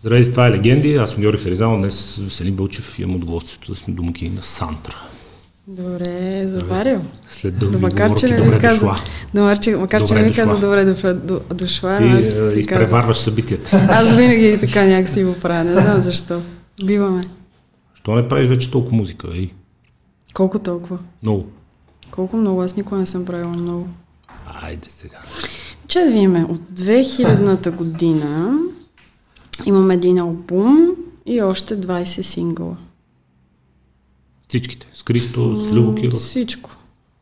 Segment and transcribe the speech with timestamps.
[0.00, 0.94] Здравейте, това е Легенди.
[0.94, 1.76] Аз съм Георги Харизал.
[1.76, 4.96] Днес с Веселин Вълчев имам удоволствието да сме домакини на Сантра.
[5.66, 7.00] Добре, заварил.
[7.28, 8.96] След дълги макар, че добре каза, дошла.
[9.34, 12.24] Макар, че, макар, че не ми каза добре дошла, до- дошла Ти аз
[12.54, 13.70] е, изпреварваш събитията.
[13.70, 13.88] казвам.
[13.90, 16.42] Аз винаги така някакси го правя, не знам защо.
[16.84, 17.20] Биваме.
[17.94, 19.28] Що не правиш вече толкова музика?
[19.32, 19.50] Ей,
[20.34, 20.98] Колко толкова?
[21.22, 21.46] много.
[22.10, 22.62] Колко много?
[22.62, 23.88] Аз никога не съм правила много.
[24.62, 25.18] Айде сега.
[25.88, 28.58] Че да видим, от 2000-та година
[29.66, 32.76] имам един албум и още 20 сингъла.
[34.48, 34.88] Всичките.
[34.92, 36.20] С Кристо, с Любо Киров.
[36.20, 36.70] Всичко.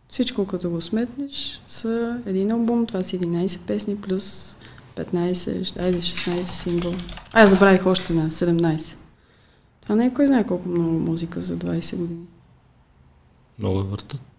[0.09, 4.56] Всичко като го сметнеш са един албум, това са 11 песни плюс
[4.96, 6.96] 15, айде 16 сингъла.
[7.32, 8.96] А, аз забравих още една, 17.
[9.82, 12.26] Това не е кой знае колко много музика за 20 години.
[13.59, 14.35] Много я въртат.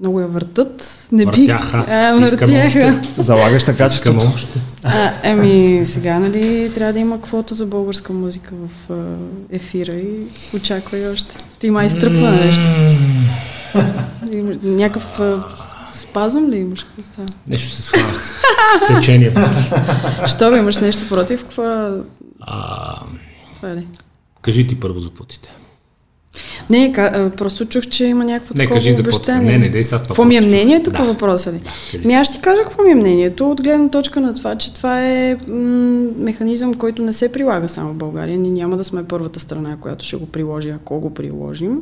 [0.00, 1.06] Много я въртат.
[1.12, 1.36] Не бих.
[1.36, 1.84] Въртяха.
[1.88, 3.00] А, Искаме въртяха.
[3.18, 4.58] Залагаш така, че Искам още.
[4.84, 9.16] А, еми, сега, нали, трябва да има квота за българска музика в а,
[9.50, 11.36] ефира и очаквай още.
[11.58, 12.64] Ти май изтръпва на нещо.
[14.62, 15.44] Някакъв а,
[15.94, 16.82] спазъм ли имаш?
[16.84, 17.28] Какво става?
[17.48, 18.34] Нещо се свалях.
[18.88, 19.34] Течение.
[20.26, 21.42] Що бе, имаш нещо против?
[21.42, 21.62] Какво?
[22.40, 22.94] А,
[23.54, 23.86] Това е ли?
[24.42, 25.50] кажи ти първо за квотите.
[26.70, 29.52] Не, ка, просто чух, че има някакво Не, такова кажи за обещание.
[29.52, 30.06] Не, не, дей сега това.
[30.06, 30.96] Какво ми е мнението Да.
[30.96, 31.54] по въпроса?
[31.92, 34.54] Кажи Ми аз ще ти кажа какво ми е мнението, от гледна точка на това,
[34.54, 38.38] че това е м- механизъм, който не се прилага само в България.
[38.38, 41.80] Ние няма да сме първата страна, която ще го приложи, ако го приложим.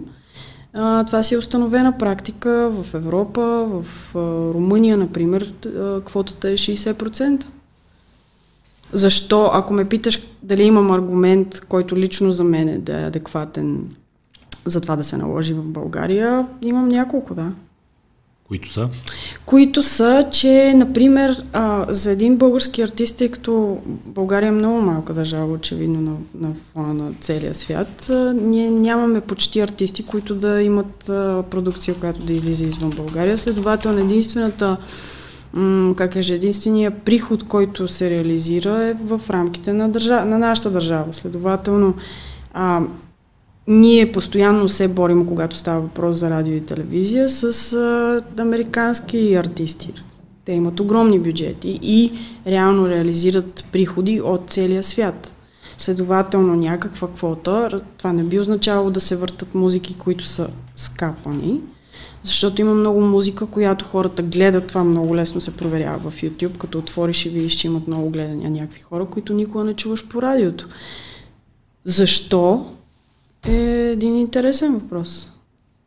[0.73, 3.85] А, това си е установена практика в Европа, в
[4.17, 4.19] а,
[4.55, 7.45] Румъния, например, а, квотата е 60%.
[8.93, 13.85] Защо, ако ме питаш дали имам аргумент, който лично за мен е да е адекватен
[14.67, 17.53] за това да се наложи в България, имам няколко, да
[18.49, 18.89] Които са?
[19.47, 25.15] които са, че, например, а, за един български артист, тъй като България е много малка
[25.15, 26.17] държава, очевидно на,
[26.49, 31.95] на фона на целия свят, а, ние нямаме почти артисти, които да имат а, продукция,
[31.95, 33.39] която да излиза извън България.
[33.39, 34.77] Следователно, единствената
[35.97, 40.25] как кажа, единствения приход, който се реализира е в рамките на, държа...
[40.25, 41.13] на нашата държава.
[41.13, 41.95] Следователно,
[42.55, 42.81] а,
[43.67, 49.93] ние постоянно се борим, когато става въпрос за радио и телевизия, с а, американски артисти.
[50.45, 52.13] Те имат огромни бюджети и
[52.47, 55.33] реално реализират приходи от целия свят.
[55.79, 61.61] Следователно някаква квота, това не би означавало да се въртат музики, които са скапани,
[62.23, 66.79] защото има много музика, която хората гледат, това много лесно се проверява в YouTube, като
[66.79, 70.69] отвориш и видиш, че имат много гледания някакви хора, които никога не чуваш по радиото.
[71.85, 72.67] Защо
[73.49, 75.31] е един интересен въпрос.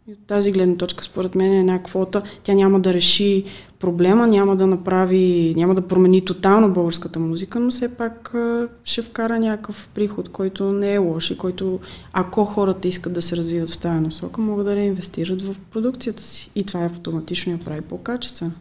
[0.09, 2.21] И от тази гледна точка, според мен, е една квота.
[2.43, 3.43] Тя няма да реши
[3.79, 8.35] проблема, няма да направи, няма да промени тотално българската музика, но все пак
[8.83, 11.79] ще вкара някакъв приход, който не е лош и който,
[12.13, 16.51] ако хората искат да се развиват в тази насока, могат да реинвестират в продукцията си.
[16.55, 18.53] И това автоматично я прави по-качествено.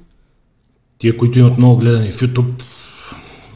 [0.98, 2.62] Тия, които имат много гледани в YouTube,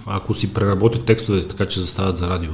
[0.07, 2.53] ако си преработят текстовете така, че застават за радио.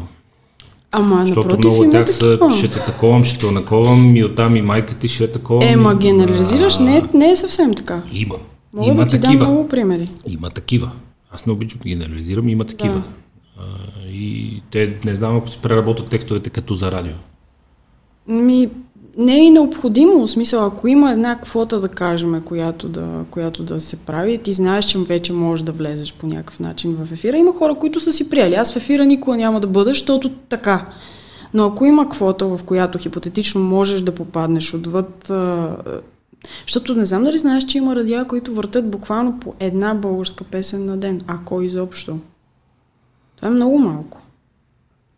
[0.97, 4.57] Ама, Защото напротив, много от тях са ще те таковам, ще те наковам и оттам
[4.57, 5.63] и майка ти ще таковам.
[5.63, 8.03] Е, ма и- генерализираш, не, е- не е съвсем така.
[8.13, 8.35] Има.
[8.75, 9.45] Мога има да ти такива.
[9.45, 10.09] дам много примери.
[10.29, 10.91] Има такива.
[11.31, 12.95] Аз не обичам да генерализирам, има такива.
[12.95, 13.03] Да.
[13.59, 13.63] А,
[14.09, 17.15] и те не знам ако си преработят текстовете като за радио.
[18.29, 18.69] Ми,
[19.19, 20.27] не е необходимо.
[20.27, 24.53] В смисъл, ако има една квота, да кажем, която да, която да се прави, ти
[24.53, 27.37] знаеш, че вече можеш да влезеш по някакъв начин в ефира.
[27.37, 28.55] Има хора, които са си приели.
[28.55, 30.87] Аз в ефира никога няма да бъда, защото така.
[31.55, 35.33] Но ако има квота, в която хипотетично можеш да попаднеш отвъд...
[36.67, 40.85] Защото не знам дали знаеш, че има радиа, които въртат буквално по една българска песен
[40.85, 41.23] на ден.
[41.27, 42.19] Ако изобщо.
[43.37, 44.21] Това е много малко.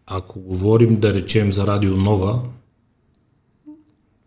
[0.06, 2.38] Ако говорим да речем за радио Нова,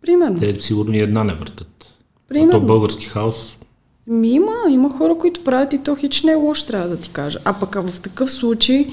[0.01, 0.39] Примерно.
[0.39, 1.67] те сигурно и една не въртат.
[1.83, 2.59] А Примерно.
[2.59, 3.57] то български хаос,
[4.07, 7.09] Ми има, има хора, които правят и то хич не е лошо, трябва да ти
[7.09, 7.39] кажа.
[7.45, 8.87] А пък а в такъв случай,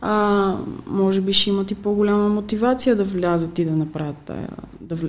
[0.00, 0.56] а,
[0.86, 4.48] може би ще имат и по-голяма мотивация да влязат и да направят тая,
[4.80, 5.06] да, вл...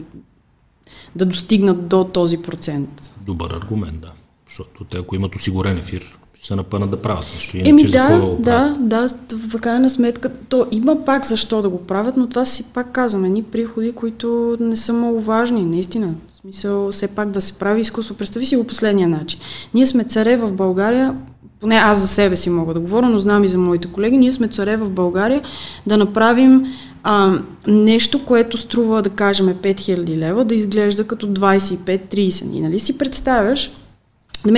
[1.15, 3.13] да достигнат до този процент.
[3.25, 4.11] добър аргумент, да.
[4.47, 7.57] Защото те ако имат осигурен ефир, ще се напънат да правят нещо.
[7.65, 9.07] Еми да, го да, да,
[9.49, 13.29] в крайна сметка, то има пак защо да го правят, но това си пак казваме,
[13.29, 16.15] ни приходи, които не са маловажни, наистина.
[16.31, 18.15] В смисъл, все пак да се прави изкуство.
[18.15, 19.39] Представи си го последния начин.
[19.73, 21.15] Ние сме царе в България,
[21.59, 24.31] поне аз за себе си мога да говоря, но знам и за моите колеги, ние
[24.31, 25.41] сме царе в България
[25.87, 26.65] да направим
[27.03, 32.53] а, нещо, което струва, да кажем, 5000 лева, да изглежда като 25-30.
[32.53, 33.71] И нали си представяш,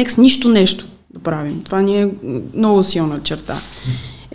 [0.07, 1.61] с нищо нещо да правим.
[1.65, 2.09] Това ни е
[2.53, 3.55] много силна черта.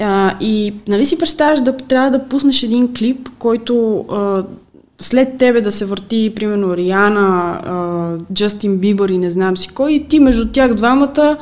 [0.01, 4.45] А, и нали си представяш да трябва да пуснеш един клип, който а,
[5.01, 10.09] след тебе да се върти, примерно, Риана, Джастин Бибър и не знам си кой, и
[10.09, 11.37] ти между тях двамата,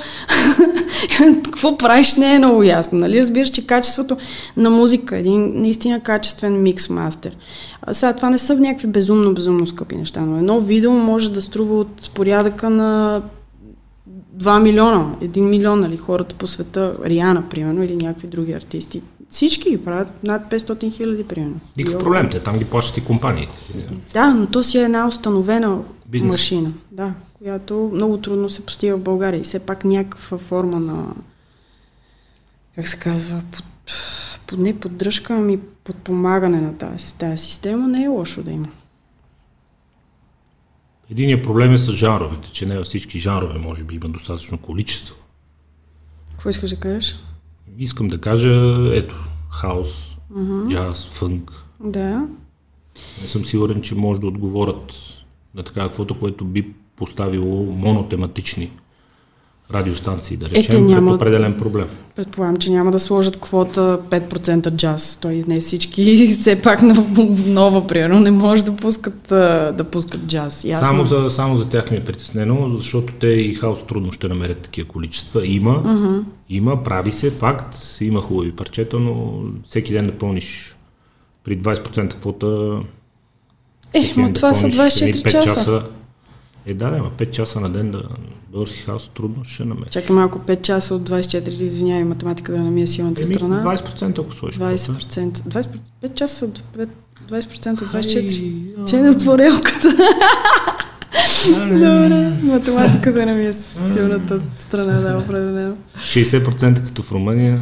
[1.44, 2.98] какво правиш, не е много ясно.
[2.98, 3.20] Нали?
[3.20, 4.16] Разбираш, че качеството
[4.56, 7.36] на музика е един наистина качествен микс мастер.
[7.82, 11.42] А сега това не са някакви безумно, безумно скъпи неща, но едно видео може да
[11.42, 13.22] струва от порядъка на
[14.36, 19.02] 2 милиона, 1 милион, нали, хората по света, Риана, примерно, или някакви други артисти.
[19.30, 21.60] Всички ги правят над 500 хиляди, примерно.
[21.76, 23.52] Никакъв проблем, те там ги плащат и компаниите.
[24.12, 26.32] Да, но то си е една установена Бизнес.
[26.32, 29.40] машина, да, която много трудно се постига в България.
[29.40, 31.06] И все пак някаква форма на,
[32.74, 33.64] как се казва, под,
[34.46, 38.68] под не поддръжка, ами подпомагане на тази, тази система не е лошо да има.
[41.10, 45.16] Единият проблем е с жанровете, че не във всички жанрове може би има достатъчно количество.
[46.30, 47.16] Какво искаш да кажеш?
[47.78, 48.50] Искам да кажа,
[48.92, 50.68] ето, хаос, uh-huh.
[50.68, 51.52] джаз, фънк.
[51.80, 52.28] Да.
[53.22, 54.94] Не съм сигурен, че може да отговорят
[55.54, 58.70] на така каквото, което би поставило монотематични
[59.74, 61.86] радиостанции, да речем, е, няма, определен проблем.
[62.16, 65.18] Предполагам, че няма да сложат квота 5% джаз.
[65.22, 67.06] Той не всички, все пак на
[67.46, 69.22] нова, примерно, не може да пускат,
[69.76, 70.64] да пускат джаз.
[70.64, 70.86] Ясно?
[70.86, 74.58] Само, за, само за тях ми е притеснено, защото те и хаос трудно ще намерят
[74.58, 75.46] такива количества.
[75.46, 76.24] Има, uh-huh.
[76.48, 80.76] има, прави се, факт, има хубави парчета, но всеки ден да пълниш
[81.44, 82.80] при 20% квота
[83.94, 85.48] е, но това са 24 часа.
[85.48, 85.82] часа.
[86.66, 88.02] Е, да, да, 5 часа на ден да
[88.52, 89.92] български хаос трудно ще намериш.
[89.92, 93.62] Чакай малко, 5 часа от 24, извинявай, математика да намия силната Еми, страна.
[93.64, 94.60] 20% ако сложиш.
[94.60, 95.38] 20%.
[95.38, 95.78] 20%.
[96.04, 96.62] 5 часа от
[97.28, 98.88] 20% от 24.
[98.90, 99.88] Че е на творелката.
[101.72, 105.76] Добре, математиката не ми е силната страна, да, определено.
[105.98, 107.58] 60% като в Румъния,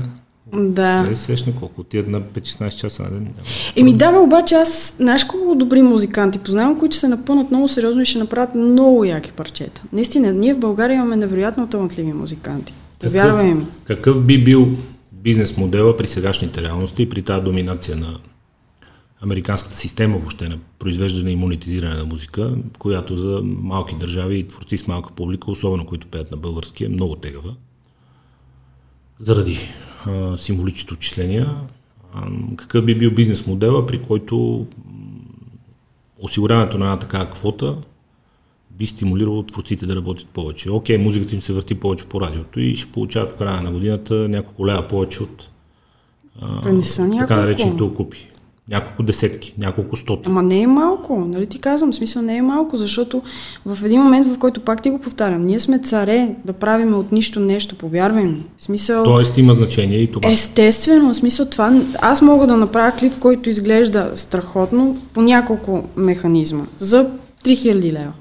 [0.57, 1.03] да.
[1.03, 3.29] Не сещна колко отият на 5-16 часа на ден.
[3.77, 8.03] Еми да, бе, обаче аз, знаеш колко добри музиканти познавам, които се напълнат много сериозно
[8.03, 9.83] и ще направят много яки парчета.
[9.93, 12.75] Наистина, ние в България имаме невероятно талантливи музиканти.
[13.01, 13.67] Повярвай ми.
[13.85, 14.69] Какъв би бил
[15.13, 18.19] бизнес модела при сегашните реалности и при тази доминация на
[19.23, 24.79] американската система въобще на произвеждане и монетизиране на музика, която за малки държави и творци
[24.79, 27.55] с малка публика, особено които пеят на български, е много тегава.
[29.21, 29.59] Заради
[30.07, 31.57] а, символичните отчисления.
[32.15, 34.67] А, какъв би бил бизнес модела, при който
[36.19, 37.77] осигуряването на една такава квота
[38.71, 40.71] би стимулирало творците да работят повече.
[40.71, 44.15] Окей, музиката им се върти повече по радиото и ще получават в края на годината
[44.15, 45.51] няколко лева повече от
[46.41, 46.81] а,
[47.19, 48.31] така наречените окупи
[48.71, 50.23] няколко десетки, няколко стоти.
[50.27, 53.23] Ама не е малко, нали ти казвам, в смисъл не е малко, защото
[53.67, 57.13] в един момент, в който пак ти го повтарям, ние сме царе да правиме от
[57.13, 58.45] нищо нещо, повярвай ми.
[58.59, 59.05] Смисъл...
[59.05, 60.31] Тоест има значение и това.
[60.31, 66.65] Естествено, в смисъл това, аз мога да направя клип, който изглежда страхотно по няколко механизма
[66.79, 67.11] за
[67.45, 68.13] 3000 лева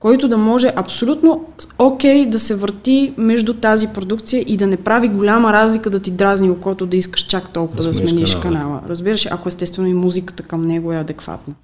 [0.00, 1.44] който да може абсолютно
[1.78, 6.00] окей okay да се върти между тази продукция и да не прави голяма разлика да
[6.00, 8.42] ти дразни окото, да искаш чак толкова да, да смениш канала.
[8.42, 8.80] канала.
[8.88, 11.54] Разбираш, ако естествено и музиката към него е адекватна.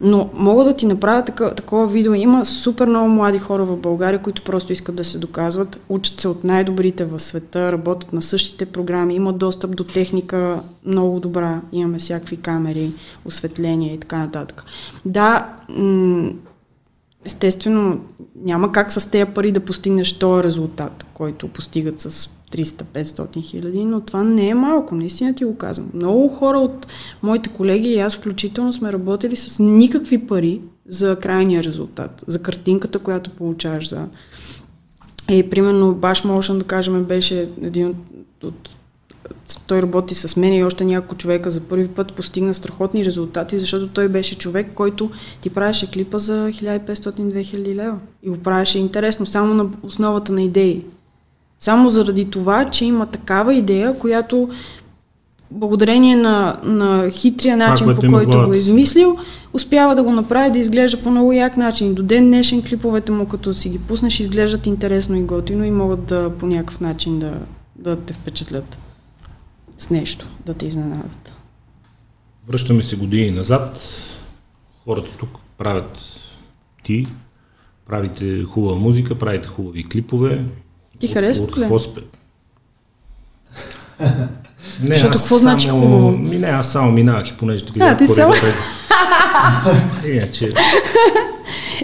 [0.00, 2.14] Но мога да ти направя такова, такова видео.
[2.14, 6.28] Има супер много млади хора в България, които просто искат да се доказват, учат се
[6.28, 11.98] от най-добрите в света, работят на същите програми, имат достъп до техника много добра, имаме
[11.98, 12.92] всякакви камери,
[13.24, 14.64] осветление и така нататък.
[15.04, 16.30] Да, м-
[17.24, 18.00] естествено
[18.36, 24.00] няма как с тези пари да постигнеш този резултат, който постигат с 300-500 хиляди, но
[24.00, 25.90] това не е малко, наистина ти го казвам.
[25.94, 26.86] Много хора от
[27.22, 32.98] моите колеги и аз включително сме работили с никакви пари за крайния резултат, за картинката,
[32.98, 34.06] която получаваш за...
[35.30, 37.96] И примерно Bash Motion, да кажем, беше един от,
[38.44, 38.70] от
[39.66, 43.88] той работи с мен и още няколко човека за първи път постигна страхотни резултати, защото
[43.88, 45.10] той беше човек, който
[45.40, 47.98] ти правеше клипа за 1500-2000 лева.
[48.22, 50.84] И го правеше интересно, само на основата на идеи.
[51.58, 54.48] Само заради това, че има такава идея, която
[55.50, 59.16] благодарение на, на хитрия начин, това, по който го е измислил,
[59.52, 61.94] успява да го направи да изглежда по много як начин.
[61.94, 66.04] До ден днешен клиповете му, като си ги пуснеш, изглеждат интересно и готино и могат
[66.04, 67.32] да по някакъв начин да,
[67.76, 68.78] да те впечатлят
[69.82, 71.34] с нещо, да те изненадат.
[72.48, 73.80] Връщаме се години назад.
[74.84, 75.98] Хората тук правят
[76.82, 77.06] ти,
[77.86, 80.44] правите хубава музика, правите хубави клипове.
[80.98, 81.50] Ти харесва ли?
[81.52, 82.00] Какво спе?
[84.82, 86.10] Не, Защото какво значи хубаво?
[86.10, 87.76] Ми не, аз само минавах и понеже тук.
[87.80, 88.34] А, ти само...
[90.06, 90.50] Иначе...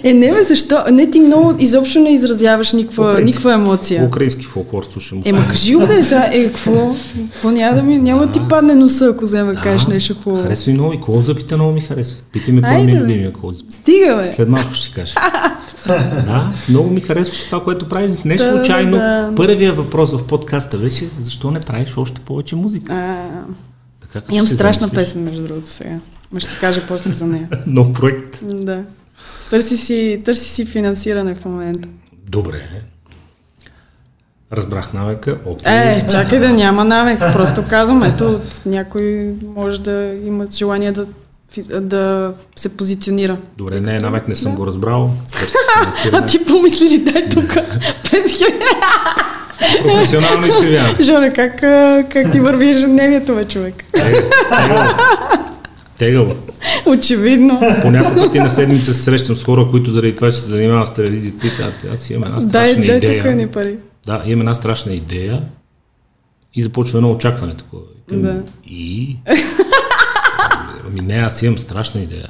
[0.02, 0.78] Е, не бе, защо?
[0.93, 4.05] Не, ти много изобщо не изразяваш никаква, никаква емоция.
[4.05, 5.23] Украински фолклор слушам.
[5.25, 6.95] Ема кажи го да е сега, е, какво?
[7.33, 10.43] Какво няма да ми, няма да ти падне носа, ако взема да кажеш нещо хубаво.
[10.43, 12.25] Харесва и много, и колзъпите много ми харесват.
[12.33, 13.67] Питай ме, кой ми е любимия колзъп.
[13.71, 14.26] Стига, бе.
[14.26, 15.14] След малко ще кажа.
[16.26, 18.12] да, много ми харесва това, което прави.
[18.25, 18.90] Не случайно.
[18.90, 19.35] Да, да.
[19.37, 22.93] Първият въпрос в подкаста беше, защо не правиш още повече музика?
[22.93, 23.28] А,
[24.31, 25.07] Имам страшна замислиш?
[25.07, 25.99] песен, между другото, сега.
[26.33, 27.49] Ма ще кажа после за нея.
[27.67, 28.38] Нов проект.
[28.45, 28.83] Да.
[29.50, 31.88] Търси си, търси си финансиране в момента.
[32.28, 32.62] Добре.
[34.52, 35.38] Разбрах навека.
[35.47, 35.97] Okay.
[35.97, 37.19] Е, чакай да няма навек.
[37.19, 41.07] Просто казвам, ето, някой може да има желание да,
[41.81, 43.37] да се позиционира.
[43.59, 44.59] Добре, не е навек, не съм да.
[44.59, 45.11] го разбрал.
[46.12, 48.45] а ти помисли ли, дай тук 5000.
[49.83, 50.97] Професионално изкривяване.
[51.00, 51.61] Жоре, как,
[52.12, 53.85] как ти върви ежедневието, бе, човек?
[55.99, 56.35] Тегаво.
[56.87, 57.61] Очевидно.
[57.83, 60.88] По няколко пъти на седмица се срещам с хора, които заради това, че се занимават
[60.88, 63.23] с телевизията, и казват, аз имам една страшна дай, идея.
[63.23, 63.76] Дай ни пари.
[64.07, 65.43] Да, имам една страшна идея
[66.55, 67.83] и започва едно очакване такова.
[68.12, 68.43] Да.
[68.67, 69.17] И...
[70.90, 72.28] Ами не, аз имам страшна идея.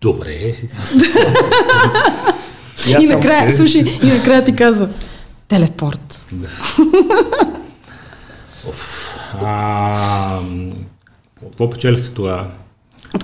[0.00, 0.32] Добре.
[3.00, 4.88] и накрая, слушай, и накрая ти казва,
[5.48, 6.26] телепорт.
[6.32, 6.48] Да.
[8.68, 10.40] Оф, а,
[11.50, 12.46] какво печелихте тогава?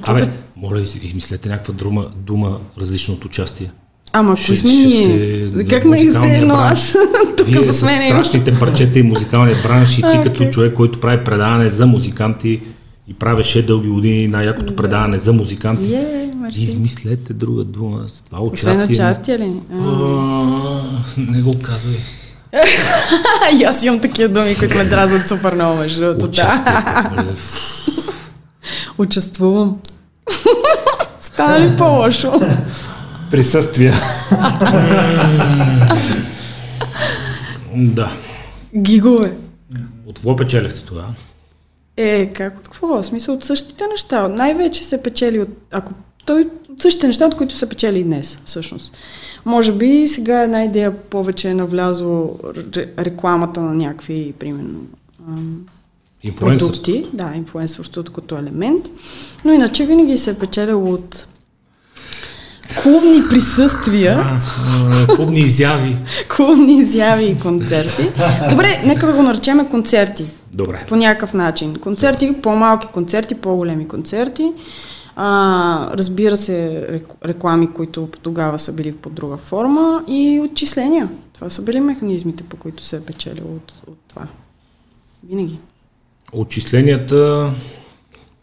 [0.02, 3.70] Абе, моля, измислете някаква дума, дума различна от участие.
[4.12, 5.66] Ама кои сме ние?
[5.68, 6.96] Как ме изено аз
[7.36, 8.12] тук за мен?
[8.12, 10.22] страшните парчета и музикалния бранш и ти okay.
[10.22, 12.60] като човек, който прави предаване за музиканти
[13.08, 15.82] и правеше дълги години най-якото предаване за музиканти.
[15.82, 18.70] Yeah, Измислете друга дума с това участие.
[18.70, 19.52] Освен участие ли?
[21.16, 21.96] не го казвай.
[23.60, 26.30] И аз имам такива думи, които ме дразнат супер много, между другото.
[26.30, 27.14] Да.
[28.98, 29.78] Участвувам.
[31.20, 32.40] Става ли по-лошо?
[33.30, 33.92] Присъствие.
[37.74, 38.10] да.
[38.76, 39.32] Гигове.
[40.06, 41.04] От какво печелихте това?
[41.96, 42.86] Е, как от какво?
[42.86, 44.28] В смисъл от същите неща.
[44.28, 45.48] Най-вече се печели от...
[45.72, 45.92] Ако
[46.26, 46.48] той
[46.80, 48.96] от същите неща, от които са печели и днес, всъщност.
[49.44, 52.38] Може би сега една идея повече е навлязло
[52.98, 54.80] рекламата на някакви, примерно,
[56.36, 57.06] продукти.
[57.12, 58.88] Да, инфлуенсърството като елемент.
[59.44, 61.28] Но иначе винаги се е печелило от
[62.82, 64.20] клубни присъствия.
[64.24, 65.96] А, клубни изяви.
[66.36, 68.02] клубни изяви и концерти.
[68.50, 70.24] Добре, нека да го наречем концерти.
[70.52, 70.86] Добре.
[70.88, 71.76] По някакъв начин.
[71.76, 74.52] Концерти, по-малки концерти, по-големи концерти.
[75.16, 76.86] А, разбира се,
[77.24, 81.08] реклами, които тогава са били по друга форма и отчисления.
[81.32, 84.26] Това са били механизмите, по които се е печелило от, от това.
[85.28, 85.58] Винаги.
[86.32, 87.52] Отчисленията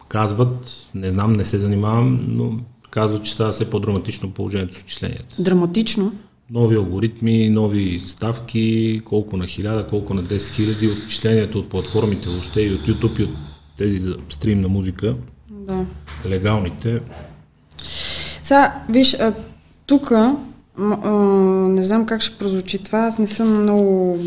[0.08, 2.58] казват, не знам, не се занимавам, но
[2.90, 5.42] казват, че става все по-драматично положението с отчисленията.
[5.42, 6.12] Драматично?
[6.50, 12.60] Нови алгоритми, нови ставки, колко на 1000, колко на 10 хиляди, отчисленията от платформите въобще
[12.60, 13.30] и от YouTube и от
[13.78, 15.16] тези за стрим на музика
[15.68, 15.84] да.
[16.28, 17.00] легалните.
[18.42, 19.16] Сега, виж,
[19.86, 20.10] тук
[21.68, 24.18] не знам как ще прозвучи това, аз не съм много...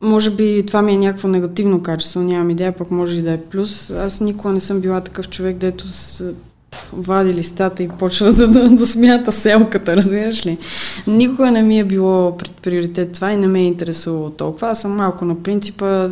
[0.00, 3.40] Може би това ми е някакво негативно качество, нямам идея, пък може и да е
[3.40, 3.90] плюс.
[3.90, 6.24] Аз никога не съм била такъв човек, дето с
[6.92, 10.58] вади листата и почва да, да, да смята селката, разбираш ли?
[11.06, 14.68] Никога не ми е било пред приоритет това и не ме е интересувало толкова.
[14.68, 16.08] Аз съм малко на принципа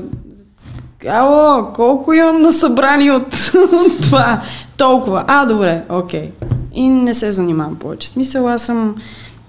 [1.09, 3.33] Ало, колко имам на събрание от,
[3.73, 4.43] от това?
[4.77, 5.25] Толкова.
[5.27, 6.31] А, добре, окей.
[6.31, 6.31] Okay.
[6.75, 8.09] И не се занимавам повече.
[8.09, 8.95] Смисъл, аз съм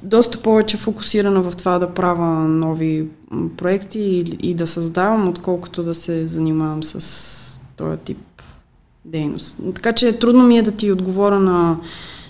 [0.03, 3.07] доста повече фокусирана в това да правя нови
[3.57, 8.17] проекти и, и да създавам, отколкото да се занимавам с този тип
[9.05, 9.57] дейност.
[9.75, 11.77] Така че трудно ми е да ти отговоря на,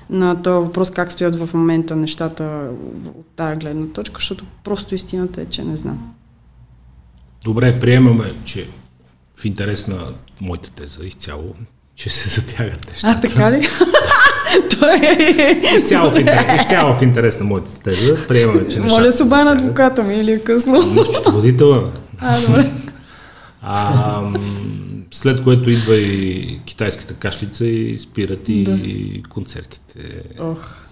[0.10, 2.70] на този въпрос как стоят в момента нещата
[3.08, 6.13] от тази гледна точка, защото просто истината е, че не знам.
[7.44, 8.67] Добре, приемаме, че
[9.36, 11.56] в интерес на моята теза изцяло,
[11.96, 13.18] че се затягат нещата.
[13.18, 13.56] А, така ли?
[15.04, 15.62] е...
[15.75, 18.27] изцяло, в интерес, изцяло в интерес на моята теза.
[18.27, 20.82] Приемаме, че нещата Моля се обана адвоката ми или е късно.
[21.13, 21.92] Счетоводителя.
[22.20, 22.72] А, добре.
[23.68, 24.34] А,
[25.12, 29.30] след което идва и китайската кашлица и спират и да.
[29.30, 30.24] концертите.
[30.39, 30.86] Ох.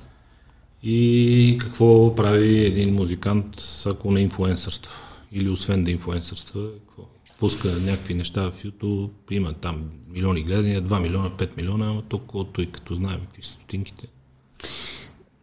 [0.83, 3.45] И какво прави един музикант,
[3.85, 4.93] ако не инфуенсърства?
[5.31, 7.03] Или освен да инфуенсърства, какво?
[7.43, 9.75] Пуска някакви неща в YouTube, има там
[10.13, 14.07] милиони гледания, 2 милиона, 5 милиона, ама толкова той като знаем какви са стотинките.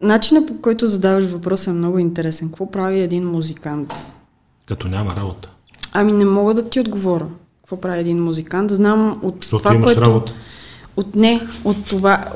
[0.01, 2.47] Начинът по който задаваш въпроса е много интересен.
[2.47, 3.93] Какво прави един музикант?
[4.65, 5.49] Като няма работа.
[5.93, 7.27] Ами не мога да ти отговоря.
[7.57, 8.71] Какво прави един музикант?
[8.71, 10.01] Знам от Защото това, имаш което...
[10.01, 10.33] работа.
[10.97, 12.25] От не, от това.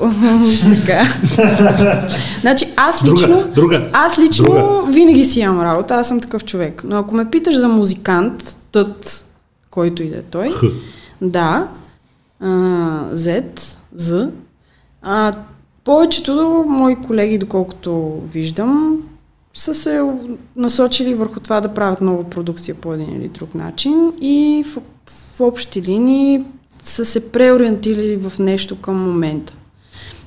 [2.40, 3.28] Значи аз лично.
[3.28, 4.92] Друга, друга, аз лично друга.
[4.92, 6.84] винаги си имам работа, аз съм такъв човек.
[6.84, 9.26] Но ако ме питаш за музикант, тът,
[9.76, 10.62] който и да е той, Х.
[11.22, 11.68] да,
[12.40, 12.46] а,
[13.12, 13.44] Z,
[13.96, 14.30] Z,
[15.02, 15.32] а,
[15.84, 19.02] повечето мои колеги, доколкото виждам,
[19.54, 20.00] са се
[20.56, 24.82] насочили върху това да правят нова продукция по един или друг начин и в,
[25.36, 26.44] в общи линии
[26.82, 29.54] са се преориентирали в нещо към момента.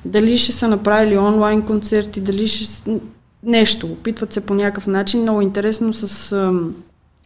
[0.04, 3.00] Дали ще са направили онлайн концерти, дали ще...
[3.42, 3.86] Нещо.
[3.86, 5.22] Опитват се по някакъв начин.
[5.22, 6.32] Много интересно с...
[6.32, 6.74] ам,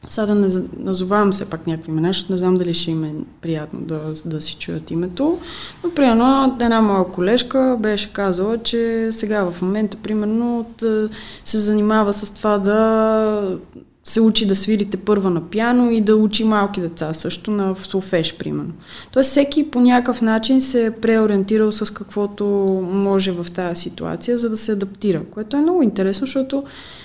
[0.09, 3.15] Сега да не назовавам все пак някакви имена, защото не знам дали ще им е
[3.41, 5.39] приятно да, да си чуят името.
[5.85, 11.09] Но, примерно, една моя колежка беше казала, че сега в момента, примерно, от, а,
[11.45, 13.59] се занимава с това да
[14.05, 17.87] се учи да свирите първа на пяно и да учи малки деца, също на в
[17.87, 18.73] солфеж, примерно.
[19.13, 22.45] Тоест всеки по някакъв начин се е преориентирал с каквото
[22.93, 26.65] може в тази ситуация, за да се адаптира, което е много интересно, защото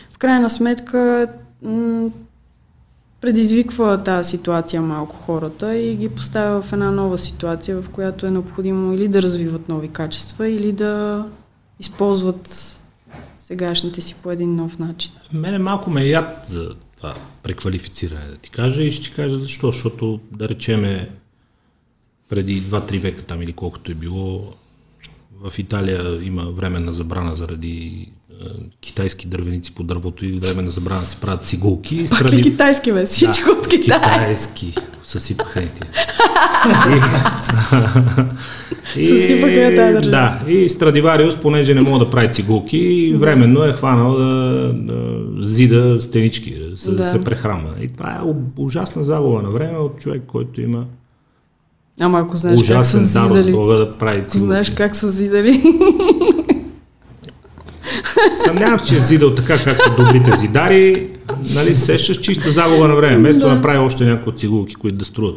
[0.09, 1.27] в крайна сметка
[3.21, 8.31] предизвиква тази ситуация малко хората и ги поставя в една нова ситуация, в която е
[8.31, 11.25] необходимо или да развиват нови качества, или да
[11.79, 12.75] използват
[13.41, 15.11] сегашните си по един нов начин.
[15.33, 19.71] Мене малко ме яд за това преквалифициране, да ти кажа и ще ти кажа защо.
[19.71, 21.09] Защото, да речеме,
[22.29, 24.53] преди 2-3 века там или колкото е било,
[25.43, 28.09] в Италия има временна забрана заради
[28.81, 31.95] китайски дървеници по дървото и временна забрана да се правят цигулки.
[31.95, 33.05] И Пак ли китайски бе?
[33.05, 33.81] Всичко от Китай.
[33.81, 34.73] Китайски.
[35.03, 35.87] Съсипаха ни тия.
[38.97, 40.11] И- Съсипаха я тази държава.
[40.45, 44.25] Да, и Страдивариус, понеже не мога да прави цигулки, временно е хванал да,
[44.73, 44.95] да
[45.39, 46.95] зида стенички, да се, Да.
[46.95, 47.05] да.
[47.05, 47.69] се прехрама.
[47.81, 48.19] И това е
[48.57, 50.85] ужасна загуба на време от човек, който има
[52.01, 54.39] Ама ако знаеш как са ужасен дар от зидали, Бога да прави ако цигулки.
[54.45, 55.61] знаеш как са зидали,
[58.45, 61.09] Съмнявам, че е зидал така, както добрите зидари.
[61.53, 63.17] Нали, се сещаш чиста загуба на време.
[63.17, 63.55] Вместо да Да.
[63.55, 65.35] направи още някои цигулки, които да струват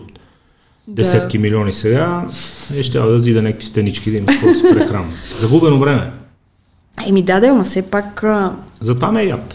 [0.89, 2.27] десетки милиони сега,
[2.75, 5.07] е ще да зида някакви стенички, да има да се прехрама.
[5.41, 6.11] Загубено време.
[7.07, 8.25] Еми да, да, ама все пак...
[8.25, 9.55] а, Затова ме е яд.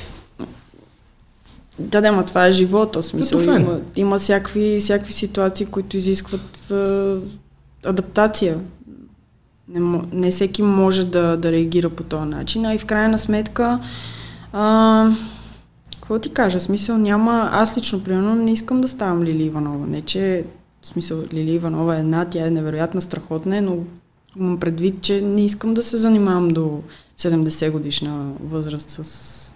[1.79, 3.03] Да, да, ама това е живота.
[3.03, 7.15] Смисъл, има, има всякакви, всякакви ситуации, които изискват а,
[7.85, 8.57] адаптация.
[9.69, 13.79] Не, не всеки може да, да реагира по този начин, а и в крайна сметка
[14.53, 15.11] а,
[15.93, 20.01] какво ти кажа, смисъл няма, аз лично примерно не искам да ставам Лили Иванова, не
[20.01, 20.45] че
[20.83, 23.77] смисъл Лили Иванова е една, тя е невероятна, страхотна, е, но
[24.39, 26.81] имам предвид, че не искам да се занимавам до
[27.19, 29.51] 70 годишна възраст с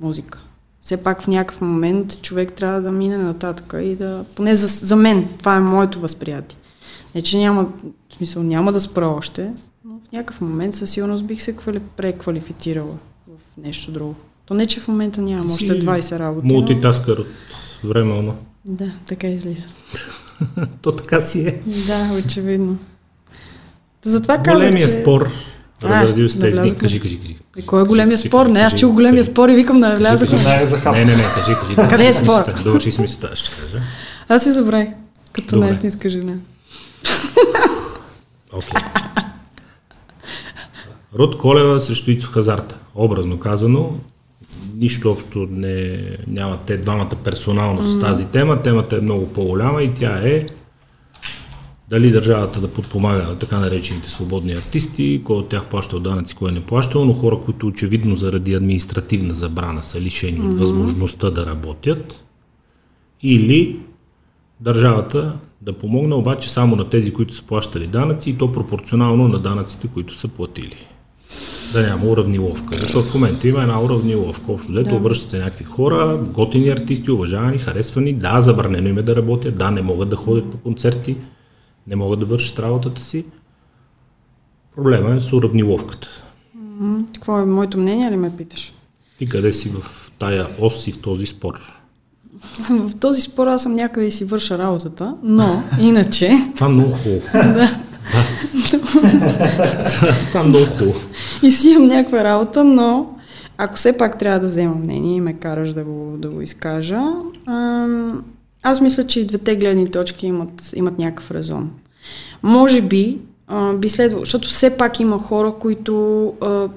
[0.00, 0.38] музика.
[0.80, 4.24] Все пак в някакъв момент човек трябва да мине нататък и да...
[4.34, 6.58] Поне за, за мен, това е моето възприятие.
[7.14, 7.62] Не, че няма,
[8.10, 9.50] в смисъл, няма да спра още,
[9.84, 12.96] но в някакъв момент със сигурност бих се квали, преквалифицирала
[13.28, 14.14] в нещо друго.
[14.46, 16.46] То не, че в момента нямам Ти още си 20 работи.
[16.46, 17.26] но- Мултитаскър от
[17.84, 18.32] време,
[18.64, 19.68] Да, така излиза.
[20.82, 21.60] То така си е.
[21.86, 22.78] Да, очевидно.
[24.04, 24.88] Затова казах, Големия че...
[24.88, 25.28] спор,
[25.84, 26.74] разразил се тези дни.
[26.74, 27.36] Кажи, кажи, кажи.
[27.56, 28.46] И кой е големия Кажи, спор?
[28.46, 29.30] Не, аз чух големия кажи.
[29.30, 30.26] спор и викам да навляза.
[30.26, 30.92] Кажи, Не е.
[30.92, 31.90] Не, не, не, кажи, кажи.
[31.90, 32.42] Къде е спор?
[32.64, 33.84] Довърши смисълта, ще кажа.
[34.28, 34.88] Аз си забравих.
[35.32, 35.60] Като Добре.
[35.60, 36.34] най-истинска жена.
[38.52, 38.82] Окей.
[41.18, 42.78] Род Колева срещу Ицо Хазарта.
[42.94, 43.98] Образно казано,
[44.76, 48.62] нищо общо не, няма те двамата персонално с тази тема.
[48.62, 50.46] Темата е много по-голяма и тя е
[51.92, 56.60] дали държавата да подпомага така наречените свободни артисти, кой от тях плаща данъци, кой не
[56.60, 62.24] плаща, но хора, които очевидно заради административна забрана са лишени от възможността да работят,
[63.22, 63.80] или
[64.60, 69.38] държавата да помогне обаче само на тези, които са плащали данъци и то пропорционално на
[69.38, 70.86] данъците, които са платили.
[71.72, 74.52] Да няма уравниловка, защото в момента има една уравниловка.
[74.52, 74.96] Общо дето Да.
[74.96, 78.12] обръщат се някакви хора, готини артисти, уважавани, харесвани.
[78.12, 81.16] Да, забранено им е да работят, да, не могат да ходят по концерти,
[81.86, 83.24] не могат да вършат работата си.
[84.76, 86.08] Проблема е с уравниловката.
[87.14, 88.72] Какво е моето мнение ли ме питаш?
[89.18, 91.81] Ти къде си в тая ос и в този спор?
[92.70, 96.90] В този спор аз съм някъде и си върша работата, но иначе Това е много
[96.90, 97.22] хубаво.
[97.32, 97.78] да.
[100.28, 101.00] Това е много хубаво.
[101.42, 103.14] и си имам някаква работа, но
[103.58, 107.02] ако все пак трябва да взема мнение и ме караш да го, да го изкажа,
[108.62, 111.70] аз мисля, че и двете гледни точки имат, имат някакъв резон.
[112.42, 116.68] Може би а, би следвало, защото все пак има хора, които а,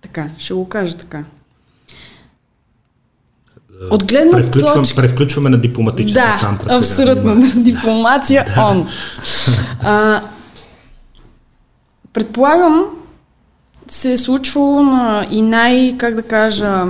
[0.00, 1.24] така, ще го кажа така.
[3.90, 5.02] От гледна превключвам, точка...
[5.02, 6.66] Превключваме на дипломатичната да, санта.
[6.66, 7.34] Да, абсолютно.
[7.34, 8.88] На дипломация он.
[9.82, 10.22] А,
[12.12, 12.84] предполагам,
[13.88, 16.84] се е случвало на и най, как да кажа,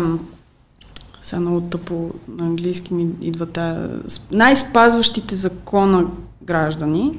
[1.20, 3.90] сега много тъпо на английски ми идва тая,
[4.33, 6.05] най-спазващите закона
[6.42, 7.18] граждани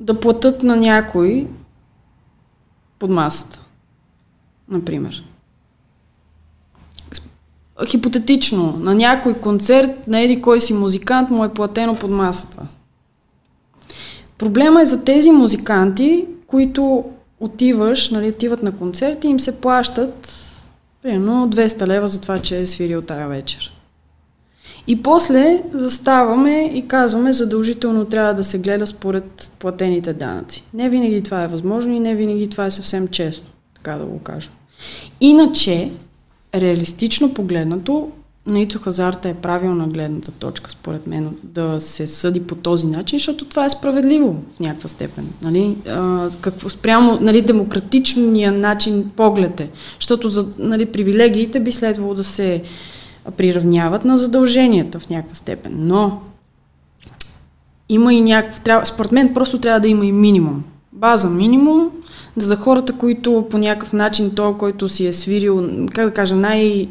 [0.00, 1.46] да платят на някой
[2.98, 3.58] под масата,
[4.68, 5.24] например.
[7.86, 12.66] Хипотетично, на някой концерт, на еди кой си музикант му е платено под масата.
[14.38, 17.04] Проблема е за тези музиканти, които
[17.40, 20.32] отиваш, нали, отиват на концерт и им се плащат
[21.02, 23.72] примерно 200 лева за това, че е свирил тая вечер.
[24.86, 30.64] И после заставаме и казваме, задължително трябва да се гледа според платените данъци.
[30.74, 34.18] Не винаги това е възможно и не винаги това е съвсем честно, така да го
[34.18, 34.50] кажа.
[35.20, 35.90] Иначе,
[36.54, 38.10] реалистично погледнато,
[38.46, 43.18] на Ицо Хазарта е правилна гледната точка, според мен, да се съди по този начин,
[43.18, 45.28] защото това е справедливо в някаква степен.
[45.42, 45.76] Нали?
[45.88, 49.70] А, какво, спрямо нали, демократичния начин поглед е.
[50.00, 52.62] Защото за нали, привилегиите би следвало да се
[53.36, 55.72] приравняват на задълженията в някаква степен.
[55.78, 56.20] Но
[57.88, 58.88] има и някакъв...
[58.88, 60.64] Според мен просто трябва да има и минимум.
[60.92, 61.90] База минимум
[62.36, 66.88] за хората, които по някакъв начин, то, който си е свирил, как да кажа, най-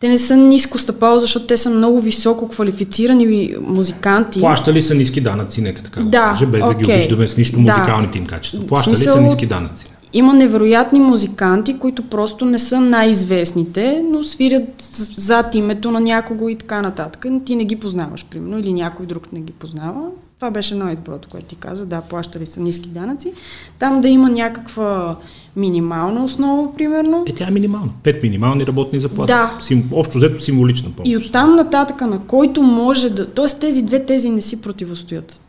[0.00, 4.40] те не са ниско стъпало, защото те са много високо квалифицирани музиканти.
[4.40, 6.68] Плащали са ниски данъци, нека така да, да кажа, без okay.
[6.68, 8.66] да ги обиждаме с нищо музикалните им качества.
[8.66, 9.84] Плащали смисъл, са ниски данъци.
[10.12, 14.82] Има невероятни музиканти, които просто не са най-известните, но свирят
[15.16, 17.26] зад името на някого и така нататък.
[17.44, 20.00] Ти не ги познаваш, примерно, или някой друг не ги познава.
[20.38, 21.86] Това беше най-доброто, което ти каза.
[21.86, 23.32] Да, плащали са ниски данъци.
[23.78, 25.16] Там да има някаква
[25.56, 27.24] минимална основа, примерно.
[27.26, 27.90] Е, тя е минимална.
[28.02, 29.32] Пет минимални работни заплати.
[29.32, 29.58] Да.
[29.60, 31.12] Сим, общо взето символична помощ.
[31.12, 33.30] И оттам нататъка, на който може да...
[33.30, 35.42] Тоест тези две тези не си противостоят.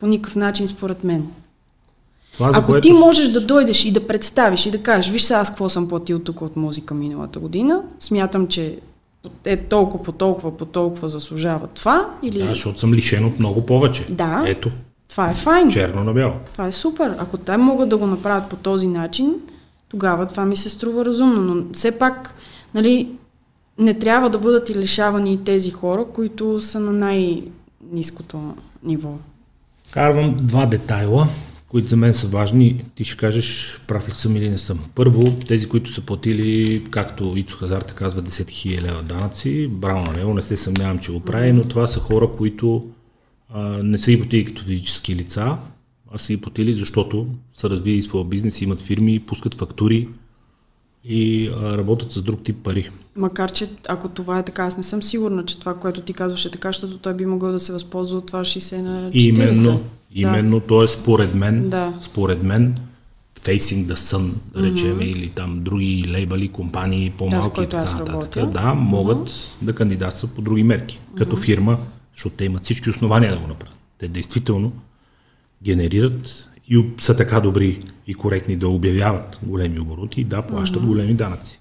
[0.00, 1.26] По никакъв начин, според мен.
[2.32, 2.88] Това, Ако което...
[2.88, 5.88] ти можеш да дойдеш и да представиш и да кажеш, виж сега аз какво съм
[5.88, 8.78] платил тук от музика миналата година, смятам, че
[9.44, 12.08] е толкова по толкова по толкова заслужава това.
[12.22, 12.38] Или...
[12.38, 14.06] Да, защото съм лишен от много повече.
[14.08, 14.44] Да.
[14.46, 14.70] Ето.
[15.08, 15.70] Това е файн.
[15.70, 16.34] Черно на бяло.
[16.52, 17.14] Това е супер.
[17.18, 19.34] Ако те могат да го направят по този начин,
[19.88, 21.40] тогава това ми се струва разумно.
[21.40, 22.34] Но все пак,
[22.74, 23.08] нали,
[23.78, 29.10] не трябва да бъдат и лишавани и тези хора, които са на най-низкото ниво.
[29.90, 31.28] Карвам два детайла
[31.72, 34.78] които за мен са важни, ти ще кажеш прав ли съм или не съм.
[34.94, 40.12] Първо, тези, които са платили, както Ицо Хазарта казва, 10 000 лева данъци, браво на
[40.12, 42.86] него, не се съмнявам, че го прави, но това са хора, които
[43.54, 45.56] а, не са ипотили като физически лица,
[46.12, 50.08] а са ипотили, защото са развили своя бизнес, имат фирми, пускат фактури
[51.04, 52.90] и а, работят с друг тип пари.
[53.16, 56.44] Макар, че ако това е така, аз не съм сигурна, че това, което ти казваш
[56.44, 59.14] е така, защото той би могъл да се възползва от това 60 на 40.
[59.14, 59.80] Именно,
[60.14, 60.66] Именно, да.
[60.66, 60.86] т.е.
[60.86, 61.94] според мен, да.
[62.00, 62.74] според мен,
[63.42, 65.04] Facing the Sun, да речем, mm-hmm.
[65.04, 69.64] или там други лейбали, компании, по-малки да, и така нататък, да, могат mm-hmm.
[69.64, 70.98] да кандидатстват по други мерки.
[70.98, 71.18] Mm-hmm.
[71.18, 71.78] Като фирма,
[72.14, 73.78] защото те имат всички основания да го направят.
[73.98, 74.72] Те действително
[75.62, 80.86] генерират и са така добри и коректни да обявяват големи обороти и да плащат mm-hmm.
[80.86, 81.60] големи данъци.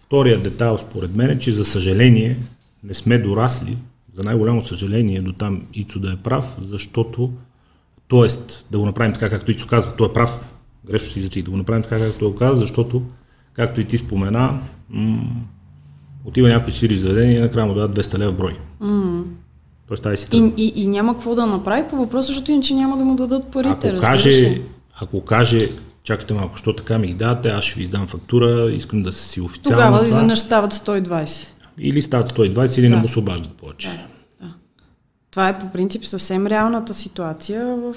[0.00, 2.36] Вторият детайл според мен е, че за съжаление
[2.84, 3.76] не сме дорасли
[4.14, 7.32] за най-голямо съжаление до там Ицо да е прав, защото,
[8.10, 8.26] т.е.
[8.70, 10.48] да го направим така, както Ицо казва, той е прав,
[10.86, 13.02] грешно си зачи, да го направим така, както го казва, защото,
[13.52, 14.58] както и ти спомена,
[14.90, 15.22] м-
[16.24, 18.58] отива някой сири заведение и накрая му дадат 200 лева брой.
[18.82, 19.22] Mm.
[19.88, 22.96] Тоест тази си и, и, и, няма какво да направи по въпроса, защото иначе няма
[22.96, 23.88] да му дадат парите.
[23.88, 24.62] Ако каже,
[25.00, 25.68] ако каже,
[26.02, 29.28] чакайте малко, що така ми ги дадете, аз ще ви издам фактура, искам да се
[29.28, 29.76] си официално.
[29.76, 32.94] Тогава изведнъж стават 120 или стават 120 или да.
[32.94, 33.88] не му освобаждат повече.
[33.88, 34.54] Да, да.
[35.30, 37.96] Това е по принцип съвсем реалната ситуация в,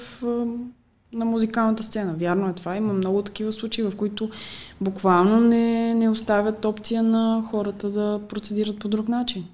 [1.12, 2.14] на музикалната сцена.
[2.18, 2.76] Вярно е това.
[2.76, 4.30] Има много такива случаи, в които
[4.80, 9.44] буквално не, не оставят опция на хората да процедират по друг начин.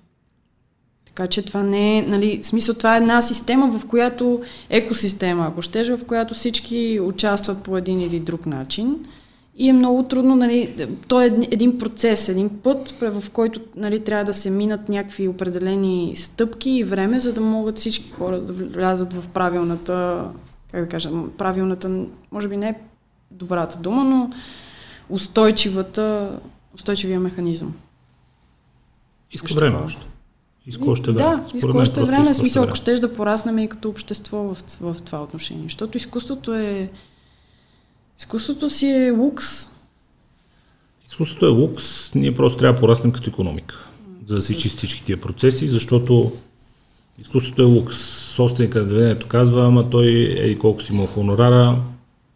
[1.07, 5.63] Така че това не е, нали, смисъл това е една система, в която, екосистема, ако
[5.63, 9.07] щеш, в която всички участват по един или друг начин
[9.57, 14.25] и е много трудно, нали, то е един процес, един път, в който нали, трябва
[14.25, 19.13] да се минат някакви определени стъпки и време, за да могат всички хора да влязат
[19.13, 20.29] в правилната,
[20.73, 22.75] как да кажа, правилната, може би не е
[23.31, 24.31] добрата дума, но
[25.09, 26.39] устойчивата,
[26.75, 27.75] устойчивия механизъм.
[29.33, 30.07] Иска време още.
[30.67, 31.37] Иска още време.
[31.37, 32.35] Да, иска още време.
[32.35, 35.63] Смисъл, ако щеш да пораснем и като общество в, в това отношение.
[35.63, 36.91] Защото изкуството е
[38.19, 39.67] Изкуството си е лукс.
[41.07, 43.89] Изкуството е лукс, ние просто трябва да пораснем като економика.
[44.27, 46.33] за да си чисти всички тия процеси, защото
[47.19, 47.97] изкуството е лукс.
[48.35, 50.07] Собственика на заведението казва, ама той
[50.39, 51.77] еди колко си му хонорара,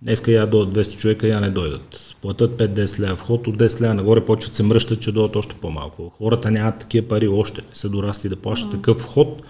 [0.03, 2.17] днеска я дойдат 200 човека, я не дойдат.
[2.21, 6.13] Платят 5-10 лева вход, от 10 лева нагоре почват се мръщат, че дойдат още по-малко.
[6.19, 8.73] Хората нямат такива пари още, не са дорасти да плащат mm.
[8.73, 9.43] такъв вход,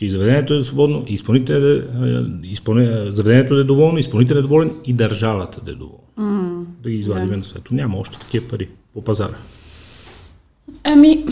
[0.00, 5.60] че заведението е свободно, изпълнителят е, изпълни, заведението е доволно, изпълнителят е доволен и държавата
[5.60, 6.04] да е доволна.
[6.18, 6.64] Mm.
[6.82, 7.36] Да ги извадим да.
[7.36, 7.74] на свето.
[7.74, 9.36] Няма още такива пари по пазара.
[10.84, 11.24] Ами,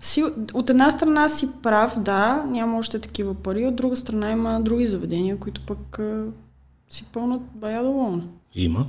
[0.00, 4.60] си, от една страна си прав, да, няма още такива пари, от друга страна има
[4.60, 6.24] други заведения, които пък а,
[6.88, 8.28] си пълнат бая доволно.
[8.54, 8.86] Има.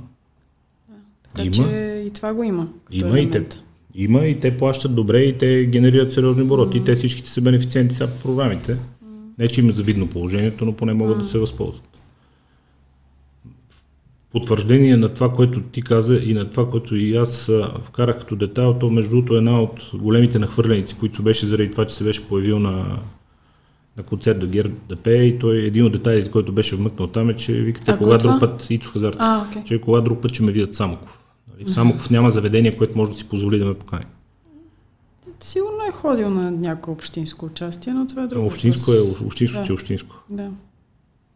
[0.88, 0.94] Да.
[1.22, 1.52] Така има.
[1.52, 2.68] че и това го има.
[2.90, 3.48] Има и, те,
[3.94, 6.78] има и те плащат добре и те генерират сериозни обороти.
[6.78, 6.82] Mm.
[6.82, 8.72] И те всичките са бенефициенти са по програмите.
[8.72, 8.78] Mm.
[9.38, 11.20] Не, че има завидно положението, но поне могат mm.
[11.20, 11.90] да се възползват
[14.32, 17.50] потвърждение на това, което ти каза и на това, което и аз
[17.82, 21.84] вкарах като детайл, то между другото е една от големите нахвърленици, които беше заради това,
[21.84, 22.98] че се беше появил на,
[23.96, 24.38] на концерт
[24.88, 28.18] до пее и той един от детайлите, който беше вмъкнал там е, че викате кога
[28.18, 29.64] друг път Ицо Хазарт, okay.
[29.64, 31.19] че кога друг път ще ме видят Самоков.
[31.52, 31.64] Нали?
[31.64, 34.04] В Самоков няма заведение, което може да си позволи да ме покани.
[35.40, 38.46] Сигурно е ходил на някакво общинско участие, но това е друго.
[38.46, 39.64] Общинско е, общинско, да.
[39.64, 40.16] че е общинско.
[40.30, 40.50] Да.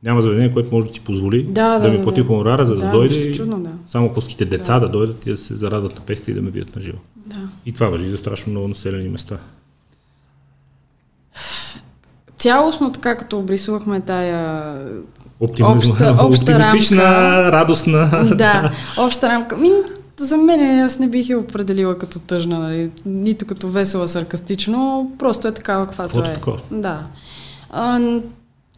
[0.03, 2.74] Няма заведение, което може да си позволи да, да, да ми плати да, хонорара, за
[2.74, 3.33] да, да дойде.
[3.33, 3.70] Чудно, да.
[3.87, 4.81] Само коските деца да.
[4.81, 6.98] да дойдат и да се зарадват на песте и да ме видят на живо.
[7.16, 7.48] Да.
[7.66, 9.38] И това въжи за страшно много населени места.
[12.37, 14.74] Цялостно така, като обрисувахме тая
[15.40, 18.35] Оптимизм, обща, обща оптимистична, рамка, радостна.
[18.37, 19.57] Да, обща рамка.
[19.57, 19.70] Ми,
[20.20, 22.90] за мен аз не бих я определила като тъжна, нали?
[23.07, 26.33] нито като весела, саркастично, просто е такава каквато е.
[26.33, 26.61] Такова.
[26.70, 27.07] Да.
[27.70, 28.18] А,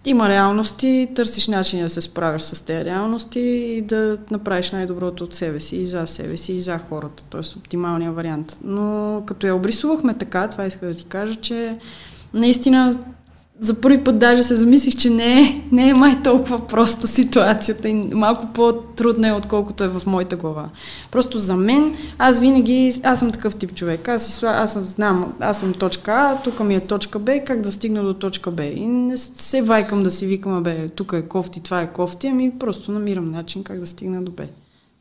[0.05, 5.35] има реалности, търсиш начин да се справиш с тези реалности и да направиш най-доброто от
[5.35, 7.59] себе си и за себе си и за хората, т.е.
[7.59, 8.59] оптималния вариант.
[8.65, 11.79] Но като я обрисувахме така, това иска да ти кажа, че
[12.35, 12.99] наистина
[13.61, 17.89] за първи път даже се замислих, че не е, не е май толкова проста ситуацията
[17.89, 20.69] и малко по-трудна е, отколкото е в моята глава.
[21.11, 24.09] Просто за мен, аз винаги, аз съм такъв тип човек.
[24.09, 28.03] Аз, аз знам, аз съм точка А, тук ми е точка Б, как да стигна
[28.03, 28.65] до точка Б.
[28.65, 32.59] И не се вайкам да си викам, бе, тук е кофти, това е кофти, ами
[32.59, 34.43] просто намирам начин как да стигна до Б.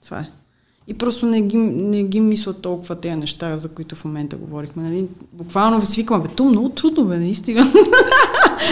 [0.03, 0.44] Това е.
[0.87, 4.83] И просто не ги, не ги мисля толкова тези неща, за които в момента говорихме.
[4.83, 5.05] Нали?
[5.33, 7.71] Буквално ви свиквам, бе, то много трудно бе, наистина.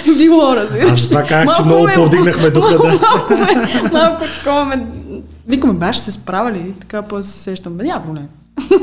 [0.17, 2.77] Било, разбира Аз това казах, че много повдигнахме духа.
[2.77, 2.83] Да.
[3.03, 3.33] Малко,
[3.93, 4.87] малко такова ме...
[5.47, 7.73] Викаме, баш се справили, така по се сещам.
[7.73, 8.27] Бе, няма проблем.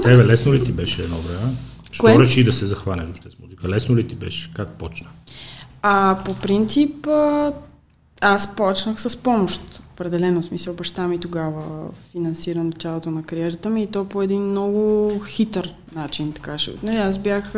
[0.02, 1.52] Тебе лесно ли ти беше едно време?
[1.90, 3.68] Що реши да се захванеш въобще с музика?
[3.68, 4.50] Лесно ли ти беше?
[4.54, 5.06] Как почна?
[5.82, 7.06] А, по принцип,
[8.20, 13.86] аз почнах с помощ определено смисъл баща ми тогава финансира началото на кариерата ми и
[13.86, 16.72] то по един много хитър начин, така ще.
[16.82, 17.52] Нали, аз бях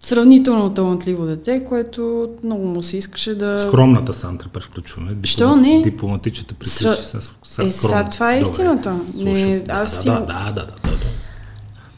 [0.00, 3.58] сравнително талантливо дете, което много му се искаше да...
[3.58, 5.08] Скромната Сантра превключваме.
[5.08, 5.24] Диплом...
[5.24, 5.82] Що не?
[5.82, 6.96] Дипломатичната приключи Сра...
[6.96, 9.00] с, с, с Е, сега това е истината.
[9.14, 9.32] Добре.
[9.32, 10.08] Не, аз да, си...
[10.08, 11.21] да, да, да, да, да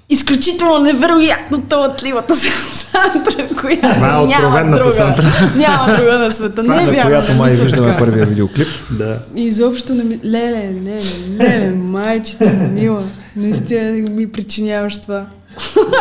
[0.08, 4.92] изключително невероятно талантливата Сантра, която Това е няма друга.
[4.92, 5.32] Сантра.
[5.56, 6.62] Няма друга на света.
[6.62, 8.68] Това не е, вярвам, която май виждаме първия видеоклип.
[8.90, 9.18] Да.
[9.36, 10.20] Изобщо не ми...
[10.24, 11.00] Леле, леле,
[11.40, 13.02] леле, майчица мила.
[13.36, 15.26] Наистина ми причиняваш това.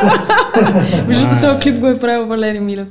[1.08, 2.88] Между този клип го е правил Валери Милев.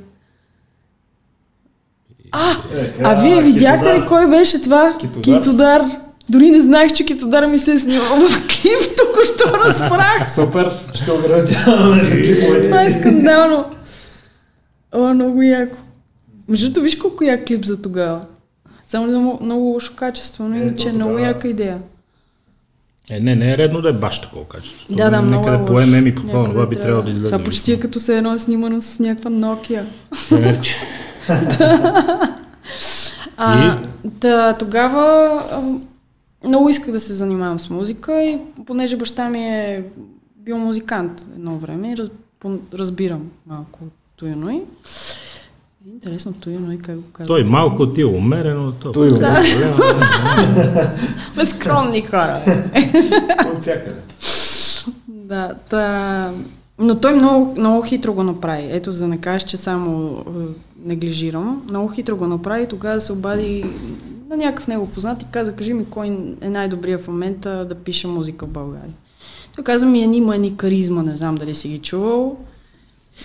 [2.32, 4.96] А, е, а вие видяхте ли кой беше това?
[5.22, 5.82] Китодар.
[6.28, 10.34] Дори не знаех, че Китодара ми се е снимал в клип, тук що разбрах.
[10.34, 12.62] Супер, ще ограничаваме за клиповете.
[12.62, 13.64] Това е скандално.
[14.92, 15.76] О, много яко.
[16.48, 18.20] Между виж колко як клип за тогава.
[18.86, 21.78] Само много, много лошо качество, но е, иначе е много яка идея.
[23.10, 24.86] Е, не, не е редно да е баш такова качество.
[24.90, 27.32] Да, да, много е поемем и по това, това би трябвало да излезе.
[27.32, 29.84] Това почти е като се едно е снимано с някаква Nokia.
[30.32, 30.60] Е,
[33.36, 35.42] а, да, тогава
[36.48, 39.84] много исках да се занимавам с музика и понеже баща ми е
[40.36, 42.10] бил музикант едно време, раз,
[42.74, 43.78] разбирам малко
[44.16, 44.60] Туяно и
[45.86, 47.34] Интересно, Туяно и как го казва.
[47.34, 48.72] Той малко ти е умерено.
[48.72, 48.92] То...
[48.92, 49.42] Той да.
[51.36, 52.40] Безкромни хора.
[53.54, 54.00] От всякъде.
[55.08, 56.32] Да, та...
[56.78, 58.68] Но той много, много хитро го направи.
[58.70, 60.30] Ето, за да не кажеш, че само е,
[60.84, 61.62] неглижирам.
[61.68, 62.66] Много хитро го направи.
[62.66, 63.64] Тогава се обади
[64.32, 68.06] на някакъв него познат и каза, кажи ми кой е най-добрият в момента да пише
[68.06, 68.94] музика в България.
[69.54, 72.36] Той каза ми, има едни каризма, не знам дали си ги чувал.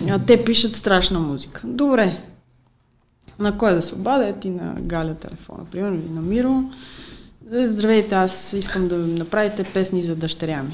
[0.10, 1.62] А те пишат страшна музика.
[1.66, 2.18] Добре.
[3.40, 4.34] На кой да се обадя?
[4.34, 6.64] Ти на Галя телефона, примерно, или на Миро.
[7.52, 10.74] Здравейте, аз искам да направите песни за дъщеря ми.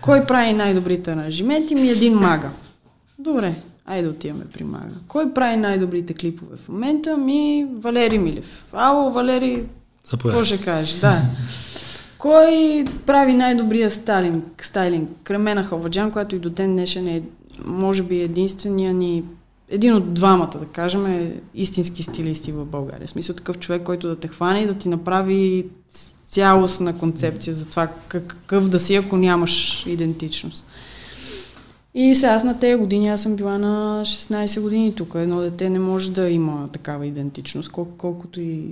[0.00, 1.74] Кой прави най-добрите аранжименти?
[1.74, 2.50] Ми един мага.
[3.18, 4.94] Добре, айде отиваме при мага.
[5.08, 7.16] Кой прави най-добрите клипове в момента?
[7.16, 8.66] Ми Валери Милев.
[8.72, 9.64] Ало, Валери,
[10.10, 11.00] какво ще кажеш?
[11.00, 11.22] Да.
[12.18, 14.64] Кой прави най-добрия стайлинг?
[14.64, 15.10] стайлинг?
[15.24, 17.22] Кремена Халваджан, която и до ден днешен е,
[17.64, 19.24] може би, единствения ни
[19.68, 23.06] един от двамата, да кажем, е истински стилисти в България.
[23.06, 25.66] В смисъл такъв човек, който да те хване и да ти направи
[26.28, 30.66] цялостна концепция за това какъв да си, ако нямаш идентичност.
[31.94, 35.14] И сега аз на тези години, аз съм била на 16 години тук.
[35.14, 38.64] Едно дете не може да има такава идентичност, колко, колкото и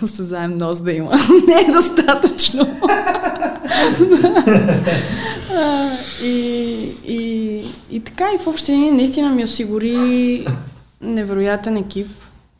[0.00, 1.10] заем нос да има.
[1.46, 2.66] не е достатъчно.
[6.22, 6.28] и,
[7.04, 10.46] и, и така и в общи наистина ми осигури
[11.00, 12.10] невероятен екип,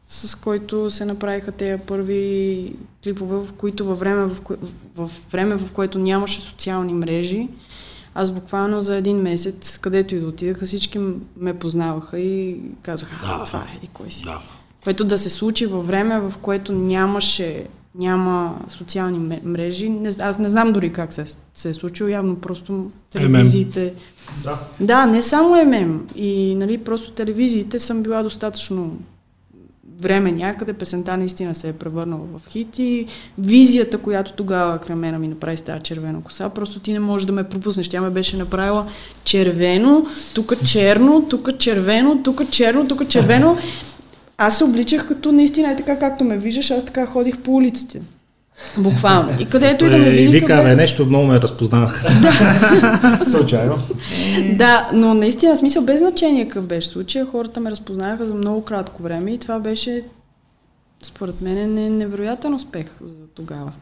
[0.07, 2.72] с който се направиха тези първи
[3.05, 4.57] клипове, в които във време, в, кое,
[4.96, 7.48] в време, в което нямаше социални мрежи,
[8.21, 10.99] аз буквално за един месец, където и да отидаха, всички
[11.37, 14.25] ме познаваха и казаха, да, това е, кой си.
[14.25, 14.41] Да.
[14.85, 19.89] Което да се случи във време, в което нямаше, няма социални мрежи.
[19.89, 23.95] Не, аз не знам дори как се, се е случило, явно просто телевизиите.
[24.45, 24.59] Да.
[24.81, 26.07] да, не само ММ.
[26.17, 28.97] И нали, просто телевизиите съм била достатъчно
[30.01, 33.07] време някъде, песента наистина се е превърнала в хит и
[33.39, 37.33] визията, която тогава Кремена ми направи с тази червена коса, просто ти не можеш да
[37.33, 37.89] ме пропуснеш.
[37.89, 38.87] Тя ме беше направила
[39.25, 43.57] червено, тук черно, тук червено, тук черно, тук червено.
[44.39, 48.01] Аз се обличах като наистина е така, както ме виждаш, аз така ходих по улиците.
[48.79, 49.37] Буквално.
[49.40, 50.37] И където и да ме е, видиха...
[50.37, 52.05] И вика, бе, нещо много ме разпознах.
[52.23, 53.25] Да.
[53.31, 53.79] Случайно.
[54.53, 59.03] да, но наистина, смисъл, без значение какъв беше случай, хората ме разпознаха за много кратко
[59.03, 60.03] време и това беше,
[61.03, 63.73] според мен, е невероятен успех за тогава.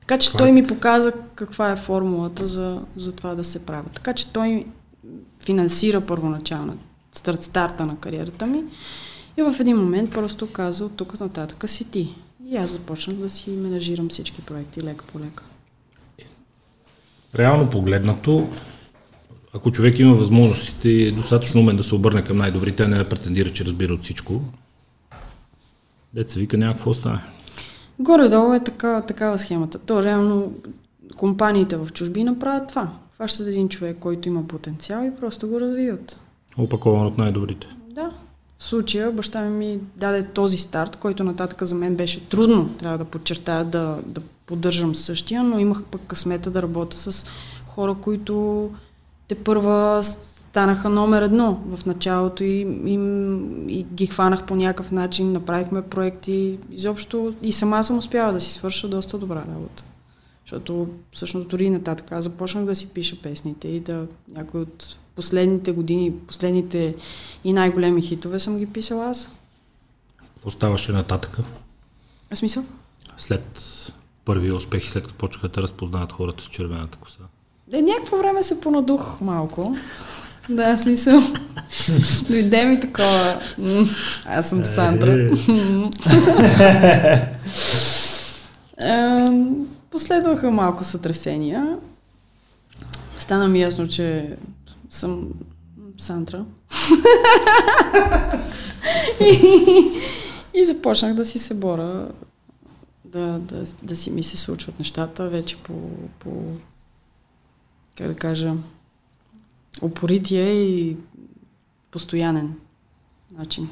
[0.00, 3.88] Така че той ми показа каква е формулата за, за това да се правя.
[3.94, 4.64] Така че той
[5.40, 6.74] финансира първоначална
[7.12, 8.64] старт, старта на кариерата ми
[9.36, 12.14] и в един момент просто каза от тук нататък си ти.
[12.52, 15.44] И аз започнах да си менажирам всички проекти лека по лека.
[17.34, 18.48] Реално погледнато,
[19.54, 23.08] ако човек има възможностите и е достатъчно умен да се обърне към най-добрите, не да
[23.08, 24.40] претендира, че разбира от всичко,
[26.14, 27.20] деца вика някакво остане.
[27.98, 29.78] Горе-долу е така, такава схемата.
[29.78, 30.54] То реално
[31.16, 32.92] компаниите в чужбина правят това.
[33.14, 36.20] Хващат един човек, който има потенциал и просто го развиват.
[36.58, 37.66] Опакован от най-добрите.
[38.62, 43.04] В случая баща ми даде този старт, който нататък за мен беше трудно, трябва да
[43.04, 47.26] подчертая да, да поддържам същия, но имах пък късмета да работя с
[47.66, 48.70] хора, които
[49.28, 52.94] те първа станаха номер едно в началото и, и,
[53.68, 58.52] и ги хванах по някакъв начин, направихме проекти, изобщо и сама съм успяла да си
[58.52, 59.84] свърша доста добра работа.
[60.44, 66.12] Защото всъщност дори нататък започнах да си пиша песните и да някои от последните години,
[66.28, 66.94] последните
[67.44, 69.30] и най-големи хитове съм ги писала аз.
[70.34, 71.42] Какво ставаше нататъка?
[72.30, 72.64] А смисъл?
[73.16, 73.62] След
[74.24, 77.20] първи успех, след като почнаха да разпознават хората с червената коса.
[77.72, 79.76] Е, някакво време се понадух малко.
[80.48, 81.20] Да, смисъл.
[82.28, 83.40] Дойде ми такова.
[84.26, 85.30] Аз съм Сандра.
[88.82, 89.30] Е.
[89.90, 91.78] Последваха малко сътресения.
[93.18, 94.36] Стана ми ясно, че
[94.92, 95.28] съм
[95.98, 96.44] Сандра.
[99.20, 99.30] и,
[100.60, 102.08] и започнах да си се боря,
[103.04, 106.42] да, да, да си ми се случват нещата вече по, по
[107.96, 108.54] как да кажа,
[109.82, 110.96] упорития и
[111.90, 112.54] постоянен
[113.38, 113.68] начин.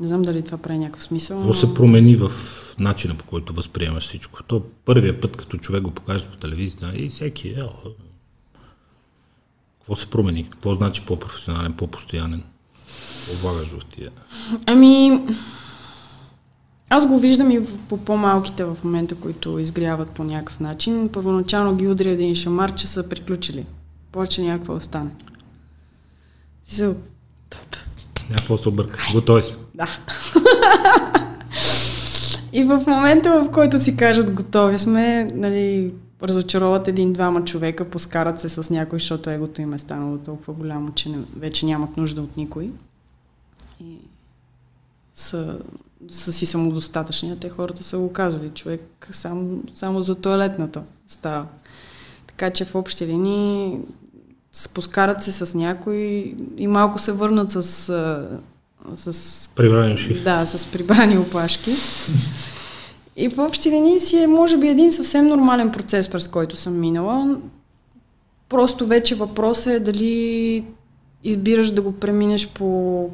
[0.00, 1.36] Не знам дали това прави някакъв смисъл.
[1.36, 1.54] Какво но...
[1.54, 2.30] се промени в
[2.78, 4.42] начина по който възприемаш всичко?
[4.42, 7.62] То първия път, като човек го покаже по телевизията и всеки е,
[9.90, 10.50] какво се промени?
[10.50, 12.42] Какво значи по-професионален, по-постоянен?
[13.18, 14.10] Какво влагаш в тия?
[14.66, 15.20] Ами,
[16.90, 21.08] аз го виждам и по по-малките в момента, които изгряват по някакъв начин.
[21.12, 23.66] Първоначално ги удря един шамар, че са приключили.
[24.12, 25.10] Повече някаква остане.
[26.62, 26.94] Си
[28.30, 28.98] Някакво се обърка.
[29.12, 29.56] Готови сме.
[29.74, 29.88] Да.
[32.52, 35.92] и в момента, в който си кажат готови сме, нали,
[36.22, 41.08] разочароват един-двама човека, поскарат се с някой, защото егото им е станало толкова голямо, че
[41.08, 42.70] не, вече нямат нужда от никой.
[43.80, 43.96] И
[45.14, 45.58] са,
[46.08, 48.50] са си самодостатъчни, а те хората са го казали.
[48.54, 51.46] Човек сам, само за туалетната става.
[52.26, 53.78] Така че в общи линии
[54.52, 55.96] спускарат се с някой
[56.56, 57.62] и малко се върнат с...
[58.96, 60.24] с прибрани шиф.
[60.24, 61.70] Да, с прибрани опашки.
[63.20, 66.80] И в общи линии си е, може би, един съвсем нормален процес, през който съм
[66.80, 67.36] минала.
[68.48, 70.64] Просто вече въпросът е дали
[71.24, 73.10] избираш да го преминеш по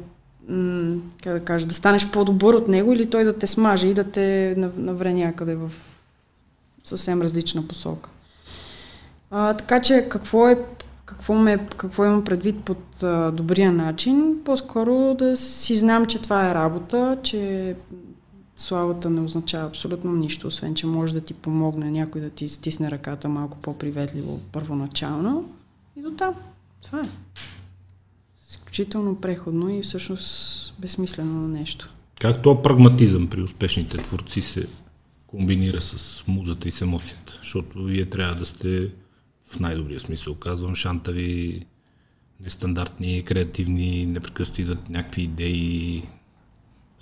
[1.23, 4.03] как да кажа, да станеш по-добър от него или той да те смаже и да
[4.03, 5.71] те навре някъде в
[6.83, 8.09] съвсем различна посока.
[9.31, 10.57] А, така че какво е
[11.05, 14.37] какво, ме, какво имам предвид под а, добрия начин?
[14.45, 17.75] По-скоро да си знам, че това е работа, че
[18.57, 22.91] славата не означава абсолютно нищо, освен че може да ти помогне някой да ти стисне
[22.91, 25.49] ръката малко по-приветливо първоначално.
[25.95, 26.35] И до там.
[26.81, 27.09] Това е.
[28.49, 31.93] Изключително преходно и всъщност безсмислено нещо.
[32.21, 34.67] Как то прагматизъм при успешните творци се
[35.27, 37.39] комбинира с музата и с емоцията?
[37.41, 38.91] Защото вие трябва да сте
[39.45, 41.65] в най-добрия смисъл казвам, шантави,
[42.39, 46.03] нестандартни, креативни, непрекъснато идват някакви идеи,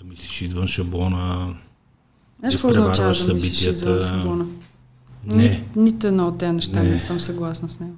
[0.05, 1.55] да мислиш извън шаблона,
[2.39, 4.45] Знаеш какво означава да мислиш извън шаблона?
[5.25, 5.43] Не.
[5.43, 6.89] Ни, нито едно от тези неща не.
[6.89, 7.95] не съм съгласна с него.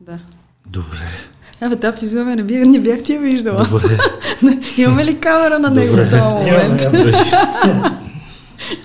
[0.00, 0.18] Да.
[0.66, 1.08] Добре.
[1.60, 3.66] Абе, та физиономия не, бях, не бях ти я виждала.
[3.70, 3.98] Добре.
[4.78, 6.80] Имаме ли камера на него в този момент?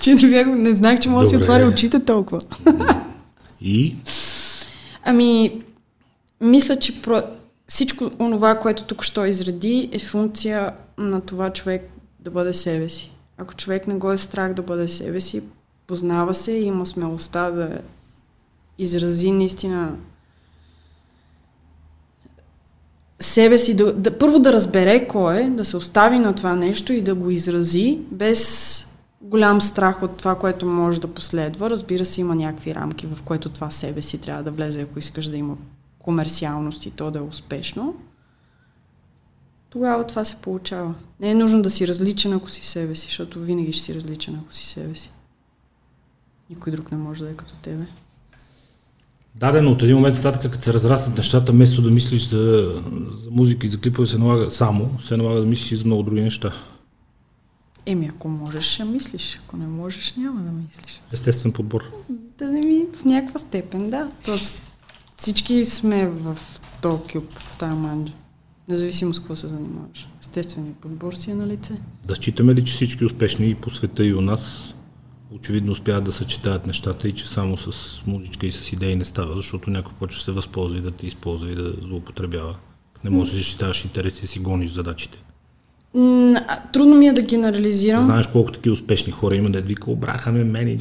[0.00, 2.40] че не, бях, не знах, че може да си отваря очите толкова.
[3.60, 3.94] И?
[5.04, 5.62] Ами,
[6.40, 7.22] мисля, че про...
[7.66, 11.90] всичко онова, което тук що изреди, е функция на това човек
[12.20, 13.12] да бъде себе си.
[13.38, 15.42] Ако човек не го е страх да бъде себе си,
[15.86, 17.78] познава се и има смелостта да
[18.78, 19.96] изрази наистина
[23.20, 26.92] себе си, да, да, първо да разбере кой е, да се остави на това нещо
[26.92, 31.70] и да го изрази без голям страх от това, което може да последва.
[31.70, 35.26] Разбира се, има някакви рамки, в което това себе си трябва да влезе, ако искаш
[35.26, 35.56] да има
[36.04, 37.96] комерциалност и то да е успешно.
[39.70, 40.94] Тогава това се получава.
[41.20, 44.40] Не е нужно да си различен, ако си себе си, защото винаги ще си различен,
[44.44, 45.10] ако си себе си.
[46.50, 47.86] Никой друг не може да е като тебе.
[49.34, 52.72] Да, но от един момент нататък, като се разраснат нещата, вместо да мислиш за,
[53.12, 56.02] за музика и за клипове, се налага само, се налага да мислиш и за много
[56.02, 56.52] други неща.
[57.86, 59.40] Еми, ако можеш, ще мислиш.
[59.44, 61.00] Ако не можеш, няма да мислиш.
[61.12, 61.92] Естествен подбор.
[62.38, 64.10] Да ми в някаква степен, да.
[64.24, 64.62] Тоест,
[65.16, 66.38] всички сме в
[66.82, 68.12] този кюб, в тази манджа.
[68.68, 70.08] Независимо с какво се занимаваш.
[70.20, 71.80] Естественият подбор си е на лице.
[72.06, 74.74] Да считаме ли, че всички успешни и по света и у нас
[75.30, 79.36] очевидно успяват да съчетаят нещата и че само с музичка и с идеи не става,
[79.36, 82.56] защото някой почва да се възползва и да те използва и да злоупотребява.
[83.04, 85.18] Не можеш да защитаваш интереси и си гониш задачите.
[86.72, 88.00] Трудно ми е да генерализирам.
[88.00, 90.78] Знаеш колко такива успешни хора има, да вика, обраха ме мен,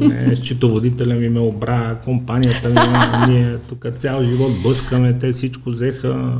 [0.00, 2.80] не, счетоводителя ми ме обра, компанията ми,
[3.28, 6.34] ние тук цял живот бъскаме, те всичко взеха.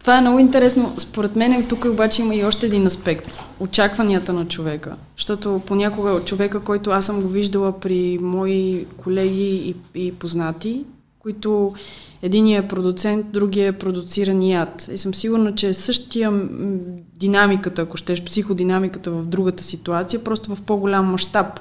[0.00, 0.94] Това е много интересно.
[0.98, 3.44] Според мен тук обаче има и още един аспект.
[3.60, 4.94] Очакванията на човека.
[5.16, 10.84] Защото понякога човека, който аз съм го виждала при мои колеги и, и познати,
[11.26, 11.72] които
[12.22, 14.88] Единият е продуцент, другия е продуциран яд.
[14.92, 16.48] И съм сигурна, че е същия
[17.16, 21.60] динамиката, ако щеш, психодинамиката в другата ситуация, просто в по-голям мащаб.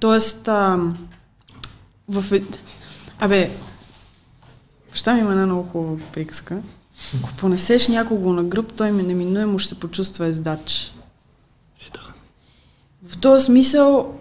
[0.00, 0.78] Тоест, а,
[2.08, 2.32] в...
[2.32, 2.42] Е-
[3.20, 3.50] Абе,
[4.90, 6.62] баща ми има една много хубава приказка.
[7.18, 10.94] Ако понесеш някого на гръб, той ми неминуемо ще се почувства ездач.
[11.80, 12.14] Е, да.
[13.08, 14.14] В този смисъл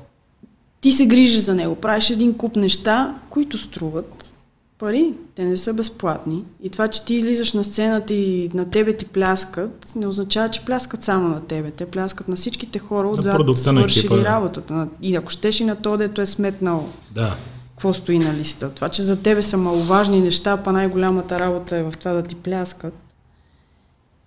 [0.82, 4.33] ти се грижиш за него, правиш един куп неща, които струват,
[4.78, 6.44] пари, те не са безплатни.
[6.64, 10.66] И това, че ти излизаш на сцената и на тебе ти пляскат, не означава, че
[10.66, 11.72] пляскат само на тебе.
[11.72, 14.88] Те пляскат на всичките хора отзад, свършили работата.
[15.02, 17.36] И ако щеш и на то, дето е сметнал да.
[17.70, 18.70] какво стои на листа.
[18.70, 22.36] Това, че за тебе са маловажни неща, па най-голямата работа е в това да ти
[22.36, 22.94] пляскат,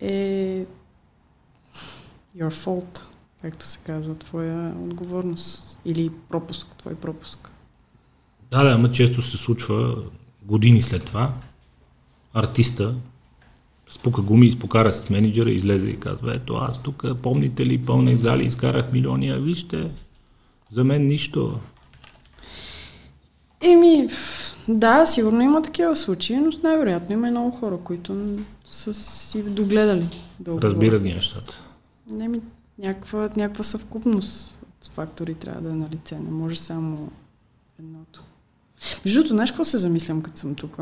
[0.00, 0.64] е
[2.36, 3.02] your fault,
[3.42, 7.50] както се казва, твоя отговорност или пропуск, твой пропуск.
[8.50, 9.96] Да, да, ама често се случва
[10.46, 11.32] години след това,
[12.34, 12.94] артиста
[13.90, 18.46] спука гуми, изпокара с менеджера, излезе и казва, ето аз тук, помните ли, пълнех зали,
[18.46, 19.90] изкарах милиони, а вижте,
[20.70, 21.58] за мен нищо.
[23.60, 24.08] Еми,
[24.68, 30.08] да, сигурно има такива случаи, но най-вероятно има и много хора, които са си догледали.
[30.40, 30.62] Дълго.
[30.62, 31.62] Разбират ги нещата.
[32.20, 32.40] Еми,
[32.78, 36.18] някаква, някаква съвкупност от фактори трябва да е на лице.
[36.18, 37.12] Не може само
[37.80, 38.24] едното.
[39.04, 40.78] Между другото, знаеш какво се замислям, като съм тук?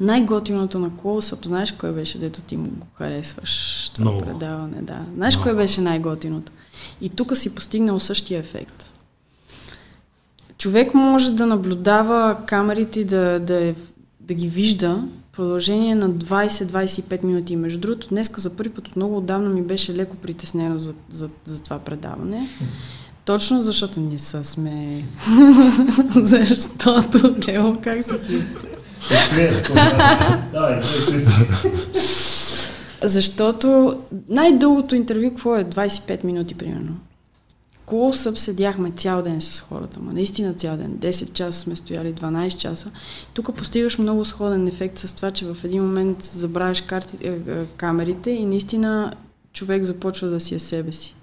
[0.00, 3.90] Най-готиното на Close знаеш кое беше, дето ти му го харесваш?
[3.94, 4.24] Това Много.
[4.24, 5.06] предаване, да.
[5.14, 5.42] Знаеш Много.
[5.42, 6.52] кое беше най-готиното?
[7.00, 8.86] И тук си постигнал същия ефект.
[10.58, 13.74] Човек може да наблюдава камерите да, да, е,
[14.20, 17.56] да ги вижда В продължение на 20-25 минути.
[17.56, 21.28] Между другото, днеска за първи път от много отдавна ми беше леко притеснено за, за,
[21.44, 22.48] за това предаване.
[23.24, 25.04] Точно защото не са сме.
[26.14, 28.42] защото, Лео, как се ти?
[33.02, 33.96] Защото
[34.28, 35.64] най-дългото интервю, какво е?
[35.64, 36.96] 25 минути, примерно.
[37.86, 40.98] Клоусъп седяхме цял ден с хората, ма наистина цял ден.
[40.98, 42.90] 10 часа сме стояли, 12 часа.
[43.34, 47.38] Тук постигаш много сходен ефект с това, че в един момент забравяш е, е,
[47.76, 49.12] камерите и наистина
[49.52, 51.16] човек започва да си е себе си.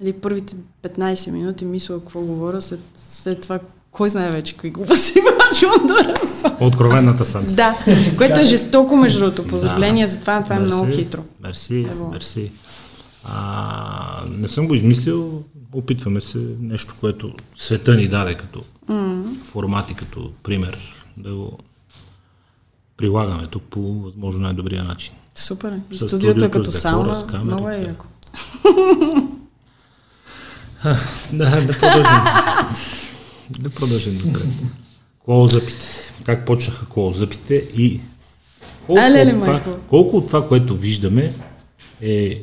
[0.00, 3.60] Нали, първите 15 минути мисля какво говоря, след, след това
[3.96, 6.56] кой знае вече какви глупости почвам да разсъм.
[6.60, 7.44] Откровената съм.
[7.48, 7.78] Да,
[8.16, 9.46] което е жестоко между другото.
[9.46, 11.24] Поздравления за това, това е много хитро.
[11.42, 12.50] Мерси, мерси.
[13.24, 15.42] А, не съм го измислил,
[15.72, 19.42] опитваме се нещо, което света ни даде като mm.
[19.42, 21.58] формат и като пример, да го
[22.96, 25.14] прилагаме тук по възможно най-добрия начин.
[25.34, 25.80] Супер.
[25.90, 27.24] И студиото е като сауна.
[27.44, 28.06] Много е яко.
[31.32, 32.24] да, да продължим.
[33.50, 34.46] да продължим напред.
[35.24, 35.84] Клоузъпите.
[36.24, 38.00] Как почнаха клоузъпите и
[38.86, 41.34] колко, а, леле, от това, колко от това, което виждаме
[42.00, 42.42] е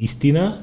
[0.00, 0.60] истина,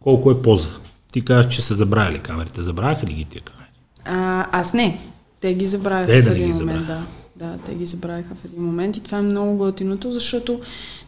[0.00, 0.68] колко е поза.
[1.12, 2.62] Ти казваш, че са забравили камерите.
[2.62, 3.70] Забравяха ли ги тия камери?
[4.04, 4.98] А, аз не.
[5.40, 6.86] Те ги забравяха те в един да момент.
[6.86, 7.02] Да.
[7.36, 10.60] да, те ги забравяха в един момент и това е много готиното, защото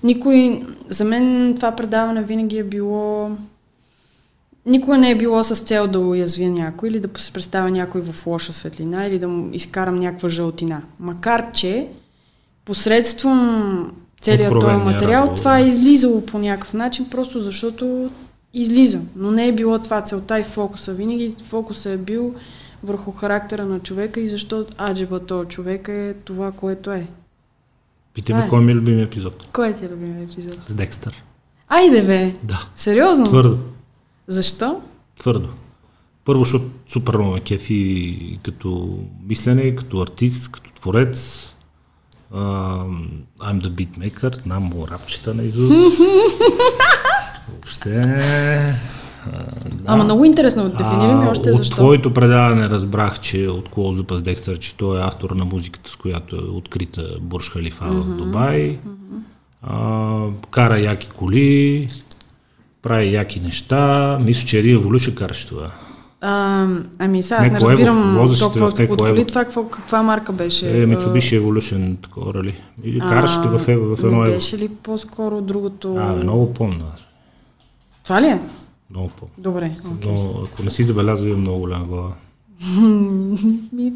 [0.02, 0.62] никой...
[0.88, 3.30] За мен това предаване винаги е било...
[4.66, 8.26] Никога не е било с цел да уязвя някой или да се представя някой в
[8.26, 10.82] лоша светлина или да му изкарам някаква жълтина.
[11.00, 11.88] Макар, че
[12.64, 15.38] посредством целият този материал, разговор.
[15.38, 18.10] това е излизало по някакъв начин, просто защото
[18.54, 19.00] излиза.
[19.16, 20.92] Но не е било това целта и фокуса.
[20.92, 22.34] Винаги фокуса е бил
[22.82, 27.06] върху характера на човека и защо аджеба този човек е това, което е.
[28.14, 29.46] Питай ме, кой ми е любим епизод?
[29.52, 30.58] Кой е ти любим епизод?
[30.66, 31.24] С Декстър.
[31.68, 32.34] Айде бе!
[32.42, 32.66] Да.
[32.74, 33.24] Сериозно?
[33.24, 33.58] Твърдо.
[34.32, 34.80] Защо?
[35.18, 35.48] Твърдо.
[36.24, 41.48] Първо, защото супер много кефи като мислене, като артист, като творец.
[42.34, 43.08] Uh,
[43.40, 45.74] I'm the beatmaker, знам му рапчета на Изус.
[47.52, 47.90] Въобще...
[49.66, 49.82] Да.
[49.86, 51.74] Ама много интересно, дефинирай ми още от защо.
[51.74, 55.90] От твоето предаване разбрах, че от Клоузъпа с Декстър, че той е автор на музиката,
[55.90, 58.00] с която е открита Бурж Халифа mm-hmm.
[58.00, 58.78] в Дубай.
[58.78, 59.18] Mm-hmm.
[59.62, 61.88] А, кара яки коли,
[62.82, 64.18] прави яки неща.
[64.20, 65.70] Мисля, че Еди Evolution караш това.
[66.24, 66.66] А,
[66.98, 69.24] ами сега, не, не разбирам толкова от коли.
[69.24, 70.82] Това какво, каква марка беше?
[70.82, 72.54] Е, Mitsubishi Evolution, такова, ли?
[72.84, 75.96] Или караш в, в, в едно Не беше ли по-скоро другото?
[75.96, 76.84] А, много помня.
[78.04, 78.40] Това ли е?
[78.90, 79.26] Много по.
[79.38, 79.72] Добре.
[79.84, 80.06] Okay.
[80.06, 82.12] Но ако не си забелязал, има много голяма глава.
[83.72, 83.92] ми,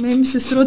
[0.00, 0.66] ме ми се струва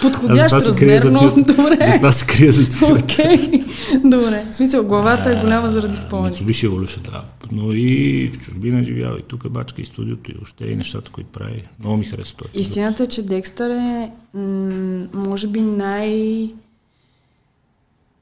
[0.00, 1.78] подходящ размер, но добре.
[1.86, 2.92] За това се крия за това.
[2.92, 3.64] Окей,
[4.04, 4.46] добре.
[4.52, 6.36] В смисъл, главата е голяма заради спомени.
[6.36, 7.24] Mitsubishi Evolution, да.
[7.52, 11.30] Но и в чужбина живява, и тук бачка, и студиото, и още и нещата, които
[11.30, 11.68] прави.
[11.80, 12.50] Много ми харесва това.
[12.54, 16.50] Истината е, че Декстър е, м- може би, най...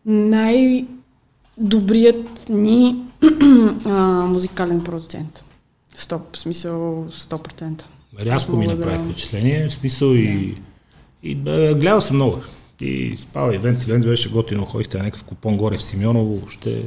[0.07, 0.85] най
[1.59, 2.97] добрият ни
[3.85, 3.91] а,
[4.27, 5.45] музикален продуцент.
[5.97, 7.83] Стоп, в смисъл 100%.
[8.21, 9.05] Рязко ми направи да...
[9.05, 10.17] впечатление, в смисъл да.
[10.17, 10.55] и,
[11.23, 12.41] и да, гледал съм много.
[12.81, 16.83] И спава и Венци, Венци беше готино, ходихте на някакъв купон горе в Симеоново, въобще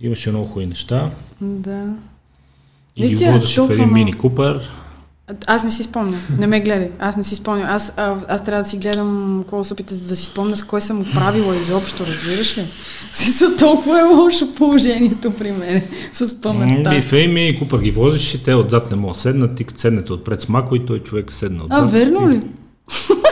[0.00, 1.10] имаше много хубави неща.
[1.40, 1.96] Да.
[2.96, 4.70] И ги возеше в един мини Купър.
[5.46, 6.20] Аз не си спомням.
[6.38, 6.90] Не ме гледай.
[6.98, 7.68] Аз не си спомням.
[7.70, 11.06] Аз, а, аз трябва да си гледам колосъпите, за да си спомня с кой съм
[11.14, 12.64] правила изобщо, разбираш ли?
[13.14, 15.82] Си са толкова е лошо положението при мен
[16.12, 16.96] с паметта.
[16.96, 20.12] И фей ми купа ги возиш и те отзад не могат седнат, ти като седнете
[20.12, 21.78] отпред с мако и той човек седна отзад.
[21.78, 22.40] А, верно ли?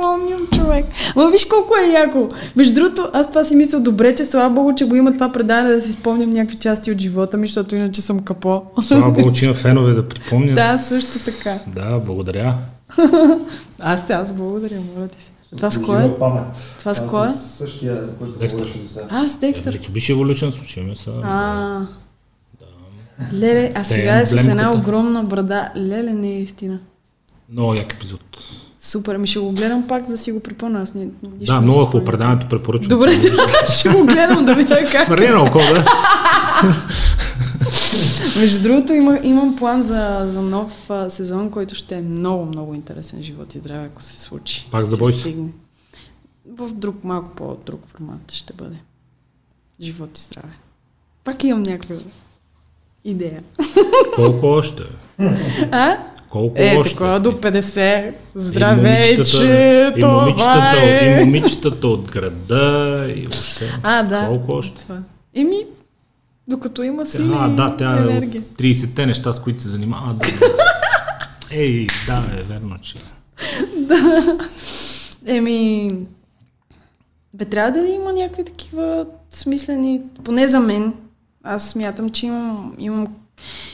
[0.00, 0.86] спомням, човек.
[1.16, 2.28] Ма виж колко е яко.
[2.56, 5.74] Между другото, аз това си мисля добре, че слава богу, че го има това предаване
[5.74, 8.62] да си спомням някакви части от живота ми, защото иначе съм капо.
[8.82, 10.54] Слава богу, че има фенове да припомнят.
[10.54, 11.56] Да, също така.
[11.66, 12.54] Да, благодаря.
[13.78, 15.30] аз те, аз благодаря, моля ти се.
[15.56, 16.12] Това с кой е?
[16.78, 17.32] Това с кой е?
[17.32, 18.72] Същия, за който Декстър.
[19.10, 19.80] А, с Декстър.
[19.90, 21.10] Беше еволюшен, слушаме са.
[21.24, 21.80] А,
[23.32, 25.70] Леле, а сега е с една огромна брада.
[25.76, 26.78] Леле, не е истина.
[27.52, 28.20] Много як епизод.
[28.82, 30.82] Супер, ми ще го гледам пак, да си го припомня.
[30.82, 32.88] Аз не, да, много хубаво предаването препоръчвам.
[32.88, 33.12] Добре,
[33.78, 35.08] ще го гледам да видя как.
[35.08, 35.84] На око, да.
[38.40, 42.74] Между другото, има, имам план за, за нов а, сезон, който ще е много, много
[42.74, 44.68] интересен живот и здраве, ако се случи.
[44.70, 45.48] Пак за бой стигне.
[46.48, 48.76] В друг, малко по-друг формат ще бъде.
[49.80, 50.52] Живот и здраве.
[51.24, 51.94] Пак имам някакви
[53.04, 53.40] идея.
[54.14, 54.82] Колко още?
[55.72, 55.96] А?
[56.28, 56.92] Колко Е, още?
[56.92, 58.08] такова до 50.
[58.08, 61.06] И Здравейче, момичетата- и това момичетата, е.
[61.12, 62.64] и момичетата от града,
[63.10, 63.80] и въобще.
[63.82, 64.26] А, да.
[64.26, 64.82] Колко още?
[64.82, 64.98] Това.
[65.34, 65.56] Еми,
[66.48, 68.42] докато има сили А, да, тя е енергия.
[68.42, 70.14] от 30-те неща, с които се занимава.
[70.14, 70.28] Да.
[71.52, 72.94] Ей, да, е верно, че.
[75.26, 75.90] Еми,
[77.34, 80.92] бе, трябва да има някакви такива смислени, поне за мен.
[81.44, 83.16] Аз смятам, че имам, имам...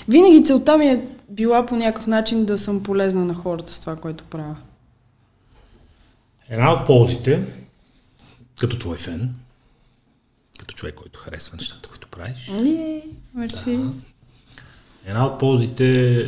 [0.08, 3.96] Винаги целта ми е била по някакъв начин да съм полезна на хората с това,
[3.96, 4.56] което правя.
[6.48, 7.42] Една от ползите,
[8.60, 9.34] като твой фен,
[10.58, 13.02] като човек, който харесва нещата, които правиш, Е,
[13.34, 13.80] мерси.
[15.06, 16.24] една от ползите е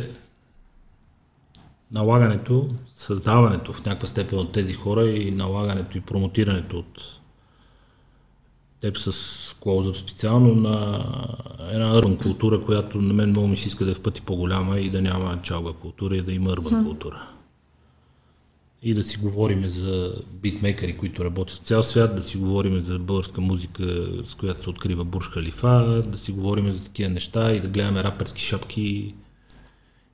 [1.91, 7.18] налагането, създаването в някаква степен от тези хора и налагането и промотирането от
[8.81, 9.11] теб с
[9.61, 11.05] Close специално на
[11.71, 14.79] една урбан култура, която на мен много ми се иска да е в пъти по-голяма
[14.79, 17.27] и да няма чалга култура и да има урбан култура.
[18.83, 22.99] И да си говорим за битмейкъри, които работят в цял свят, да си говорим за
[22.99, 27.59] българска музика, с която се открива Бурж Халифа, да си говорим за такива неща и
[27.59, 29.15] да гледаме раперски шапки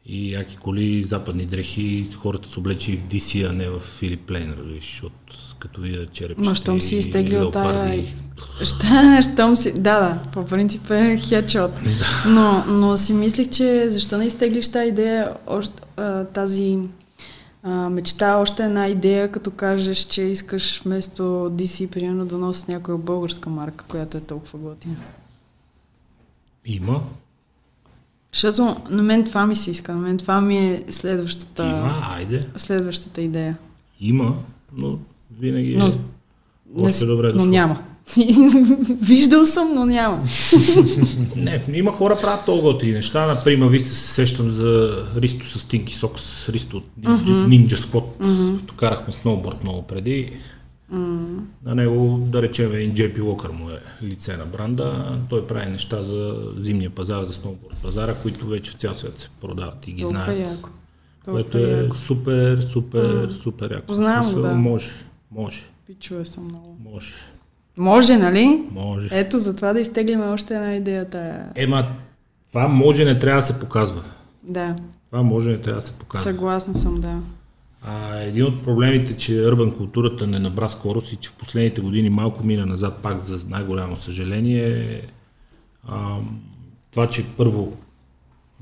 [0.05, 4.55] и яки коли, западни дрехи, хората са облечени в DC, а не в Филип Плейн,
[4.75, 5.15] защото
[5.59, 8.03] като видя черепчета Ма, щом си и изтеглил тая...
[8.63, 9.71] Ща, щом си...
[9.71, 11.71] Да, да, по принцип е хедшот.
[12.27, 15.83] Но, но си мислих, че защо не изтеглиш тази идея, още,
[16.33, 16.79] тази
[17.63, 22.97] а, мечта, още една идея, като кажеш, че искаш вместо DC, примерно, да носи някоя
[22.97, 24.95] българска марка, която е толкова готина.
[26.65, 27.01] Има,
[28.35, 32.39] Защото на мен това ми се иска, на мен това ми е следващата, има, айде,
[32.55, 33.57] следващата идея.
[34.01, 34.35] има,
[34.73, 34.97] но
[35.39, 35.85] винаги е Но-
[36.77, 37.45] още Не- добре Но дошло.
[37.47, 37.79] няма.
[39.01, 40.23] Виждал съм, но няма.
[41.35, 43.27] Не, има хора правят толкова готини неща.
[43.27, 48.03] Например, вие се сещам за Ристо с Тинки Сокс, Ристо от Ninja, Ninja Squad,
[48.59, 50.31] като карахме сноуборд много преди.
[50.89, 55.17] На него, да речем, JP Walker му е лице на бранда.
[55.29, 59.29] Той прави неща за зимния пазар, за сноуборд пазара, които вече в цял свят се
[59.41, 60.39] продават и ги Толкова знаят.
[60.51, 60.69] яко.
[61.25, 61.95] Което Толкова е яко.
[61.95, 63.87] супер, супер, супер яко.
[63.87, 64.53] Го, смисъл, да.
[64.53, 64.91] Може,
[65.31, 66.77] може, Пичове съм много.
[66.83, 67.13] може,
[67.77, 68.63] Може, нали?
[68.71, 69.19] може.
[69.19, 71.09] Ето, затова да изтеглим още една идея.
[71.09, 71.51] Тая.
[71.55, 71.87] Ема,
[72.47, 74.03] това може не трябва да се показва.
[74.43, 74.75] Да,
[75.09, 76.23] Това може не трябва да се показва.
[76.23, 77.19] съгласна съм, да.
[77.87, 82.09] А, един от проблемите, че урбан културата не набра скорост и че в последните години
[82.09, 85.01] малко мина назад, пак за най-голямо съжаление, е
[85.87, 86.17] а,
[86.91, 87.77] това, че първо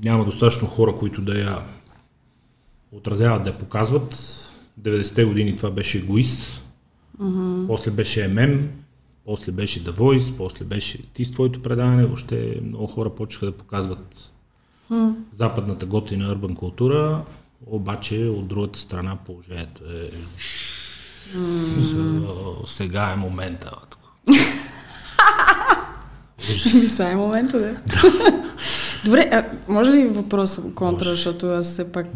[0.02, 1.62] няма достатъчно хора, които да я
[2.92, 4.14] отразяват, да я показват.
[4.80, 6.62] 90-те години това беше егоист,
[7.66, 8.68] после беше ММ,
[9.24, 13.52] после беше The Voice, после беше ти с твоето предаване, въобще много хора почнаха да
[13.52, 14.32] показват
[15.32, 17.24] западната готина урбан култура,
[17.66, 20.10] обаче от другата страна положението е...
[22.66, 23.70] Сега е момента.
[26.88, 27.76] Сега е момента, да.
[29.04, 32.06] Добре, а може ли въпрос контра, защото аз все пак...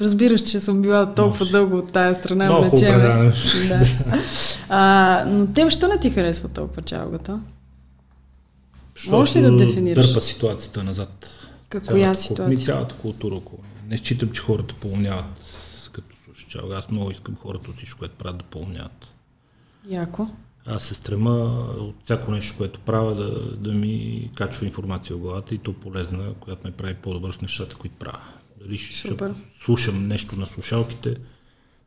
[0.00, 1.52] Разбираш, че съм била толкова Може.
[1.52, 2.44] дълго от тая страна.
[2.44, 3.32] Много предаване.
[3.68, 3.86] Да.
[4.68, 7.40] А, но те, що не ти харесва толкова чалгата?
[9.08, 10.06] Можеш ли да дефинираш?
[10.06, 11.30] Дърпа ситуацията назад.
[11.70, 12.48] Кул- ситуация?
[12.48, 13.58] Ми, цялата култура около.
[13.86, 15.60] Не считам, че хората поумняват
[15.92, 16.76] като слушат чалга.
[16.76, 19.14] Аз много искам хората от всичко, което правят да поумняват.
[19.88, 20.28] Яко.
[20.66, 21.30] Аз се стрема
[21.78, 26.34] от всяко нещо, което правя, да, да ми качва информация в главата и то полезна,
[26.34, 28.22] която ме прави по-добър в нещата, които правя.
[28.60, 29.34] Дали ще Супер.
[29.60, 31.16] слушам нещо на слушалките,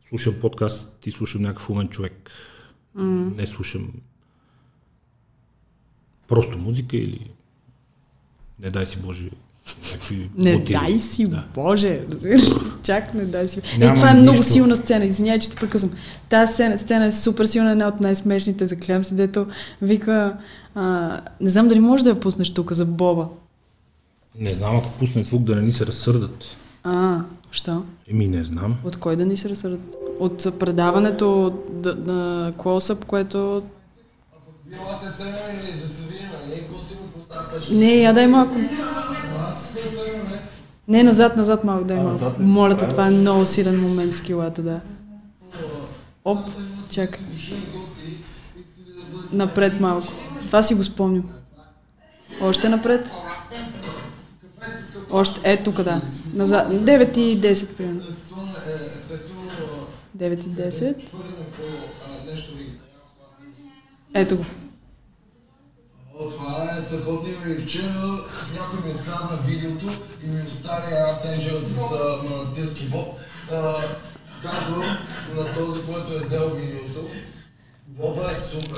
[0.07, 2.31] слушам подкаст и слушам някакъв умен човек.
[2.97, 3.35] Mm.
[3.35, 3.93] Не слушам
[6.27, 7.31] просто музика или
[8.59, 9.29] не дай си Боже
[9.85, 10.73] някакви Не мотиви.
[10.75, 11.43] дай си, Да.
[11.55, 12.49] Боже, разбираш?
[12.83, 13.61] Чак не дай си.
[13.67, 15.91] Е, Нямам това е много силна сцена, извинявай, че те прекъсвам.
[16.29, 19.47] Тази сцена, сцена е супер силна, една от най-смешните, заклям се, дето
[19.81, 20.37] вика,
[20.75, 21.09] а,
[21.41, 23.27] не знам дали можеш да я пуснеш тук за Боба.
[24.35, 26.43] Не знам, ако пусне звук да не ни се разсърдат.
[26.83, 27.83] А, що?
[28.07, 28.75] Еми не знам.
[28.83, 29.95] От кой да ни се разсърдат?
[30.19, 33.63] От предаването от- д- на Close-Up, което...
[34.65, 34.77] Да.
[37.71, 38.55] Не, я дай малко.
[40.87, 42.09] Не, назад, назад малко, малко.
[42.09, 42.43] назад ли?
[42.43, 44.79] Моля те, това е много силен момент с килата, да.
[46.25, 46.39] Оп,
[46.89, 47.19] чакай.
[49.31, 50.07] Напред малко.
[50.45, 51.29] Това си го спомням.
[52.41, 53.11] Още напред.
[55.11, 56.01] Още, е тук, да.
[56.33, 56.73] Назад.
[56.73, 58.01] 9 и 10, примерно.
[58.09, 59.41] Естествено, е, естествено,
[60.17, 60.69] 9 и 10.
[60.69, 61.63] твърдим по
[62.05, 63.25] а, нещо вегетарианско.
[64.13, 64.45] Ето го.
[66.19, 67.93] О, това е страхотно и вчера
[68.53, 69.85] някой ми открадна видеото
[70.25, 71.75] и ми остави една тенджера с
[72.29, 73.07] манастирски боб.
[73.51, 73.73] А,
[74.43, 74.97] казвам
[75.35, 77.07] на този, който е взел видеото.
[77.87, 78.77] Боба е супер.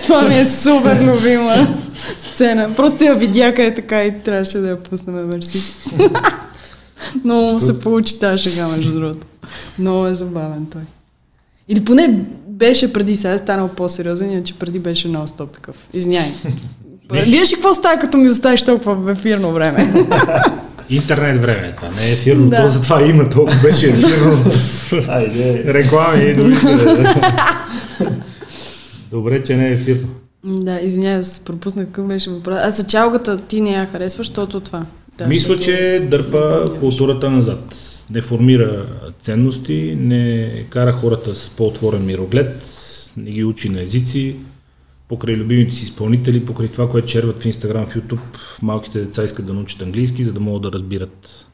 [0.00, 1.76] Това ми е супер любима
[2.16, 2.74] сцена.
[2.76, 5.62] Просто я видя къде така и трябваше да я пуснем, мерси.
[7.24, 9.26] Много се получи тази шега, между другото.
[9.78, 10.82] Много е забавен той.
[11.68, 12.24] Или поне
[12.62, 15.76] беше преди, сега е станал по-сериозен, иначе преди беше нон-стоп такъв.
[15.94, 16.32] Извиняй.
[17.12, 19.92] Виж ли какво става, като ми оставиш толкова в ефирно време?
[20.90, 22.56] Интернет време е това, не е ефирно, Да.
[22.56, 24.44] то затова има толкова беше ефирно.
[25.08, 25.64] Айде.
[25.74, 26.34] Реклами и.
[29.10, 30.08] Добре, че не е ефирно.
[30.44, 32.58] да, извиняй, аз пропуснах какъв беше въпрос.
[32.62, 34.82] А за чалгата ти не я харесваш, защото това.
[35.18, 37.74] Да, Мисля, че дърпа културата назад.
[38.14, 38.86] Не формира
[39.20, 42.68] ценности, не кара хората с по-отворен мироглед,
[43.16, 44.36] не ги учи на езици,
[45.08, 48.20] покрай любимите си изпълнители, покрай това, което черват в Инстаграм, в Ютуб,
[48.62, 51.46] малките деца искат да научат английски, за да могат да разбират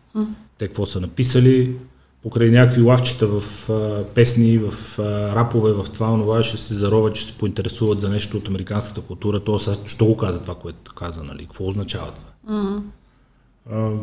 [0.58, 1.74] те какво са написали.
[2.22, 5.02] Покрай някакви лавчета в а, песни, в а,
[5.34, 9.40] рапове, в това, онова, ще се зароват, ще се поинтересуват за нещо от американската култура.
[9.40, 11.42] То сега, що го каза това, което каза, нали?
[11.42, 12.56] Какво означава това?
[12.58, 12.82] А,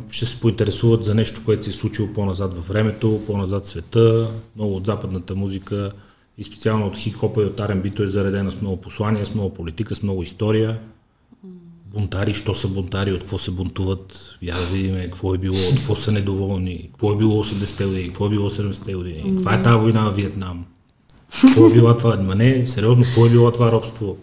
[0.09, 4.30] ще се поинтересуват за нещо, което се е случило по-назад във времето, по-назад света.
[4.55, 5.91] Много от западната музика
[6.38, 9.95] и специално от хип-хопа и от R&B-то е заредена с много послания, с много политика,
[9.95, 10.80] с много история.
[11.86, 15.76] Бунтари, що са бунтари, от какво се бунтуват, я да видим какво е било, от
[15.76, 19.61] какво са недоволни, какво е било 80-те години, какво е било 70-те години, каква е
[19.61, 20.66] тази война в Виетнам,
[21.41, 24.18] какво е било това, ма не, сериозно, какво е било това робство.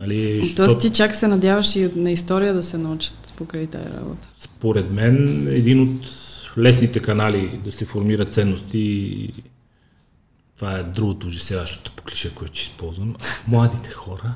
[0.00, 4.28] Нали, Тоест ти чак се надяваш и на история да се научат покрай тази работа.
[4.38, 6.10] според мен един от
[6.58, 9.32] лесните канали да се формират ценности
[10.58, 13.14] това е другото ужасяващото по клише, което ще използвам.
[13.48, 14.22] Младите хора.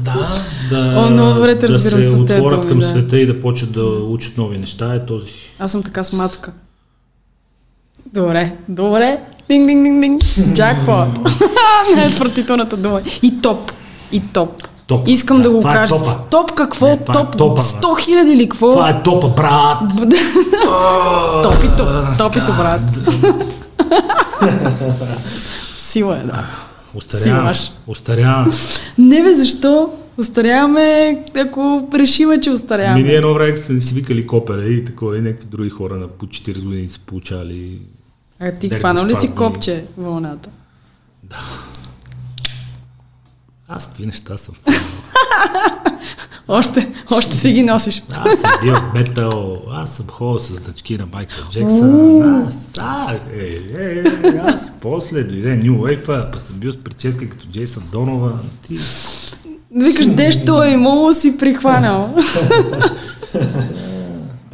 [0.00, 2.86] Да, да, О, много добре да разбирам се с отворят думи, към да.
[2.86, 5.32] света и да почват да учат нови неща е този.
[5.58, 6.52] Аз съм така смацка.
[8.12, 9.20] Добре, добре.
[9.48, 10.22] Динг, динг, динг, динг.
[10.54, 11.06] Джакпот.
[11.96, 13.00] Не е отвратителната дума.
[13.22, 13.72] И топ.
[14.12, 14.62] И топ.
[14.86, 15.08] Топ.
[15.08, 15.94] Искам Да, да, го е кажа.
[15.94, 16.16] топа.
[16.30, 16.86] топ какво?
[16.86, 17.68] Не, е топ топа, бе.
[17.68, 18.70] 100 хиляди или какво?
[18.70, 19.78] Това е топа, брат!
[21.42, 21.84] Топито,
[22.18, 22.80] топито, брат.
[25.74, 26.44] Сила е, да.
[26.94, 27.52] Остарявам,
[27.86, 28.50] остарявам.
[28.98, 29.90] Не бе, защо?
[30.18, 33.02] Остаряваме, ако решиме, че Ми остаряваме.
[33.02, 36.26] ние едно време сме си викали копеле и такова, и някакви други хора на по
[36.26, 37.78] 40 години са получали.
[38.40, 40.50] А ти Дерби хванал ли си копче вълната?
[43.68, 44.54] Аз какви неща съм.
[46.48, 48.02] Още, още си ги носиш.
[48.12, 53.56] Аз съм бил бетъл, аз съм ходил с дъчки на Майкъл Джексън, аз, аз, е,
[53.78, 58.32] е, е, аз после дойде Нью Wave, па съм бил с прическа като Джейсън Донова.
[58.68, 58.78] Ти,
[59.70, 62.16] Викаш, дещо е имало си прихванал.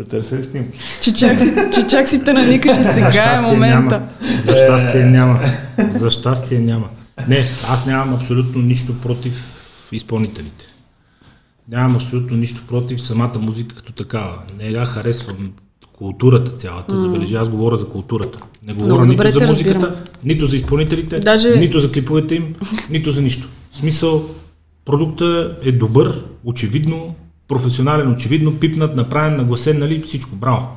[0.02, 0.78] Да търся снимки.
[1.02, 3.98] че, чак си, че чак си те наникаш и За сега е момента.
[3.98, 4.08] Няма.
[4.44, 5.40] За щастие няма.
[5.94, 6.88] За щастие няма.
[7.28, 9.60] Не, аз нямам абсолютно нищо против
[9.92, 10.64] изпълнителите.
[11.68, 14.34] Нямам абсолютно нищо против самата музика като такава.
[14.62, 15.52] Не я харесвам
[15.92, 17.00] културата цялата.
[17.00, 18.38] Забележи, аз говоря за културата.
[18.66, 19.96] Не говоря Много нито за музиката, разбирам.
[20.24, 22.54] нито за изпълнителите, Даже- нито за клиповете им,
[22.90, 23.48] нито за нищо.
[23.72, 24.24] В смисъл,
[24.84, 27.14] продукта е добър, очевидно,
[27.48, 30.68] професионален, очевидно, пипнат, направен, нагласен, нали, всичко, браво.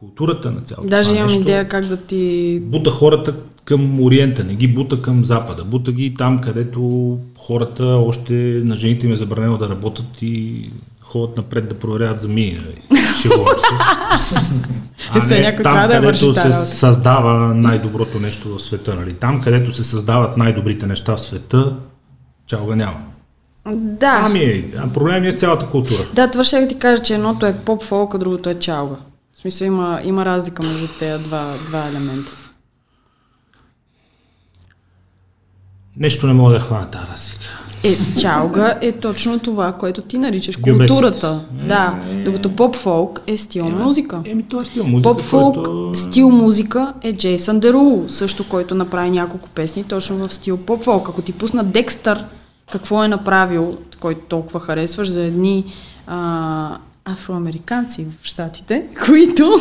[0.00, 2.60] Културата на цялото Даже имам нещо идея как да ти...
[2.62, 3.34] бута хората
[3.64, 5.64] към Ориента, не ги бута към Запада.
[5.64, 8.32] Бута ги там, където хората още
[8.64, 12.60] на жените им е забранено да работят и ходят напред да проверяват зами.
[12.64, 13.00] нали?
[13.22, 15.34] Шегувам се.
[15.34, 18.94] А не там, където се създава най-доброто нещо в света.
[18.94, 19.14] Нали?
[19.14, 21.76] Там, където се създават най-добрите неща в света,
[22.46, 23.07] чалга няма.
[23.74, 24.20] Да.
[24.24, 26.02] Ами е, проблем е цялата култура.
[26.14, 28.96] Да, това ще ти кажа, че едното е поп-фолк, а другото е чалга.
[29.34, 32.32] В смисъл има, има разлика между тези два, два елемента.
[35.96, 37.44] Нещо не мога да хвана тази разлика.
[37.84, 40.86] Е, чалга е точно това, което ти наричаш Гюбеците.
[40.86, 41.40] културата.
[41.68, 44.20] Да, докато поп-фолк е стил музика.
[44.24, 45.90] Еми, той е стил музика, Поп-фолк който...
[45.94, 51.08] стил музика е Джейсън Дерул, също който направи няколко песни точно в стил поп-фолк.
[51.08, 52.24] Ако ти пусна Декстър,
[52.72, 55.64] какво е направил, който толкова харесваш за едни
[56.06, 59.58] а, афроамериканци в Штатите, които...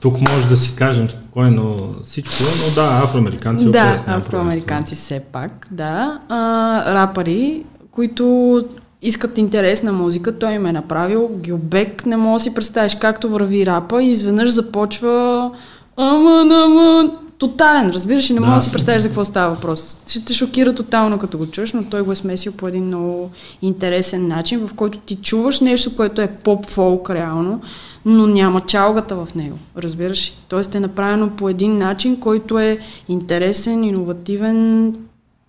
[0.00, 2.34] Тук може да си кажем спокойно всичко,
[2.66, 3.70] но да, афроамериканци.
[3.70, 6.20] да, афроамериканци все пак, да.
[6.28, 8.60] А, рапъри, които
[9.02, 13.66] искат интересна музика, той им е направил Гюбек, не мога да си представиш както върви
[13.66, 15.50] рапа и изведнъж започва
[15.96, 17.12] Аман, аман.
[17.42, 18.46] Тотален, разбираш, и не Да.
[18.46, 20.04] мога да си представиш за какво става въпрос.
[20.08, 23.30] Ще те шокира тотално, като го чуеш, но той го е смесил по един много
[23.62, 27.60] интересен начин, в който ти чуваш нещо, което е поп-фолк реално,
[28.04, 29.58] но няма чалгата в него.
[29.76, 30.34] Разбираш?
[30.48, 32.78] Тоест е направено по един начин, който е
[33.08, 34.94] интересен, иновативен,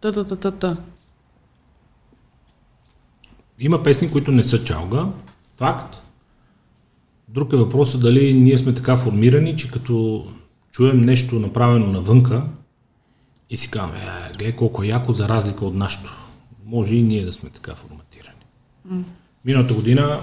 [0.02, 0.78] та-та-та-та-та.
[3.60, 5.06] Има песни, които не са чалга.
[5.58, 6.02] Факт.
[7.30, 10.26] Друг е въпросът дали ние сме така формирани, че като
[10.74, 12.44] чуем нещо направено навънка
[13.50, 14.00] и си казваме,
[14.38, 16.18] гледай колко е яко за разлика от нашото.
[16.66, 18.46] Може и ние да сме така форматирани.
[18.92, 19.04] Mm.
[19.46, 20.20] Миналата година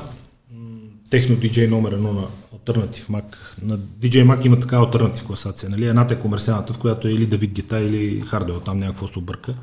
[1.10, 2.22] техно DJ номер едно на
[2.56, 3.36] Alternative Mac.
[3.62, 5.70] На DJ Mac има така Alternative класация.
[5.70, 5.86] Нали?
[5.86, 9.54] Едната е комерциалната, в която е или Давид Гета, или Хардуел, там някакво се обърка.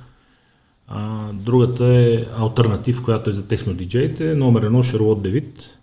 [0.87, 5.77] А, другата е альтернатив, която е за техно диджеите, номер едно Шарлот Девид.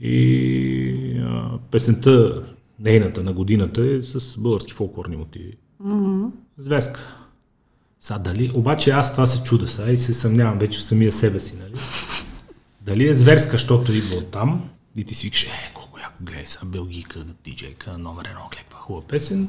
[0.00, 2.42] И а, песента,
[2.80, 5.56] нейната на годината е с български фолклорни мотиви.
[5.82, 6.30] Mm-hmm.
[6.58, 7.00] Звездка.
[8.00, 11.54] Са, дали, обаче аз това се чуда сега и се съмнявам вече самия себе си,
[11.60, 11.72] нали?
[12.80, 16.46] Дали е зверска, защото идва от там и ти си викаш, е, колко яко гледай
[16.46, 19.48] сега, белгийка, диджейка, номер едно, каква хубава песен.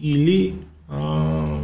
[0.00, 0.54] Или
[0.88, 1.58] а,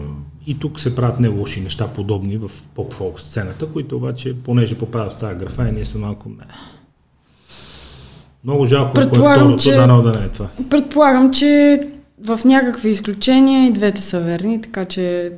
[0.46, 5.12] и тук се правят не лоши неща, подобни в поп-фолк сцената, които обаче, понеже попадат
[5.12, 6.44] в тази графа, и ние сме малко не.
[8.44, 10.48] Много жалко, е Предполагам, второто, че- дано да не е това.
[10.70, 11.80] Предполагам, че
[12.24, 15.32] в някакви изключения и двете са верни, така че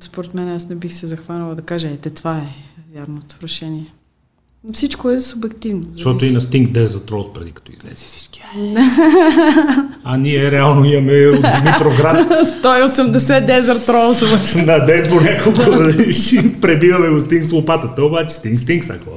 [0.00, 2.46] според мен аз не бих се захванала да кажа, ете това е
[2.94, 3.86] вярното решение.
[4.72, 5.82] Всичко е субективно.
[5.92, 8.42] Защото и на Sting Desert Rose преди като излезе всички.
[10.04, 12.28] А ние реално имаме от Димитроград
[12.62, 14.66] 180 Desert Rose.
[14.66, 15.60] на ден по няколко
[16.60, 19.10] пребиваме го Стинг с лопатата, обаче Стинг, Стинг, са какво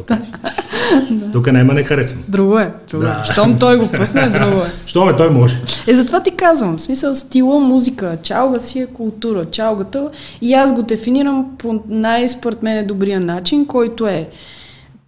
[1.11, 1.31] да.
[1.31, 2.23] Тук няма не харесвам.
[2.27, 2.73] Друго е.
[2.91, 3.23] Друго Да.
[3.29, 3.31] е.
[3.31, 4.71] Щом той го пусне, друго е.
[4.85, 5.61] Що ме, той може.
[5.87, 6.77] Е, затова ти казвам.
[6.77, 9.45] В смисъл стила, музика, чалга си е култура.
[9.45, 10.09] Чалгата
[10.41, 14.29] и аз го дефинирам по най, според мен, добрия начин, който е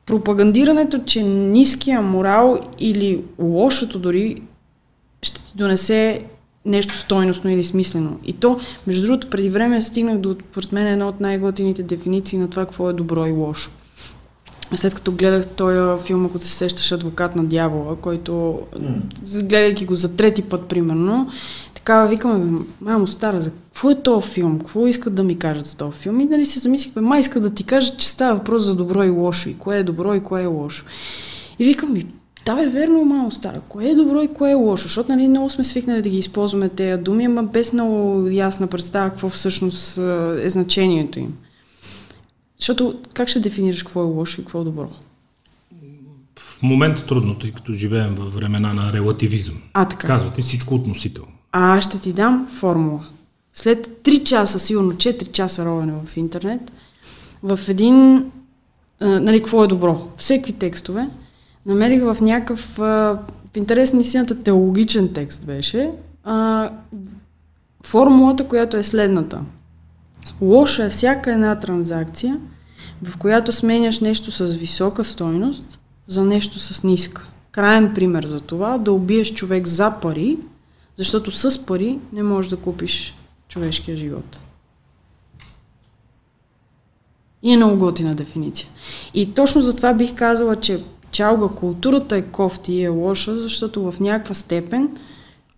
[0.06, 4.42] пропагандирането, че ниския морал или лошото дори
[5.22, 6.22] ще ти донесе
[6.66, 8.18] нещо стойностно или смислено.
[8.26, 12.50] И то, между другото, преди време стигнах до, според мен, една от най-готините дефиниции на
[12.50, 13.72] това какво е добро и лошо.
[14.76, 18.60] След като гледах този филм, ако се сещаш Адвокат на дявола, който,
[19.34, 21.30] гледайки го за трети път, примерно,
[21.76, 24.60] така викаме, мамо стара, за какво е този филм?
[24.60, 26.20] Какво искат да ми кажат за този филм?
[26.20, 29.04] И нали си замислих, бе, май искат да ти кажат, че става въпрос за добро
[29.04, 30.86] и лошо, и кое е добро и кое е лошо.
[31.60, 32.06] И викам ми,
[32.46, 34.84] да бе, верно, мамо стара, кое е добро и кое е лошо?
[34.84, 39.10] Защото нали, много сме свикнали да ги използваме тези думи, ама без много ясна представа
[39.10, 39.98] какво всъщност
[40.44, 41.34] е значението им.
[42.66, 44.90] Защото как ще дефинираш какво е лошо и какво е добро?
[46.40, 49.62] В момента трудно, тъй като живеем в времена на релативизъм.
[49.74, 50.08] А, така.
[50.08, 51.32] Казвате всичко относително.
[51.52, 53.06] А ще ти дам формула.
[53.54, 56.72] След 3 часа, сигурно 4 часа ровене в интернет,
[57.44, 58.26] в един,
[59.00, 60.08] а, нали, какво е добро?
[60.18, 61.08] Всеки текстове,
[61.66, 63.20] намерих в някакъв, а,
[63.54, 65.92] в интерес на истината, теологичен текст беше,
[66.24, 66.70] а,
[67.84, 69.42] формулата, която е следната.
[70.42, 72.40] Лошо е всяка една транзакция,
[73.06, 77.28] в която сменяш нещо с висока стойност за нещо с ниска.
[77.52, 80.38] Краен пример за това да убиеш човек за пари,
[80.98, 83.16] защото с пари не можеш да купиш
[83.48, 84.40] човешкия живот.
[87.44, 88.70] И е много готина дефиниция.
[89.14, 94.00] И точно затова бих казала, че чалга културата е кофти и е лоша, защото в
[94.00, 94.98] някаква степен,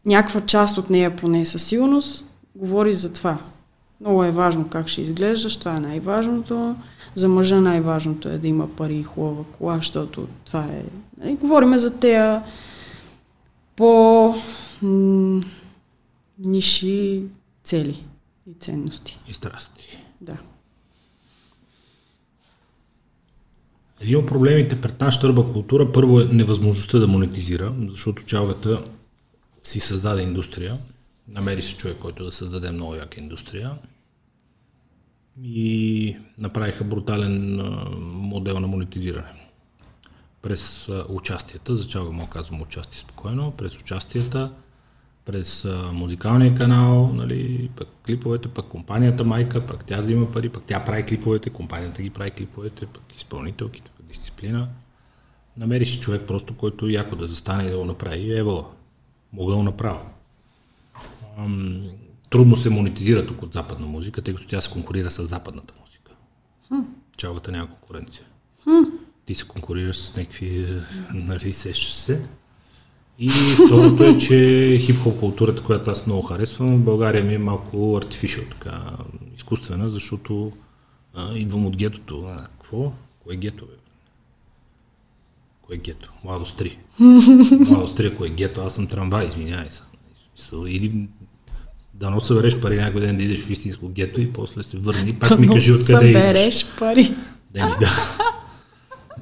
[0.05, 2.25] някаква част от нея поне със сигурност,
[2.55, 3.37] говори за това.
[4.01, 6.75] Много е важно как ще изглеждаш, това е най-важното.
[7.15, 10.83] За мъжа най-важното е да има пари и хубава кола, защото това е...
[11.17, 12.43] Нали, говориме за тея
[13.75, 14.33] по
[14.81, 15.41] м-
[16.39, 17.23] ниши
[17.63, 18.05] цели
[18.49, 19.19] и ценности.
[19.27, 19.99] И страсти.
[20.21, 20.37] Да.
[24.01, 28.83] Един от проблемите пред нашата ръба култура първо е невъзможността да монетизира, защото чалгата
[29.63, 30.77] си създаде индустрия.
[31.27, 33.77] Намери се човек, който да създаде много яка индустрия.
[35.43, 37.55] И направиха брутален
[38.01, 39.49] модел на монетизиране.
[40.41, 44.51] През участията, за чалга мога казвам участие спокойно, през участията,
[45.25, 50.83] през музикалния канал, нали, пък клиповете, пък компанията майка, пък тя взима пари, пък тя
[50.83, 54.69] прави клиповете, компанията ги прави клиповете, пък изпълнителките, пък дисциплина.
[55.57, 58.37] Намери си човек просто, който яко да застане и да го направи.
[58.37, 58.71] Ево,
[59.33, 60.01] мога да го направя.
[61.37, 61.83] Ам,
[62.29, 66.11] трудно се монетизира тук от западна музика, тъй като тя се конкурира с западната музика.
[67.17, 68.25] Чалгата няма конкуренция.
[69.25, 70.65] Ти се конкурираш с някакви,
[71.13, 72.21] нали, сещаш се.
[73.19, 74.35] И второто е, че
[74.81, 78.91] хип-хоп културата, която аз много харесвам, в България ми е малко artificial, така,
[79.35, 80.51] изкуствена, защото
[81.13, 82.25] а, идвам от гетото.
[82.27, 82.93] А, какво?
[83.23, 83.73] Кое е гето, бе?
[85.61, 86.13] Кое е гето?
[86.23, 86.77] Младост 3.
[87.69, 89.83] Младост 3, ако е гето, аз съм трамвай, извинявай се.
[90.67, 91.07] Иди
[91.99, 95.13] да но събереш пари някой ден да идеш в истинско гето и после се върни.
[95.13, 96.21] Пак ми кажи откъде идеш.
[96.21, 97.15] събереш пари.
[97.53, 97.89] Да, ми, да.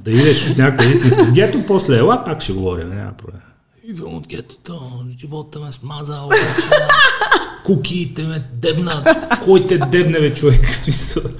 [0.03, 3.41] да идеш в някое истинско гето, после ела, пак ще говорим, няма проблем.
[3.83, 6.41] Идвам от гетото, живота ме смаза, обаче,
[7.65, 9.07] кукиите ме дебнат.
[9.43, 10.65] Кой те дебне, бе, човек?
[10.69, 11.23] В Смисъл.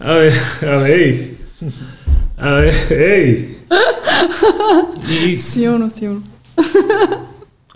[0.00, 0.32] Абе,
[0.62, 1.34] абе, ей!
[2.36, 3.56] Абе, ей!
[5.10, 6.22] И Силно, силно.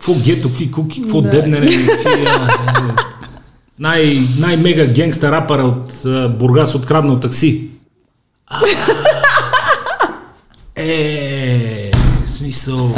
[0.00, 1.30] Какво гето, какви куки, какво Да.
[1.30, 2.26] дебнене, какви,
[3.78, 4.04] най,
[4.38, 7.68] най-мега генгста рапъра от а, Бургас откраднал такси.
[8.46, 8.60] А,
[10.76, 11.90] Е,
[12.24, 12.94] в смисъл,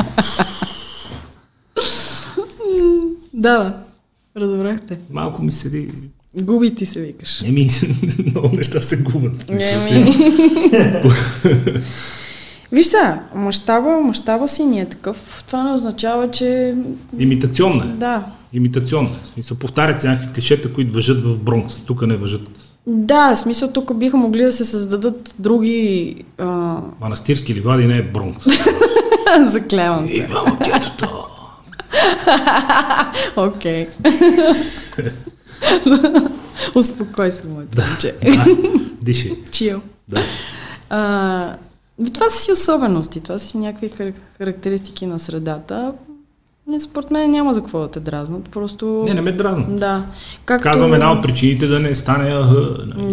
[3.35, 3.77] да.
[4.37, 4.99] Разбрахте.
[5.11, 5.89] малко ми седи.
[6.35, 7.43] Губи ти се викаш.
[7.43, 7.71] Еми,
[8.27, 9.51] много неща се губят.
[9.51, 10.15] Еми.
[12.73, 15.45] Виж сега, мащаба, мащаба си ни е такъв.
[15.47, 16.75] Това не означава, че...
[17.19, 17.89] Имитационна е.
[17.89, 18.25] Да.
[18.53, 19.27] Имитационна е.
[19.27, 21.81] Смисъл, повтарят се някакви клишета, които въжат в Бронкс.
[21.81, 22.49] Тук не въжат.
[22.87, 26.15] Да, смисъл тук биха могли да се създадат други...
[26.39, 26.79] А...
[27.01, 28.47] Манастирски ливади не е Бронкс.
[29.45, 30.15] Заклевам се.
[30.15, 31.27] Идвам от гетото.
[33.37, 33.89] Окей.
[36.75, 38.15] Успокой се, моето момче.
[38.25, 38.45] Да,
[39.03, 39.39] диши.
[39.51, 39.81] Чил.
[40.09, 40.23] Да.
[40.91, 41.57] А,
[42.15, 45.93] това са си особености, това са си някакви хар- характеристики на средата.
[46.67, 49.05] Не, според мен няма за какво да те дразнат, просто...
[49.09, 49.67] Не, не ме дразна.
[49.69, 50.05] Да.
[50.45, 50.63] Както...
[50.63, 52.49] Казвам една от причините да не стане ах,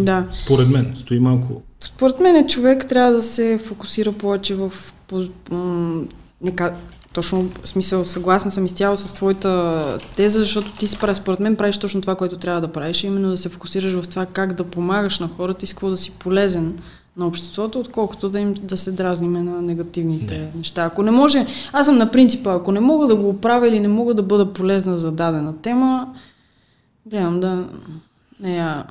[0.00, 0.24] Да.
[0.34, 1.62] Според мен, стои малко.
[1.80, 4.72] Според мен човек трябва да се фокусира повече в...
[5.08, 6.02] по- м-
[6.42, 6.74] не ка-
[7.12, 11.78] точно в смисъл, съгласна съм изцяло с твоята теза, защото ти спра- според мен правиш
[11.78, 15.18] точно това, което трябва да правиш, именно да се фокусираш в това как да помагаш
[15.18, 16.78] на хората и с какво да си полезен
[17.16, 20.48] на обществото, отколкото да им да се дразниме на негативните Не.
[20.56, 20.84] неща.
[20.84, 23.88] Ако не може, аз съм на принципа, ако не мога да го оправя или не
[23.88, 26.14] мога да бъда полезна за дадена тема,
[27.06, 27.68] гледам да
[28.40, 28.84] не я...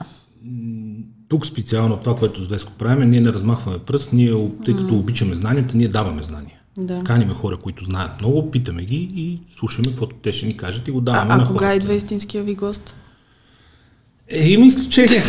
[1.30, 5.36] Тук специално това, което с Веско правим, ние не размахваме пръст, ние, тъй като обичаме
[5.36, 6.56] знанията, ние даваме знания.
[6.78, 7.04] Да.
[7.04, 10.92] Каниме хора, които знаят много, питаме ги и слушаме каквото те ще ни кажат и
[10.92, 12.96] го даваме А, на а кога идва истинския ви гост?
[14.32, 15.24] Е, има изключения.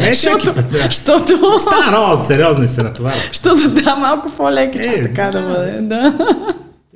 [0.00, 0.66] не всеки път.
[0.72, 1.60] Защото...
[1.60, 3.20] Стана много сериозно и се натоварва.
[3.28, 5.48] Защото да, малко по-леко, Е, така да да.
[5.48, 5.80] бъде.
[5.80, 6.18] Да.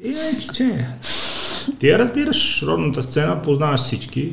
[0.05, 0.89] Има изключения.
[1.79, 4.33] Ти я разбираш родната сцена, познаваш всички.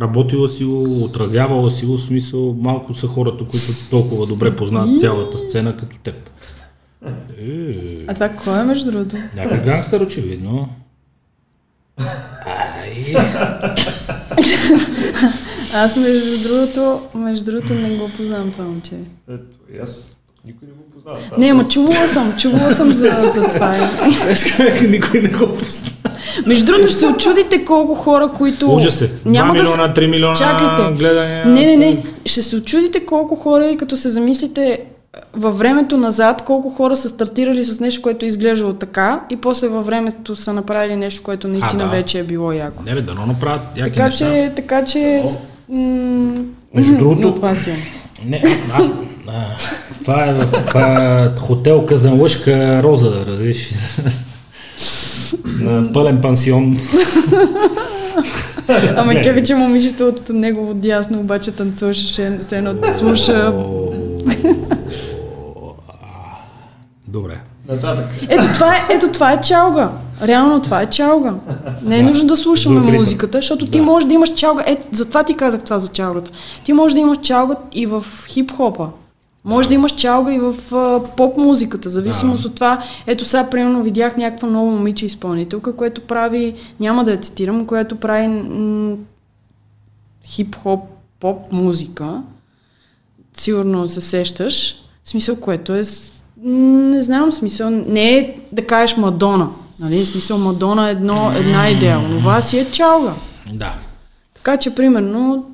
[0.00, 5.38] Работила си го, отразявала си го, смисъл, малко са хората, които толкова добре познават цялата
[5.38, 6.30] сцена като теб.
[7.06, 9.16] Е, А това кой е между другото?
[9.36, 10.68] някой гангстър очевидно.
[15.74, 18.94] Аз между другото, между другото не го познавам това момче.
[19.30, 19.42] Ето,
[19.74, 20.04] и аз
[20.46, 21.18] никой не го познава.
[21.18, 23.76] Това Не, е ма чувала съм, чувала съм за, за това.
[24.88, 25.92] никой не го познава.
[26.46, 28.74] Между другото ще се очудите колко хора, които...
[28.74, 29.08] Ужас е.
[29.08, 30.00] 2 Няма да милиона, се...
[30.00, 30.94] 3 милиона Чакайте.
[30.94, 31.46] гледания.
[31.46, 32.02] Не, не, не.
[32.26, 34.80] Ще се очудите колко хора и като се замислите
[35.34, 39.68] във времето назад, колко хора са стартирали с нещо, което е изглеждало така и после
[39.68, 41.90] във времето са направили нещо, което наистина да.
[41.90, 42.82] вече е било яко.
[42.82, 44.18] Не бе, дано направят яки Така неща.
[44.26, 45.22] че, така че...
[45.68, 46.34] м-
[46.74, 47.76] Между другото- това си е.
[48.26, 48.42] Не,
[48.74, 48.86] аз,
[49.28, 49.32] а,
[50.00, 50.42] това е в
[50.74, 53.70] а, хотел Казанлъшка Роза, разбираш.
[55.60, 56.76] На пълен пансион.
[58.96, 62.06] Ама кефе, че момичето от негово дясно обаче танцуваше,
[62.40, 63.54] се едно слуша.
[67.08, 67.40] Добре.
[67.68, 68.04] Нататък.
[68.28, 69.90] Ето това е, ето това е чалга.
[70.22, 71.34] Реално това е чалга.
[71.82, 72.08] Не е Да.
[72.08, 72.94] нужно да слушаме ритъм.
[72.94, 73.84] музиката, защото ти Да.
[73.84, 74.64] можеш да имаш чалга.
[74.66, 76.30] Е, затова ти казах това за чалгата.
[76.64, 78.88] Ти можеш да имаш чалга и в хип-хопа.
[79.44, 82.48] Може да имаш чалга и в а, поп-музиката, зависимост Да.
[82.48, 82.78] от това.
[83.06, 87.96] Ето сега, примерно, видях някаква нова момиче изпълнителка, което прави, няма да я цитирам, което
[87.96, 88.96] прави м-
[90.26, 90.80] хип-хоп,
[91.20, 92.22] поп-музика.
[93.34, 94.74] Сигурно се сещаш.
[95.04, 95.82] Смисъл, което е...
[96.44, 99.48] Не знам, смисъл, не е да кажеш Мадона.
[99.78, 100.06] Нали?
[100.06, 102.00] Смисъл, Мадона е едно, една идея.
[102.08, 103.14] Това си е чалга.
[103.52, 103.74] Да.
[104.34, 105.50] Така че, примерно,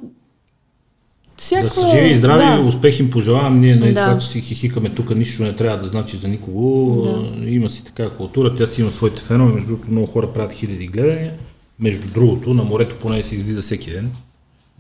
[1.37, 1.65] всяко...
[1.65, 2.69] Да са живи и здрави, да.
[2.69, 3.61] успех им пожелавам.
[3.61, 4.07] Ние не Да.
[4.07, 7.03] това, че си хихикаме тук, нищо не трябва да значи за никого.
[7.03, 7.51] Да.
[7.51, 9.53] Има си така култура, тя си има своите фенове.
[9.53, 11.33] Между другото, много хора правят хиляди гледания.
[11.79, 14.11] Между другото, на морето поне се излиза всеки ден.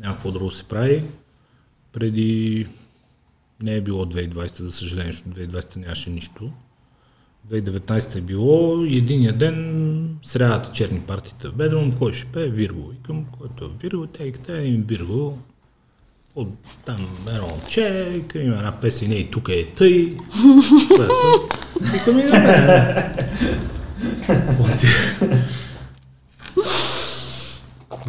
[0.03, 1.03] Няма какво друго се прави.
[1.93, 2.67] Преди
[3.63, 6.51] Не е било 2020, за съжаление, защото 2020 нямаше нищо.
[7.51, 12.93] 2019 е било и единия ден срядата черни партията в Бедрум, кой ще пее Вирго.
[12.93, 15.39] И към който е Вирго, те викате един Вирго
[16.35, 16.49] от
[16.85, 16.97] там
[17.29, 20.17] едно момче, към има една песен и тук е тъй.
[21.93, 23.15] Викам и добре.
[24.61, 24.85] От-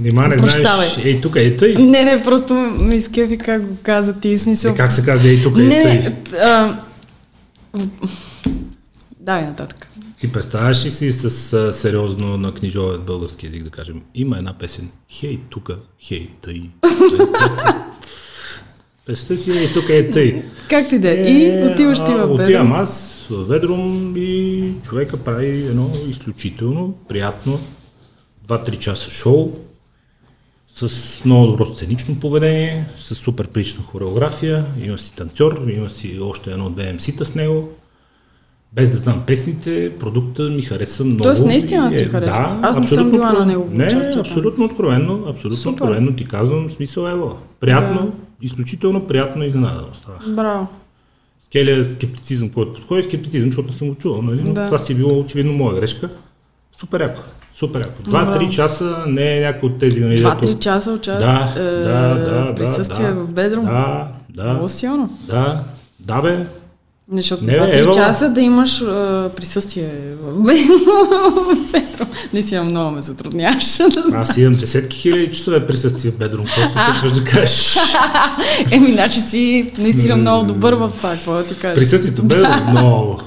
[0.01, 0.87] Нима не знаеш, Прощавай.
[1.03, 1.75] ей тук е тъй.
[1.75, 4.71] Не, не, просто ми изкефи как го каза ти, смисъл.
[4.71, 5.93] Е, как се казва, ей тук е не, тъй.
[5.93, 6.79] не, а,
[9.19, 9.87] Давай нататък.
[10.21, 14.53] Ти представяш ли си с а, сериозно на книжовен български язик да кажем, има една
[14.53, 16.61] песен, хей тука, хей тъй.
[19.05, 20.43] Представи си, ей тука е тъй.
[20.69, 21.13] Как ти да е?
[21.13, 27.59] И отиваш ти в Отивам аз в Ведрум и човека прави едно изключително приятно
[28.47, 29.51] 2-3 часа шоу
[30.81, 36.51] с много добро сценично поведение, с супер прилична хореография, има си танцор, има си още
[36.51, 37.69] едно-две МС-та с него.
[38.73, 41.23] Без да знам песните, продукта ми хареса много.
[41.23, 42.31] Тоест, наистина ти И е- хареса?
[42.31, 45.71] Да, Аз не съм била на негово Не, участие абсолютно откровенно, абсолютно Супер.
[45.73, 47.37] откровенно ти казвам, смисъл ево.
[47.59, 48.45] Приятно, Да.
[48.45, 50.29] изключително приятно изненада оставах.
[50.29, 50.67] Браво.
[51.41, 54.41] Скелия скептицизъм, който подходи, скептицизъм, защото не съм го чувал, нали?
[54.45, 54.65] но Да.
[54.65, 56.09] това си е било очевидно моя грешка.
[56.77, 57.21] Супер яко.
[57.59, 57.87] Супер.
[57.99, 58.51] Два-три Браво.
[58.51, 60.17] часа не е някой от тези, нали?
[60.17, 61.21] Два-три дето- часа участ...
[61.21, 63.65] Да, е, да, да, присъствие да, в Бедрум.
[63.65, 65.09] Да, да, Много силно.
[65.27, 65.63] да,
[65.99, 66.37] да бе.
[67.11, 67.93] Не, Защото Не, бе, два-три ева.
[67.93, 69.91] часа да имаш а, присъствие
[70.21, 70.43] в
[71.71, 72.07] Бедрум.
[72.33, 74.17] Наистина много ме затрудняваше да.
[74.17, 76.45] Аз имам десетки хиляди часове присъствие в Бедрум.
[76.45, 77.77] Просто тръгваш да кажеш.
[78.71, 81.75] Еми, значи си наистина много добър в това, какво ти кажа.
[81.75, 83.19] Присъствието в Бедрум много.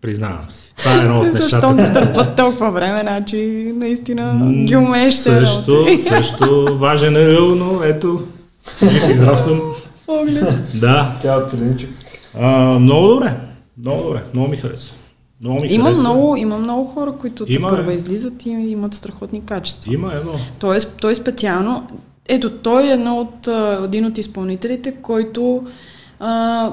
[0.00, 0.74] Признавам си.
[0.76, 1.92] Това е едно от Защо те нещата.
[1.94, 3.36] търпат толкова време, значи
[3.76, 7.26] наистина ги умееш Също, също важен е
[7.56, 8.20] но ето.
[8.82, 9.60] Жив и здрав съм.
[10.74, 11.12] Да.
[11.22, 11.90] Тя треничък.
[12.40, 12.48] А,
[12.78, 13.34] много добре.
[13.78, 14.22] Много добре.
[14.34, 14.94] Много ми хареса.
[15.42, 16.00] Много ми Има хареса.
[16.00, 17.94] много, има много хора, които Има, те първа е.
[17.94, 19.94] излизат и имат страхотни качества.
[19.94, 20.32] Има едно.
[20.58, 21.86] Тоест, той специално,
[22.28, 23.48] ето, той е едно от,
[23.84, 25.64] един от изпълнителите, който
[26.20, 26.72] а,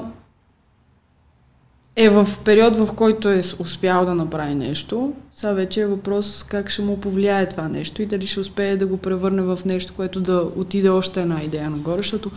[2.00, 5.12] е в период, в който е успял да направи нещо.
[5.32, 8.86] Сега вече е въпрос как ще му повлияе това нещо и дали ще успее да
[8.86, 12.30] го превърне в нещо, което да отиде още една идея нагоре, защото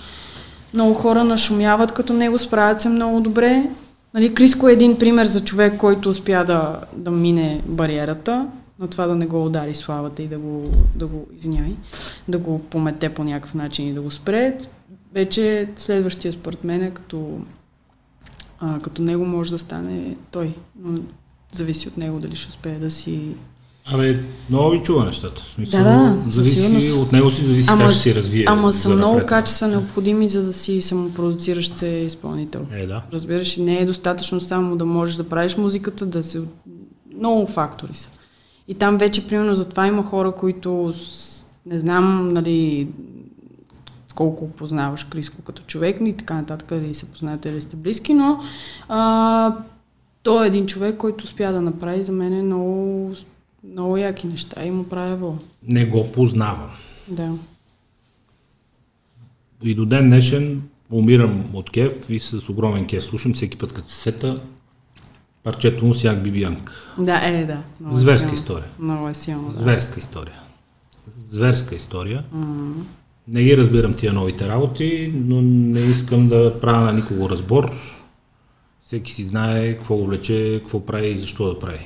[0.74, 3.70] много хора нашумяват като него, справят се много добре.
[4.14, 8.48] Нали, Криско е един пример за човек, който успя да, да мине бариерата,
[8.80, 10.64] на това да не го удари славата и да го,
[10.96, 11.76] да го извиняй,
[12.28, 14.58] да го помете по някакъв начин и да го спре.
[15.14, 17.40] Вече следващия според мен е като,
[18.62, 20.54] а, като него може да стане той.
[20.84, 21.00] Но
[21.52, 23.22] зависи от него дали ще успее да си...
[23.86, 25.42] Абе, много ви чува нещата.
[25.42, 28.46] В смисъл, Да, да, зависи, от него си зависи Ама- как ще се развие.
[28.48, 29.30] Ама са много напред.
[29.30, 32.66] качества необходими, за да си самопродуциращ се изпълнител.
[32.72, 33.02] Е, да.
[33.14, 36.42] Разбираш, не е достатъчно само да можеш да правиш музиката, да се...
[37.18, 38.10] Много фактори са.
[38.68, 40.94] И там вече, примерно, затова има хора, които
[41.66, 42.88] не знам, нали,
[44.14, 48.40] колко познаваш Криско като човек и така нататък, дали се познавате или сте близки, но
[48.90, 49.56] а,
[50.24, 53.12] той е един човек, който успя да направи за мен много,
[53.64, 55.38] много яки неща и му правя вол.
[55.64, 56.72] Не го познавам.
[57.08, 57.32] Да.
[59.64, 63.90] И до ден днешен умирам от кеф и с огромен кеф слушам всеки път, като
[63.90, 64.42] се сета
[65.44, 66.74] парчето му Сяк Бибиянка.
[66.98, 67.58] Да, е, да.
[67.80, 68.34] Много е Зверска силно.
[68.34, 68.68] история.
[68.80, 69.60] Много е силно, да.
[69.60, 70.40] Зверска история.
[71.26, 72.24] Зверска история.
[73.28, 77.72] Не ги разбирам тия новите работи, но не искам да правя на никого разбор.
[78.86, 81.80] Всеки си знае какво го влече, какво прави и защо да прави.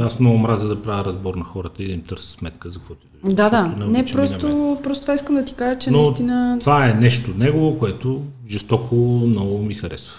[0.00, 3.06] Аз много мразя да правя разбор на хората и да им търся сметка за каквото
[3.06, 3.34] и да.
[3.34, 3.86] Да, да.
[3.86, 6.56] Не, просто, просто това искам да ти кажа, че Но наистина...
[6.60, 8.94] това е нещо негово, което жестоко
[9.26, 10.14] много ми харесва.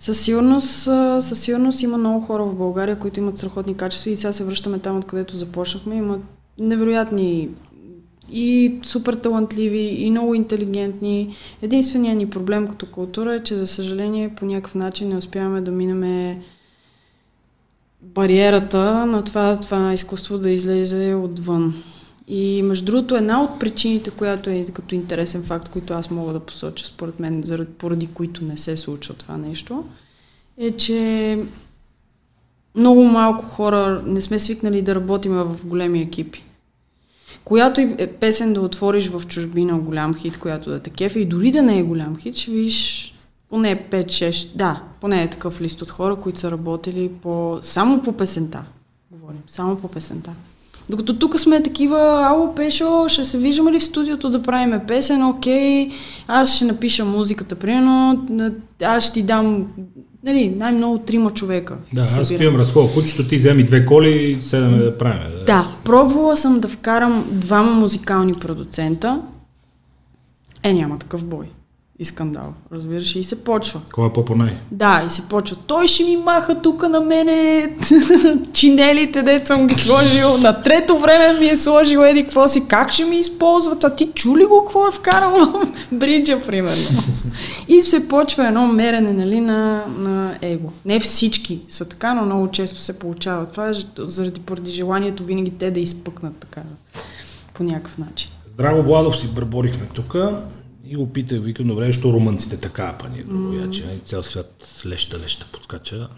[0.00, 0.88] Със сигурност,
[1.20, 4.78] със сигурност има много хора в България, които имат страхотни качества и сега се връщаме
[4.78, 5.96] там, откъдето започнахме.
[5.96, 6.20] Имат
[6.58, 7.48] невероятни
[8.30, 11.36] и супер талантливи, и много интелигентни.
[11.62, 15.70] Единственият ни проблем като култура е, че за съжаление по някакъв начин не успяваме да
[15.70, 16.42] минеме
[18.02, 21.74] бариерата на това, това изкуство да излезе отвън.
[22.28, 26.40] И между другото, една от причините, която е като интересен факт, който аз мога да
[26.40, 29.84] посоча, според мен, заради, поради които не се случва това нещо,
[30.58, 31.38] е, че
[32.74, 36.44] много малко хора не сме свикнали да работим в големи екипи.
[37.48, 41.52] Която и песен да отвориш в чужбина голям хит, която да те кефи, и дори
[41.52, 43.14] да не е голям хит, ще видиш
[43.48, 48.12] поне 5-6, да, поне е такъв лист от хора, които са работили по, само по
[48.12, 48.64] песента.
[49.10, 50.30] Говорим, само по песента.
[50.90, 55.24] Докато тук сме такива, ало, Пешо, ще се виждаме ли в студиото да правиме песен,
[55.24, 55.90] окей,
[56.26, 58.26] аз ще напиша музиката, примерно,
[58.82, 59.66] аз ще ти дам,
[60.24, 61.76] нали, най-много трима човека.
[61.92, 65.30] Да, аз стоям разхода кучето, ти вземи две коли и седаме да правим.
[65.32, 65.44] Да.
[65.44, 69.22] Да, пробвала съм да вкарам двама музикални продуцента.
[70.62, 71.46] Е, няма такъв бой.
[72.00, 73.80] И скандал, разбираш, и се почва.
[73.92, 74.56] Кой е по-понай?
[74.70, 75.56] Да, и се почва.
[75.66, 77.70] Той ще ми маха тук на мене
[78.52, 80.38] чинелите, де съм ги сложил.
[80.38, 82.68] На трето време ми е сложил еди какво си.
[82.68, 83.84] Как ще ми използват?
[83.84, 87.02] А ти чули го какво е вкарал в бриджа, примерно?
[87.68, 90.72] И се почва едно мерене нали, на, на его.
[90.84, 93.46] Не всички са така, но много често се получава.
[93.46, 96.62] Това е заради поради желанието винаги те да изпъкнат така
[97.54, 98.30] по някакъв начин.
[98.50, 100.16] Здраво Владов си бърборихме тук
[100.88, 105.18] и го питах, викам, добре, що румънците така, па ние друго и цял свят леща,
[105.18, 106.08] леща подскача.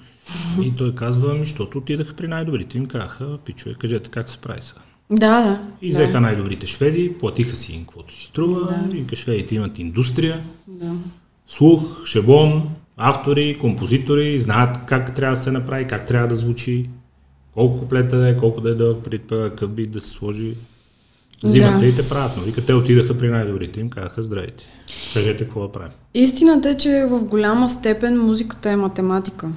[0.63, 2.79] И той казва, ми, защото отидаха при най-добрите.
[2.79, 4.81] Им казаха, пичове, кажете как се прави сега.
[5.11, 5.63] Да, да.
[5.83, 5.93] И да.
[5.93, 8.97] взеха най-добрите шведи, платиха си им каквото си струва, да.
[8.97, 10.93] и шведите имат индустрия, Да.
[11.49, 16.91] слух, шаблон, автори, композитори, знаят как трябва да се направи, как трябва да звучи,
[17.55, 20.55] колко куплета да е, колко да е дълъг какъв бит да се сложи.
[21.45, 21.87] Взимат Да.
[21.87, 24.65] и те правят, но вика, те отидаха при най-добрите, им казаха, здравейте,
[25.15, 25.93] кажете какво да правим.
[26.15, 29.49] Истината е, че в голяма степен музиката е математика.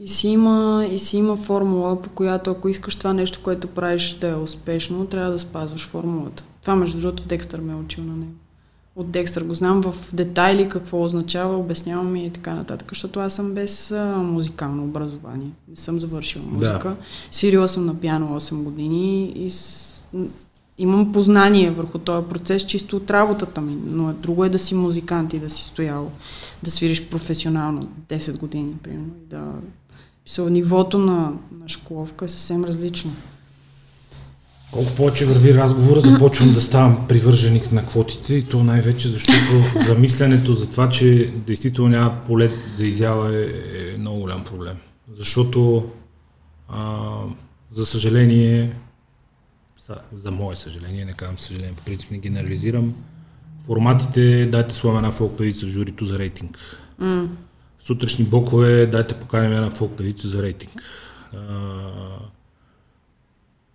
[0.00, 4.18] И си, има, и си има формула, по която ако искаш това нещо, което правиш
[4.20, 6.44] да е успешно, трябва да спазваш формулата.
[6.62, 8.32] Това, между другото, Декстър ме е учил на него.
[8.96, 13.54] От Декстър го знам в детайли какво означава, обяснявам и така нататък, защото аз съм
[13.54, 15.50] без а, музикално образование.
[15.68, 16.96] Не съм завършила музика.
[17.30, 20.04] Свирила съм на пиано 8 години и с...
[20.78, 24.74] имам познание върху този процес чисто от работата ми, но е друго е да си
[24.74, 26.10] музикант и да си стоял,
[26.62, 29.52] да свириш професионално 10 години, примерно, да...
[30.24, 33.12] Мисъл, нивото на, на школовка е съвсем различно.
[34.70, 39.40] Колко повече върви разговора, започвам да ставам привърженик на квотите и то най-вече защото
[39.86, 44.76] замисленето за това, че действително няма полет за изява е, е много голям проблем.
[45.12, 45.84] Защото
[46.68, 47.06] а,
[47.72, 48.76] за съжаление,
[49.88, 52.94] за, за мое съжаление, не казвам съжаление, по принцип не генерализирам,
[53.66, 56.58] форматите дайте слагаме една фолк певица в журито за рейтинг.
[56.98, 57.28] М.
[57.80, 60.72] Сутрешни бокове дайте поканим една фолк певица за рейтинг.
[61.34, 61.38] А,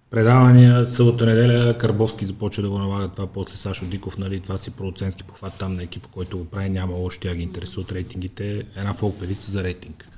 [0.10, 4.72] предавания, събота неделя, Карбовски започва да го налага това, после Сашо Диков, нали, това си
[4.72, 8.94] продуцентски похват там на екипа, който го прави, няма лошо, тя ги интересуват рейтингите, една
[8.94, 10.13] фолк певица за рейтинг.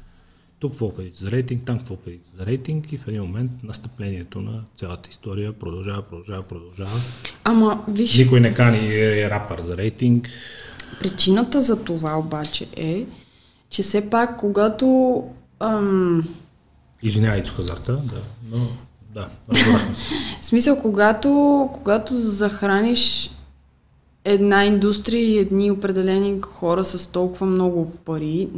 [0.59, 4.41] Тук фолк певица за рейтинг, там фолк певица за рейтинг и в един момент настъплението
[4.41, 6.99] на цялата история продължава, продължава, продължава.
[7.43, 10.29] Ама, виж, Никой не кани е рапър за рейтинг.
[10.99, 13.05] Причината за това обаче е,
[13.69, 15.23] че все пак, когато
[15.59, 16.23] ам,
[17.03, 18.21] Извинявай, Хазарта, да,
[18.51, 18.67] но
[19.13, 19.29] да.
[20.41, 23.31] В смисъл, когато, когато захраниш
[24.23, 28.49] една индустрия и едни определени хора с толкова много пари,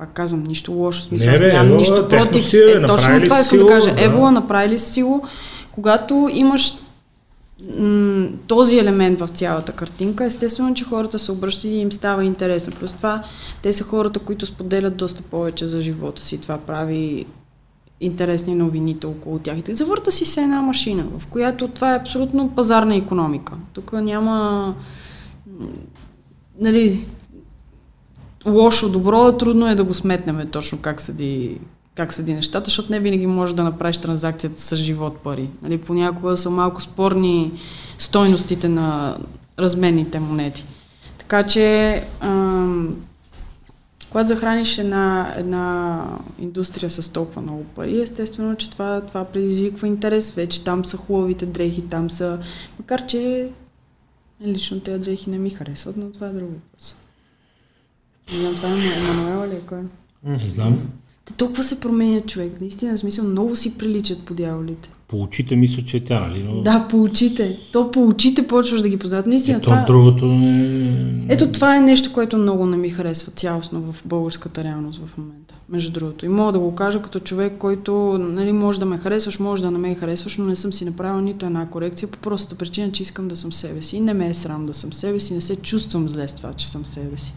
[0.00, 2.46] пак казвам, нищо лошо, смисъл, Не, бе, нямам нищо техно против.
[2.46, 3.94] си е, Е, точно направили това си искам да кажа.
[3.94, 4.02] да.
[4.04, 5.22] Евола направили си сило,
[5.72, 6.74] когато имаш
[7.78, 12.72] м- този елемент в цялата картинка, естествено, че хората се обръщат и им става интересно.
[12.80, 13.22] Плюс това,
[13.62, 16.38] те са хората, които споделят доста повече за живота си.
[16.38, 17.26] Това прави
[18.00, 19.56] интересни новините около тях.
[19.68, 23.52] И Завърта си се една машина, в която това е абсолютно пазарна економика.
[23.72, 24.74] Тук няма
[26.60, 27.00] нали,
[28.46, 31.58] лошо, добро, трудно е да го сметнем точно как седи,
[31.94, 35.50] как седи нещата, защото не винаги можеш да направиш транзакцията с живот пари.
[35.62, 37.52] Нали, понякога са малко спорни
[37.98, 39.16] стойностите на
[39.58, 40.64] разменните монети.
[41.18, 42.96] Така че, ам,
[44.10, 46.04] когато захраниш една, една
[46.38, 50.30] индустрия с толкова много пари, естествено, че това, това предизвиква интерес.
[50.30, 52.38] Вече там са хубавите дрехи, там са...
[52.78, 53.48] Макар, че
[54.42, 56.96] лично тези дрехи не ми харесват, но това е друго въпрос.
[58.32, 59.78] Не знам, това е Ема- Емануела ли е кой?
[60.24, 60.78] Не знам.
[61.24, 62.60] Те толкова се променят човек.
[62.60, 64.88] Наистина, в смисъл, много си приличат по дяволите.
[65.08, 66.42] По очите мисля, че е тя, нали?
[66.42, 66.62] Но...
[66.62, 67.58] Да, по очите.
[67.72, 69.26] То по очите почваш да ги познават.
[69.26, 69.84] Наистина, Ето това...
[69.86, 71.26] другото не...
[71.28, 75.54] Ето това е нещо, което много не ми харесва цялостно в българската реалност в момента.
[75.68, 76.26] Между другото.
[76.26, 79.70] И мога да го кажа като човек, който нали, може да ме харесваш, може да
[79.70, 83.02] не ме харесваш, но не съм си направила нито една корекция по простата причина, че
[83.02, 83.96] искам да съм себе си.
[83.96, 86.52] И не ме е срам да съм себе си, не се чувствам зле с това,
[86.52, 87.34] че съм себе си.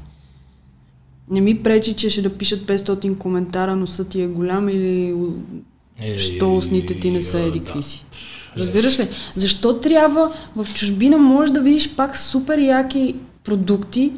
[1.29, 5.15] Не ми пречи, че ще да пишат 500 коментара, носът ти е голям или
[5.99, 7.83] Е, що устните ти не са еди да.
[7.83, 8.05] си.
[8.57, 9.07] Разбираш ли?
[9.35, 14.11] Защо трябва в чужбина можеш да видиш пак супер яки продукти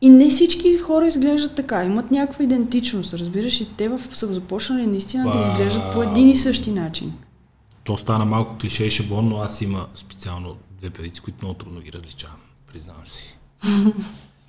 [0.00, 3.60] и не всички хора изглеждат така, имат някаква идентичност, разбираш?
[3.60, 7.12] И те в, са започнали наистина да изглеждат по един и същи начин.
[7.84, 11.80] то стана малко клише и шаблон, но аз има специално две певици, които много трудно
[11.80, 12.36] ги различавам,
[12.72, 13.38] признавам си.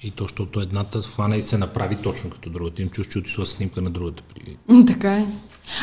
[0.03, 2.81] И то, защото едната фана и се направи точно като другата.
[2.81, 5.25] Им чуш, че отишла снимка на другата при Така ли?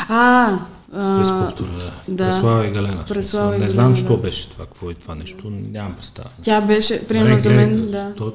[0.09, 0.59] А,
[0.95, 1.69] а скулптура.
[2.09, 2.25] Да.
[2.25, 2.31] да.
[2.31, 3.05] Преслава и Галена.
[3.09, 4.23] Преслава и не знам, що да.
[4.23, 6.29] беше това, какво е това нещо, нямам представа.
[6.43, 8.13] тя беше, примерно Нали, за мен, да.
[8.13, 8.33] То...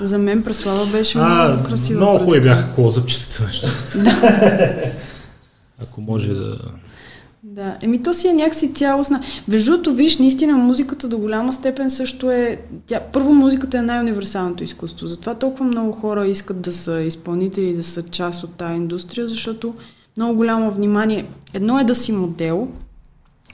[0.00, 2.00] За мен Преслава беше А, много красива.
[2.00, 3.50] много хубави бяха клозъпчетата.
[3.94, 4.10] другото.
[5.82, 6.58] Ако може да...
[7.52, 9.22] Да, еми то си е някакси цялостна.
[9.48, 12.60] Между виж, наистина музиката до голяма степен също е...
[12.86, 15.06] Тя, първо, музиката е най-универсалното изкуство.
[15.06, 19.74] Затова толкова много хора искат да са изпълнители, да са част от тази индустрия, защото
[20.16, 21.26] много голямо внимание.
[21.54, 22.68] Едно е да си модел,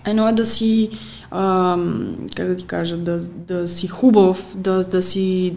[0.06, 0.90] едно е да си,
[1.30, 5.54] ам, как да ти кажа, да, да си хубав, да, да си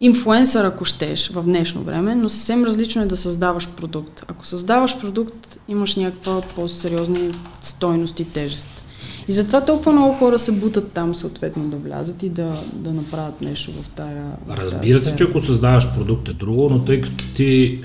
[0.00, 4.24] инфлуенсър, ако щеш, в днешно време, но съвсем различно е да създаваш продукт.
[4.28, 8.84] Ако създаваш продукт, имаш някаква по-сериозни стойност и тежест.
[9.28, 13.40] И затова толкова много хора се бутат там съответно да влязат и да, да направят
[13.40, 15.16] нещо в тая в тая Разбира се, сфера.
[15.16, 17.80] че ако създаваш продукт е друго, но тъй като ти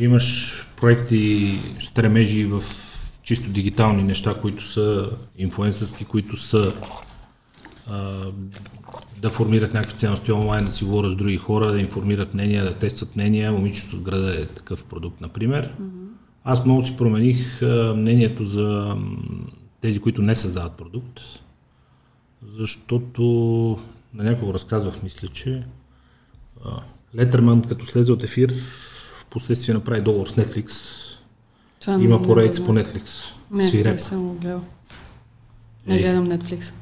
[0.00, 2.62] имаш проекти, стремежи в
[3.22, 6.72] чисто дигитални неща, които са инфлуенсърски, които са
[7.90, 8.24] а,
[9.18, 12.74] да формират някакви ценности онлайн, да си говорят с други хора, да информират мнения, да
[12.74, 13.52] тестват мнения.
[13.52, 15.74] Момичето от града е такъв продукт, например.
[16.44, 17.60] Аз много си промених
[17.94, 18.96] мнението за
[19.80, 21.20] тези, които не създават продукт,
[22.50, 23.22] защото
[24.14, 25.62] на някого разказвах, мисля, че
[27.16, 28.54] Летърман, като слезе от ефир,
[29.14, 30.70] в последствие направи договор с Netflix.
[31.80, 32.72] Това не- Има не поредица по.
[32.72, 33.10] Netflix.
[33.50, 34.00] Не, не Свиреп.
[34.00, 34.64] съм го гледал.
[35.86, 35.98] Не Е.
[35.98, 36.72] гледам Netflix.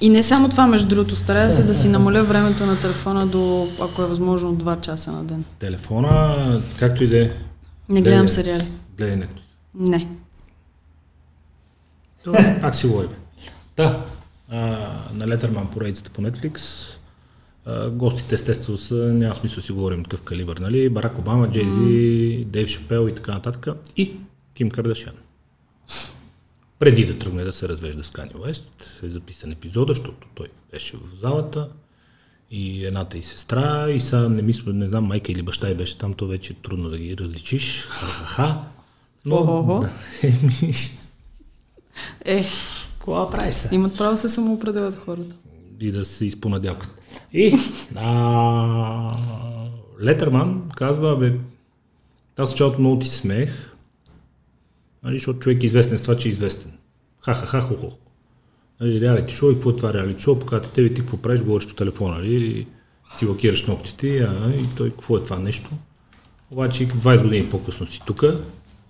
[0.00, 0.06] Е.
[0.06, 3.68] И не само това, между другото, старая се да си намаля времето на телефона до,
[3.80, 5.44] ако е възможно, 2 часа на ден.
[5.58, 7.30] Телефона, както и да е.
[7.88, 8.28] Не гледам Гледай.
[8.28, 8.68] сериали.
[8.98, 9.40] Гледай Netflix.
[9.74, 10.08] Не.
[12.24, 13.10] Добре, пак си говорим.
[13.76, 14.04] Да,
[14.50, 14.58] а,
[15.14, 16.60] на Летърман поредицата по Netflix.
[17.66, 20.88] А, гостите естествено са, няма смисъл си говорим такъв калибър, нали?
[20.88, 23.66] Барак Обама, Джейзи, Дейв Шапел и така нататък.
[23.96, 24.16] И
[24.54, 25.14] Ким Кардашян.
[26.80, 30.96] Преди да тръгне да се развежда с Кани Уест, е записан епизода, защото той беше
[30.96, 31.68] в залата
[32.50, 35.98] и едната и сестра, и сега не мисля, не знам, майка или баща и беше
[35.98, 37.86] там, то вече е трудно да ги различиш.
[37.88, 38.60] Ха-ха-ха.
[39.24, 39.84] Но.
[40.22, 40.72] Еми,
[42.24, 42.44] Е,
[42.98, 43.74] какво прави се?
[43.74, 45.34] имат право да се самоопределят хората.
[45.80, 46.94] и да се изпонадялкат.
[47.32, 47.54] И
[47.96, 49.16] а,
[50.02, 51.36] Летърман казва, бе,
[52.38, 53.72] аз началото много ти се смеех,
[55.04, 56.72] нали, защото човек е известен с това, че е известен.
[57.20, 57.88] Ха-ха-ха, хо-хо.
[58.80, 61.68] Нали, реалити шоу и какво е това реалити шоу, покажете тебе ти какво правиш, говориш
[61.68, 62.66] по телефона, нали, и
[63.18, 65.70] си лакираш ногтите, а, и той какво е това нещо.
[66.50, 68.24] Обаче 20 години по-късно си тук,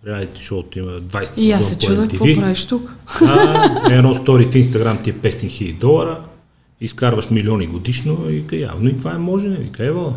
[0.06, 2.10] реалити шоуто има 20 И аз сезон се MTV.
[2.10, 2.96] какво правиш тук.
[3.26, 6.24] А, едно стори в Инстаграм ти е 500 000 долара,
[6.80, 10.14] изкарваш милиони годишно и явно и това е можене, вика, ево.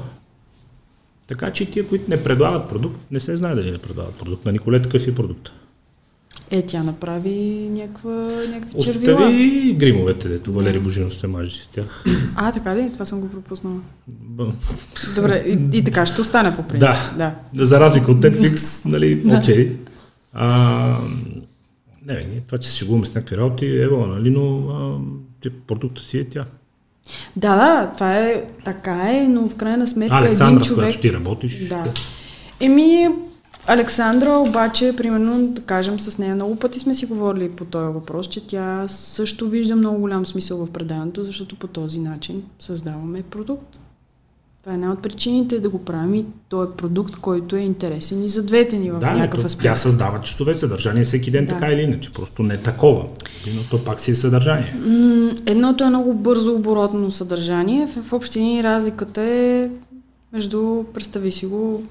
[1.27, 4.45] Така че тия, които не предлагат продукт, не се знае дали не предлагат продукт.
[4.45, 5.51] На Николе такъв е продукт.
[6.51, 8.11] Е, тя направи някаква,
[8.49, 9.13] някакви червила.
[9.13, 12.03] Остави гримовете, дето Валери Божинов се мажи с тях.
[12.35, 12.93] А, така ли?
[12.93, 13.75] Това съм го пропуснала.
[15.15, 16.89] Добре, и, и така ще остане по принцип.
[17.17, 17.35] Да.
[17.53, 17.65] да.
[17.65, 19.75] За разлика от Netflix, нали, окей.
[20.33, 20.97] А,
[22.05, 26.17] не, ние това, че се шегуваме с някакви работи, ево, нали, но а, продукта си
[26.17, 26.45] е тя.
[27.35, 30.85] Да, да, това е така е, но в крайна сметка един Александра, с човек...
[30.85, 31.67] която ти работиш.
[31.67, 31.83] Да.
[32.59, 33.09] Еми,
[33.67, 38.27] Александра обаче, примерно, да кажем, с нея много пъти сме си говорили по този въпрос,
[38.27, 43.79] че тя също вижда много голям смисъл в предаването, защото по този начин създаваме продукт.
[44.61, 48.23] Това е една от причините да го правим и то е продукт, който е интересен
[48.23, 49.63] и за двете ни в Да, някакъв аспект.
[49.63, 51.53] тя създава часове съдържание всеки ден, Да.
[51.53, 52.13] така или иначе.
[52.13, 53.05] Просто не такова.
[53.55, 54.75] Но то пак си е съдържание.
[55.45, 57.87] Едното е много бързо оборотно съдържание.
[57.87, 59.69] В, в общи линии разликата е
[60.33, 61.83] между, представи си го,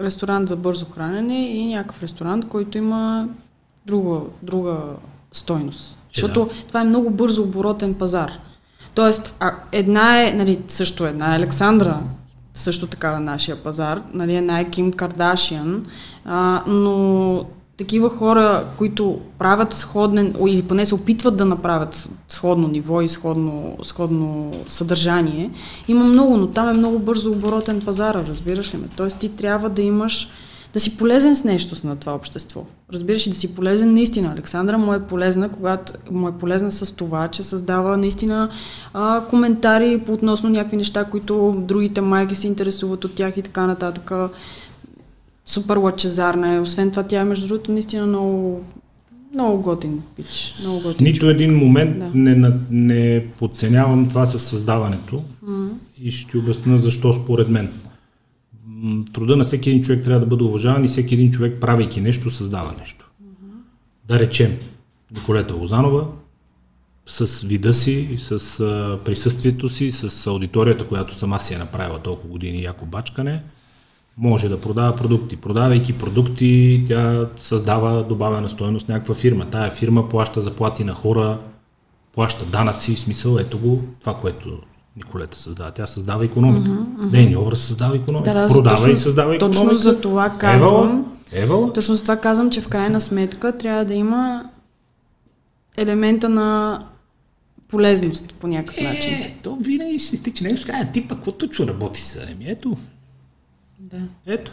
[0.00, 3.28] ресторант за бързо хранене и някакъв ресторант, който има
[3.86, 4.76] друга, друга
[5.32, 5.98] стойност.
[6.14, 8.32] Защото това е много бързо оборотен пазар.
[8.94, 12.00] Тоест, а, една е, нали, също една е Александра,
[12.54, 15.86] също така на нашия пазар, нали, една е Ким Кардашиан,
[16.24, 17.44] а, но
[17.82, 23.76] такива хора, които правят сходен, или поне се опитват да направят сходно ниво и сходно,
[23.82, 25.50] сходно съдържание,
[25.88, 28.88] има много, но там е много бързо оборотен пазар, разбираш ли ме?
[28.96, 30.28] Тоест ти трябва да имаш
[30.72, 32.64] да си полезен с нещо на това общество.
[32.92, 34.32] Разбираш ли, да си полезен наистина.
[34.32, 38.48] Александра му е полезна, когато му е полезна с това, че създава наистина
[38.94, 43.66] а, коментари по относно някакви неща, които другите майки се интересуват от тях и така
[43.66, 44.12] нататък.
[45.46, 46.60] Супер лъчезарна е.
[46.60, 48.64] Освен това, тя е между другото наистина много,
[49.34, 50.54] много готин пич.
[50.60, 51.04] Много В готин.
[51.04, 52.10] нито един момент Да.
[52.14, 55.22] не, не подценявам това със създаването
[56.02, 57.72] и ще обясня защо според мен.
[59.12, 62.30] Труда на всеки един човек трябва да бъде уважаван и всеки един човек, правейки нещо,
[62.30, 63.10] създава нещо.
[64.08, 64.56] Да речем,
[65.14, 66.06] Николета Лозанова
[67.06, 68.38] с вида си, с
[69.04, 73.42] присъствието си, с аудиторията, която сама си е направила толкова години яко бачкане,
[74.18, 75.36] може да продава продукти.
[75.36, 79.46] Продавайки продукти, тя създава добавена стоеност някаква фирма.
[79.50, 81.38] Тая фирма плаща заплати на хора,
[82.14, 84.58] плаща данъци, смисъл, ето го, това, което
[84.96, 85.70] Николета създава.
[85.70, 86.70] Тя създава економика.
[86.70, 88.34] Mm-hmm, Нейният образ създава економика.
[88.34, 89.60] Да, да, Продава точно- и създава економика.
[89.62, 90.84] точно за това казвам.
[90.84, 94.44] Евала, Евала, Точно за това казвам, че в крайна сметка трябва да има
[95.76, 96.80] елемента на
[97.68, 99.14] полезност по някакъв начин.
[99.14, 102.76] Е, то винаги си стича нещо, каже, ти пък какво точно работиш за Еми, ето,
[103.92, 103.98] Да.
[104.26, 104.52] ето.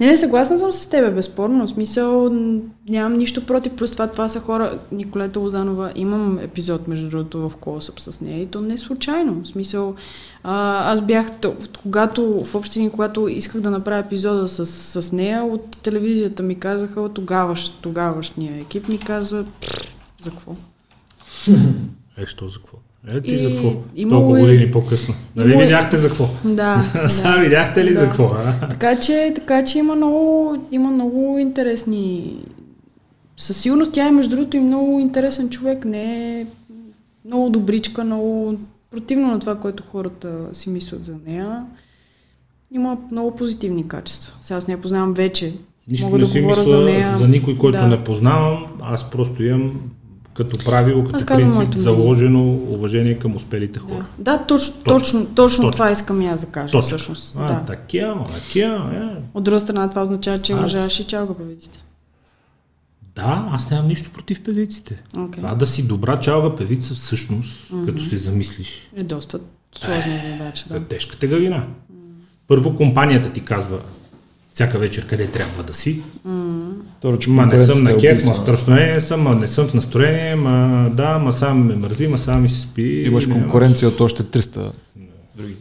[0.00, 1.66] Не, не, съгласна съм с теб, безспорно.
[1.66, 2.30] В смисъл,
[2.88, 3.76] нямам нищо против.
[3.76, 4.72] Плюс това, това са хора.
[4.92, 9.42] Николета Лозанова, имам епизод, между другото, в Колосъп с нея и то не е случайно.
[9.44, 9.94] В смисъл,
[10.42, 14.66] а, аз бях, то- когато в общини, когато исках да направя епизода с,
[15.02, 20.52] с нея, от телевизията ми казаха, от тогаваш, тогавашния екип ми каза, «Пф, за какво?
[22.16, 22.76] Е, що за какво?
[23.06, 23.72] Е, ти И за какво?
[23.96, 25.14] имало Толкова е- години по-късно.
[25.36, 26.24] Нали имало е- видяхте за какво?
[26.44, 26.82] Да.
[27.08, 27.42] Сега да.
[27.42, 28.00] видяхте ли Да.
[28.00, 28.24] за какво?
[28.26, 28.68] А?
[28.68, 32.36] Така че, така че има много, има много интересни...
[33.36, 35.84] Със сигурност тя е, между другото, и много интересен човек.
[35.84, 36.02] Не
[36.40, 36.46] е
[37.24, 38.54] много добричка, много
[38.90, 41.64] противно на това, което хората си мислят за нея.
[42.70, 44.32] Има много позитивни качества.
[44.40, 45.52] Сега аз не я познавам вече.
[45.90, 47.18] Нищо Мога не да си говоря мисля за нея.
[47.18, 47.86] за никой, който Да.
[47.86, 48.66] не познавам.
[48.82, 49.80] Аз просто имам
[50.38, 51.82] като правило, като Аз казвам принцип, мнение.
[51.82, 54.06] заложено уважение към успелите хора.
[54.18, 55.70] Да, да точно, точно, точно, Точно.
[55.70, 56.82] това искам и аз да кажа, Точно.
[56.82, 57.34] всъщност.
[57.38, 57.64] А, да.
[57.64, 59.22] такива, такива, е.
[59.34, 61.84] От друга страна, това означава, че Аз- уважаваш и чалга певиците.
[63.14, 65.02] Да, аз нямам нищо против певиците.
[65.16, 65.36] Okay.
[65.36, 69.38] Това да си добра чалга певица всъщност, като се замислиш, Е доста
[69.76, 70.76] сложна задача, да.
[70.76, 71.66] е тежка тегавина.
[72.48, 73.78] Първо компанията ти казва
[74.52, 76.02] всяка вечер къде трябва да си.
[76.98, 79.74] Второ, че Ма не съм на е кеф, ма настроение съм, ма не съм в
[79.74, 83.02] настроение, ма да, ма сам ме мързи, ма сам ми се спи.
[83.06, 84.70] Имаш конкуренция от още 300
[85.36, 85.54] други.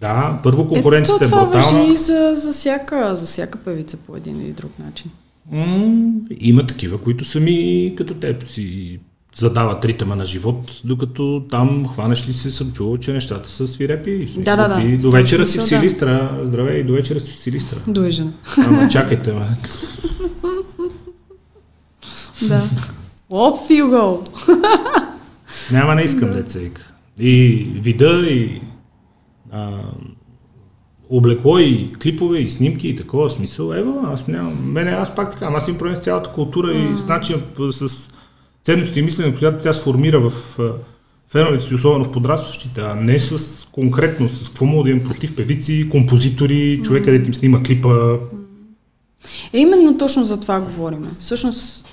[0.00, 1.78] Да, първо конкуренцията е това брутална.
[1.78, 5.10] въжи и за, за, всяка, за всяка певица по един или друг начин.
[5.52, 8.98] М, има такива, които сами като теб си
[9.36, 14.16] задават ритъма на живот, докато там хванеш ли се, съм чувал, че нещата са свирепи.
[14.18, 14.98] Смисъл, Да, да, да.
[14.98, 15.80] До вечера си в смисъл, да.
[15.80, 16.40] Силистра.
[16.42, 17.78] Здравей, до вечера си в Силистра.
[17.88, 18.30] Довиждане.
[18.66, 19.46] Ама чакайте, ма.
[22.48, 22.62] да.
[23.30, 24.28] Off you go!
[25.72, 26.92] Няма, не искам деца вика.
[27.18, 28.60] И вида, и
[29.52, 29.80] а,
[31.08, 33.72] облекло, и клипове, и снимки, и такова смисъл.
[33.72, 34.72] Ева, аз нямам.
[34.72, 38.10] Мене, аз пак така, аз им проблем с цялата култура и с начин, с
[38.64, 40.58] ценности и мислене, която тя сформира в
[41.28, 45.36] феновете си, особено в подрастващите, а не с конкретно, с какво мога да имам против
[45.36, 48.18] певици, композитори, човека, да им снима клипа.
[49.52, 51.06] Е, именно точно за това говорим.
[51.18, 51.86] Всъщност,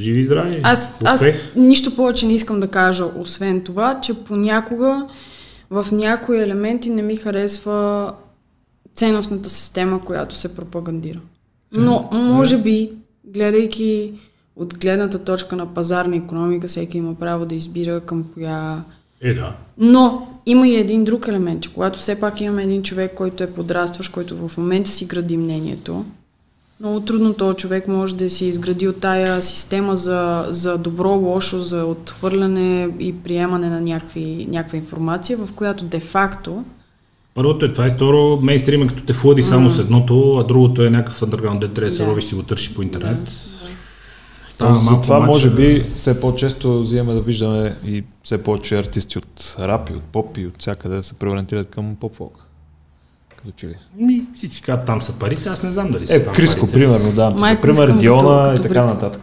[0.00, 0.60] живи и здрави.
[0.62, 1.24] аз, аз
[1.56, 5.06] нищо повече не искам да кажа, освен това, че понякога
[5.70, 8.12] в някои елементи не ми харесва
[8.94, 11.20] ценностната система, която се пропагандира.
[11.72, 12.90] Но, може би,
[13.24, 14.12] гледайки
[14.56, 18.84] от гледната точка на пазарна економика, всеки има право да избира към коя
[19.20, 19.52] Е, да.
[19.78, 23.50] Но има и един друг елемент, че когато все пак имаме един човек, който е
[23.50, 26.04] подрастващ, който в момента си гради мнението,
[26.80, 31.60] много трудно този човек може да си изгради от тая система за, за добро, лошо,
[31.60, 36.64] за отхвърляне и приемане на някакви, някаква информация, в която де-факто
[37.34, 40.90] Първото е това и второ, мейнстрима като те флади само с едното, а другото е
[40.90, 42.10] някакъв underground, де трябва да се Да.
[42.10, 43.32] ровиш и си го търсиш по интернет.
[44.58, 45.32] Та, малко затова мача.
[45.32, 50.02] може би все по-често взимаме да виждаме и все повече артисти от рап и от
[50.02, 52.45] поп и от всякъде да се преориентират към поп-фолк.
[53.46, 53.74] Като че ли?
[53.96, 56.74] Ми, всички казват, там са парите, аз не знам дали са Е, там Криско, парите.
[56.74, 57.30] примерно, да.
[57.30, 59.20] Майко, Пример Диона като- и така нататък.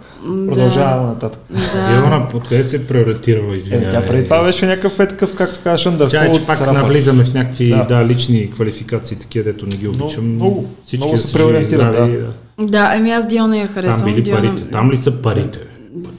[0.47, 1.41] Продължаваме нататък.
[1.51, 1.87] Да.
[1.91, 3.89] Диона, откъде се е приоритирала, Е, извинявай.
[3.91, 6.73] тя преди това беше някакъв е такъв, както казваш, Тя е, че пак рапър.
[6.73, 7.83] навлизаме в някакви Да.
[7.83, 8.05] да.
[8.05, 10.25] лични квалификации, такива, дето не ги обичам.
[10.27, 12.33] много- Всички много да се здрави, да.
[12.59, 13.99] Да, еми аз Диона я харесвам.
[13.99, 14.41] Там били Диона...
[14.41, 14.63] парите.
[14.63, 15.59] Там ли са парите?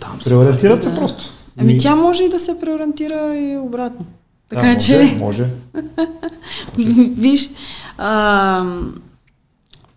[0.01, 1.25] Там са Преориентират се просто.
[1.59, 4.07] Ами тя може и да се преориентира и обратно.
[4.49, 4.99] Така Да, че...
[4.99, 5.49] може, може.
[7.21, 7.51] Виж,
[7.99, 8.65] а,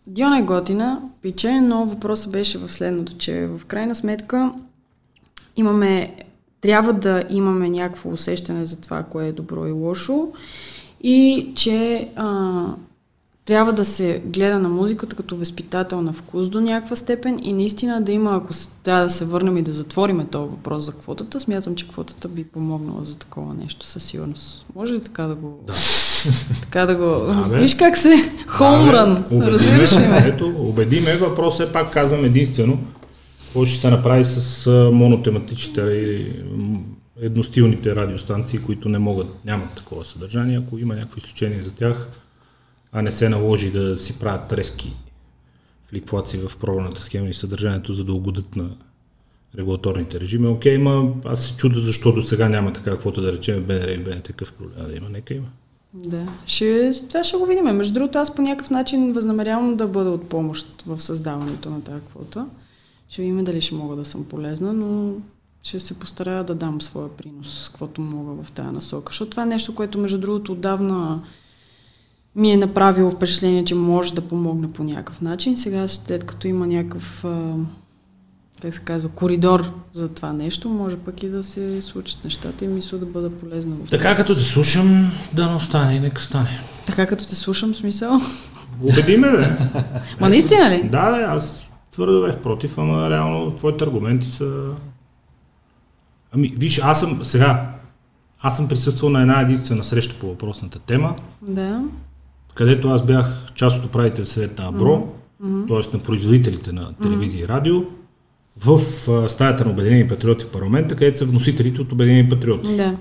[0.07, 4.52] Диона е готина, пиче, но въпросът беше в следното, че в крайна сметка
[5.56, 6.15] имаме,
[6.61, 10.28] трябва да имаме някакво усещане за това, кое е добро и лошо
[11.02, 12.65] и че а,
[13.48, 18.02] трябва да се гледа на музиката като възпитател на вкус до някаква степен и наистина
[18.02, 18.53] да има, ако
[18.84, 22.44] трябва да се върнем и да затвориме този въпрос за квотата, смятам, че квотата би
[22.44, 24.65] помогнала за такова нещо със сигурност.
[24.76, 25.60] Може ли така да го...
[25.68, 25.74] Да.
[26.61, 27.34] така да го...
[27.49, 28.15] Да, Виж как се...
[28.48, 29.26] Хоумран!
[29.32, 30.24] Да, Разбираш ли ме?
[30.28, 31.18] Ето, убеди ме.
[31.18, 32.80] Въпрос е пак казвам единствено.
[33.45, 36.26] Какво ще се направи с монотематичните и
[37.22, 40.57] едностилните радиостанции, които не могат, нямат такова съдържание.
[40.57, 42.10] Ако има някакво изключение за тях,
[42.92, 44.94] а не се наложи да си правят трески
[45.90, 48.70] фликфлации в програмната схема и съдържанието, за да угодят на
[49.58, 50.48] регулаторните режими.
[50.48, 53.98] Окей, ма аз се чуда защо до сега няма така, каквото да речем БНР и
[53.98, 55.10] БНТ такъв проблем да има.
[55.10, 55.48] Нека има.
[55.94, 57.66] Да, ще, това ще го видим.
[57.66, 62.06] Между другото, аз по някакъв начин възнамерявам да бъда от помощ в създаването на тази
[62.06, 62.48] квота.
[63.10, 65.14] Ще видим дали ще мога да съм полезна, но
[65.64, 69.12] ще се постарая да дам своя принос, каквото мога в тази насока.
[69.12, 71.22] Защото това е нещо, което между другото отдавна
[72.38, 75.58] ми е направило впечатление, че може да помогне по някакъв начин.
[75.58, 77.26] Сега, след като има някакъв,
[78.62, 82.68] как се казва, коридор за това нещо, може пък и да се случат нещата и
[82.68, 86.62] мисля да бъда полезна в Така като те слушам, да не остане и нека стане.
[86.86, 88.18] Така като те слушам, смисъл?
[88.82, 89.48] Убеди ме, бе.
[90.20, 90.90] Ма наистина ли?
[90.90, 94.52] Да, бе, аз твърдо бех против, ама реално твоите аргументи са...
[96.32, 97.74] Ами, виж, аз съм сега,
[98.42, 101.16] аз съм присъствал на една единствена среща по въпросната тема.
[101.42, 101.84] Да
[102.58, 105.08] където аз бях част от управител съвет на Абро,
[105.44, 105.68] mm-hmm.
[105.68, 105.98] т.е.
[105.98, 107.84] на производителите на телевизия и радио,
[108.66, 108.80] в
[109.30, 112.76] стаята на Обединени патриоти в парламента, където са вносителите от Обединени патриоти.
[112.76, 112.98] Да.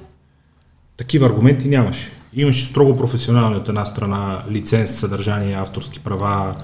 [0.96, 2.10] Такива аргументи нямаше.
[2.34, 6.54] Имаше строго професионални от една страна лиценз, съдържание, авторски права,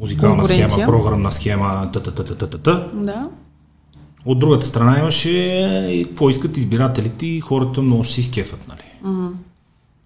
[0.00, 2.88] музикална схема, програмна схема, та-та-та-та-та-та.
[2.94, 3.28] Да.
[4.24, 5.30] От другата страна имаше
[5.90, 9.12] и какво искат избирателите и хората много ще си изкефат, нали?
[9.12, 9.30] Mm-hmm.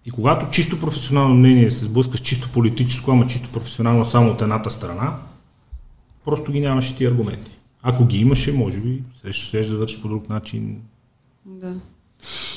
[0.06, 4.42] И когато чисто професионално мнение се сблъска с чисто политическо, ама чисто професионално само от
[4.42, 5.16] едната страна,
[6.24, 7.58] просто ги нямаше ти аргументи.
[7.82, 10.80] Ако ги имаше, може би, ще ще завърши по друг начин.
[11.46, 11.74] Да.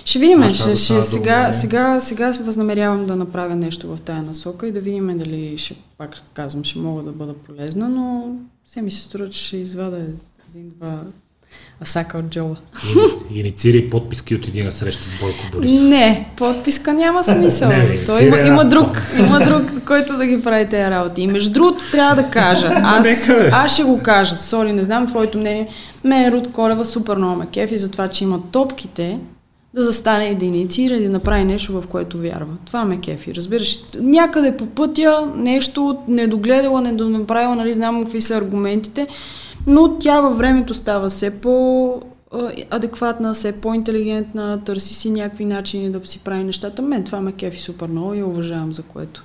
[0.06, 4.72] Ще видим, ще, ще, сега, сега, сега възнамерявам да направя нещо в тая насока и
[4.72, 9.02] да видим дали ще, пак казвам, ще мога да бъда полезна, но все ми се
[9.02, 10.08] струва, че ще извада
[10.50, 11.04] един-два
[11.82, 12.56] Асака от Джола.
[13.32, 15.82] Инициира подписки от един среща с Бойко Борисов.
[15.82, 17.70] Не, подписка няма смисъл.
[17.70, 21.22] не, Той има, има, друг, има друг, който да ги прави тези работи.
[21.22, 22.68] И между другото трябва да кажа.
[22.76, 24.38] Аз, аз ще го кажа.
[24.38, 25.68] Соли, не знам твоето мнение.
[26.04, 29.20] Мен Руд Колева супер много ме кефи за това, че има топките
[29.74, 32.54] да застане и да инициира и да направи нещо, в което вярва.
[32.66, 33.80] Това ме кефи, разбираш.
[34.00, 39.08] Някъде по пътя нещо недогледала, недонаправила, нали, знам какви са аргументите
[39.68, 42.02] но тя във времето става все по
[42.70, 46.82] адекватна, все по-интелигентна, търси си някакви начини да си прави нещата.
[46.82, 49.24] Мен това ме кефи супер много и уважавам за което.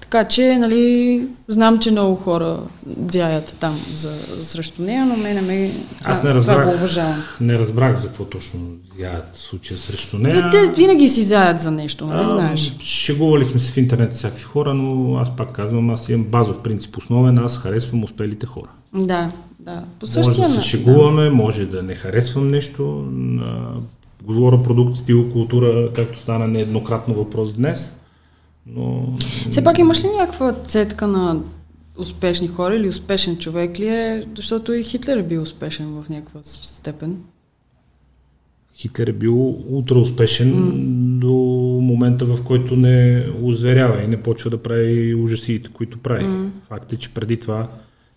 [0.00, 4.12] Така че, нали, знам, че много хора дзяят там за,
[4.42, 5.70] срещу нея, но мене ме
[6.04, 7.22] Аз не разбрах, това го уважавам.
[7.40, 8.60] Не разбрах за какво точно
[8.98, 10.50] зяят случая срещу нея.
[10.50, 12.76] Те, те винаги си заят за нещо, нали а, знаеш?
[12.82, 16.96] Шегували сме се в интернет всякакви хора, но аз пак казвам, аз имам базов принцип
[16.96, 18.68] основен, аз харесвам успелите хора.
[18.94, 19.30] Да,
[19.64, 19.84] да.
[20.00, 21.30] По същия може да се шегуваме, да.
[21.30, 23.08] може да не харесвам нещо.
[24.24, 27.96] Говоря продукт, стил, култура, както стана нееднократно въпрос днес.
[28.66, 29.14] Но...
[29.50, 31.40] Все пак имаш ли някаква цетка на
[31.98, 34.24] успешни хора или успешен човек ли е?
[34.36, 37.16] Защото и Хитлер е бил успешен в някаква степен.
[38.76, 41.18] Хитлер е бил ултра успешен mm.
[41.18, 41.32] до
[41.82, 46.24] момента, в който не озверява и не почва да прави ужасите, които прави.
[46.24, 46.48] Mm.
[46.68, 47.68] Факт е, че преди това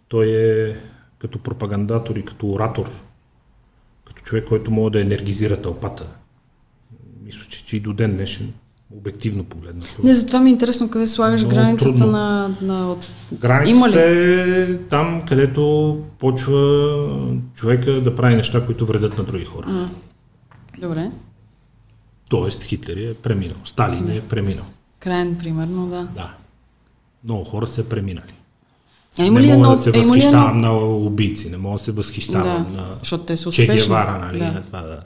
[0.07, 0.76] той е
[1.19, 2.89] като пропагандатор и като оратор,
[4.06, 6.07] като човек, който може да енергизира тълпата.
[7.23, 8.53] Мисля, че, че и до ден днешен,
[8.95, 10.02] обективно погледнато.
[10.03, 12.11] Не, затова ми е интересно къде слагаш Много границата трудно.
[12.11, 12.56] на...
[12.61, 12.95] на...
[13.34, 19.68] Границата е там, където почва човека да прави неща, които вредят на други хора.
[19.68, 19.88] Mm.
[20.80, 21.11] Добре.
[22.30, 24.65] Тоест Хитлер е преминал, Сталин е преминал.
[24.99, 26.07] Крайен, примерно, да.
[26.15, 26.35] Да.
[27.23, 28.34] Много хора са преминали.
[29.19, 30.61] А има не мога да се възхищавам едно...
[30.61, 33.80] на убийци, не мога да се възхищавам да, на защото те са успешни.
[33.80, 34.61] Че Гевара, нали, да.
[34.61, 34.99] това да.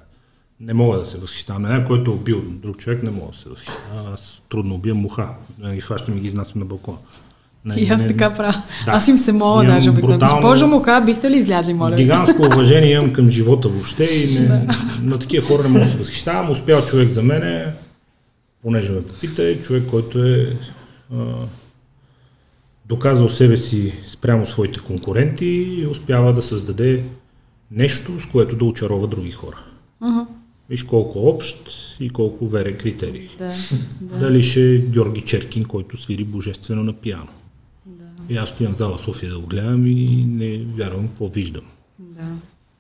[0.59, 1.61] Не мога да се възхищавам.
[1.61, 4.13] На някой, който е убил друг човек, не мога да се възхищавам.
[4.13, 5.27] Аз трудно убия муха.
[5.73, 6.97] Ги хващам и ги изнасям на балкона.
[7.65, 8.61] Не, и аз не, така правя.
[8.85, 8.91] Да.
[8.91, 10.19] Аз им се моля даже обикновено.
[10.19, 11.95] Госпожо Муха, бихте ли излязли, моля?
[11.95, 14.61] Гигантско уважение имам към живота въобще и не, да.
[15.03, 16.51] на такива хора не мога да се възхищавам.
[16.51, 17.65] Успял човек за мене,
[18.61, 20.57] понеже ме попита, е човек, който е
[21.13, 21.17] а,
[22.91, 27.03] доказал себе си спрямо своите конкуренти и успява да създаде
[27.71, 29.57] нещо, с което да очарова други хора.
[30.03, 30.25] Uh-huh.
[30.69, 31.69] Виж колко общ
[31.99, 33.29] и колко верен критерий.
[33.37, 33.53] Да,
[34.01, 34.19] да.
[34.19, 37.27] Дали ще е Георги Черкин, който свири божествено на пиано.
[38.29, 41.65] И аз стоям в зала София да го гледам и не вярвам какво виждам.
[41.99, 42.27] Да.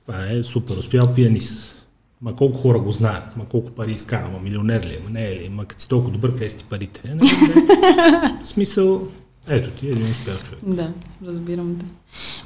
[0.05, 1.85] Това е супер успял пианист.
[2.21, 5.27] Ма колко хора го знаят, ма колко пари изкара, ма милионер ли е, ма не
[5.27, 7.01] е ли, ма като си толкова добър, къде си парите?
[7.05, 8.39] Е, не, не.
[8.43, 9.07] В смисъл,
[9.47, 10.59] ето ти един успял човек.
[10.63, 10.93] Да,
[11.25, 11.85] разбирам те.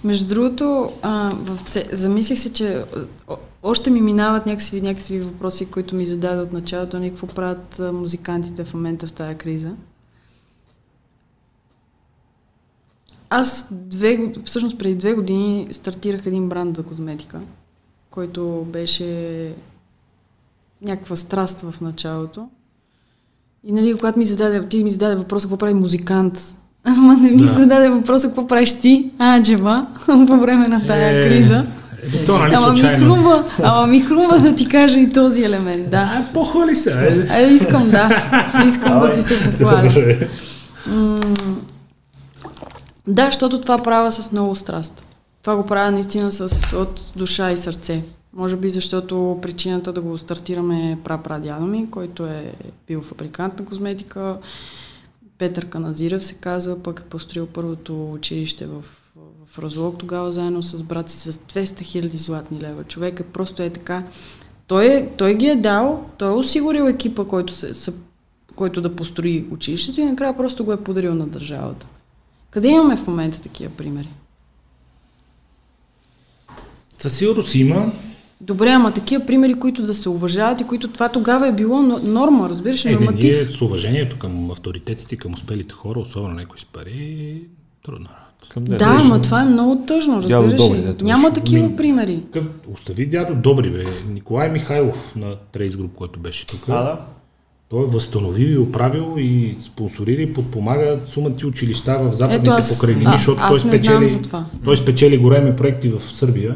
[0.03, 1.59] Между другото, а, в
[1.91, 2.83] замислих се, че
[3.63, 8.63] още ми минават някакви, някакви въпроси, които ми зададе от началото, нали, какво правят музикантите
[8.63, 9.75] в момента в тая криза.
[13.29, 17.41] Аз две, всъщност преди две години стартирах един бранд за козметика,
[18.09, 19.53] който беше
[20.81, 22.49] някаква страст в началото.
[23.63, 26.55] И нали, когато ми зададе, ти ми зададе въпроса какво прави музикант,
[26.85, 27.47] ама не ми Да.
[27.47, 31.65] зададе въпроса какво правиш ти, Аджева, по време на тая Е, криза.
[32.13, 35.89] Е, то, нали, ама ми хрумва, ама ми хрумва да ти кажа и този елемент,
[35.89, 35.97] да.
[35.97, 37.27] А, похвали се, айде.
[37.33, 38.09] Е, искам, да.
[38.67, 39.89] Искам да ти се похваля.
[40.87, 41.19] М,
[43.07, 45.03] Да, защото това правя с много страст.
[45.41, 46.41] Това го правя наистина с,
[46.75, 48.01] от душа и сърце.
[48.33, 52.43] Може би защото причината да го стартираме е прапрадядо ми, който е
[52.87, 54.35] бил фабрикант на козметика.
[55.37, 58.83] Петър Каназирев се казва, пък е построил първото училище в,
[59.45, 62.83] в Разлог тогава заедно с брат си с 200 хиляди златни лева.
[62.83, 64.03] Човек е просто е така.
[64.67, 67.93] Той, той ги е дал, той е осигурил екипа, който, се, са,
[68.55, 71.87] който да построи училището и накрая просто го е подарил на държавата.
[72.49, 74.09] Къде имаме в момента такива примери?
[76.99, 77.93] Със сигурност има.
[78.45, 81.99] Добре, ама такива примери, които да се уважават и които това тогава е било но-
[81.99, 83.23] норма, разбираш, Е, не, норматив.
[83.23, 87.41] ние с уважението към авторитетите, към успелите хора, особено някой с пари,
[87.85, 88.49] трудна работа.
[88.49, 88.87] Към Да, ден.
[88.89, 90.83] ама това е много тъжно, Дядо разбираш Добри, ли?
[90.83, 92.19] дето Няма такива Ми- примери.
[92.25, 93.83] Какъв, остави дядо Добри, бе.
[94.09, 96.59] Николай Михайлов на Трейс Груп, който беше тук.
[96.69, 96.99] А, да.
[97.69, 102.75] Той е възстановил и оправил и спонсорира и подпомага сумати училища в западните Ето аз-
[102.75, 104.09] покрайнини, защото той спечели,
[104.65, 106.55] той спечели големи проекти в Сърбия.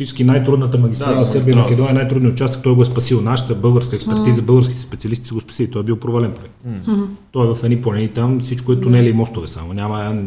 [0.00, 1.70] Фактически най-трудната магистрала Да, Сърбия магистралата.
[1.70, 3.20] Македония, най-трудният участък, той го е спасил.
[3.20, 5.70] Нашата българска експертиза, българските специалисти са го спасили.
[5.70, 6.54] Той е бил провален проект.
[7.32, 9.72] Той е в едни планини там, всичко е тунели и мостове само.
[9.72, 10.22] Няма,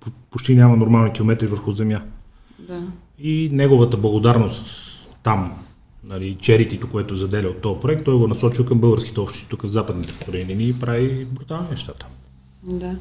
[0.00, 2.00] по- почти няма нормални километри върху земя.
[2.68, 2.80] Да.
[3.18, 4.66] И неговата благодарност
[5.22, 5.52] там,
[6.04, 9.68] нали, черитито, което заделя от този проект, той го насочил към българските общности тук в
[9.68, 12.10] западните покрайнини и прави брутални неща там.
[12.78, 12.96] Да.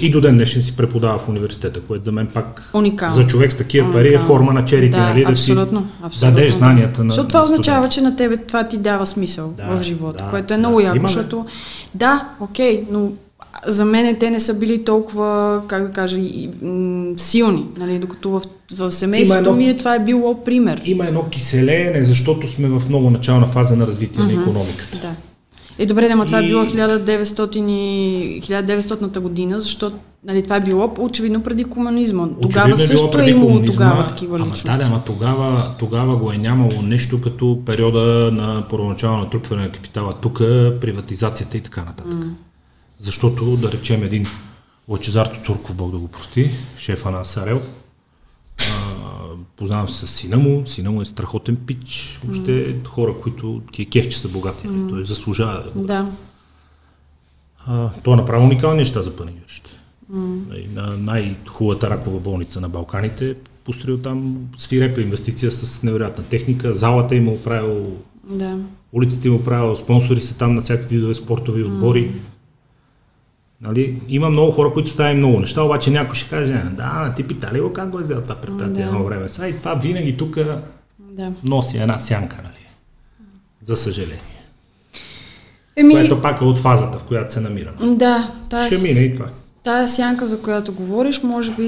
[0.00, 3.14] И до ден днешен си преподава в университета, което за мен пак Уникално.
[3.14, 4.26] за човек с такива пари е Уникално.
[4.26, 6.58] форма на черите, да, нали, да абсолютно, си абсолютно, дадеш да.
[6.58, 9.82] знанията на Защото това на означава, че на тебе това ти дава смисъл Да, в
[9.82, 10.58] живота, да, което е да.
[10.58, 11.08] много яко, Има, бе.
[11.08, 11.46] защото
[11.94, 13.08] да, окей, но
[13.66, 18.30] за мен те не са били толкова, как да кажа, и, м, силни, нали, докато
[18.30, 18.42] в,
[18.72, 20.82] в семейството едно- ми е, това е било пример.
[20.84, 24.98] Има едно киселеене, защото сме в много начална фаза на развитие на економиката.
[25.02, 25.14] Да.
[25.78, 30.94] Е, добре, ама това е било 1900 и 1900 година, защото нали, това е било
[30.98, 32.28] очевидно преди комунизма.
[32.42, 34.78] Тогава Очевидно също е имало комунизма, тогава такива ама, личности.
[34.78, 39.72] Да, да, ама тогава, тогава го е нямало нещо като периода на първоначално натрупване на
[39.72, 40.38] капитала тук,
[40.80, 42.14] приватизацията и така нататък.
[42.14, 42.30] Mm.
[43.00, 44.26] Защото, да речем, един
[44.88, 47.60] Лачезар Цурков, Бог да го прости, шефа на Сарел,
[49.58, 52.86] познавам се с сина му, сина му е страхотен пич, въобще mm.
[52.86, 54.88] хора, които ти е кеф, че са богати, mm.
[54.88, 56.10] той заслужава да Да.
[57.66, 59.70] а, той е направил уникални неща за панагюрище.
[60.12, 60.74] Mm.
[60.74, 67.30] На най-хубавата ракова болница на Балканите, построил там свирепа инвестиция с невероятна техника, залата има
[67.32, 68.58] оправил, Да.
[68.92, 72.12] улиците има оправил, спонсори са там на всякакви видове спортови отбори.
[73.60, 74.00] Нали?
[74.08, 77.72] Има много хора, които ставят много неща, обаче някой ще каже, да, ти питали го
[77.72, 78.88] как го е взел това предприятие Да.
[78.88, 79.28] едно време.
[79.28, 80.38] Сега и това винаги тук
[80.98, 81.32] да.
[81.44, 82.66] носи една сянка, нали?
[83.62, 84.22] За съжаление.
[85.76, 87.76] Еми, Което пак е от фазата, в която се намираме.
[87.96, 89.26] да, тази, Ще мине и това.
[89.64, 91.66] тая сянка, за която говориш, може би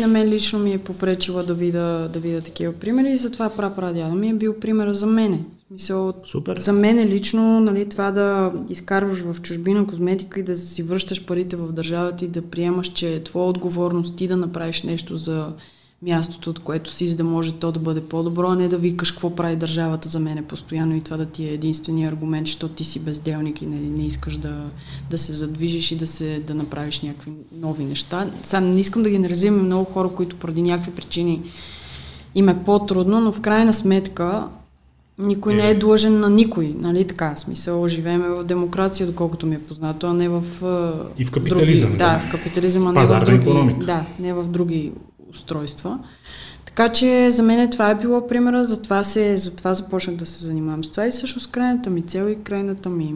[0.00, 4.14] на мен лично ми е попречила да видя, да видя такива примери и затова прапрадядо
[4.14, 5.38] ми е бил пример за мене.
[5.72, 6.58] В смисъл, Супер.
[6.58, 11.24] За мен е лично нали, това да изкарваш в чужбина козметика и да си връщаш
[11.24, 15.52] парите в държавата и да приемаш, че е твоя отговорност ти да направиш нещо за
[16.02, 19.12] мястото, от което си, за да може то да бъде по-добро, а не да викаш
[19.12, 22.84] какво прави държавата за мене постоянно и това да ти е единствения аргумент, защото ти
[22.84, 24.64] си безделник и не, не искаш да,
[25.10, 28.30] да се задвижиш и да, се, да направиш някакви нови неща.
[28.42, 31.42] Сега не искам да генерализираме много хора, които поради някакви причини
[32.34, 34.48] им е по-трудно, но в крайна сметка
[35.18, 37.36] никой не е длъжен на никой, нали така?
[37.36, 40.42] Смисъл, живееме в демокрация, доколкото ми е познато, а не в...
[41.18, 42.12] И в капитализъм, Други, да.
[42.12, 43.84] да, в капитализъм, а не в други...
[43.84, 44.92] Да, не в други
[45.30, 45.98] устройства.
[46.64, 50.84] Така че за мен това е било примера, затова, се, затова започнах да се занимавам
[50.84, 53.14] с това и всъщност крайната ми цел и крайната ми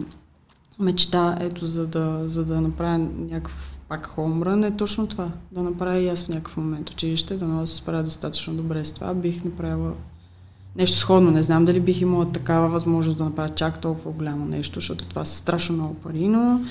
[0.79, 2.97] мечта, ето, за да, за да направя
[3.29, 5.31] някакъв пак хомран е точно това.
[5.51, 8.91] Да направя и аз в някакъв момент училище, да да се справя достатъчно добре с
[8.91, 9.13] това.
[9.13, 9.93] Бих направила
[10.77, 11.31] нещо сходно.
[11.31, 15.25] Не знам дали бих имала такава възможност да направя чак толкова голямо нещо, защото това
[15.25, 16.61] са страшно много пари, но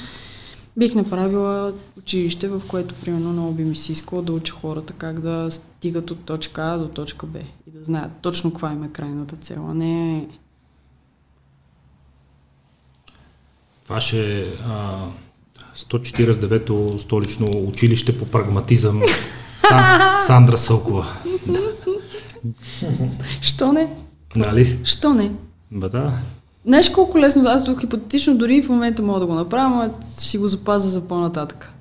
[0.76, 5.20] бих направила училище, в което примерно много би ми се искало да уча хората как
[5.20, 8.88] да стигат от точка А до точка Б и да знаят точно каква им е
[8.88, 10.28] крайната цел, а не
[13.88, 14.96] Ваше а,
[15.76, 19.02] 149-то столично училище по прагматизъм
[19.68, 21.06] Сан, Сандра Сокова.
[23.40, 23.96] Що не?
[24.36, 24.78] Нали?
[24.84, 25.32] Що не?
[25.70, 26.12] Ба да.
[26.66, 30.48] Знаеш колко лесно, аз хипотетично дори в момента мога да го направя, но ще го
[30.48, 31.72] запазя за по-нататък.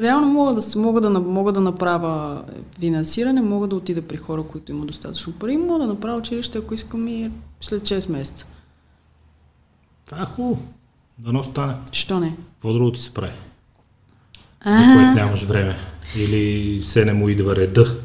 [0.00, 2.42] Реално мога да, мога, да, мога да направя
[2.80, 6.74] финансиране, мога да отида при хора, които имат достатъчно пари, мога да направя училище, ако
[6.74, 8.46] искам и след 6 месеца.
[10.06, 10.58] Това е хубаво.
[11.18, 11.74] Дано стане.
[11.92, 12.36] Що не?
[12.54, 13.32] Какво друго ти се прави?
[14.66, 15.74] За което нямаш време.
[16.16, 17.96] Или се не му идва реда.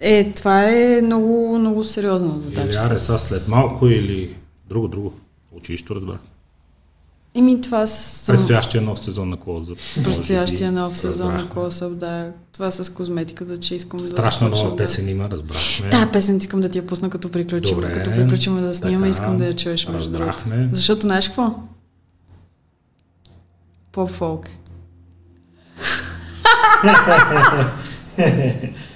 [0.00, 2.78] Е, това е много, много сериозна Или задача.
[2.80, 4.36] аре с- са след малко, или
[4.68, 5.12] друго, друго.
[5.52, 6.18] Училището разбрах.
[7.34, 8.34] Еми, това съм...
[8.34, 9.72] Предстоящия нов сезон на Колза.
[9.96, 12.32] Предстоящия нов сезон на Косъп, да.
[12.52, 15.88] Това с козметиката, че искам да Страшна започна нова да- песен има, разбрахме.
[15.90, 17.74] Да, песен искам да ти я пусна като приключим.
[17.74, 20.28] Добре, като приключим да снимаме, така, искам да я чуеш между другото.
[20.28, 20.68] разбрахме.
[20.72, 21.54] Защото знаеш какво?
[23.92, 24.48] Поп фолк.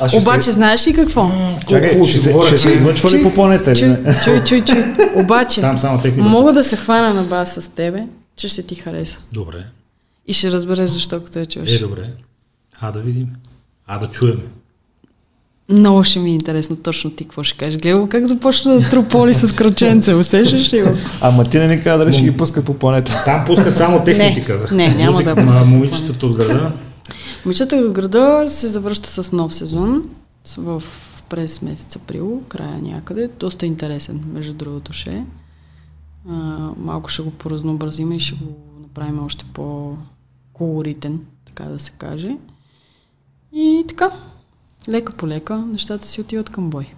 [0.00, 1.30] Аз ще Обаче, знаеш ли какво?
[1.68, 4.64] Чакай, Колко ще, си се, говоря, ще се излъчва ли по планета Чуй, чуй, чуй,
[4.64, 4.84] чуй.
[5.14, 6.28] Обаче, Там само техника.
[6.28, 8.02] мога да се хвана на бас с тебе,
[8.36, 9.18] че ще ти хареса.
[9.32, 9.64] Добре.
[10.26, 11.78] И ще разбереш защо като я Е, чуеш.
[11.78, 12.02] добре.
[12.80, 13.26] А да видим.
[13.86, 14.38] А да чуем.
[15.68, 17.80] Много ще ми е интересно точно ти какво ще кажеш.
[17.80, 20.14] Гледай как започна да трополи с кръченце.
[20.14, 20.88] Усещаш ли го?
[21.20, 23.22] Ама ти не ни каза дали ще ги пускат по планета.
[23.24, 24.70] Там пускат само техники, Не, казах.
[24.72, 26.72] не, няма да пускат Момичетата от града.
[27.44, 30.10] Момичета от града се завръща с нов сезон
[30.56, 30.82] в
[31.28, 33.30] през месец април, края някъде.
[33.40, 35.24] Доста интересен, между другото ще е.
[36.28, 36.32] А,
[36.76, 42.36] малко ще го поразнообразим и ще го направим още по-колоритен, така да се каже.
[43.52, 44.10] И така,
[44.88, 46.94] лека по лека, нещата си отиват към бой.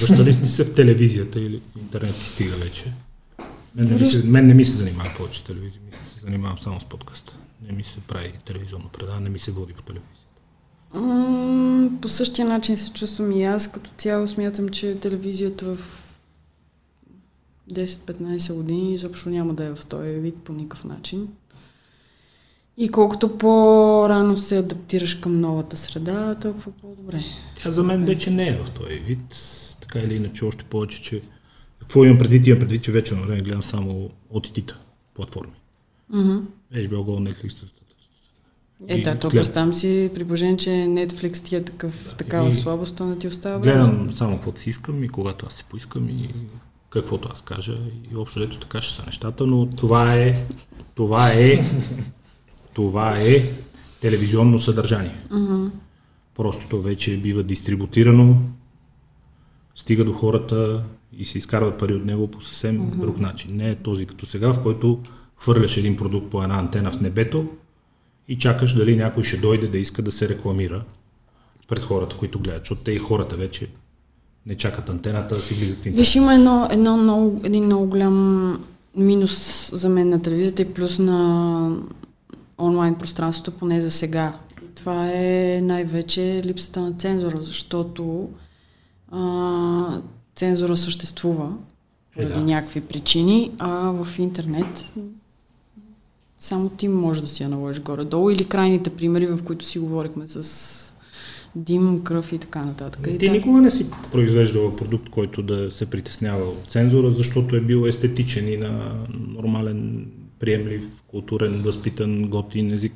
[0.00, 2.92] Връщали сте се в телевизията или интернет ти стига вече?
[3.74, 6.80] Мен не, ми се, мен не ми се занимава повече телевизия, ми се занимавам само
[6.80, 7.36] с подкаста.
[7.62, 10.26] Не ми се прави телевизионно предаване, не ми се води по телевизията.
[10.94, 13.72] М, по същия начин се чувствам и аз.
[13.72, 16.02] Като цяло смятам, че телевизията в
[17.72, 21.28] 10-15 години изобщо няма да е в този вид по никакъв начин.
[22.76, 27.24] И колкото по-рано се адаптираш към новата среда, толкова по-добре.
[27.62, 29.22] Тя за мен вече не е в този вид.
[29.80, 31.22] Така или иначе, още повече, че...
[31.78, 32.46] Какво имам предвид?
[32.46, 34.74] Имам предвид, че вече на време гледам само OTT-та
[35.14, 35.52] платформи.
[36.14, 36.42] Mm-hmm.
[36.72, 37.64] HBO Go, Netflix.
[38.88, 42.96] Е, да, то представям си, при положение, че Netflix ти е такъв, такава И- слабост,
[42.96, 43.58] то не ти остава.
[43.58, 46.28] Гледам само каквото си искам и когато аз си поискам и
[46.90, 47.78] каквото аз кажа.
[48.12, 50.46] И общо дето така ще са нещата, но това е,
[50.94, 51.64] това е,
[52.74, 53.52] това е
[54.00, 55.24] телевизионно съдържание.
[56.34, 58.36] Просто то вече бива дистрибутирано,
[59.74, 60.82] стига до хората
[61.18, 63.56] и се изкарват пари от него по съвсем друг начин.
[63.56, 65.00] Не е този като сега, в който
[65.38, 67.48] хвърляш един продукт по една антена в небето
[68.28, 70.84] и чакаш дали някой ще дойде да иска да се рекламира
[71.68, 73.68] пред хората, които гледат, защото те и хората вече
[74.46, 75.96] не чакат антената да си влизат в интернет.
[75.96, 78.58] Виж, има едно, едно много, един много голям
[78.96, 81.78] минус за мен на телевизията и плюс на
[82.58, 84.32] онлайн пространството, поне за сега.
[84.62, 88.28] И това е най-вече липсата на цензура, защото
[89.12, 90.00] а,
[90.36, 91.52] цензура съществува
[92.14, 92.40] поради да.
[92.40, 94.92] някакви причини, а в интернет
[96.38, 100.28] само ти можеш да си я наложиш горе-долу или крайните примери, в които си говорихме
[100.28, 100.96] с
[101.56, 103.06] дим, кръв и така нататък.
[103.10, 103.32] И Ти да.
[103.32, 108.48] никога не си произвеждала продукт, който да се притеснява от цензура, защото е бил естетичен
[108.52, 108.92] и на
[109.28, 110.06] нормален,
[110.38, 112.92] приемлив, културен, възпитан, готин език.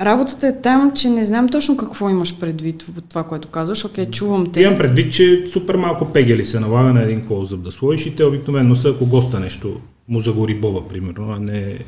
[0.00, 3.84] Работата е там, че не знам точно какво имаш предвид в това, което казваш.
[3.84, 4.60] Окей, чувам те.
[4.60, 8.24] Имам предвид, че супер малко пегели се налага на един клоузъп да сложиш и те
[8.24, 11.78] обикновено са, ако госта нещо му загори боба, примерно, а не...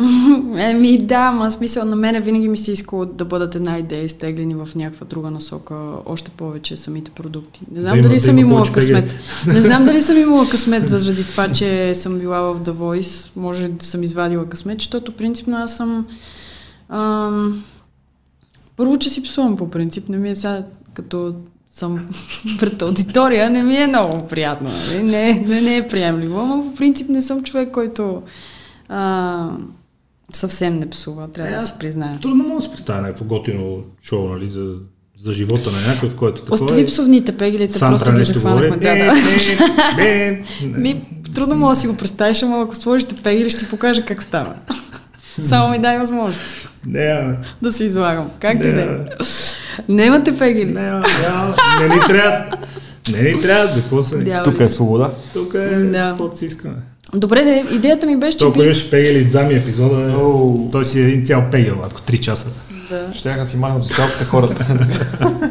[0.56, 4.54] Еми да, ма смисъл на мене винаги ми се искало да бъдат една идея изтеглени
[4.54, 5.74] в някаква друга насока,
[6.06, 7.60] още повече самите продукти.
[7.72, 9.14] Не знам Да има- дали да съм има имала късмет.
[9.46, 13.30] Не знам дали съм имала късмет заради това, че съм била в The Voice.
[13.36, 16.06] Може да съм извадила късмет, защото принципно аз съм...
[16.88, 17.64] Ам,
[18.76, 20.08] първо, че си псувам по принцип.
[20.08, 20.64] Не ми е сега
[20.94, 21.34] като
[21.80, 22.08] съм
[22.58, 24.70] пред аудитория, не ми е много приятно.
[24.70, 25.02] Нали?
[25.02, 28.22] Не, не, не е приемливо, но по принцип не съм човек, който
[28.88, 29.48] а,
[30.32, 32.18] съвсем не псува, трябва да си призная.
[32.20, 34.74] Трудно мога да си представя някакво готино шоу, нали, за,
[35.18, 36.84] за живота на някой, в който такова Остави е.
[36.84, 38.76] псовните пегелите, Сам просто ги захванахме.
[38.76, 39.12] Да, Бе, да.
[39.96, 40.42] бе, бе.
[40.80, 41.04] Ми,
[41.34, 44.54] трудно мога да си го представиш, ама ако сложите пегели, ще покажа как става.
[45.42, 48.30] Само ми дай възможност Не, а, да се излагам.
[48.40, 48.98] Как ти да?
[49.88, 50.72] Немате пегели.
[50.72, 51.02] не, а,
[51.80, 52.44] не, ни трябва.
[53.12, 54.18] Не ни трябва, за какво са?
[54.18, 54.44] Дяволи.
[54.44, 55.10] Тук е свобода.
[55.32, 55.98] Тук е, Да.
[55.98, 56.74] каквото си искаме.
[57.14, 60.68] Добре, де, идеята ми беше, че Толкова имаше пегели с зами епизода, Оу.
[60.70, 62.48] той си е един цял пегел, ако 3 часа.
[62.90, 63.08] Да.
[63.14, 64.66] Щяха си махнат социалката хората.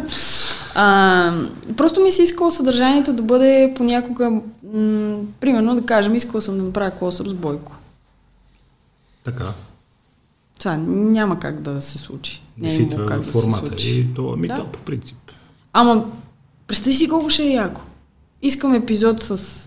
[0.76, 1.34] А,
[1.78, 4.42] просто ми се искало съдържанието да бъде понякога, м-
[5.40, 7.72] примерно да кажем, искала съм да направя клосъп с Бойко.
[9.26, 9.44] Така.
[10.60, 12.42] Това няма как да се случи.
[12.58, 13.68] Не е как да се формата.
[13.68, 14.00] случи.
[14.00, 14.58] И то, ми Да.
[14.58, 15.18] то по принцип.
[15.74, 16.12] Ама,
[16.68, 17.82] представи си колко ще е яко.
[18.42, 19.66] Искам епизод с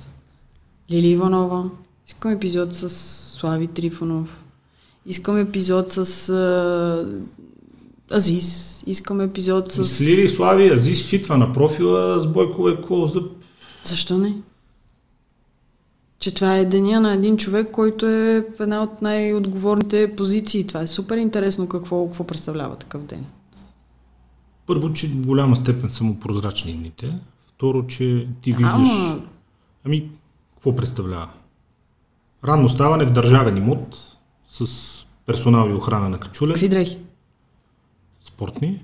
[0.90, 1.64] Лили Иванова,
[2.08, 2.90] искам епизод с
[3.38, 4.44] Слави Трифонов,
[5.06, 9.84] искам епизод с а, Азис, искам епизод с...
[9.84, 13.32] С Лили Слави, Азис фитва на профила, с Бойко е клоузъп.
[13.84, 14.34] Защо не?
[16.22, 20.66] Че това е деня на един човек, който е в една от най-отговорните позиции.
[20.66, 23.24] Това е супер интересно какво, какво представлява такъв ден.
[24.66, 27.18] Първо, че в голяма степен са му прозрачни дните.
[27.46, 28.88] Второ, че ти Да, виждаш...
[28.90, 29.20] ама-
[29.86, 30.10] Ами,
[30.54, 31.28] какво представлява?
[32.44, 34.16] Ранно ставане в държавен имот
[34.48, 34.66] с
[35.26, 36.98] персонал и охрана на качулен, Какви дрехи?
[38.22, 38.82] спортни,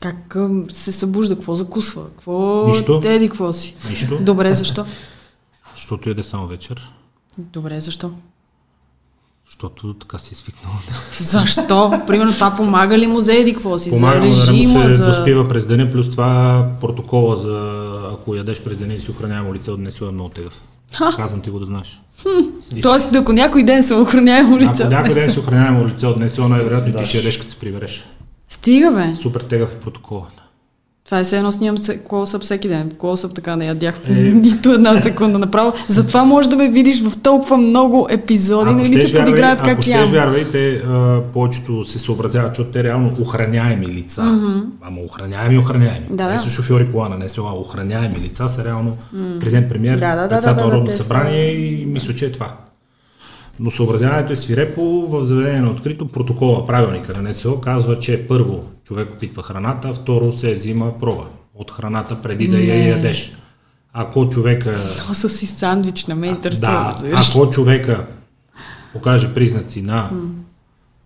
[0.00, 0.36] Как
[0.68, 1.34] се събужда?
[1.34, 2.04] Какво закусва?
[2.06, 2.66] Какво...
[2.68, 3.00] Нищо.
[3.04, 3.76] Еди, какво си?
[3.90, 4.86] нищо, Добре, защо?
[5.90, 6.92] Защото яде само вечер,
[7.38, 8.10] Добре, защо?
[9.46, 10.72] защото така си е свикнал.
[11.18, 12.00] Защо?
[12.06, 13.90] Примерно това помага ли му за еди, какво си?
[13.90, 15.06] Помага за да режима, му се за...
[15.06, 19.70] доспива през деня, плюс това протокола за ако ядеш през деня и си охраняемо лице
[19.70, 20.62] от днес е много тегъв.
[21.16, 22.00] Казвам ти го да знаеш.
[22.82, 24.82] Тоест, ако някой ден съм охраняемо лице.
[24.82, 28.04] Ако някой ден си охраняемо лице от днес, най-вероятно ти ще ядеш като се прибереш.
[28.48, 29.16] Стига, бе.
[29.16, 30.26] Супер тегъв е протокола.
[31.10, 32.00] Това е все едно снимам се-
[32.40, 32.90] всеки ден.
[32.94, 34.12] В клоусъп така не ядях Е.
[34.14, 35.72] нито една секунда направо.
[35.88, 39.82] Затова може да ме видиш в толкова много епизоди, нали щеш, се подиграят ако как
[39.82, 40.10] щеш, ям.
[40.10, 44.22] вярвай, те а, повечето се съобразяват, защото те реално охраняеми лица.
[44.22, 44.64] Mm-hmm.
[44.82, 46.06] Ама охраняеми, охраняеми.
[46.10, 46.38] Да, не да.
[46.38, 48.96] са шофьори кола, не са охраняеми лица, са реално
[49.40, 52.32] президент, премьер, Да, да, да, председател да, да, на са- събрание и мисля, че е
[52.32, 52.52] това.
[53.60, 58.60] Но съобразяването е свирепо в заведение на открито протокола, правилника на НСО казва, че първо
[58.90, 62.88] човек опитва храната, второ се взима проба от храната преди да я Не.
[62.88, 63.32] ядеш.
[63.92, 68.06] Ако човека То са си сандвич на ме интересува, да, ако човека
[68.92, 70.10] покаже признаци на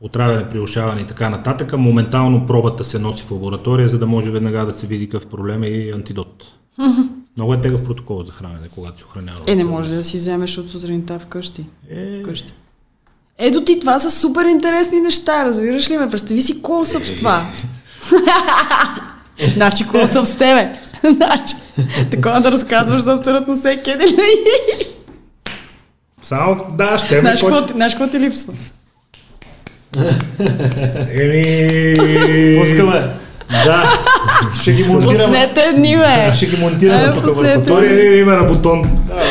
[0.01, 4.66] отравяне, прилушаване и така нататък, моментално пробата се носи в лаборатория, за да може веднага
[4.66, 6.44] да се види какъв проблем е и антидот.
[7.36, 9.39] Много е тегъв протокол за хранене, когато се охранява.
[9.47, 11.66] Е, не може да си вземеш от сутринта вкъщи.
[11.90, 12.52] Е, вкъщи.
[13.39, 16.11] Ето ти, това са супер интересни неща, разбираш ли ме?
[16.11, 17.43] Представи си клоусъп с това.
[19.55, 20.73] значи клоусъп с тебе.
[21.06, 21.55] значи,
[22.11, 24.16] такова да разказваш за абсолютно всеки един.
[26.23, 28.52] Само, да, ще ме Знаеш какво ти- знаеш какво ти липсва?
[31.12, 31.97] Еми...
[32.61, 33.09] Пускаме.
[33.65, 33.85] Да.
[34.61, 35.24] Ще ги монтираме.
[35.24, 36.32] Пуснете едни, бе!
[36.36, 37.48] Ще ги монтираме Е, тук пуснете.
[37.48, 38.82] върху Втория ни има на бутон.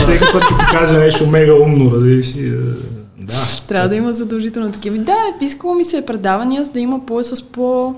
[0.02, 2.28] Всеки път ти каже нещо мега умно, разбираш.
[3.26, 3.62] Да.
[3.68, 4.98] Трябва да има задължително такива.
[4.98, 7.96] Да, искало ми се предавания, за да има по с по,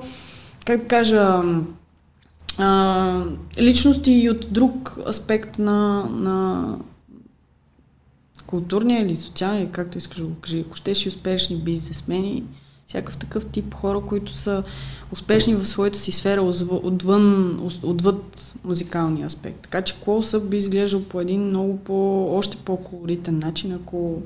[0.65, 1.41] как кажа,
[2.57, 3.23] а,
[3.59, 6.67] личности и от друг аспект на, на
[8.47, 10.63] културния или социалния, както искаш да го кажи.
[10.67, 12.43] Ако щеш и успешни бизнесмени,
[12.87, 14.63] всякакъв такъв тип хора, които са
[15.11, 16.41] успешни в своята си сфера,
[16.71, 19.59] отвън, отвъд музикалния аспект.
[19.61, 24.21] Така че Up би изглеждал по един много по, още по-колоритен начин, ако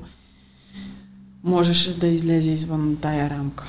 [1.44, 3.64] можеше да излезе извън тая рамка.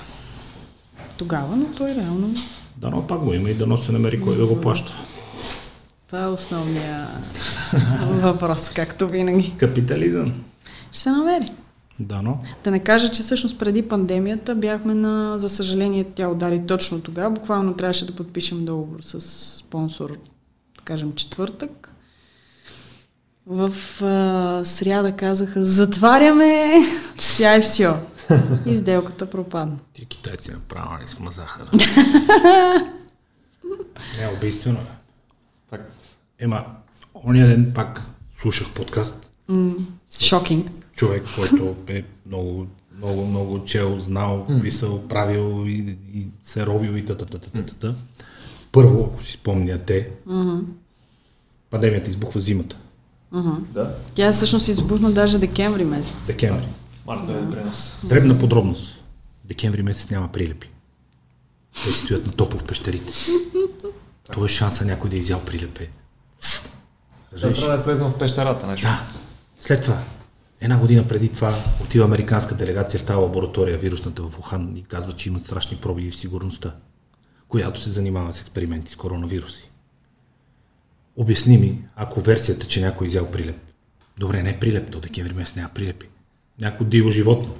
[1.17, 2.33] Тогава, но той реално
[2.77, 4.93] Дано пак го има и дано се намери кой да го плаща.
[6.07, 7.07] това е основния
[8.09, 9.53] въпрос, както винаги.
[9.57, 10.33] Капитализъм.
[10.91, 11.45] Ще се намери.
[11.99, 12.39] Дано.
[12.63, 17.31] Да не кажа, че всъщност преди пандемията бяхме на, за съжаление, тя удари точно тогава.
[17.31, 19.21] Буквално трябваше да подпишем договор с
[19.59, 20.09] спонсор,
[20.75, 21.93] да кажем, четвъртък.
[23.47, 26.81] В а, сряда казаха, затваряме,
[27.19, 27.93] ся и все.
[28.65, 29.77] И сделката пропадна.
[29.93, 31.69] Тия китайци направо не смазаха.
[34.19, 34.95] Не, убийствено е.
[35.69, 35.91] Факт.
[36.39, 36.65] Ема,
[37.25, 38.01] ония ден пак
[38.35, 39.29] слушах подкаст.
[40.21, 40.71] Шокинг.
[40.95, 47.05] Човек, който е много, много, много чел, знал, писал, правил и, и се ровил и
[47.05, 47.93] та-та-та-та-та-та.
[48.71, 50.09] първо, ако си спомняте,
[51.69, 52.77] пандемията избухва зимата,
[53.33, 53.95] Да.
[54.13, 56.27] Тя е всъщност избухна даже декември месец.
[56.27, 56.67] декември.
[57.07, 57.99] Март да е при нас.
[58.03, 58.97] Дребна подробност.
[59.45, 60.69] Декември месец няма прилепи.
[61.73, 63.13] Те си стоят на топло в пещерите.
[64.31, 65.89] Това е шанса някой да е изял прилепе.
[66.41, 67.59] Да, Разбираш?
[67.59, 68.87] трябва да влезем в пещерата нещо.
[68.87, 69.01] Да.
[69.61, 69.97] След това,
[70.61, 75.13] една година преди това, отива американска делегация в тази лаборатория, вирусната в Ухан, и казва,
[75.13, 76.75] че имат страшни пробиви в сигурността,
[77.47, 79.70] която се занимава с експерименти с коронавируси.
[81.15, 83.57] Обясни ми, ако версията, че някой е изял прилеп.
[84.19, 86.07] Добре, не е прилеп, до декември месец няма прилепи.
[86.59, 87.55] Някой диво животно.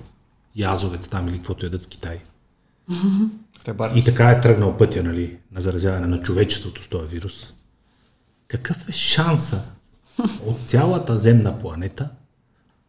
[0.56, 2.19] Язовец там или каквото ядат в Китай.
[3.64, 3.91] Хлебар.
[3.95, 7.53] И така е тръгнал пътя, нали, на заразяване на човечеството с този вирус.
[8.48, 9.64] Какъв е шанса
[10.45, 12.10] от цялата земна планета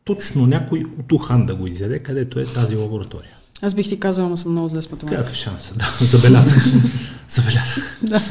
[0.05, 3.31] точно някой от Ухан да го изяде, където е тази лаборатория?
[3.63, 5.23] Аз бих ти казала, ама съм много зле с математика.
[5.23, 5.75] Какъв е шанса?
[5.75, 6.65] Да, забелязах.
[7.29, 8.01] забелязах.
[8.03, 8.23] Да.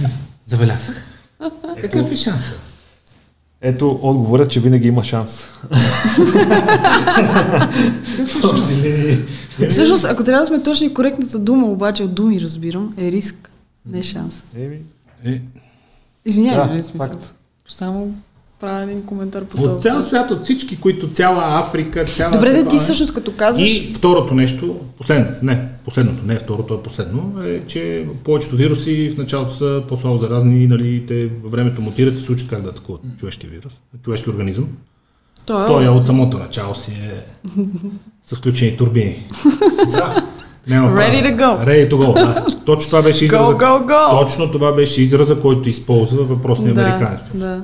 [0.46, 1.04] Забелязах.
[1.82, 2.52] Какъв е шанса?
[3.62, 5.48] Ето отговорът, че винаги има шанс.
[9.70, 13.52] Всъщност, ако трябва да сме точни, коректната дума, обаче от думи разбирам, е риск,
[13.86, 14.44] не шанс.
[14.58, 14.80] Еми,
[15.26, 15.42] Е,
[16.26, 17.08] Извинявай, Да, смисъл.
[17.08, 17.36] факт.
[17.68, 18.14] Само
[18.62, 19.78] правя един коментар по от това.
[19.78, 22.32] цял свят, от всички, които цяла Африка, цяла...
[22.32, 23.78] Добре, да ти всъщност като казваш...
[23.78, 29.18] И второто нещо, последно, не, последното, не второто, а последно, е, че повечето вируси в
[29.18, 33.02] началото са по-слабо заразни, нали, те във времето мутират и се учат как да атакуват
[33.20, 34.68] човешки вирус, човешки организъм.
[35.46, 35.68] Той е...
[35.68, 37.26] Той е от самото начало си е
[38.26, 39.28] с включени турбини.
[40.68, 41.66] Няма Ready to go.
[41.66, 42.46] Ready to go, да.
[42.66, 43.44] Точно това беше израза.
[43.44, 44.22] Go, go, go!
[44.22, 47.20] Точно това беше израза, който използва въпросния да, американец.
[47.34, 47.62] да.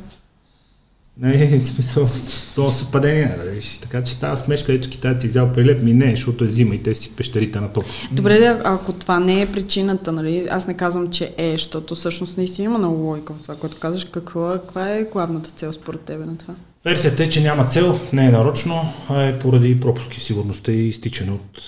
[1.20, 2.10] Не, в смисъл,
[2.56, 3.36] то съвпадение.
[3.46, 3.78] видиш.
[3.78, 6.96] Така че тази смешка, ето китайци взял прилеп, ми не, защото е зима и те
[6.96, 7.92] си пещерите на топло.
[8.12, 12.66] Добре, ако това не е причината, нали, аз не казвам, че е, защото всъщност наистина
[12.66, 14.06] има много логика в това, което казваш.
[14.06, 16.54] Какво, каква е главната цел според тебе на това?
[16.88, 20.88] Версията е, че няма цел, не е нарочно, а е поради пропуски в сигурността и
[20.88, 21.62] изтичане от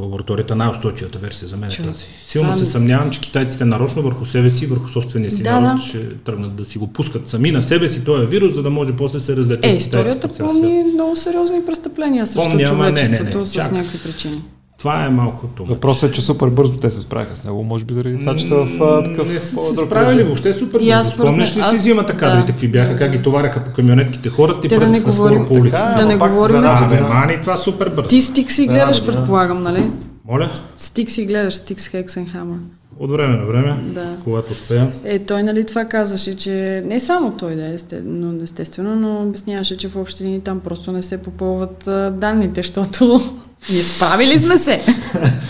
[0.00, 0.56] лабораторията.
[0.56, 2.04] Най-устойчивата версия за мен е тази.
[2.26, 5.80] Силно това- се съмнявам, че китайците нарочно върху себе си, върху собствения си Да, народ
[5.80, 5.86] да.
[5.88, 8.92] ще тръгнат да си го пускат сами на себе си този вирус, за да може
[8.96, 13.16] после се разлетят Е, историята помни много сериозни престъпления срещу Помня, ама не, не, не,
[13.18, 14.42] човечеството с някакви причини.
[14.86, 15.68] Това е малко тук.
[15.68, 17.64] Въпросът е, че супер бързо те се справиха с него.
[17.64, 20.78] Може би заради това, че са в а, такъв Не са се справили въобще супер.
[20.78, 21.10] Бързо.
[21.10, 22.52] Спомняш ли си зимата кадрите да.
[22.52, 25.94] какви бяха, как ги товареха по камионетките хората и Те да не говорим- по улицата.
[25.96, 28.08] Да не говорим- за мани, това супер бързо.
[28.08, 29.12] Ти стик си гледаш, да.
[29.12, 29.90] предполагам, нали?
[30.28, 32.58] Моля, Стик си гледаш, стик с Хексенхамър.
[32.98, 34.16] От време на време, Да.
[34.24, 34.92] когато успея.
[35.04, 39.76] Е, той нали това казваше, че не само той да е, но, естествено, но обясняваше,
[39.76, 43.20] че в общи линии там просто не се попълват а, данните, защото
[43.70, 44.80] ние справили сме се.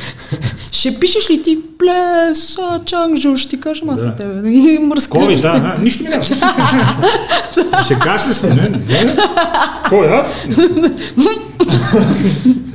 [0.71, 4.07] ще пишеш ли ти плес, а, чангжо, ще ти кажем аз Да.
[4.07, 4.49] на тебе.
[4.51, 5.11] И мръска.
[5.19, 6.23] Кови, да, а, нищо ми няма.
[7.85, 8.49] Ще кашлеш ли?
[8.49, 9.17] Не, не.
[9.89, 10.35] Кой, аз?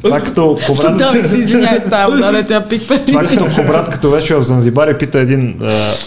[0.04, 3.06] Това като кобрат, Давик се извинявай с тази вода, да те я пикпе.
[3.06, 5.60] това като кобрат, като беше в Занзибар и пита един,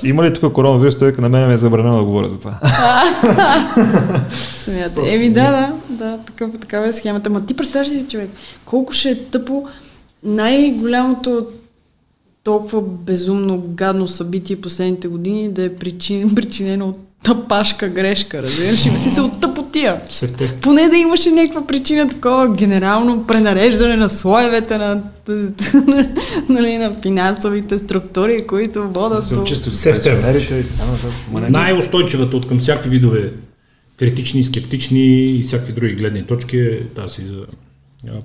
[0.04, 2.54] има ли тук коронавирус, той на мен ми е забранено да говоря за това.
[4.54, 5.00] Смята.
[5.06, 7.30] Еми да, да, да, такъв, такава е схемата.
[7.30, 8.30] Ма ти представяш си, човек,
[8.64, 9.64] колко ще е тъпо
[10.24, 11.46] най-голямото
[12.44, 18.98] толкова безумно гадно събитие последните години да е причин, причинено от тъпашка грешка, разбираш ли?
[18.98, 20.00] Си се от тъпотия.
[20.20, 20.54] Те.
[20.60, 25.02] Поне да имаше някаква причина такова генерално пренареждане на слоевете на,
[26.48, 29.40] нали, на финансовите структури, които водят се до...
[29.40, 30.22] очисти от Все в тебе.
[30.22, 31.12] пенсионерите и така нататък.
[31.32, 31.48] Ма не.
[31.48, 33.32] Най-устойчивата от към всякакви видове
[33.96, 37.46] критични, скептични и всякакви други гледни точки е тази за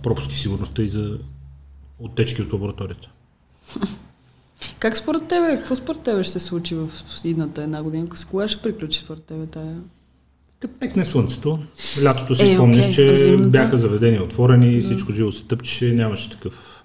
[0.03, 1.17] пропуски сигурността и за
[1.99, 3.09] оттечки от лабораторията.
[4.79, 6.89] Как според тебе, какво според тебе ще се случи в
[7.25, 8.07] идната една година?
[8.29, 9.75] Кога ще приключи според тебе тая?
[10.59, 11.59] Като пекне слънцето,
[12.03, 13.49] лятото си Е, спомняш, окей, че зимната?
[13.49, 16.83] бяха заведени отворени, и всичко живо се тъпчеше, нямаше такъв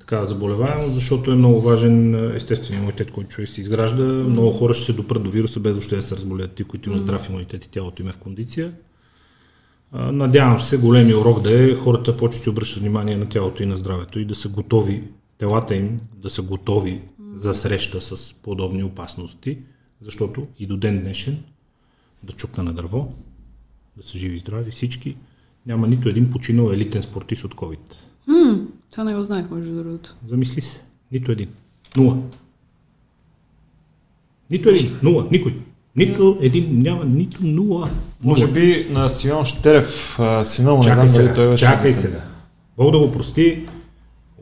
[0.00, 4.02] такава заболеваемост, защото е много важен естествен имунитет, който човек си изгражда.
[4.04, 7.00] Много хора ще се допрат до вируса без въобще да се разболеят, ти, които имат
[7.00, 8.72] здрав имунитет и тялото им е в кондиция.
[9.92, 13.76] Надявам се големи урок да е хората почти си обръщат внимание на тялото и на
[13.76, 15.02] здравето и да са готови,
[15.38, 17.00] телата им да са готови
[17.34, 19.58] за среща с подобни опасности,
[20.02, 21.42] защото и до ден днешен
[22.22, 23.12] да чукна на дърво,
[23.96, 25.16] да са живи и здрави всички,
[25.66, 27.78] няма нито един починал елитен спортист от COVID.
[28.26, 28.60] М,
[28.92, 30.16] това не го знаех, между другото.
[30.28, 30.80] Замисли се.
[31.12, 31.48] Нито един.
[31.96, 32.16] Нула.
[34.50, 34.90] Нито един.
[35.02, 35.28] Нула.
[35.32, 35.56] Никой.
[35.96, 36.78] Нито един.
[36.78, 37.90] Няма нито нула.
[38.22, 38.54] Може Нула.
[38.54, 41.34] би на Симеон Штерев, сина му, не Чакай знам дали сега.
[41.34, 41.64] той беше.
[41.64, 42.20] Чакай сега.
[42.76, 43.66] Бог да го прости.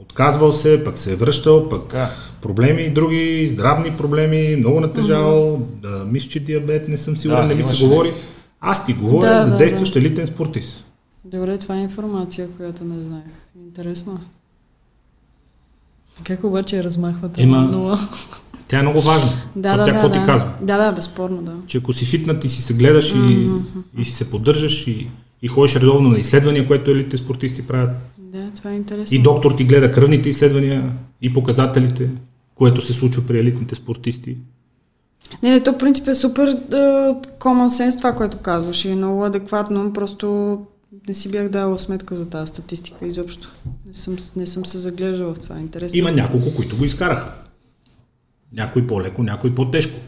[0.09, 1.94] От Отказвал се, пък се е връщал, пък
[2.43, 7.55] проблеми, други здравни проблеми, много натежал, да, мисля, че диабет, не съм сигурен, Да, не
[7.55, 8.12] ми се говори.
[8.60, 9.98] Аз ти говоря Да, за да, действащ да.
[9.98, 10.85] елитен спортист.
[11.24, 13.24] Добре, това е информация, която не знаех.
[13.59, 14.20] Интересно.
[16.24, 17.43] Как обаче я размахвате?
[17.43, 17.97] Има- Много.
[18.68, 19.30] Тя е много важна.
[19.56, 20.14] Да, да, тя да, какво да.
[20.14, 20.52] ти казва?
[20.60, 21.52] Да, да, безспорно, да.
[21.66, 23.48] Че ако си фитнат и си се гледаш и,
[23.98, 25.10] и си се поддържаш и,
[25.43, 27.90] и ходиш редовно на изследвания, което елитните спортисти правят,
[28.32, 29.16] Да, това е интересно.
[29.16, 30.92] и доктор ти гледа кръвните изследвания
[31.22, 32.10] и показателите,
[32.55, 34.36] което се случва при елитните спортисти.
[35.42, 38.96] Не, не, то в принцип е супер uh, common sense това, което казваш и е
[38.96, 40.59] много адекватно, просто
[41.09, 43.48] не си бях дала сметка за тази статистика изобщо.
[43.86, 45.59] Не съм, не съм се заглеждала в това.
[45.59, 45.98] Интересно.
[45.98, 47.32] Има няколко, които го изкараха.
[48.52, 50.00] Някой по-леко, някой по-тежко.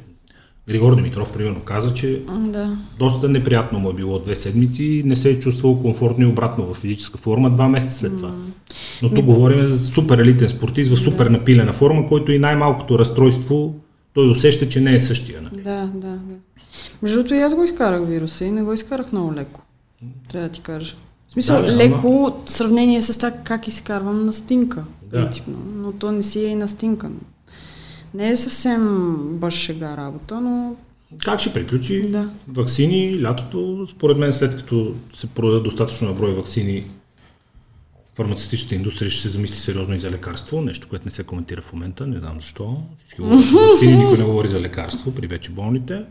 [0.69, 2.77] Григор Димитров, примерно, каза, че Да.
[2.99, 6.67] доста неприятно му е било две седмици и не се е чувствал комфортно и обратно
[6.67, 8.33] в физическа форма два месеца след това.
[9.03, 13.75] Но тук говорим за супер елитен спортист в супер напилена форма, който и най-малкото разстройство
[14.15, 15.43] той усеща, че не е същия.
[15.43, 15.63] Нали?
[15.63, 16.19] Да, да, да.
[17.03, 19.61] Между другото и аз го изкарах вируса и не го изкарах много леко.
[20.29, 20.95] Трябва да ти кажа.
[21.29, 22.09] В смисъл, Да, да, леко
[22.47, 25.17] в сравнение с това как изкарвам настинка, Да.
[25.19, 25.57] принципно.
[25.77, 27.11] Но то не си е и настинка.
[28.15, 30.77] Не е съвсем бъж шега работа, но
[31.19, 32.03] Как ще приключи?
[32.03, 32.31] да.
[32.49, 36.83] Ваксини, лятото, според мен след като се продадат достатъчно на брой ваксини,
[38.15, 41.73] фармацевтичната индустрия ще се замисли сериозно и за лекарство, нещо, което не се коментира в
[41.73, 42.83] момента, не знам защо.
[42.99, 46.05] Всички говорят за ваксини, никой не говори за лекарство при вече болните.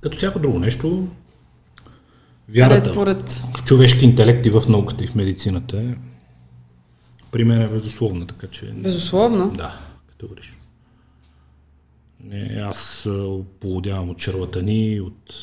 [0.00, 1.08] Като всяко друго нещо,
[2.48, 3.42] вярата Ред поред.
[3.56, 5.94] в човешки интелект и в науката и в медицината е
[7.32, 8.66] при мен е безусловна, така че...
[8.66, 9.50] Безусловно.
[9.50, 9.78] Да,
[10.10, 10.56] категорично.
[12.24, 13.08] Не, аз
[13.60, 15.34] полудявам от шарлатани, от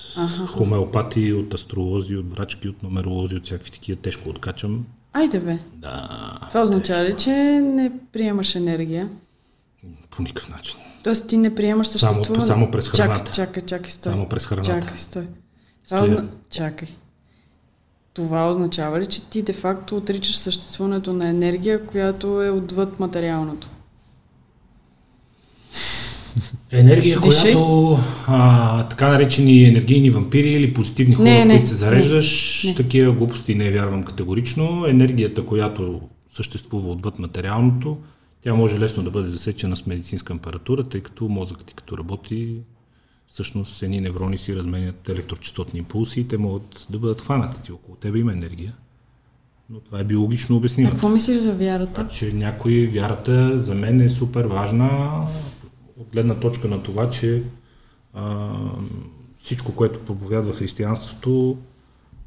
[0.47, 4.85] хомеопати, от астролози, от врачки, от нумеролози, от всякакви такива тежко откачам.
[5.13, 5.57] Айде бе.
[5.73, 6.09] Да,
[6.49, 7.31] Това означава ли, че
[7.63, 9.09] не приемаш енергия?
[10.09, 10.79] по никакъв начин.
[11.03, 12.45] Тоест ти не приемаш Само- съществуване?
[12.47, 13.31] само през храната.
[13.31, 14.11] Чакай, чакай, чакай, стой.
[14.13, 14.69] Само през храната.
[14.69, 15.27] Чакай, стой.
[15.85, 16.27] Стоя.
[16.49, 16.87] Чакай.
[18.13, 23.69] Това означава ли, че ти де-факто отричаш съществуването на енергия, която е отвъд материалното?
[26.71, 27.51] Енергия, Дишай.
[27.53, 32.69] която а, така наречени енергийни вампири или позитивни хора, Не, не, които се зареждаш, не,
[32.69, 32.75] не.
[32.75, 34.85] такива глупости не вярвам категорично.
[34.87, 37.97] Енергията, която съществува отвъд материалното,
[38.43, 42.55] тя може лесно да бъде засечена с медицинска апаратура, тъй като мозъкът ти като работи,
[43.29, 47.61] всъщност едни неврони си разменят електрочастотни импулси и те могат да бъдат хванати.
[47.61, 48.73] Ти около тебе има енергия.
[49.69, 50.89] Но това е биологично обяснимо.
[50.89, 51.93] какво мислиш за вярата?
[51.93, 55.21] Така че някой вярата за мен е супер важна
[55.99, 57.43] от гледна точка на това, че
[58.13, 58.49] а,
[59.43, 61.57] всичко, което проповядва християнството,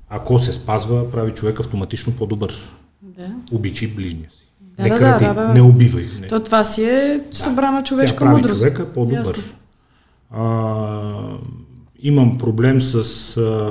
[0.08, 2.54] ако се спазва, прави човек автоматично по-добър.
[3.02, 3.34] Да.
[3.52, 4.48] Обичай ближния си.
[4.60, 5.54] Да, не да, кради, да, да, да.
[5.54, 6.08] не убивай.
[6.20, 6.26] Не.
[6.26, 8.60] То това си е събрана Тя човешка прави мъдрост.
[8.60, 9.18] човека по-добър.
[9.18, 9.42] Ясно.
[10.32, 10.72] А,
[12.02, 12.94] имам проблем с
[13.36, 13.70] а,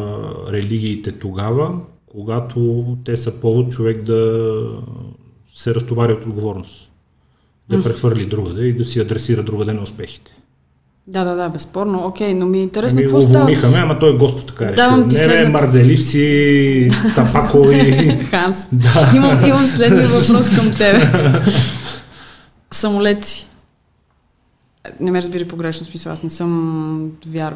[0.51, 1.71] религиите тогава,
[2.11, 4.61] когато те са повод човек да
[5.55, 6.89] се разтовари от отговорност.
[7.69, 10.31] Да прехвърли другаде и да си адресира другаде на успехите.
[11.07, 12.05] Да, да, да, безспорно.
[12.05, 13.45] Окей, но ми е интересно Ами, какво става.
[13.45, 15.27] ме, ама той Господ така е Давам ти решил.
[15.27, 17.91] Не, следната- марзеливци, тапакови.
[18.29, 18.69] Ханс,
[19.15, 21.11] имам, имам следния въпрос към тебе.
[22.71, 23.47] Самолети.
[24.99, 27.55] Не ме разбери погрешно, смисъл, аз не съм вяр...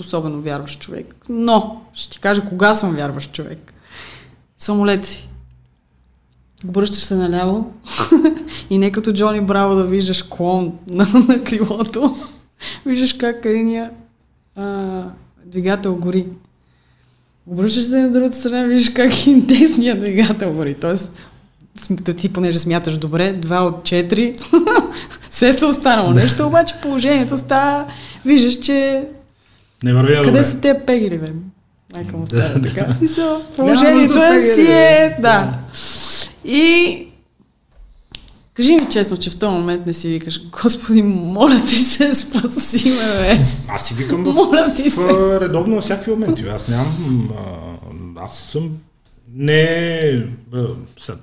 [0.00, 1.14] особено вярващ човек.
[1.28, 3.74] Но, ще ти кажа кога съм вярващ човек.
[4.58, 5.28] Самолети.
[6.68, 7.72] Обръщаш се наляво
[8.70, 12.16] и не като Джони Браво да виждаш клон на, на крилото.
[12.86, 13.90] Виждаш как единия
[15.44, 16.26] двигател гори.
[17.46, 19.34] Обръщаш се на другата страна, виждаш как и
[19.94, 20.74] двигател гори.
[20.74, 21.12] Тоест,
[22.04, 24.32] то ти понеже смяташ добре, два от четири,
[25.30, 27.84] се са останало нещо, обаче положението става,
[28.24, 29.04] виждаш, че
[29.82, 30.42] Не вървя къде добре.
[30.42, 31.32] са те пегили, бе?
[31.94, 32.68] Майка му Да, става да.
[32.68, 32.92] така.
[32.92, 35.54] В Смисъл, положението е пегели, си е, да.
[36.44, 37.02] И
[38.54, 42.90] кажи ми честно, че в този момент не си викаш, Господи, моля ти се, спаси
[42.90, 43.44] ме, бе.
[43.68, 45.00] Аз си викам в Моля ти в, се.
[45.02, 46.44] а, редовно на всякакви моменти.
[46.46, 47.28] Аз нямам...
[48.18, 48.70] А, аз съм...
[49.32, 50.26] Не,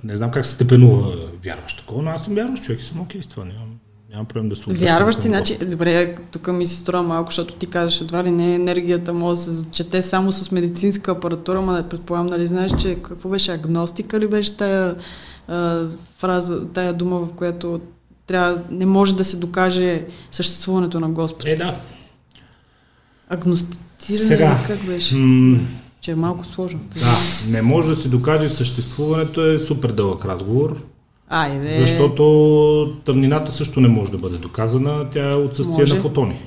[0.04, 1.16] не знам как се степенува
[1.46, 3.46] вярващ такова, но аз съм вярващ човек и съм окей с това.
[3.46, 7.56] Нямам, нямам проблем да се към ти, значи, добре, тук ми се струва малко, защото
[7.56, 11.74] ти казваш, едва ли не енергията може да се чете само с медицинска апаратура, ма
[11.74, 14.96] не предполагам, нали знаеш, че какво беше агностика ли беше тая
[15.48, 15.86] а,
[16.18, 17.82] фраза, тая дума, в която
[18.28, 21.48] трябва, не може да се докаже съществуването на Господ.
[21.48, 21.82] Е, да.
[23.30, 25.16] Агностициране Сега, как беше?
[25.16, 25.60] М-
[26.04, 26.80] че е малко сложно.
[26.96, 27.18] Да,
[27.50, 30.82] не може да се докаже съществуването е супер дълъг разговор,
[31.30, 31.80] Айде.
[31.80, 32.24] защото
[33.06, 35.96] тъмнината също не може да бъде доказана, тя е отсъствие Може.
[35.96, 36.40] на фотони.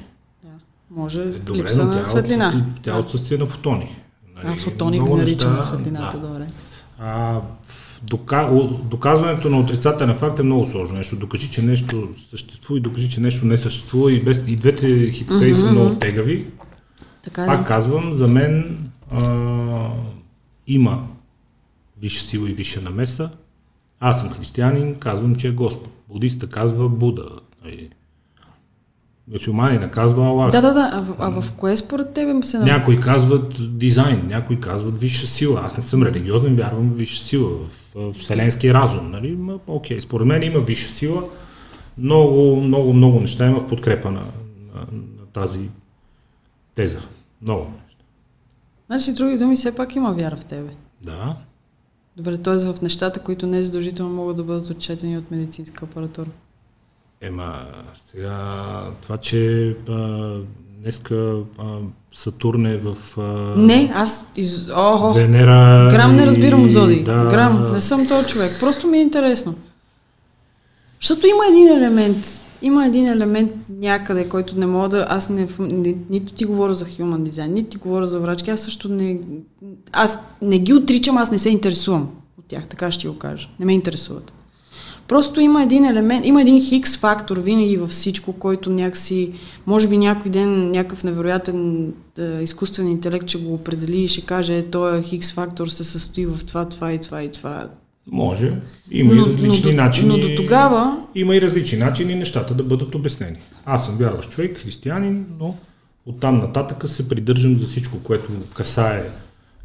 [0.90, 2.48] Може Е, Добре, липса на е светлина.
[2.48, 3.00] от- Тя е Да.
[3.00, 3.96] отсъствие на фотони.
[4.36, 6.28] А, Нали, фотони го наричаме светлината, да.
[6.28, 6.46] добре.
[7.00, 7.40] А,
[8.02, 8.50] дока...
[8.84, 10.96] доказването на отрицателен факт е много сложно.
[10.96, 14.42] Нещо докажи, че нещо съществува и докажи, че нещо не съществува и, без...
[14.46, 16.46] и двете хипотези са много тегави.
[17.24, 17.46] Така е.
[17.46, 18.78] Пак казвам, за мен
[19.10, 19.88] а,
[20.66, 21.06] има
[22.00, 23.30] висша сила и висша намеса.
[24.00, 25.90] Аз съм християнин, казвам, че е Господ.
[26.08, 27.28] Будиста казва Буда.
[27.64, 27.90] Нали.
[29.32, 30.50] Мюсюлманина казва Аллах.
[30.50, 30.90] Да, да, да.
[30.92, 32.76] А, в- а в кое според тебе се намира?
[32.76, 35.60] Някои казват дизайн, някои казват висша сила.
[35.64, 37.50] Аз не съм религиозен, вярвам в висша сила,
[37.94, 39.10] в, вселенски разум.
[39.10, 39.36] Нали?
[39.36, 41.24] Ма, окей, според мен има висша сила.
[41.98, 44.20] Много, много, много неща има в подкрепа на,
[44.74, 45.68] на, на тази
[46.74, 47.00] теза.
[47.42, 47.72] Много.
[48.86, 50.70] Значи, други думи, все пак има вяра в тебе.
[51.02, 51.36] Да.
[52.16, 52.56] Добре, т.е.
[52.56, 56.28] в нещата, които не задължително могат да бъдат отчетени от медицинска апаратура.
[57.20, 57.66] Ема,
[58.10, 58.38] сега
[59.02, 60.34] това, че а,
[60.82, 61.78] днеска а,
[62.14, 63.22] Сатурн е в а,
[63.60, 64.68] Не, аз из...
[64.76, 65.88] Охо, Венера.
[65.90, 67.02] грам не разбирам от Зоди.
[67.04, 68.50] Да, Грам, не съм този човек.
[68.60, 69.54] Просто ми е интересно.
[71.00, 72.26] Защото има един елемент,
[72.66, 75.06] има един елемент някъде, който не мога да...
[75.08, 78.60] Аз не, не, нито ти говоря за human design, нито ти говоря за врачки, аз
[78.60, 79.18] също не...
[79.92, 83.48] Аз не ги отричам, аз не се интересувам от тях, така ще го кажа.
[83.60, 84.32] Не ме интересуват.
[85.08, 89.32] Просто има един елемент, има един хикс фактор винаги във всичко, който някакси,
[89.66, 94.58] може би някой ден някакъв невероятен е, изкуствен интелект ще го определи и ще каже,
[94.58, 97.68] е, този хикс фактор се състои в това, това и това и това.
[98.12, 98.52] Може.
[98.90, 100.08] Има Но- и различни но начини.
[100.08, 103.36] но до тогава- Има и различни начини нещата да бъдат обяснени.
[103.64, 105.56] Аз съм вярващ човек, християнин, но
[106.06, 109.04] оттам нататък се придържам за всичко, което касае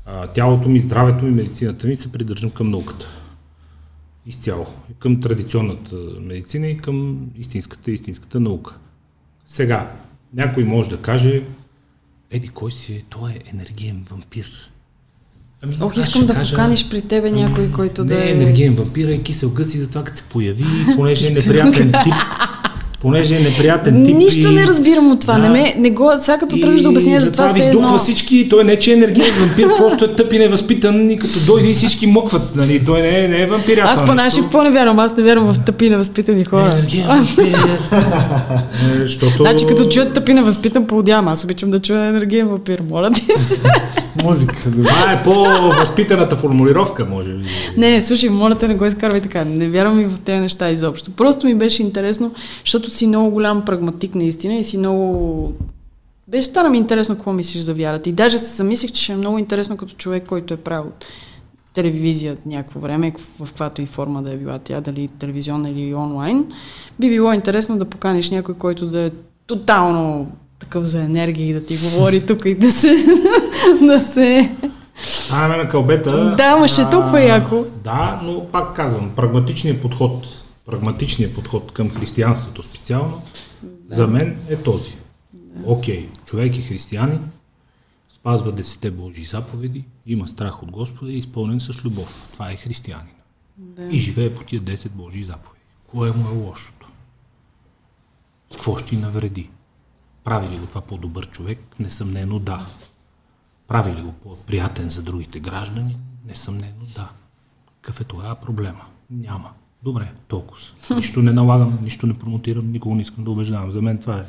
[0.05, 3.07] а, тялото ми, здравето ми, медицината ми, се придържам към науката.
[4.25, 4.65] Изцяло.
[4.99, 8.75] Към традиционната медицина и към истинската, истинската наука.
[9.47, 9.91] Сега,
[10.33, 11.43] някой може да каже,
[12.31, 13.01] еди, кой си е?
[13.09, 14.70] Той е енергиен вампир.
[15.63, 18.31] Ами, Ох, искам да кажа, поканиш при тебе някой, който не да е е...
[18.31, 20.63] енергиен вампир, е кисел гъс и затова като се появи,
[20.95, 22.13] понеже е неприятен тип.
[23.01, 24.15] Понеже е неприятен тип.
[24.15, 24.55] Нищо и...
[24.55, 25.33] не разбирам от това.
[25.33, 25.39] Да.
[25.39, 27.69] Не, ме, не го, сега като И тръгнеш да обясняваш за това, затова ви все
[27.69, 27.97] издухва едно...
[27.97, 28.49] всички.
[28.49, 31.69] Той не е, че е енергиен вампир, просто е тъп и невъзпитан и като дойде
[31.69, 32.55] и всички мокват.
[32.55, 32.85] Нали?
[32.85, 33.77] Той не е, не е вампир.
[33.77, 36.69] Аз това по наши по не вярвам, аз не вярвам в тъпи невъзпитани хора.
[36.73, 37.25] Енергиен Аз...
[37.25, 37.57] вампир.
[38.95, 39.43] Е, Защото...
[39.43, 41.27] Значи като чуят тъпи невъзпитан, поудявам.
[41.27, 42.81] Аз обичам да чуя енергиен вампир.
[42.89, 43.61] Моля ти се.
[44.23, 44.55] Музика.
[44.83, 47.45] Това е по-възпитаната формулировка, може би.
[47.77, 49.45] Не, не, слушай, моля те, не го изкарвай така.
[49.45, 51.11] Не вярвам и в тези неща изобщо.
[51.11, 52.31] Просто ми беше интересно,
[52.65, 55.53] защото си много голям прагматик наистина и си много...
[56.27, 58.09] Беше стана ми интересно какво мислиш за вярата.
[58.09, 60.91] И даже се замислих, че ще е много интересно като човек, който е правил
[61.73, 66.45] телевизия някакво време, в каквато и форма да е била тя, дали телевизионна или онлайн,
[66.99, 69.11] би било интересно да поканиш някой, който да е
[69.47, 70.27] тотално
[70.59, 72.95] такъв за енергия и да ти говори тук и да се...
[73.81, 74.55] да се...
[75.03, 76.35] Ставаме на кълбета.
[76.37, 77.65] Да, ма ще е толкова яко.
[77.83, 83.21] Да, но пак казвам, прагматичният подход, прагматичният подход към християнството специално,
[83.89, 84.95] за мен е този.
[85.65, 87.31] Окей, човек е християнин,
[88.09, 92.29] спазва десете Божии заповеди, има страх от Господа и е изпълнен с любов.
[92.33, 93.15] Това е християнин.
[93.57, 93.83] Да.
[93.83, 95.65] И живее по тия 10 Божии заповеди.
[95.87, 96.87] Кое му е лошото?
[98.49, 99.49] С какво ще навреди?
[100.23, 101.59] Прави ли го това по-добър човек?
[101.79, 102.65] Несъмнено да.
[103.67, 105.97] Прави ли го по-приятен за другите граждани?
[106.25, 107.09] Несъмнено да.
[107.81, 108.85] Какъв е тогава проблема?
[109.09, 109.53] Няма.
[109.83, 110.59] Добре, толкова.
[110.95, 113.71] Нищо не налагам, нищо не промотирам, никого не искам да убеждавам.
[113.71, 114.23] За мен това е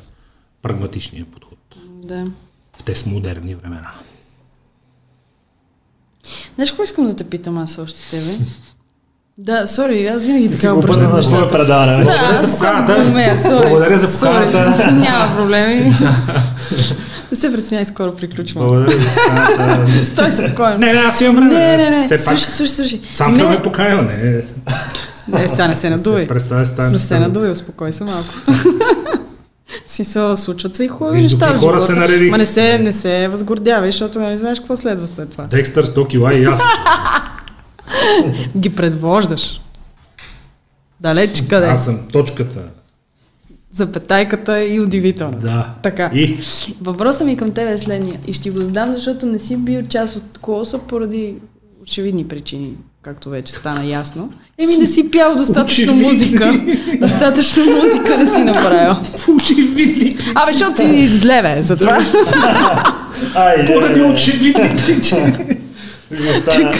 [0.63, 1.59] прагматичният подход.
[2.05, 2.27] Да.
[2.73, 3.91] В тези модерни времена.
[6.55, 8.39] Знаеш какво искам да те питам аз още тебе?
[9.39, 11.49] Да, сори, аз винаги така обръщам нещата.
[11.49, 12.05] предаване.
[12.05, 13.71] Да, аз аз го умея, сори.
[13.71, 14.93] Благодаря за поканата.
[14.93, 15.93] Няма проблеми.
[17.31, 18.67] Не се притесняй, скоро приключвам.
[18.67, 20.05] Благодаря за поканата.
[20.05, 20.79] Стой спокойно.
[20.79, 21.55] Не, не, аз имам време.
[21.55, 22.19] Не, не, не.
[22.19, 23.01] Слушай, слушай, слушай.
[23.15, 24.43] сам Не, ме покаял, не.
[25.29, 26.27] Не, сега не се надувай.
[26.27, 26.83] Представя се.
[26.83, 28.35] Не се надувай, успокой се малко.
[29.87, 32.31] Си се случват се и хубави неща хора се наредих.
[32.31, 35.45] Ма не се, не се възгордявай, защото не знаеш какво следва след това.
[35.45, 36.63] Декстър 100 кила и аз.
[38.57, 39.61] Ги предвождаш.
[41.01, 41.67] Далеч къде?
[41.67, 42.61] Аз съм точката.
[43.73, 45.37] Запетайката и удивителна.
[45.37, 45.75] Да.
[45.83, 46.11] Така.
[46.15, 46.39] И
[46.81, 48.21] Въпросът ми към тебе е следния.
[48.27, 51.35] И ще го задам, защото не си бил част от колоса поради
[51.83, 54.33] очевидни причини, както вече стана ясно.
[54.59, 56.03] Еми не си пял достатъчно Очевидни.
[56.05, 56.53] музика.
[57.01, 58.95] Достатъчно музика не си направил.
[59.37, 61.99] очевидни Абе, защото си зле, бе, за това.
[63.67, 65.33] Поради очевидни причини.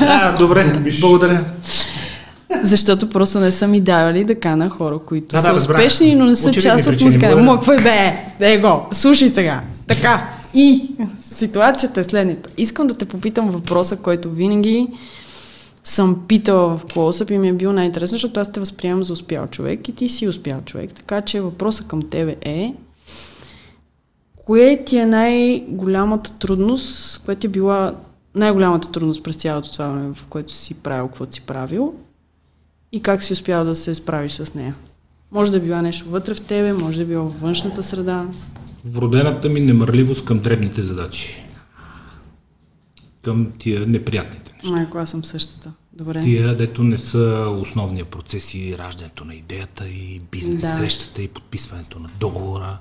[0.01, 1.45] А, добре, благодаря.
[2.63, 6.25] Защото просто не са ми давали да кана хора, които Да, са да, успешни, но
[6.25, 7.27] не са Очевидни част от музика.
[7.27, 7.45] благодаря.
[7.45, 9.61] Моквай бе, е го, слушай сега.
[9.87, 10.27] Така.
[10.55, 10.83] И
[11.21, 12.49] ситуацията е следната.
[12.59, 14.87] Искам да те попитам въпроса, който винаги
[15.85, 19.47] съм питала в Close-Up и ми е бил най-интересен, защото аз те възприемам за успял
[19.47, 20.95] човек и ти си успял човек.
[20.95, 22.75] Така че въпросът към тебе е
[24.37, 27.95] кое ти е най-голямата трудност, кое ти е била
[28.35, 31.95] най-голямата трудност през цялото това време, в което си правил, каквото си правил
[32.93, 34.77] и как си успял да се справиш с нея?
[35.33, 38.27] Може да е била нещо вътре в тебе, може да е било във външната среда.
[38.85, 41.45] Вродената ми немърливост към дребните задачи.
[43.23, 44.71] Към тия неприятните неща.
[44.71, 45.73] Майко, аз съм същата.
[45.93, 46.21] Добре.
[46.21, 47.19] Тия, дето не са
[47.61, 50.69] основния процес и раждането на идеята и бизнес Да.
[50.69, 52.79] срещата и подписването на договора.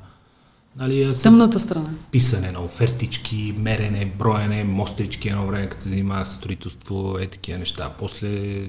[0.76, 1.92] Нали, Тъмната страна.
[2.12, 7.60] писане на офертички, мерене, броене, мострички едно време, като се занимавах с строителство, е такива
[7.60, 7.94] неща.
[8.00, 8.62] После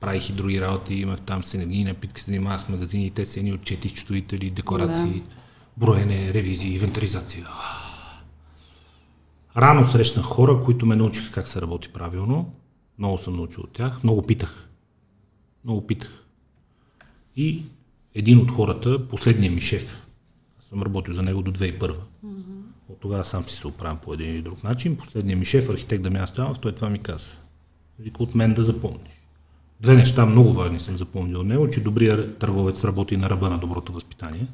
[0.00, 3.40] правих и други работи, имах там с енергийни напитки, се занимавах с магазини, те са
[3.40, 5.22] едни отчети, счетоводители, декларации,
[5.76, 7.46] броене, ревизии, инвентаризация.
[9.58, 12.52] Рано срещнах хора, които ме научиха как се работи правилно.
[12.98, 14.04] Много съм научил от тях.
[14.04, 14.68] Много питах.
[15.64, 16.24] Много питах.
[17.36, 17.62] И
[18.14, 20.06] един от хората, последният ми шеф,
[20.60, 21.94] аз съм работил за него до 2001.
[22.88, 24.96] От тогава сам си се оправям по един или друг начин.
[24.96, 27.26] Последният ми шеф, архитект Дамян Стоянов, той това ми каза.
[27.98, 29.20] Вика от мен да запомниш.
[29.80, 33.58] Две неща много важни съм запомнил от него, че добрият търговец работи на ръба на
[33.58, 34.46] доброто възпитание.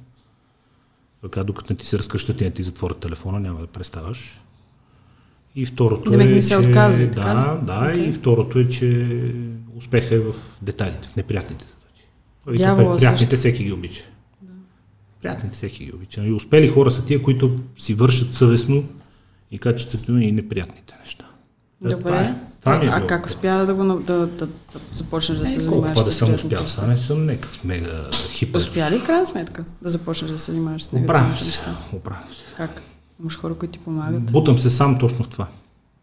[1.22, 4.40] Така, докато не ти се разкръщат и не ти затворят телефона, няма да преставаш.
[5.56, 6.68] И второто Демек е, не се че...
[6.68, 8.08] отказва, да, да, Окей.
[8.08, 9.08] и второто е, че
[9.76, 12.62] успеха е в детайлите, в неприятните задачи.
[12.62, 14.02] Дявола приятните всеки ги обича.
[15.22, 16.26] Приятните всеки ги обича.
[16.26, 18.84] И успели хора са тия, които си вършат съвестно
[19.50, 21.24] и качествено и неприятните неща.
[21.84, 22.02] Е, Добре.
[22.04, 22.34] Това е.
[22.60, 24.48] Това ми е а как успя да, го, да, да, да
[24.92, 28.10] започнеш да се Колко занимаваш па да с съм успял, са, не съм някакъв мега
[28.30, 28.60] хипер.
[28.60, 31.76] Успя ли в крайна сметка да започнеш да се занимаваш с негативните се, неща?
[31.92, 32.44] оправям се.
[32.56, 32.82] Как?
[33.20, 34.32] Имаш хора, които ти помагат.
[34.32, 35.48] Бутам се сам точно в това.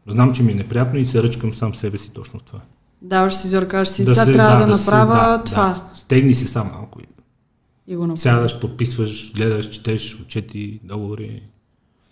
[0.07, 2.59] Знам, че ми е неприятно и се ръчкам сам себе си точно в това.
[3.01, 5.67] Даваш си зор, кажеш си, сега трябва да, се- направя да, това.
[5.67, 5.97] Да.
[5.97, 6.99] Стегни си сам малко.
[7.87, 8.17] и го.
[8.17, 11.43] Сядаш, подписваш, гледаш, четеш, отчети, договори,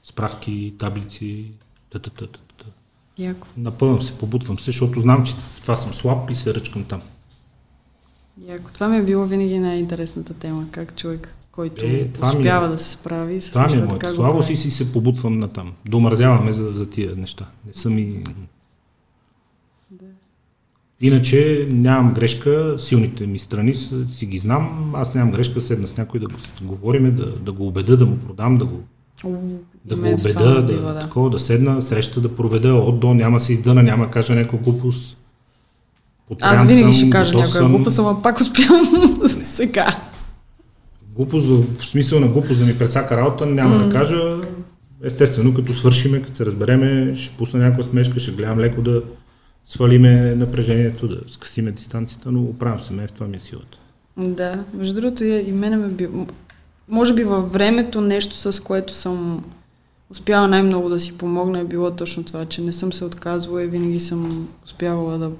[0.04, 1.52] справки, таблици,
[1.90, 2.28] т.т.
[3.18, 3.48] Яко.
[3.58, 7.02] Напълвам се, побутвам се, защото знам, че в това съм слаб и се ръчкам там.
[8.48, 8.74] Яко.
[8.74, 10.66] Това ми е било винаги най-интересната тема.
[10.72, 14.48] Как човек, който Е, е- успява да се справи с Това ми е го слабост
[14.48, 14.54] прави.
[14.54, 15.74] и си се побутвам на там.
[15.86, 17.46] Домързяваме за, за тия неща.
[17.68, 18.24] Не съм и...
[21.02, 23.76] Иначе нямам грешка, силните ми страни
[24.08, 27.68] си ги знам, аз нямам грешка, седна с някой да го говориме, да, да го
[27.68, 28.80] убеда, да му продам, да го,
[29.86, 31.00] да го убеда, да, убива, да.
[31.00, 34.58] такова, да седна, среща да проведа от до, няма се издъна, няма да кажа някаква
[34.58, 35.18] глупост.
[36.42, 37.72] Аз винаги съм, ще кажа някоя съм.
[37.72, 38.86] глупост, ама пак успявам
[39.44, 39.96] сега.
[41.15, 43.88] Глупост в, смисъл на глупост да ми прецака работа, няма mm.
[43.88, 44.38] да кажа.
[45.03, 49.02] Естествено, като свършиме, като се разбереме, ще пусна някаква смешка, ще гледам леко да
[49.65, 53.77] свалиме напрежението, да скъсиме дистанцията, но оправям се, ме в това ми е силата.
[54.18, 56.10] Да, между другото и, мене ме би...
[56.88, 59.45] Може би във времето нещо, с което съм
[60.10, 63.68] успяла най-много да си помогна е било точно това, че не съм се отказвала и
[63.68, 65.31] винаги съм успявала да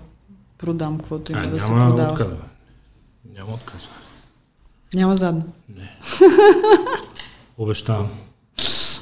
[0.57, 2.11] продам каквото има а, да се продава.
[2.11, 2.27] отказ.
[2.27, 2.35] бе.
[3.35, 3.89] Няма отказ.
[4.93, 5.41] Няма задна.
[5.69, 5.89] Не.
[7.57, 8.07] Обещавам.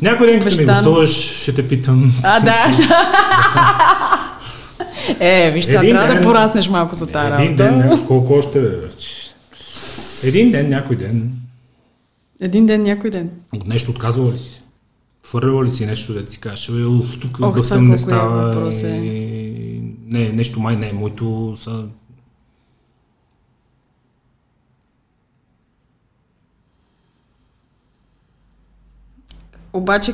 [0.01, 1.11] Някой ден, като ми гостуваш,
[1.41, 2.14] ще те питам.
[2.23, 3.03] А, да, да.
[5.19, 7.43] Е, виж сега, трябва да ден- пораснеш малко за тази работа.
[7.43, 8.69] Един ден, ня- колко още бе?
[10.23, 11.31] Един ден, някой ден,
[12.39, 13.30] Един ден, някой ден.
[13.55, 14.61] от нещо отказвала ли си?
[15.23, 16.84] Фърляла ли си нещо, да си кажеш, бе,
[17.22, 18.72] тук Ох, това не як става.
[18.84, 18.88] е.
[18.88, 19.81] и...
[20.07, 21.53] Не, нещо май не е моето.
[21.57, 21.84] Са...
[29.73, 30.14] Обаче,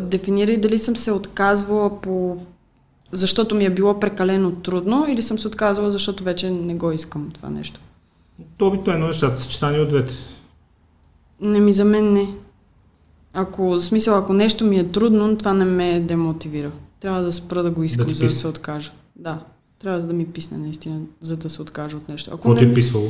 [0.00, 2.36] дефинирай дали съм се отказвала по...
[3.12, 7.30] защото ми е било прекалено трудно или съм се отказвала, защото вече не го искам
[7.34, 7.80] това нещо.
[8.58, 10.14] То обикновено нещата съчетани от двете.
[11.40, 12.28] Не ми за мен не.
[13.32, 16.72] Ако, в смисъл, ако нещо ми е трудно, това не ме демотивира.
[17.00, 18.92] Трябва да спра да го искам, ти за да се откажа.
[19.16, 19.40] Да.
[19.78, 22.30] Трябва да ми писне наистина, за да се откажа от нещо.
[22.30, 23.08] Ако Какво не, ти е писвало?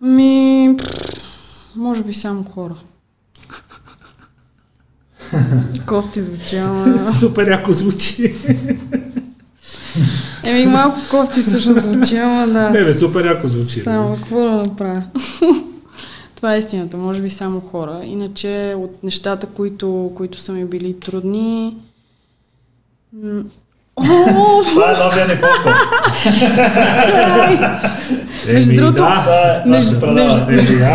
[0.00, 2.76] Ми, пф, може би само хора.
[5.86, 7.12] Кофти звучи, ама...
[7.20, 8.34] Супер яко звучи.
[10.44, 12.70] Еми, малко кофти всъщност звучи, ама да.
[12.70, 13.80] Не, бе, супер яко звучи.
[13.80, 15.02] Само, какво да направя?
[16.36, 18.00] Това е истината, може би само хора.
[18.04, 21.76] Иначе от нещата, които, които са ми били трудни,
[23.22, 23.42] м-
[24.70, 25.78] Това е новия ни подкаст.
[28.46, 29.04] Между другото,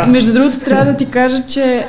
[0.08, 1.86] между, другото, трябва да ти кажа, че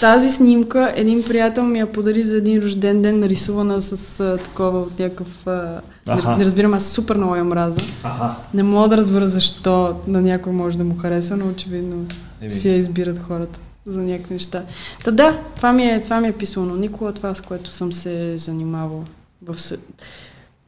[0.00, 4.78] тази снимка един приятел ми я подари за един рожден ден, нарисувана с а, такова
[4.78, 5.46] от някакъв...
[5.46, 7.80] А, не, не разбирам, аз супер много я мраза.
[8.02, 8.34] Аха.
[8.54, 12.06] Не мога да разбера защо на някой може да му хареса, но очевидно
[12.40, 12.50] Еми.
[12.50, 14.62] си я избират хората за някакви неща.
[15.04, 16.76] Та да, това ми е, това ми е писано.
[16.76, 19.04] Никога това, с което съм се занимавала.
[19.42, 19.76] В се...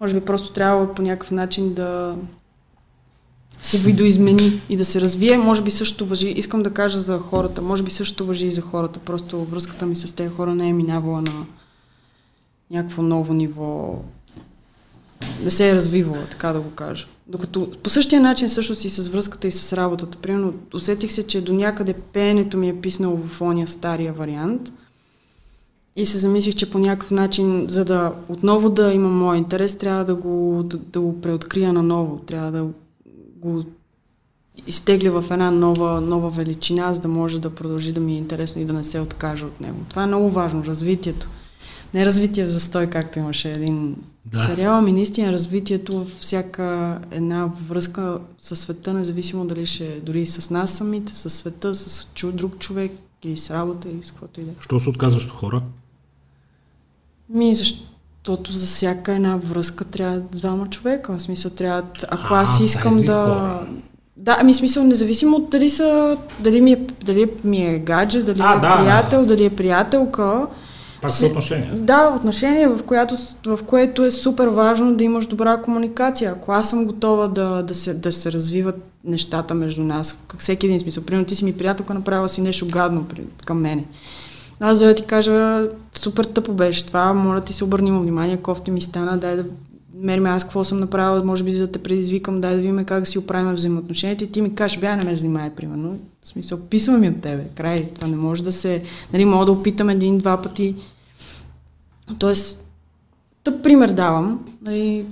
[0.00, 2.14] Може би просто трябва по някакъв начин да
[3.62, 5.38] се видоизмени и да се развие.
[5.38, 8.60] Може би също въжи, искам да кажа за хората, може би също въжи и за
[8.60, 9.00] хората.
[9.00, 11.46] Просто връзката ми с тези хора не е минавала на
[12.70, 13.98] някакво ново ниво.
[15.42, 17.06] Не се е развивала, така да го кажа.
[17.26, 20.18] Докато по същия начин също си с връзката и с работата.
[20.18, 24.72] Примерно усетих се, че до някъде пеенето ми е писнало в ония стария вариант.
[25.96, 30.04] И се замислих, че по някакъв начин, за да отново да имам моя интерес, трябва
[30.04, 32.18] да го, да, да го преоткрия наново.
[32.18, 32.66] Трябва да
[33.40, 33.62] го
[34.66, 38.62] изтегля в една нова, нова величина, за да може да продължи да ми е интересно
[38.62, 39.78] и да не се откажа от него.
[39.88, 41.28] Това е много важно, развитието.
[41.94, 43.96] Не развитие в застой, както имаше един
[44.26, 44.46] Да.
[44.46, 50.26] сериал, ами наистина развитието във всяка една връзка със света, независимо дали ще е дори
[50.26, 52.92] с нас самите, с света, с чу, друг човек
[53.24, 54.54] или с работа и с каквото и да е.
[54.60, 55.62] Що се отказваш от хора?
[57.28, 57.54] Ми,
[58.28, 61.18] защото за всяка една връзка трябва двама човека.
[61.18, 63.12] В смисъл трябва, ако А, аз искам да...
[63.12, 63.66] хора.
[64.16, 68.40] Да, ами смисъл, независимо от дали са, дали ми е, дали ми е гадже, дали
[68.42, 70.46] А, е да, приятел, дали е приятелка.
[71.02, 71.74] Пак са отношения.
[71.74, 73.14] Да, отношение, в, която,
[73.46, 76.30] в което е супер важно да имаш добра комуникация.
[76.30, 80.66] Ако аз съм готова да, да, се, да се развиват нещата между нас, в всеки
[80.66, 81.04] един смисъл.
[81.04, 83.84] Примерно ти си ми приятелка, направила си нещо гадно при, към мене.
[84.60, 88.80] Аз да ти кажа, супер тъпо беше това, моля ти се обърним внимание, кофти ми
[88.80, 89.44] стана, дай да
[89.94, 93.00] мерим аз какво съм направила, може би за да те предизвикам, дай да видим как
[93.00, 94.24] да си оправим взаимоотношенията.
[94.24, 95.98] И ти ми кажеш, бя, не ме занимай, примерно.
[96.22, 98.82] В смисъл, писвам ми от тебе, край, това не може да се,
[99.12, 100.76] нали, мога да опитам един-два пъти,
[102.18, 102.64] Тоест,
[103.44, 105.06] тъп пример давам, нали,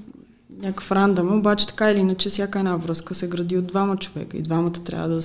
[0.63, 4.37] някакъв рандъм, обаче така или иначе всяка една връзка се гради от двама човека.
[4.37, 5.21] И двамата трябва да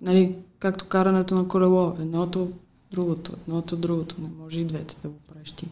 [0.00, 2.50] нали, както карането на колело, едното,
[2.92, 5.66] другото, едното, другото, не може и двете да го правиш ти.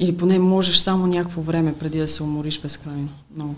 [0.00, 3.08] Или поне можеш само някакво време преди да се умориш безкрайно.
[3.36, 3.54] Много.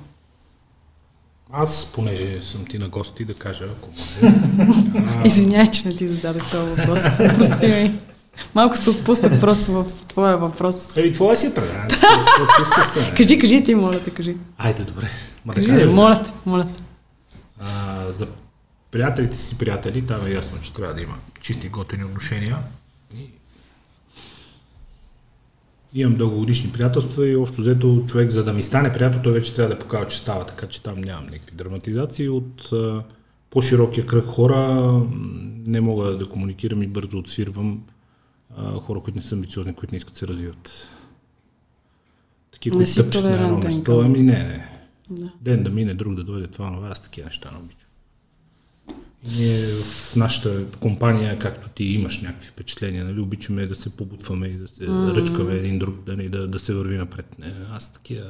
[1.52, 4.34] Аз, понеже съм ти на гости, да кажа, ако може.
[5.24, 7.00] Извинявай, че не ти зададох този въпрос.
[7.16, 7.98] Прости ми.
[8.54, 10.96] Малко се отпуснах просто в твоя въпрос.
[10.96, 11.88] Еми, твоя си е предаване.
[13.16, 14.36] Кажи, кажи ти, моля те, кажи.
[14.58, 15.08] Айде, добре.
[15.44, 15.92] Ма да Кажи, ли?
[15.92, 16.82] моля те, моля те.
[18.14, 18.26] За
[18.90, 22.58] приятелите си приятели, там е ясно, че трябва да има чисти готини отношения.
[23.16, 23.30] И...
[25.94, 29.74] Имам дългогодишни приятелства и общо взето човек, за да ми стане приятел, той вече трябва
[29.74, 32.28] да показва, че става, така че там нямам никакви драматизации.
[32.28, 33.02] От а,
[33.50, 34.92] по-широкия кръг хора
[35.66, 37.82] не мога да комуникирам и бързо отсвирвам
[38.56, 40.88] а, хора, които не са амбициозни, които не искат да се развиват.
[42.52, 44.68] Такива, които тъпчат на едно место, ами не, не.
[45.10, 45.32] Да.
[45.40, 47.85] Ден да мине, друг да дойде, това, това, аз такива неща не обичам.
[49.38, 54.52] Ние в нашата компания, както ти имаш някакви впечатления, нали, обичаме да се побутваме и
[54.52, 55.14] да се mm.
[55.14, 57.36] ръчкаме един друг, да, да, да се върви напред.
[57.38, 58.26] Не, аз такива...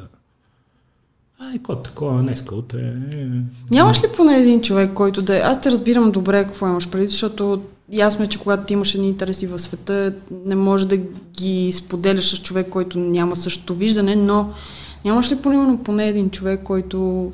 [1.38, 2.94] Ай, кой такова, днеска, утре...
[3.12, 3.26] е.
[3.70, 5.40] Нямаш ли поне един човек, който да е...
[5.40, 9.08] Аз те разбирам добре какво имаш преди, защото ясно е, че когато ти имаш едни
[9.08, 10.14] интереси в света,
[10.44, 10.96] не можеш да
[11.40, 14.52] ги споделяш с човек, който няма същото виждане, но
[15.04, 17.30] нямаш ли поне, поне един човек, който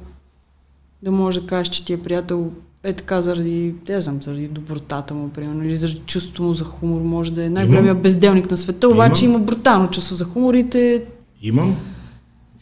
[1.03, 2.53] да може да кажеш, че ти е приятел
[2.85, 7.01] е така заради, не знам, заради добротата му, примерно, или заради чувството му за хумор,
[7.01, 9.37] може да е най-големия безделник на света, обаче Имам.
[9.37, 11.03] има брутално чувство за хумор и те...
[11.43, 11.77] Имам.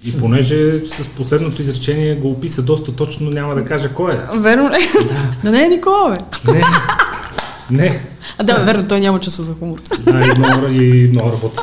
[0.05, 4.19] И понеже с последното изречение го описа доста точно, няма да кажа кой е.
[4.39, 4.79] Верно ли?
[5.09, 5.51] Да.
[5.51, 6.53] да не е Никола, бе.
[6.53, 6.65] Не.
[7.71, 8.07] Не.
[8.39, 9.81] А да, верно, той няма чувство за хумор.
[10.01, 11.59] Да, и много, и много работи.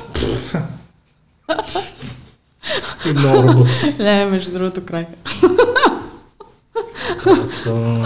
[3.06, 3.94] И много работи.
[4.00, 5.08] Не, между другото край.
[7.36, 8.04] Просто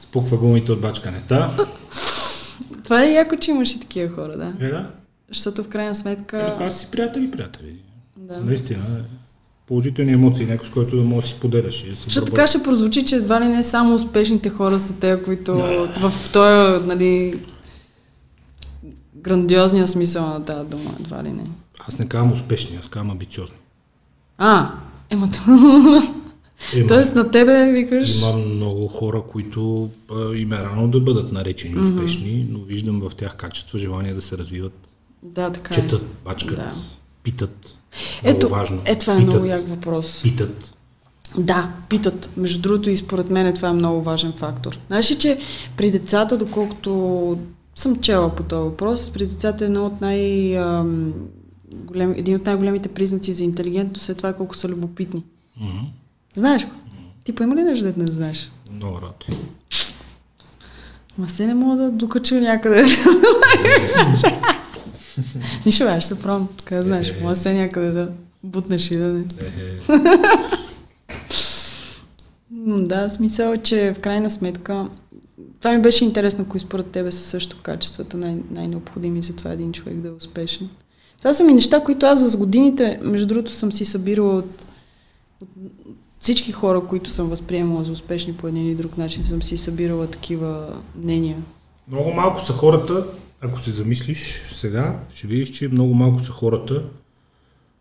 [0.00, 1.48] спуква гумите от бачкането.
[2.84, 4.66] Това е яко, че имаш и такива хора, да.
[4.66, 4.90] Е, да.
[5.28, 6.52] Защото в крайна сметка...
[6.54, 7.76] Това си приятели, приятели.
[8.16, 8.40] Да.
[8.40, 8.82] Наистина.
[8.98, 9.02] е.
[9.66, 11.82] Положителни емоции, някой с който да можеш да си поделяш.
[11.82, 15.54] Да Защото така ще прозвучи, че едва ли не само успешните хора са те, които
[16.00, 17.40] в този, нали,
[19.14, 21.44] грандиозния смисъл на тази дума, едва ли не.
[21.88, 23.56] Аз не казвам успешни, аз казвам амбициозни.
[24.38, 24.70] А,
[25.10, 25.42] ема то...
[26.76, 28.20] Има, Тоест на тебе викаш...
[28.22, 33.14] има много хора, които а, им е рано да бъдат наречени успешни, но виждам в
[33.16, 34.72] тях качества, желание да се развиват,
[35.22, 35.80] Да, така е.
[35.80, 36.56] четат, бачкат.
[36.56, 36.72] Да.
[37.22, 37.78] питат.
[38.22, 38.80] Ето, много важно.
[38.84, 40.22] е, това е питат, много як въпрос.
[40.22, 40.74] Питат.
[41.38, 42.30] Да, питат.
[42.36, 44.78] Между другото и според мен това е много важен фактор.
[44.86, 45.38] Знаеш ли, че
[45.76, 47.38] при децата, доколкото
[47.74, 50.52] съм чела по този въпрос, при децата е едно от най...
[51.72, 55.24] голем, един от най-големите признаци за интелигентност е това колко са любопитни.
[55.60, 55.78] Мгм.
[56.34, 56.70] Знаеш го?
[57.24, 58.50] Ти па има ли нещо да не знаеш?
[58.72, 59.24] Много рад.
[61.18, 62.84] Ма се не мога да докача някъде.
[65.66, 66.48] Нищо ще се пробвам.
[66.56, 68.12] Така знаеш, мога се някъде да
[68.44, 69.24] бутнеш и да не.
[72.86, 74.88] Да, смисъл че в крайна сметка
[75.60, 79.72] това ми беше интересно, кои според тебе са също качествата най- най-необходими за това един
[79.72, 80.68] човек да е успешен.
[81.18, 84.64] Това са ми неща, които аз с годините, между другото, съм си събирала от,
[85.40, 85.48] от
[86.22, 90.06] всички хора, които съм възприемала за успешни по един или друг начин, съм си събирала
[90.06, 91.36] такива мнения.
[91.88, 93.06] Много малко са хората,
[93.40, 96.82] ако се замислиш сега, ще видиш, че много малко са хората,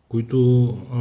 [0.10, 1.00] които а,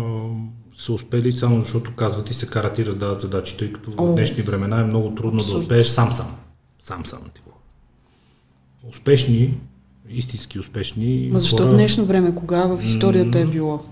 [0.83, 4.07] са успели само защото казват и се карат и раздават задачи, тъй като О.
[4.07, 5.63] в днешни времена е много трудно да Абсолютно.
[5.63, 6.37] успееш сам-сам.
[6.83, 7.21] Сам-сам.
[7.35, 7.51] Типа.
[8.91, 9.61] Успешни,
[10.09, 13.83] истински успешни Ма защо в хора, днешно време, кога в историята е било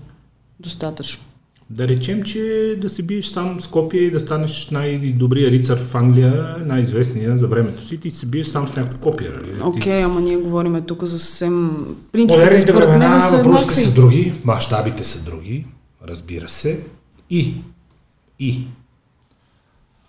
[0.59, 1.23] достатъчно?
[1.69, 5.95] Да речем, че да се биеш сам с копия и да станеш най-добрия рицар в
[5.95, 9.31] Англия, най-известния за времето си, ти се биеш сам с някакво копия.
[9.31, 9.61] Нали?
[9.63, 11.85] Окей, ама ние говорим тук за съвсем...
[12.11, 15.67] Принципите според мен времена са въпросите са други, мащабите са други,
[16.07, 16.85] разбира се.
[17.29, 17.55] И,
[18.39, 18.67] и,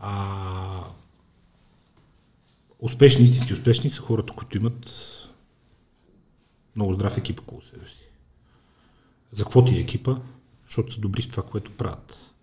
[0.00, 0.84] а,
[2.80, 4.90] успешни, истински успешни са хората, които имат
[6.76, 8.08] много здрав екип около себе си.
[9.32, 10.16] За какво ти е екипа?
[10.70, 12.34] Защото са добри с това, което правят.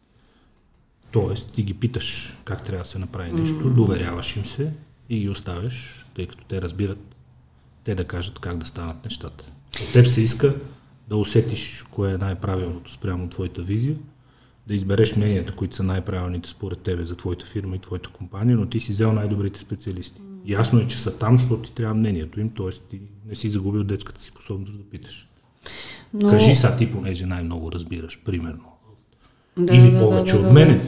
[1.11, 3.73] Тоест, ти ги питаш как трябва да се направи нещо, mm.
[3.73, 4.73] доверяваш им се
[5.09, 7.15] и ги оставяш, тъй като те разбират
[7.83, 9.45] те да кажат как да станат нещата.
[9.81, 10.55] От теб се иска
[11.07, 13.97] да усетиш кое е най-правилното спрямо твоята визия,
[14.67, 18.65] да избереш мненията, които са най-правилните според тебе за твоята фирма и твоята компания, но
[18.65, 20.21] ти си взел най-добрите специалисти.
[20.45, 22.69] Ясно е, че са там, защото ти трябва мнението им, т.е.
[22.69, 25.27] ти не си загубил детската си способност да питаш.
[26.13, 26.29] Но...
[26.29, 28.63] Кажи са ти, понеже най-много разбираш, примерно.
[29.57, 30.81] да, Или да, повече да, от да, мене.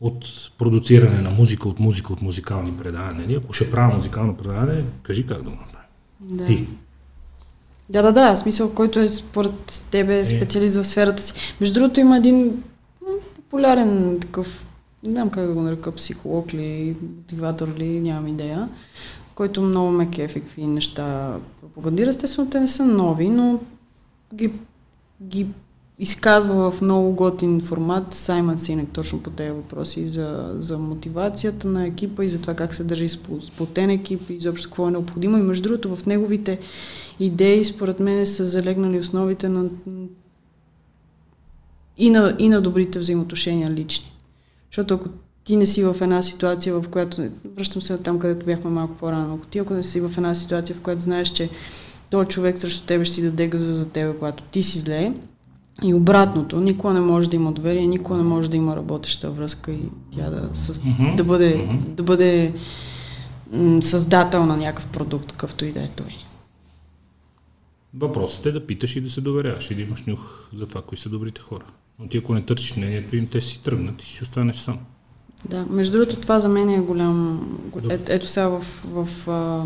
[0.00, 0.24] От
[0.58, 3.40] продуциране на музика, от музика, от музикални предавания.
[3.44, 5.88] Ако ще правя музикално предаване, кажи как да го направим.
[6.20, 6.44] Да.
[6.44, 6.68] Ти.
[7.90, 11.32] Да, да, да, смисъл, който е според тебе специалист в сферата си.
[11.60, 12.62] Между другото има един
[13.34, 14.66] популярен такъв,
[15.02, 18.68] не знам как да го нарека, психолог ли, мотиватор ли, нямам идея,
[19.34, 22.08] който много ме кефи какви неща пропагандира.
[22.08, 23.60] Естествено, те не са нови, но
[24.34, 24.52] ги,
[25.22, 25.46] ги
[25.98, 31.86] изказва в много готин формат Саймън Синек точно по тези въпроси за, за мотивацията на
[31.86, 33.08] екипа и за това как се държи
[33.40, 35.38] сплотен екип и изобщо какво е необходимо.
[35.38, 36.58] И между другото в неговите
[37.20, 39.68] идеи според мен са залегнали основите на
[41.96, 44.12] и на, и на добрите взаимоотношения лични.
[44.70, 45.08] Защото ако
[45.44, 49.34] ти не си в една ситуация, в която, връщам се там, където бяхме малко по-рано,
[49.34, 51.50] ако ти ако не си в една ситуация, в която знаеш, че
[52.10, 55.14] този човек срещу тебе ще си даде газа за тебе, когато ти си зле,
[55.84, 59.72] и обратното, никога не може да има доверие, никога не може да има работеща връзка
[59.72, 60.80] и тя да, с,
[61.16, 62.54] да бъде, да бъде
[63.52, 66.14] м, създател на някакъв продукт, какъвто и да е той.
[67.94, 70.20] Въпросът е да питаш и да се доверяваш и да имаш нюх
[70.54, 71.64] за това, кои са добрите хора.
[71.98, 74.78] Но ти ако не търсиш мнението им, те си тръгнат и си останеш сам.
[75.44, 77.40] Да, между другото, това за мен е голям...
[77.66, 79.64] го- Е, ето сега в, в, а,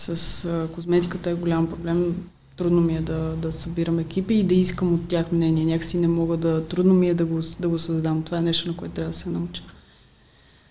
[0.00, 2.16] с а, козметиката е голям проблем.
[2.56, 5.64] Трудно ми е да, да събирам екипи и да искам от тях мнение.
[5.64, 6.64] Някакси не мога да...
[6.64, 8.22] Трудно ми е да го, да го създам.
[8.22, 9.62] Това е нещо, на което трябва да се науча.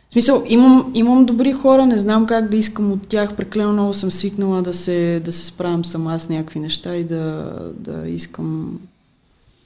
[0.10, 3.35] В смисъл, имам, имам добри хора, не знам как да искам от тях.
[3.35, 7.53] Преклено много съм свикнала да се, да се справям сама с някакви неща и да,
[7.73, 8.80] да искам...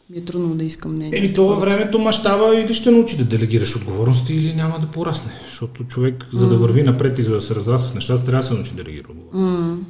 [0.10, 1.20] Ми е трудно да искам мнение.
[1.20, 5.32] Еми, то във времето мащаба или ще научи да делегираш отговорности или няма да порасне.
[5.46, 8.44] Защото човек, за да върви напред и за да се разраства в нещата, трябва да
[8.48, 9.84] се научи да делегира отговорности.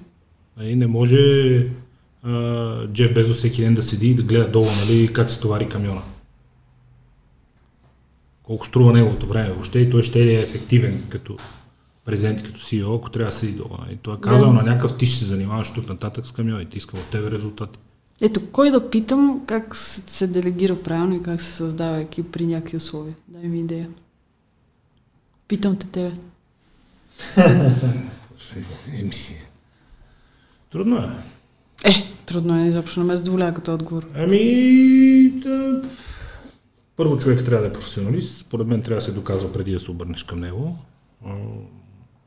[0.57, 1.17] Нали, не може
[2.23, 5.69] а, Джеф Безос всеки ден да седи и да гледа долу, нали, как се товари
[5.69, 6.01] камиона.
[8.43, 11.37] Колко струва неговото време въобще и той ще ли е ефективен като
[12.05, 13.69] президент, и като CEO, ако трябва да седи долу.
[13.91, 14.53] И той е казал Да.
[14.53, 17.79] на някакъв ти ще се занимаваш тук нататък с камионите, искам от тебе резултати.
[18.21, 22.77] Ето, кой да питам как се делегира правилно и как се създава екип при някакви
[22.77, 23.15] условия?
[23.27, 23.89] Дай ми идея.
[25.47, 26.11] Питам те тебе.
[30.71, 31.09] Трудно е.
[31.83, 31.93] Е,
[32.25, 34.07] трудно е, изобщо не ме задоволява като отговор.
[34.15, 35.81] Ами, да,
[36.95, 38.37] първо човек трябва да е професионалист.
[38.37, 40.75] Според мен трябва да се доказва преди да се обърнеш към него.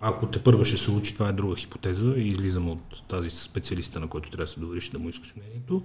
[0.00, 4.00] Ако те първа ще се учи, това е друга хипотеза и излизам от тази специалиста,
[4.00, 5.82] на който трябва да се довериш да му искаш мнението.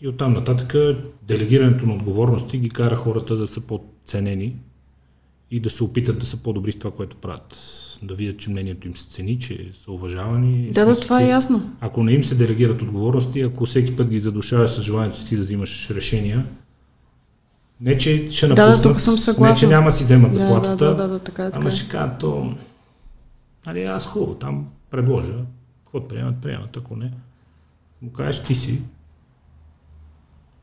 [0.00, 0.74] И оттам нататък
[1.22, 4.56] делегирането на отговорности ги кара хората да са по-ценени
[5.50, 7.56] и да се опитат да са по-добри в това, което правят.
[8.02, 10.70] Да видят, че мнението им се цени, че са уважавани.
[10.70, 11.70] Да, да, това е ясно.
[11.80, 15.36] Ако не им се делегират отговорности, ако всеки път ги задушаваш с желанието си ти
[15.36, 16.46] да взимаш решения,
[17.80, 19.54] не, че ще Да, да, напуснат, тук съм съгласна.
[19.54, 21.68] не, че няма да си вземат Да, заплатата, да, да, да, така е, така ама
[21.68, 21.72] е.
[21.72, 22.54] ще кажат, то,
[23.70, 25.32] нали, аз хубаво, там предложа,
[25.84, 27.12] какво приемат, приемат, ако не,
[28.02, 28.80] му кажеш ти си,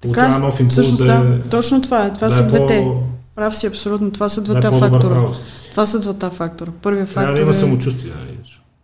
[0.02, 2.14] получава нов импулс всъщност, да, да, точно това е.
[2.14, 2.84] Това да са е двете.
[2.84, 3.04] по-
[3.36, 4.12] Прав си абсолютно.
[4.12, 5.32] Това са да е двата в фактора.
[5.72, 6.72] Това са двата фактора.
[6.82, 7.54] Първият Трябва фактор да има е...
[7.54, 8.14] самочувствие.
[8.20, 8.38] Нали?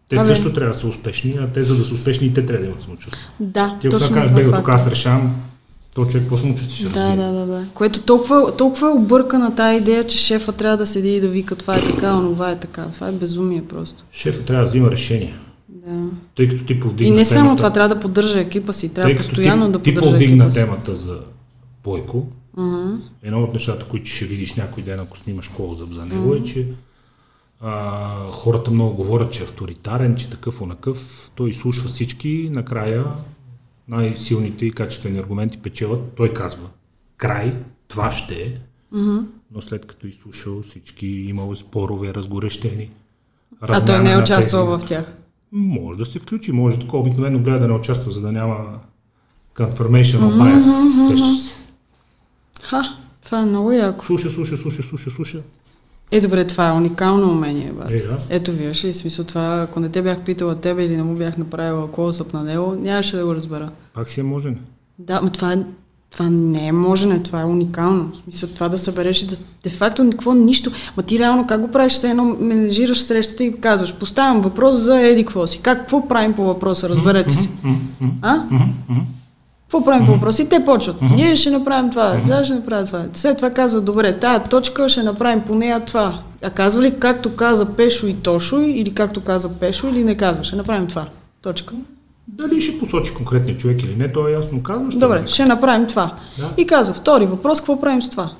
[0.09, 0.25] Те Абе.
[0.25, 2.69] също трябва да са успешни, а те за да са успешни и те трябва да
[2.69, 3.23] имат самочувствие.
[3.39, 4.75] Да, Ти ако точно кажеш, това бега, тук фактора.
[4.75, 5.35] аз решавам,
[5.95, 7.25] то човек какво самочувствие ще Да, развие.
[7.25, 7.65] да, да, да.
[7.73, 11.55] Което толкова, толкова е объркана тази идея, че шефа трябва да седи и да вика
[11.55, 12.85] това е така, онова е така.
[12.93, 14.03] Това е безумие просто.
[14.11, 15.35] Шефът трябва да взима решение,
[15.69, 16.05] Да.
[16.35, 18.93] тъй като ти повдигна И не само темата, това, трябва да поддържа екипа си.
[18.93, 21.19] Трябва постоянно ти, да ти поддържа повдигна екипа темата за
[21.83, 22.25] Бойко,
[23.23, 26.67] едно от нещата, които ще видиш някой ден, ако снимаш колзъб за него, е, че
[27.61, 31.31] а, хората много говорят, че е авторитарен, че такъв онакъв.
[31.35, 33.05] Той изслушва всички, накрая
[33.87, 36.13] най-силните и качествени аргументи печелят.
[36.15, 36.69] Той казва,
[37.17, 38.57] край, това ще е,
[39.51, 42.89] но след като изслушал всички, имал спорове, разгорещени.
[43.61, 44.85] А той не е участвал тези.
[44.85, 45.17] в тях.
[45.51, 48.79] Може да се включи, може такова обикновено гледа да не участва, за да няма
[49.55, 50.59] confirmation of bias.
[51.15, 51.55] Се.
[52.63, 54.05] Ха, това е много яко.
[54.05, 55.41] Слуша, слуша, слуша, слуша, слуша.
[56.13, 57.91] Е, добре, това е уникално умение, бат.
[57.91, 58.17] Е, да.
[58.29, 61.37] Ето виж ли, смисъл това, ако не те бях питала тебе или не му бях
[61.37, 63.69] направила клоусъп на него, нямаше да го разбера.
[63.93, 64.59] Пак си е можен.
[64.99, 65.55] Да, но това,
[66.11, 68.11] това не е можене, това е уникално.
[68.13, 69.35] В смисъл това да събереш и да...
[69.63, 70.71] Де факто никакво нищо.
[70.97, 71.93] Ма ти реално как го правиш?
[71.93, 75.61] Все едно менежираш срещата и казваш, поставям въпрос за еди какво си.
[75.61, 76.89] Как, какво правим по въпроса?
[76.89, 77.49] Разберете си.
[78.21, 78.43] А?
[79.73, 80.41] Какво правим по въпроса?
[80.41, 81.01] И те почват.
[81.01, 83.05] Ние ще направим това, сега ще направим това.
[83.13, 86.19] След това казват, добре, тая точка ще направим по нея това.
[86.43, 90.43] А казва ли както каза Пешо и Тошо, или както каза Пешо, или не казва,
[90.43, 91.07] ще направим това.
[91.41, 91.73] Точка.
[92.27, 94.89] Дали ще посочи конкретния човек или не, то е ясно казано.
[94.95, 95.27] Добре, е.
[95.27, 96.15] ще направим това.
[96.37, 96.49] Да.
[96.57, 98.31] И казва, втори въпрос, какво правим с това?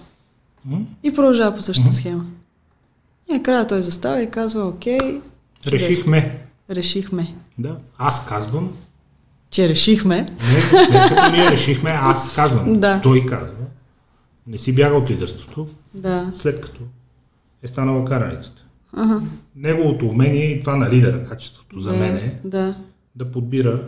[1.03, 2.26] И продължава по същата схема.
[3.30, 5.22] И накрая той застава и казва, окей.
[5.68, 6.39] Решихме.
[6.69, 7.35] решихме.
[7.57, 7.76] Да.
[7.97, 8.69] Аз казвам.
[9.53, 10.15] Че решихме.
[10.15, 12.73] Не, след като ние решихме, аз казвам.
[12.73, 12.99] Да.
[13.01, 13.55] Той казва.
[14.47, 16.31] Не си бяга от лидерството, Да.
[16.34, 16.81] след като
[17.63, 18.63] е станала караницата.
[19.55, 22.75] Неговото умение и това на лидера, качеството за да, мен е Да.
[23.15, 23.81] да подбира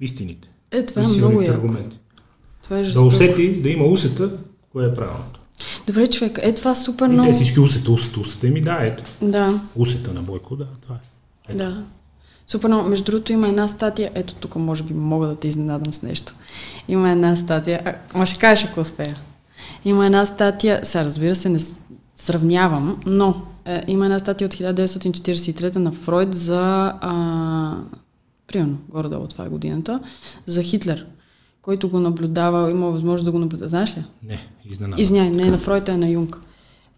[0.00, 0.48] истините.
[0.70, 1.54] Е, това е много яко.
[1.54, 1.98] аргументи.
[2.62, 4.30] Това е Да усети, да има усета,
[4.72, 5.40] кое е правилното.
[5.86, 7.28] Добре, човек, е това супер И много.
[7.28, 8.46] те всички усета, усета, усета.
[8.46, 9.02] Ми да, ето.
[9.22, 10.98] Да, Усета на Бойко, да, това е.
[11.48, 11.58] Ето.
[11.58, 11.84] да.
[12.46, 12.88] Супер много.
[12.88, 16.34] Между другото има една статия, ето тук може би мога да те изненадам с нещо.
[16.88, 19.16] Има една статия, а, ма ще кажеш ако успея.
[19.84, 21.58] Има една статия, сега разбира се не
[22.16, 27.74] сравнявам, но е, има една статия от 1943 на Фройд за, а,
[28.46, 30.00] примерно, горе-долу това е годината,
[30.46, 31.06] за Хитлер,
[31.62, 33.68] който го наблюдава, има възможност да го наблюдава.
[33.68, 34.04] Знаеш ли?
[34.22, 35.02] Не, изненада.
[35.02, 36.40] Извиняй, не на Фройд, а на Юнг.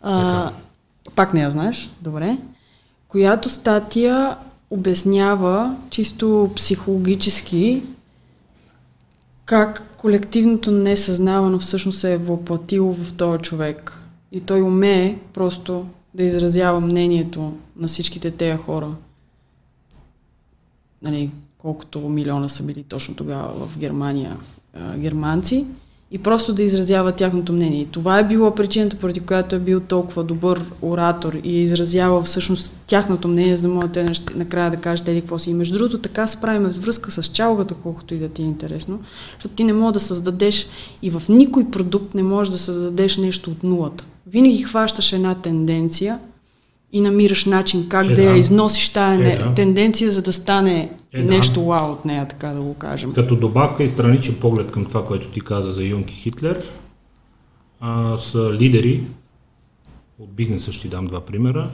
[0.02, 0.50] А,
[1.14, 2.38] пак не я знаеш, добре.
[3.08, 4.36] Която статия
[4.70, 7.82] обяснява чисто психологически
[9.44, 14.02] как колективното несъзнавано всъщност се е въплатило в този човек.
[14.32, 18.90] И той умее просто да изразява мнението на всичките тези хора.
[21.02, 24.36] Нали, колкото милиона са били точно тогава в Германия
[24.96, 25.66] германци
[26.10, 27.80] и просто да изразява тяхното мнение.
[27.80, 32.22] И това е било причината, поради която е бил толкова добър оратор и е изразявал
[32.22, 35.50] всъщност тяхното мнение, за да могат те накрая да кажат какво си.
[35.50, 39.00] И между другото така справим връзка с чалгата, колкото и да ти е интересно,
[39.34, 40.68] защото ти не можеш да създадеш
[41.02, 44.04] и в никой продукт не можеш да създадеш нещо от нулата.
[44.26, 46.18] Винаги хващаш една тенденция
[46.92, 48.38] и намираш начин как Е, да я да.
[48.38, 49.54] износиш тая Е, да.
[49.54, 51.28] тенденция, за да стане Е, да.
[51.28, 53.12] нещо вау от нея, така да го кажем.
[53.12, 56.64] Като добавка и страничен поглед към това, което ти каза за Юнг и Хитлер,
[57.80, 59.04] а, са лидери,
[60.18, 61.70] от бизнеса ще ти дам два примера,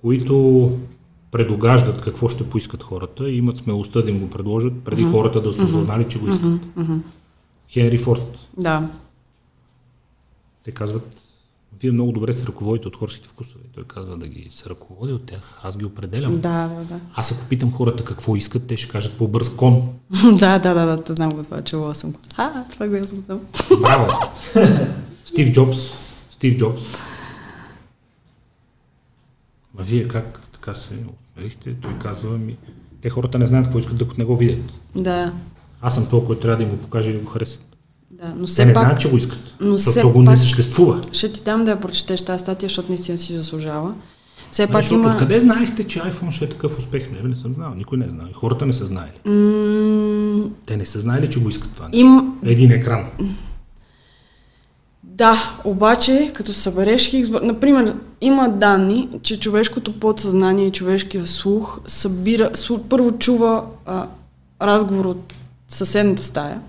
[0.00, 0.78] които
[1.30, 5.52] предогаждат какво ще поискат хората и имат смелостта да им го предложат преди хората да
[5.52, 6.52] са осъзнали, че го искат.
[7.70, 8.38] Хенри Форд.
[8.56, 8.90] Да.
[10.64, 11.20] Те казват,
[11.80, 13.64] вие много добре се ръководите от хорските вкусове.
[13.74, 15.60] Той казва да ги се ръководя от тях.
[15.62, 16.40] Аз ги определям.
[16.40, 17.00] Да, да, да.
[17.14, 19.88] Аз ако питам хората какво искат, те ще кажат по-бърз кон.
[20.38, 22.18] да, да, да, да, те знам го това, чувала съм го.
[22.36, 23.40] А, това го съм знам.
[23.80, 24.08] Браво!
[25.24, 25.78] Стив Джобс.
[26.30, 26.82] Стив Джобс.
[29.74, 30.94] Ма вие как така се
[31.38, 31.74] осмелихте?
[31.74, 32.56] Той казва ми,
[33.00, 34.72] те хората не знаят какво искат, докато не го видят.
[34.96, 35.32] Да.
[35.80, 37.67] Аз съм толкова, който трябва да им го покаже и да го харесат.
[38.10, 39.54] Да, но Те все не пак, знаят, че го искат.
[39.60, 41.00] но защото го не пак- съществува.
[41.12, 43.94] ще ти дам да я прочетеш тази статия, защото наистина си заслужава.
[44.50, 45.10] Все пак Защото има...
[45.10, 47.10] откъде знаехте, че iPhone ще е такъв успех?
[47.10, 47.74] Не, бе, не съм знал.
[47.74, 48.26] Никой не е знал.
[48.30, 49.12] И хората не са знаели.
[49.24, 52.00] М- Те не са знаели, че го искат това нещо.
[52.00, 53.06] им, Един екран.
[55.02, 57.28] Да, обаче, като събереш хикс...
[57.42, 62.50] Например, има данни, че човешкото подсъзнание и човешкия слух събира...
[62.88, 64.06] Първо чува а,
[64.62, 65.32] разговор от
[65.68, 66.60] съседната стая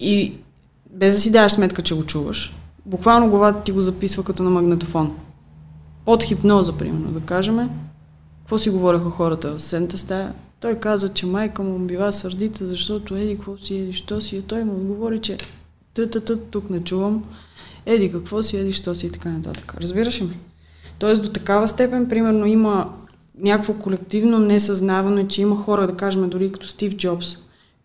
[0.00, 0.34] и
[0.90, 4.50] без да си даваш сметка, че го чуваш, буквално главата ти го записва като на
[4.50, 5.16] магнетофон.
[6.04, 7.70] Под хипноза, примерно, да кажем.
[8.38, 10.34] Какво си говореха хората в съседната стая?
[10.60, 14.36] Той каза, че майка му била сърдита, защото еди какво си, еди що си.
[14.36, 15.38] И той му отговори, че
[15.94, 17.24] тъ тук не чувам.
[17.86, 19.74] Еди какво си, еди що си и така нататък.
[19.80, 20.38] Разбираш ли?
[20.98, 22.92] Тоест до такава степен, примерно, има
[23.38, 27.36] някакво колективно несъзнаване, че има хора, да кажем, дори като Стив Джобс,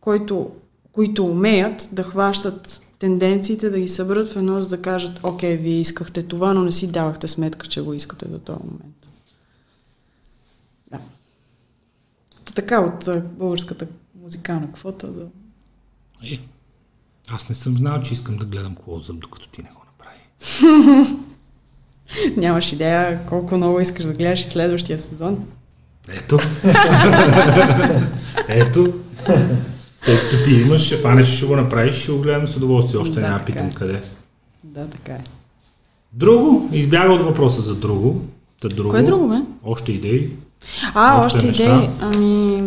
[0.02, 0.52] който,
[0.94, 5.80] които умеят да хващат тенденциите, да ги съберат в едно, за да кажат, окей, вие
[5.80, 9.08] искахте това, но не си давахте сметка, че го искате до този момент.
[10.92, 11.00] Да.
[12.46, 13.88] Та така от българската
[14.22, 15.28] музикална квота до...
[16.24, 16.40] Е,
[17.30, 20.20] аз не съм знал, че искам да гледам клозъп, докато ти не го направи.
[22.38, 25.48] Нямаш идея колко много искаш да гледаш и следващия сезон.
[26.08, 26.38] Ето.
[28.48, 28.94] Ето.
[30.06, 33.00] Тъй като ти имаш, ще фанеш, ще го направиш, ще го гледам с удоволствие.
[33.00, 33.72] Още Да, няма така питам е.
[33.72, 34.02] къде.
[34.64, 35.22] Да, така е.
[36.14, 38.22] Друго, избяга от въпроса за друго.
[38.62, 38.90] Та друго.
[38.90, 39.36] Кое е друго, бе?
[39.64, 40.32] Още идеи.
[40.94, 41.64] А, Още още, неща?
[41.76, 41.90] идеи.
[42.02, 42.64] Ами,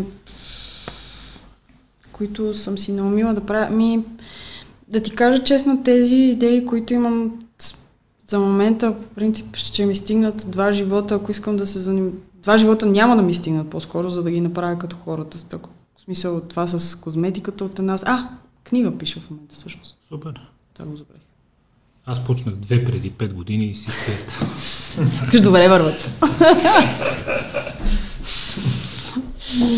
[2.12, 3.66] които съм си наумила да правя.
[3.70, 4.00] Ами,
[4.88, 7.32] да ти кажа честно, тези идеи, които имам
[8.28, 12.12] за момента, по принцип, ще ми стигнат два живота, ако искам да се занимавам.
[12.34, 15.38] Два живота няма да ми стигнат по-скоро, за да ги направя като хората.
[15.38, 15.44] В
[16.06, 17.98] смисъл това с козметиката от една...
[18.04, 18.28] А,
[18.64, 19.98] книга пиша в момента всъщност.
[20.08, 20.40] Супер.
[20.74, 21.22] Това го забравих.
[22.06, 24.32] Аз почнах две преди пет години и си след.
[25.32, 26.10] Виж, добре върват.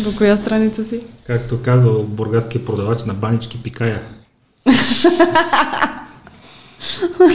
[0.03, 1.01] До коя страница си?
[1.27, 4.01] Както казал бургаския продавач на банички пикая.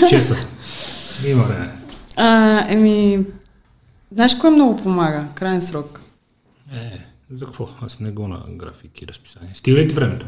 [0.09, 0.37] Чеса.
[1.27, 1.73] Има време.
[2.17, 3.27] А, еми,
[4.13, 5.29] знаеш кое много помага?
[5.35, 6.01] Крайен срок.
[6.73, 7.69] Е, за какво?
[7.81, 9.55] Аз не го на графики и разписание.
[9.55, 10.27] Стига ли ти времето?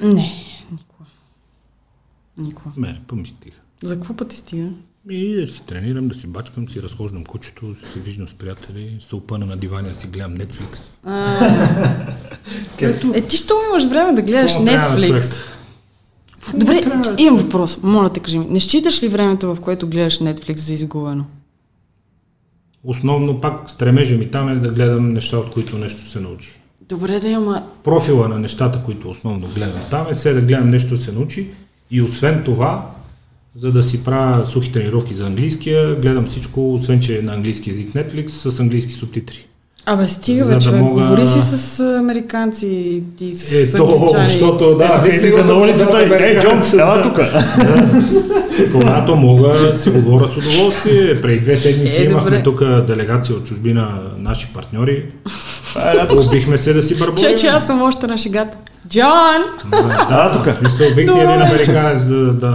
[0.00, 0.32] Не,
[0.72, 1.04] никога.
[2.36, 2.70] Никога.
[2.76, 3.56] Не, па ми стига.
[3.82, 4.70] За какво пъти стига?
[5.10, 8.96] И да си тренирам, да си бачкам, си разхождам кучето, да се виждам с приятели,
[9.00, 10.78] се опъна на дивана, си гледам Netflix.
[12.80, 15.42] Ето, Е, ти що имаш време да гледаш Какво Netflix?
[16.54, 16.80] Добре,
[17.18, 17.82] имам въпрос.
[17.82, 18.46] Моля те, кажи ми.
[18.46, 21.24] Не считаш ли времето, в което гледаш Netflix за изгубено?
[22.84, 26.60] Основно пак стремежа ми там е да гледам неща, от които нещо се научи.
[26.88, 27.66] Добре да има...
[27.84, 31.50] Профила на нещата, които основно гледам там е все да гледам нещо се научи
[31.90, 32.90] и освен това,
[33.54, 37.70] за да си правя сухи тренировки за английския, гледам всичко, освен че е на английски
[37.70, 39.46] език Netflix, с английски субтитри.
[39.92, 40.80] Абе, стига, бе, да човек.
[40.80, 44.26] мога- Говори си с американци и ти с Ето, англичани.
[44.26, 47.20] защото да, Ето, за на улицата и, ей, Джонс, ела тук.
[48.72, 51.20] Когато мога, си говоря с удоволствие.
[51.20, 53.88] Преди две седмици Е, имахме тук делегация от чужбина,
[54.18, 55.04] наши партньори.
[56.10, 57.16] Е, Убихме се да си бърборим.
[57.30, 58.56] Че, че аз съм още на шегата.
[58.88, 59.42] Джон!
[60.08, 60.44] Да, тук.
[60.44, 60.62] тук.
[60.62, 62.16] Мисъл, викни един американец да...
[62.16, 62.54] да...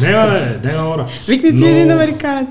[0.00, 0.26] Нема,
[0.62, 1.06] бе, на ора.
[1.28, 2.48] Викни си един американец.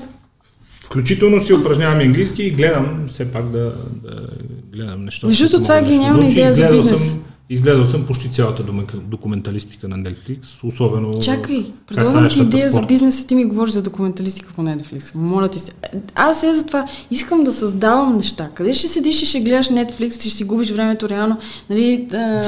[0.94, 4.28] Включително си упражнявам английски и гледам все пак да, да
[4.72, 5.26] гледам неща.
[5.26, 7.12] Защото това е гениална идея за бизнес.
[7.12, 8.64] Съм, изгледал съм почти цялата
[8.94, 11.20] документалистика на Netflix, особено...
[11.20, 12.86] Чакай, предлагам ти идея в за спорта.
[12.86, 15.14] бизнес и ти ми говориш за документалистика по Netflix.
[15.14, 15.72] Моля ти се.
[16.14, 16.86] Аз е за това.
[17.10, 18.50] Искам да създавам неща.
[18.54, 21.38] Къде ще седиш и ще гледаш Netflix ще си губиш времето реално?
[21.70, 22.42] Нали, а,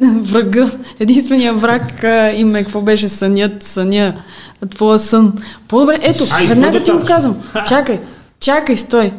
[0.20, 4.22] врага, единствения враг а, им е какво беше сънят, съня,
[4.66, 5.32] твоя сън.
[5.68, 7.36] По-добре, ето, А, веднага ти го казвам.
[7.66, 8.00] Чакай,
[8.40, 9.12] чакай, стой.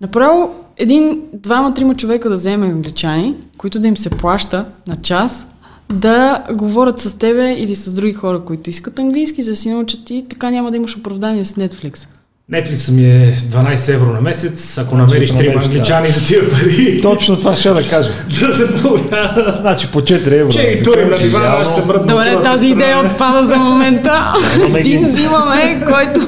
[0.00, 5.46] Направо един, двама, трима човека да вземе англичани, които да им се плаща на час,
[5.92, 10.10] да говорят с тебе или с други хора, които искат английски, за да си научат
[10.10, 12.08] и така няма да имаш оправдание с Netflix.
[12.52, 15.66] Netflix ми е 12 евро на месец, ако намериш трима намериш, да.
[15.66, 18.10] англичани за тия пари, Точно това ще да кажа.
[18.40, 19.58] да се появя.
[19.60, 20.52] Значи по 4 евро.
[20.52, 22.06] Че ги турим на дивана, ще се мръдна.
[22.06, 24.34] Добре, тази идея отпада за момента.
[24.74, 26.20] Един взимаме, който...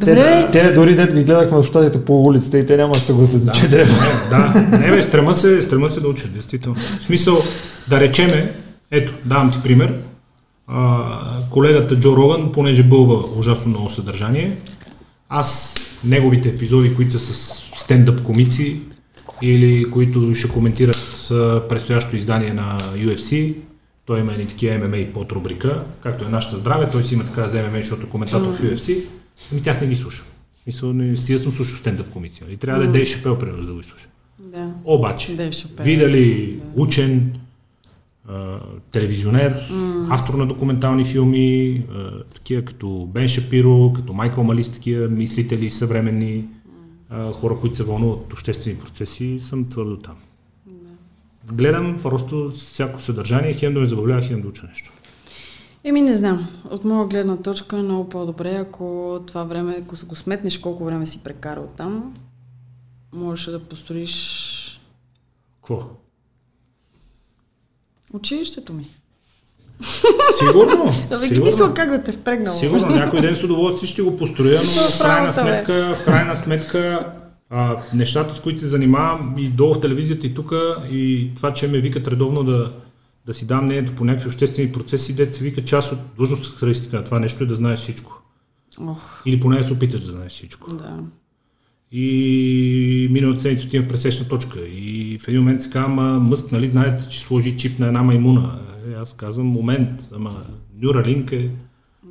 [0.00, 3.00] Добре, Те, те дори дет ги гледахме в щатите по улицата и те няма да
[3.00, 3.94] се гласят за 4 евро.
[4.30, 6.76] Да, не бе, стремат се, стремат се да учат, действително.
[6.98, 7.42] В смисъл,
[7.88, 8.52] да речеме,
[8.90, 9.92] ето, давам ти пример,
[10.68, 14.56] а, колегата Джо Роган, понеже бълва ужасно много съдържание,
[15.28, 15.74] аз
[16.04, 18.80] неговите епизоди, които са с стендъп комици,
[19.42, 21.26] или които ще коментират
[21.68, 23.54] предстоящо издание на UFC.
[24.04, 27.48] Той има и такива MMA под рубрика, както е нашата здраве, той си има така
[27.48, 29.04] за MMA, защото е коментатор в UFC.
[29.52, 30.26] Ами тях не ги слушам.
[30.54, 32.46] В смисъл, не стига съм слушал стендъп комисия.
[32.50, 34.10] И трябва да е Дейв Шапел, примерно, за да го слушам.
[34.38, 34.70] Да.
[34.84, 37.38] Обаче, видали учен,
[38.90, 39.70] телевизионер,
[40.10, 41.84] автор на документални филми,
[42.34, 46.44] такива като Бен Шапиро, като Майкъл Малис, такива мислители съвременни,
[47.32, 50.16] хора, които се вълнуват от обществени процеси, съм твърдо там.
[51.52, 54.92] Гледам просто всяко съдържание, хем да ме забавлява, хем да уча нещо.
[55.84, 56.48] Еми не знам.
[56.70, 61.06] От моя гледна точка е много по-добре, ако това време, ако го сметнеш колко време
[61.06, 62.14] си прекарал там,
[63.12, 64.48] можеш да построиш
[65.68, 65.90] Какво?
[68.12, 68.86] Училището ми.
[70.38, 70.84] Сигурно.
[71.20, 71.44] Ви сигурно.
[71.44, 72.54] мисля как да те впрегнал.
[72.54, 77.12] Сигурно, някой ден с удоволствие ще го построя, но в крайна сметка, в крайна сметка
[77.50, 80.52] а, нещата, с които се занимавам и долу в телевизията и тук,
[80.90, 82.72] и това, че ме викат редовно да,
[83.26, 86.96] да си дам мнението по някакви обществени процеси, дете се вика част от длъжностната характеристика
[86.96, 88.22] на това нещо е да знаеш всичко.
[88.80, 90.74] Ох, Или поне се опиташ да знаеш всичко.
[90.74, 90.98] да.
[91.92, 94.60] И миналата седмица отивам пресечна точка.
[94.60, 98.02] И в един момент си казвам, ама Мъск, нали знаете, че сложи чип на една
[98.02, 98.58] маймуна.
[98.90, 100.30] Е, аз казвам, момент, ама
[100.82, 101.50] Neuralink е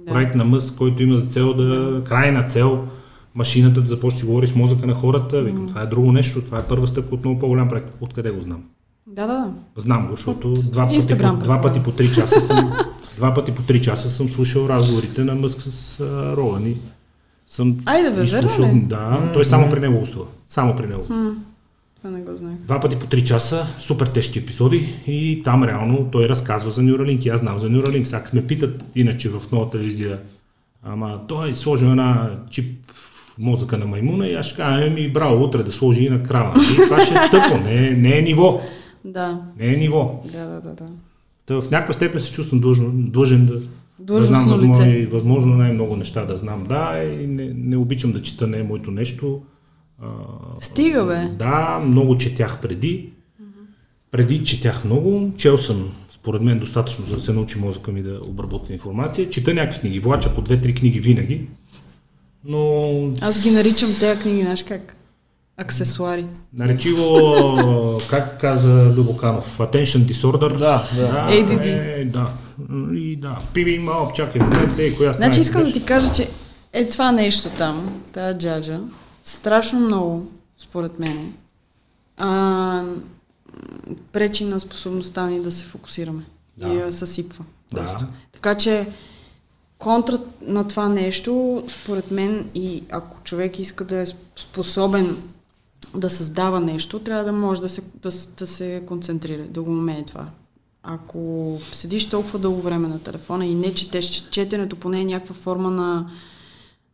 [0.07, 2.87] проект на Мъск, който има за цел да, крайна цел,
[3.35, 5.41] машината да започне да говори с мозъка на хората.
[5.41, 7.93] Викам, това е друго нещо, това е първа стъпка от много по-голям проект.
[8.01, 8.63] Откъде го знам?
[9.07, 9.53] Да, да, да.
[9.77, 12.73] Знам го, защото два пъти, по, два пъти по три часа съм,
[13.17, 16.03] два пъти по три часа съм слушал разговорите на Мъск с
[16.65, 16.75] и
[17.47, 18.81] съм Айде, бе, изслушал- верно?
[18.81, 20.25] Да, той само при него гостува.
[20.47, 21.35] Само при него гостува.
[21.97, 22.57] Това не го знаех.
[22.57, 24.77] Два пъти по 3 часа, супер тежки епизоди
[25.07, 28.03] и там реално той разказва за Neuralink и аз знам за Neuralink.
[28.03, 30.19] Сега ме питат иначе в нова телевизия,
[30.83, 35.09] ама той е сложил една чип в мозъка на маймуна и аз ще кажа, еми
[35.09, 36.53] браво, утре да сложи и на крава.
[36.63, 38.61] И това ще е тъпо, не, е- не е ниво.
[39.05, 40.23] Да, Не е ниво.
[40.27, 40.73] да, да, да.
[40.75, 40.85] да.
[41.45, 43.53] Та в някаква степен се чувствам длъжен, длъжен да,
[43.99, 44.97] да Длъжностно знам възможно, лице.
[44.97, 46.63] и- възможно най-много неща да знам.
[46.63, 49.41] Да, и не, не обичам да чета, не е моето нещо.
[50.01, 50.07] А,
[50.59, 51.35] Стига, бе.
[51.35, 53.09] Да, много четях преди.
[54.11, 55.31] Преди четях много.
[55.37, 59.29] Чел съм, според мен, достатъчно, за да се научи мозъка ми да обработва информация.
[59.29, 61.47] Чета някакви книги, влача по две-три книги винаги.
[62.45, 64.95] Но Аз ги наричам тези книги, знаеш как?
[65.57, 66.25] Аксесуари.
[66.53, 70.57] наречи го, как каза Любоканов, attention disorder.
[70.57, 71.27] Да, да.
[71.31, 71.65] ADD.
[72.01, 72.29] Е, да.
[72.93, 73.39] И да.
[73.53, 76.29] Пиби малък, чакай момент, ей, коя Значи искам да ти кажа, че
[76.73, 78.81] е това нещо там, тази джаджа,
[79.23, 81.33] страшно много, според мен,
[82.17, 82.83] а,
[84.11, 86.23] пречи на способността ни да се фокусираме
[86.57, 86.67] Да.
[86.67, 87.45] и я съсипва.
[87.73, 88.07] Да.
[88.31, 88.87] Така че
[89.77, 94.05] контра на това нещо, според мен, и ако човек иска да е
[94.35, 95.17] способен
[95.95, 100.05] да създава нещо, трябва да може да се, да, да се концентрира, да го умее
[100.05, 100.25] това.
[100.89, 105.35] Ако седиш толкова дълго време на телефона и не четеш, че четенето поне е някаква
[105.35, 106.09] форма на,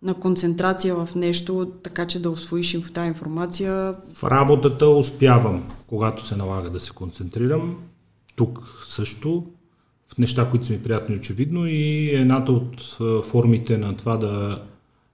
[0.02, 5.64] на концентрация в нещо, така че да освоиш им в тази информация, В работата успявам,
[5.88, 7.78] когато се налага да се концентрирам.
[8.36, 9.46] Тук също,
[10.14, 14.58] в неща, които са ми приятни очевидно и едната от формите на това да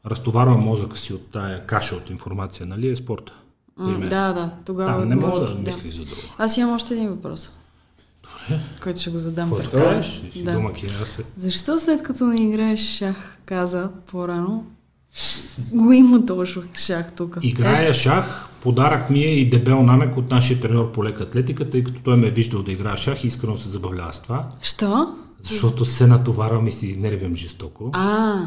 [0.05, 3.33] разтоварвам мозъка си от тая каша от информация, нали, е спорта.
[3.77, 6.21] М, да, да, тогава Там не може да мисли за друго.
[6.37, 7.58] Аз имам още един въпрос,
[8.83, 10.01] който ще го задам пред да
[10.33, 10.53] теб.
[10.53, 10.89] домакин.
[11.35, 14.65] Защо след като не играеш шах, каза по-рано,
[15.71, 17.37] го има този шах тук?
[17.41, 21.83] Играя шах, подарък ми е и дебел намек от нашия треньор по лека атлетика, тъй
[21.83, 24.49] като той ме е виждал да играя шах и искрено се забавлява с това.
[24.61, 25.15] Що?
[25.41, 27.89] Защото се натоварвам и се изнервям жестоко.
[27.93, 28.39] А,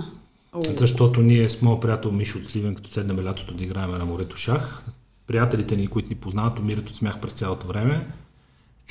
[0.74, 4.36] Защото ние с моят приятел Мишо от Сливен, като седнем лятото да играем на морето
[4.36, 4.84] шах,
[5.26, 8.06] приятелите ни, които ни познават, умират от смях през цялото време.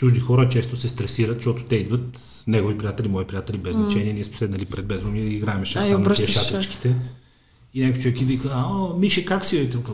[0.01, 4.13] Чужди хора често се стресират, защото те идват, негови приятели, мои приятели, без значение.
[4.13, 6.95] Ние сме седнали пред бедром и играем шах там на тия шатъчките.
[7.73, 9.63] И някой човек и вика, а, Мише, как си?
[9.63, 9.89] бе?» Тук,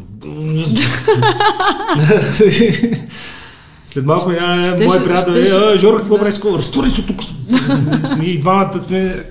[3.88, 6.36] След малко я, мой приятел, е, Жорка, какво правиш?
[6.46, 7.20] Разтури се тук.
[8.24, 9.24] И двамата сме...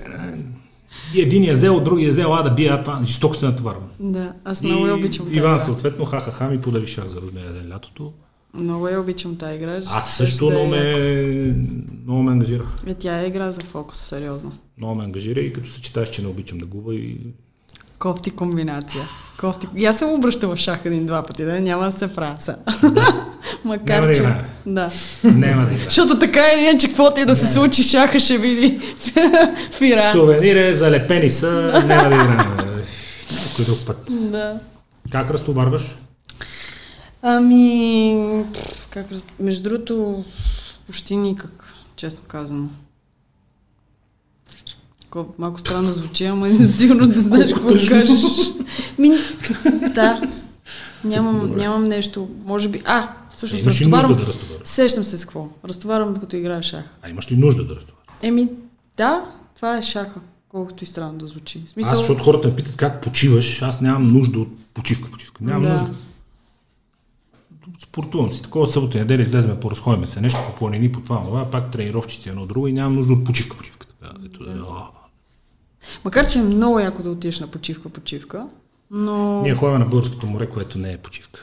[1.13, 3.89] И единия взел, другия взел, а да бия, това жестоко се натоварвам.
[3.99, 8.13] да, аз много я обичам Иван съответно ха-ха-ха ми подари шах за рождения ден лятото.
[8.57, 9.77] Много я обичам тази игра.
[9.87, 11.55] Аз също да много ме,
[12.03, 12.63] много ме ангажира.
[12.87, 14.51] Е, тя е игра за фокус, сериозно.
[14.77, 17.17] Много ме ангажира и като съчетаеш, че не обичам да губа и
[17.99, 19.03] Кофти комбинация.
[19.39, 19.67] Кофти.
[19.75, 22.57] И аз съм обръщала шах един-два пъти, да няма да се правя сега.
[23.63, 24.21] Макар, Няма да че...
[24.21, 24.45] играем.
[24.65, 24.91] Да.
[25.23, 25.85] няма да играя.
[25.85, 28.79] Защото така или иначе, каквото и да се случи, шаха ще види
[29.71, 30.11] фира.
[30.11, 31.51] Сувенири, залепени са,
[31.87, 32.37] няма да играем.
[33.47, 33.97] Някой друг път.
[34.09, 34.59] Да.
[35.11, 35.97] Как разтоварваш?
[37.21, 38.43] Ами,
[38.89, 39.05] как.
[39.39, 40.23] Между другото,
[40.85, 42.69] почти никак, честно.
[45.09, 48.21] Ко- Малко странно звучи, ама сигурно не знаеш какво да кажеш.
[48.97, 49.09] Ми,
[49.95, 50.21] да.
[51.03, 52.81] Нямам, нямам нещо, може би...
[52.85, 54.17] А, Е, всъщност нужда разтоварвам.
[54.17, 54.67] да разтоварваш?
[54.67, 55.47] Сещам се с какво.
[55.65, 56.83] Разтоварвам, докато играя шах.
[57.01, 58.07] А имаш ли нужда да разтоварваш?
[58.21, 58.49] Еми,
[58.97, 61.63] да, това е шаха, колкото и странно да звучи.
[61.67, 65.43] Смисъл, Аз, защото хората ме питат как почиваш, аз нямам нужда от почивка, почивка.
[65.43, 65.69] Нямам Да.
[65.73, 65.91] нужда.
[67.83, 68.41] Спортувам си.
[68.41, 72.29] Такова събота и неделя излеземе, поразходиме се нещо, по планини, по това, това, пак тренировчици
[72.29, 73.87] едно друго и нямам нужда от почивка, почивка.
[73.87, 74.63] Така, ето, да.
[76.05, 78.47] Макар, че е много яко да отидеш на почивка, почивка,
[78.91, 79.41] но...
[79.41, 81.41] Ние ходим на българското море, което не е почивка.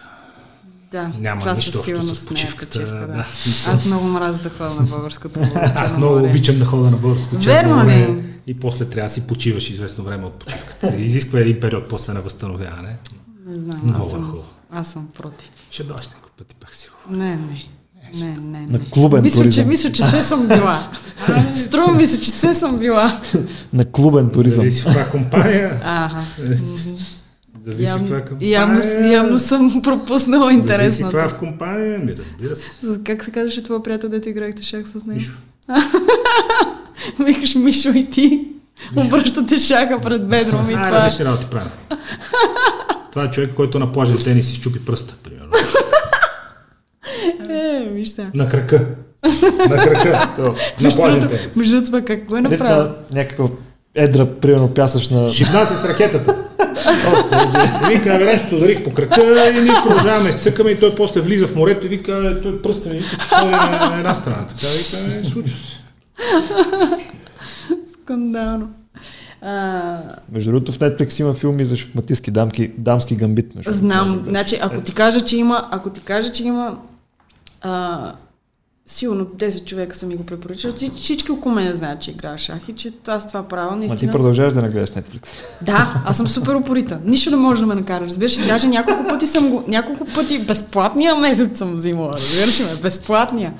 [0.90, 3.06] Да, Няма това нищо общо с е почивката, почивка, да.
[3.06, 3.26] да.
[3.66, 5.50] Аз много мразя да ходя на българското море.
[5.76, 9.70] Аз много обичам да ходя на българското Верно море и после трябва да си почиваш
[9.70, 10.96] известно време от почивката.
[10.96, 12.98] Изисква един период после на възстановяване.
[13.46, 14.44] Не знам, Много е съм, хубаво.
[14.74, 15.50] Аз съм против.
[15.70, 17.18] Ще дойдеш някой път и пак сигурно.
[17.24, 17.68] Не, не.
[18.14, 18.78] Не, не, не.
[18.78, 19.68] На клубен мисля, че, туризъм.
[19.68, 20.88] мисля, че се съм била.
[21.56, 23.20] Струва ми се, че се съм била.
[23.72, 24.56] На клубен туризъм.
[24.56, 25.80] Зависи каква компания.
[25.84, 26.22] Ага.
[27.58, 28.50] Зависи Явно, каква компания.
[28.52, 28.80] явно,
[29.12, 31.12] явно съм пропуснала Зависи интересното.
[31.12, 31.98] каква е в компания.
[31.98, 33.02] Ми разбира се.
[33.04, 35.06] Как се казваше това приятел, дето играхте шах с него?
[35.06, 35.36] Мишо.
[37.24, 38.48] Викаш Мишо и ти.
[38.96, 40.72] Обръщате шаха пред бедро ми.
[40.72, 40.92] Това е.
[40.92, 41.70] различни работи правим.
[43.14, 45.50] Това е човек, който на плажен тенис си щупи пръста, примерно.
[47.50, 48.30] Е, виж сега.
[48.34, 48.86] На крака.
[49.68, 50.32] На крака.
[50.36, 50.42] То,
[50.80, 51.56] на плажен тенис.
[51.56, 52.82] между това как го е Дет направил?
[52.82, 53.50] на някакъв
[53.94, 55.30] едра, примерно пясъчна...
[55.30, 56.48] Шибна се с ракетата.
[57.88, 61.56] Вика, нещо ударих по крака и ние продължаваме с цъкаме и той после влиза в
[61.56, 64.46] морето и вика, «Е, той пръста ми, вика, се ходи на една страна.
[64.46, 65.76] Така вика, «Е, случва се.
[67.92, 68.68] Скандално.
[69.44, 69.98] А,
[70.32, 73.54] Между другото в Netflix има филми за шахматистки дамки, дамски гамбит.
[73.54, 76.78] Между знам, значи, ако ти кажа, че има, ако ти кажа, че има
[77.62, 78.12] а,
[78.86, 82.68] сигурно 10 човека са ми го препоръчали, Всич- всички около мен знаят, че играя шах
[82.68, 84.12] и че аз това правя Ма ти наистина.
[84.12, 85.26] продължаваш да не гледаш Netflix.
[85.62, 87.00] Да, аз съм супер упорита.
[87.04, 88.04] Нищо не може да ме накара.
[88.04, 92.12] Разбираш ли, даже няколко пъти съм го, няколко пъти безплатния месец съм взимала.
[92.12, 93.54] Разбираш ме, безплатния.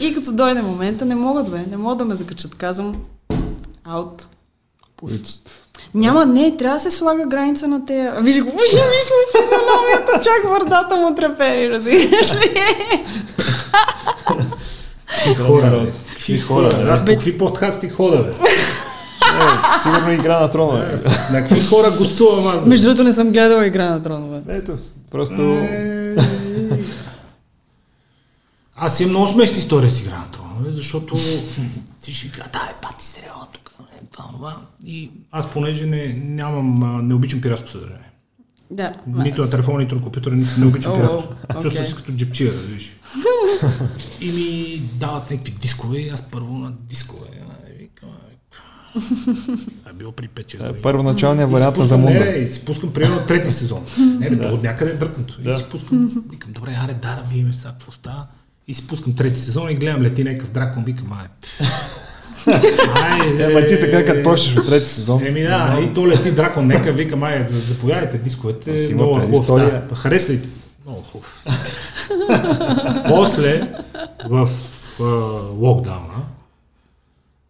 [0.00, 2.54] И като дойде момента, не могат бе, не могат да ме закачат.
[2.54, 2.94] Казвам,
[3.84, 4.28] аут.
[5.02, 5.50] Поритост.
[5.94, 8.16] Няма, не, трябва да се слага граница на тея.
[8.20, 12.54] Виж го, виж, виж му физиономията, чак върдата му трепери, разбираш ли?
[15.06, 15.92] Какви хора, бе.
[16.08, 16.90] Какви хора, бе.
[16.90, 18.30] Аз по какви подкасти хода, бе.
[18.30, 20.94] Е, сигурно игра на тронове.
[21.32, 22.66] На какви хора гостувам аз.
[22.66, 24.40] Между другото не съм гледала игра на тронове.
[24.48, 24.72] Ето,
[25.10, 25.42] просто...
[25.42, 26.16] Е,
[28.76, 31.16] Аз имам много смешни истории с игра на тронове, защото
[32.00, 34.60] всички ми казват, да, е пати сериала тук, е, това, това.
[34.84, 38.10] И аз понеже не, нямам, не обичам пиратско съдържание.
[38.70, 38.92] Да.
[39.06, 41.34] Нито на телефона, нито на компютъра, нито не обичам О, пиратско.
[41.44, 41.62] окей.
[41.62, 42.96] Чувствам се като джипчия, да виж.
[44.20, 47.28] И ми дават някакви дискове и аз първо на дискове.
[49.78, 50.82] Това е било при 5 е, години.
[50.82, 52.18] Първоначалният вариант на Замунда.
[52.20, 53.84] Не, не, и си пускам примерно трети сезон.
[53.98, 55.42] Не, не, от някъде е дръпнато.
[55.42, 55.52] Да.
[55.52, 58.26] И си пускам, викам, добре, аре, да, да видим сега какво става.
[58.68, 61.26] И си пускам трети сезон и гледам лети някакъв дракон, викам, ай.
[62.94, 63.44] Айде.
[63.44, 65.26] Е, ма ти така, като почнеш от трети сезон.
[65.26, 69.46] Еми да, и то лети дракон, нека викам, ай, за- заповядайте дисковете, много е хубав.
[69.88, 70.40] Да, хареса ли?
[70.86, 71.44] Много хубав.
[73.08, 73.68] После,
[74.28, 74.48] в
[75.00, 75.04] а,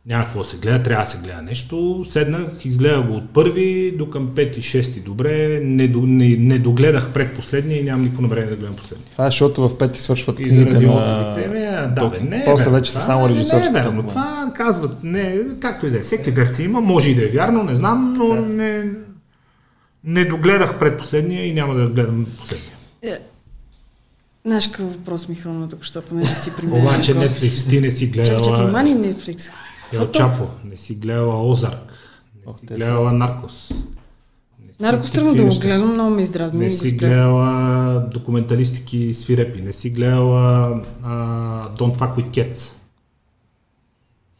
[0.06, 2.04] локдауна, някакво се гледа, трябва да се гледа нещо.
[2.08, 5.60] Седнах, изгледах го от първи до към пети, шести добре.
[5.62, 9.06] Не, до- не, не догледах предпоследния и нямам никакво намерение да гледам последния.
[9.12, 10.92] Това е, защото в пети свършват И книгите на...
[10.94, 12.44] отзивите, ме, да, бе, не.
[12.44, 14.02] После бе, вече са само не, режисьорската Не, е верно.
[14.06, 16.00] Това казват, не, както и да е.
[16.00, 18.90] Всеки версии има, може и да е вярно, не знам, но не,
[20.04, 22.72] не догледах предпоследния и няма да гледам последния.
[24.44, 26.82] Знаеш какъв въпрос ми хрумна току-що, понеже си при мен.
[26.82, 27.14] Обаче.
[27.14, 29.52] Netflix, ти не си Чакай, чакай, гледала мани Netflix.
[29.92, 31.92] Ел Чапо, не си гледала Озарк,
[32.46, 33.70] не си гледала Наркос.
[34.80, 36.64] Нарко тръгна да го гледам, много ме издразни.
[36.64, 41.10] Не си гледала документалистики свирепи, не си гледала а,
[41.76, 42.72] Don't Fuck With Cats.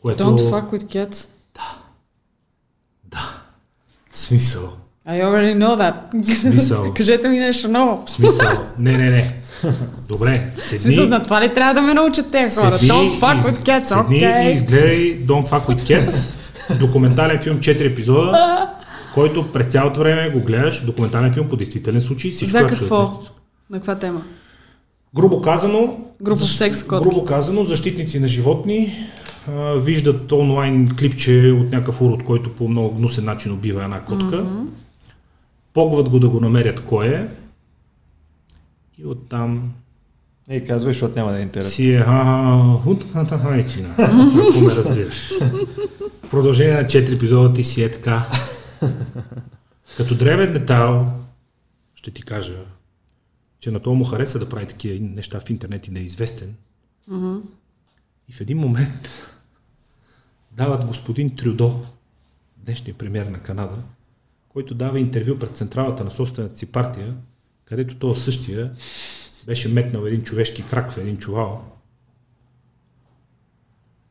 [0.02, 0.24] Което...
[0.24, 1.28] Don't fuck with cats.
[4.10, 4.76] В смисъл.
[5.08, 5.94] I already know that.
[6.34, 6.92] Смисъл.
[6.97, 8.05] Кажете ми нещо ново.
[8.06, 8.48] В смисъл.
[8.78, 9.36] Не, не, не.
[10.08, 10.81] Добре, В седни.
[10.81, 12.78] смисъл, на това ли трябва да ме научат тези хора?
[12.78, 14.52] Don't fuck из- with cats, седни и окей.
[14.52, 16.36] изгледай Don't Fuck With Cats.
[16.78, 18.68] Документален филм 4 епизода,
[19.14, 20.81] който през цялото време го гледаш.
[20.81, 22.31] Документален филм по действителен случай.
[22.31, 22.97] Всичко За е какво?
[22.97, 23.28] абсолютно.
[23.70, 24.22] На каква тема?
[25.14, 27.02] Грубо казано, защ- секс код.
[27.02, 28.94] Грубо казано, защитници на животни
[29.48, 34.44] а, виждат онлайн клипче от някакъв урод, който по много гнусен начин убива една котка.
[35.73, 37.28] Погват го да го намерят кой е.
[38.99, 39.73] И оттам
[40.49, 41.70] Ей, казвай, защото няма да е интересно.
[41.70, 42.05] си е
[42.83, 45.33] хутната хайчина, ако ме разбираш.
[46.23, 48.31] В продължение на 4 епизода ти си е така.
[49.97, 51.12] Като древен детал,
[51.94, 52.65] ще ти кажа,
[53.60, 56.55] че на това му хареса да прави такива неща в интернет и да е известен.
[58.28, 59.09] И в един момент
[60.52, 61.84] дават господин Трюдо,
[62.57, 63.76] днешния премьер на Канада,
[64.52, 67.14] който дава интервю пред централата на собствената си партия,
[67.64, 68.72] където този същия
[69.47, 71.64] беше метнал един човешки крак в един чувал.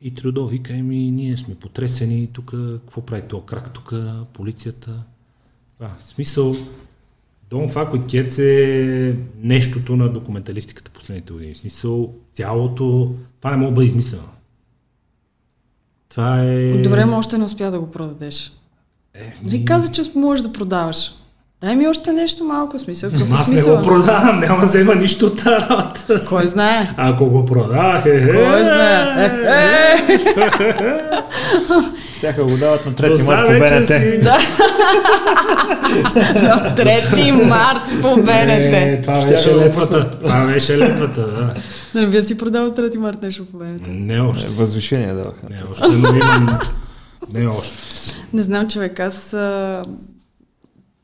[0.02, 3.94] И Трюдо вика, еми, ние сме потресени, тук, какво прави този крак, тук,
[4.34, 5.04] полицията.
[5.78, 6.56] Това, в смисъл,
[7.52, 11.54] Don't fuck with kids е нещото на документалистиката последните години.
[11.54, 14.30] В смисъл, цялото, това не мога да бъде измислено.
[16.10, 16.82] Това е...
[16.82, 18.52] Добре, но още не успя да го продадеш.
[19.16, 21.12] Е, Нали каза, че можеш да продаваш?
[21.62, 23.12] Дай ми още нещо малко смисъл.
[23.12, 23.78] Какъв е Аз не смисъл?
[23.78, 26.22] го продавам, няма да взема нищо от тази работа.
[26.30, 26.94] Кой знае?
[26.98, 29.26] Ако го продавах, е, е, Кой знае?
[29.26, 30.20] Е, е!
[32.18, 33.88] Щяха го дават на До 3 сега март по БНТ.
[33.88, 34.20] си...
[36.36, 38.74] На 3 март по БНТ.
[38.74, 40.20] Е, това беше да летвата.
[40.20, 41.54] Това беше летвата, да.
[41.96, 43.82] Не, вие си продавал 3 март нещо по БНТ.
[43.88, 44.48] Не Е, още.
[44.48, 45.48] Възвишение даваха.
[45.50, 46.60] Не още, но имам...
[47.30, 47.78] Не още.
[48.34, 49.84] Не знам, човек, аз а,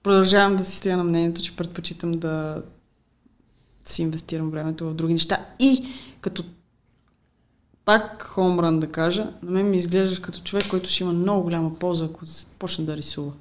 [0.03, 2.61] продължавам да си стоя на мнението, че предпочитам да
[3.85, 5.45] си инвестирам времето в други неща.
[5.59, 5.85] И
[6.21, 6.43] като
[7.85, 11.75] пак хомран да кажа, на мен ми изглеждаш като човек, който ще има много голяма
[11.75, 12.19] полза, ако
[12.59, 13.31] почне да рисува.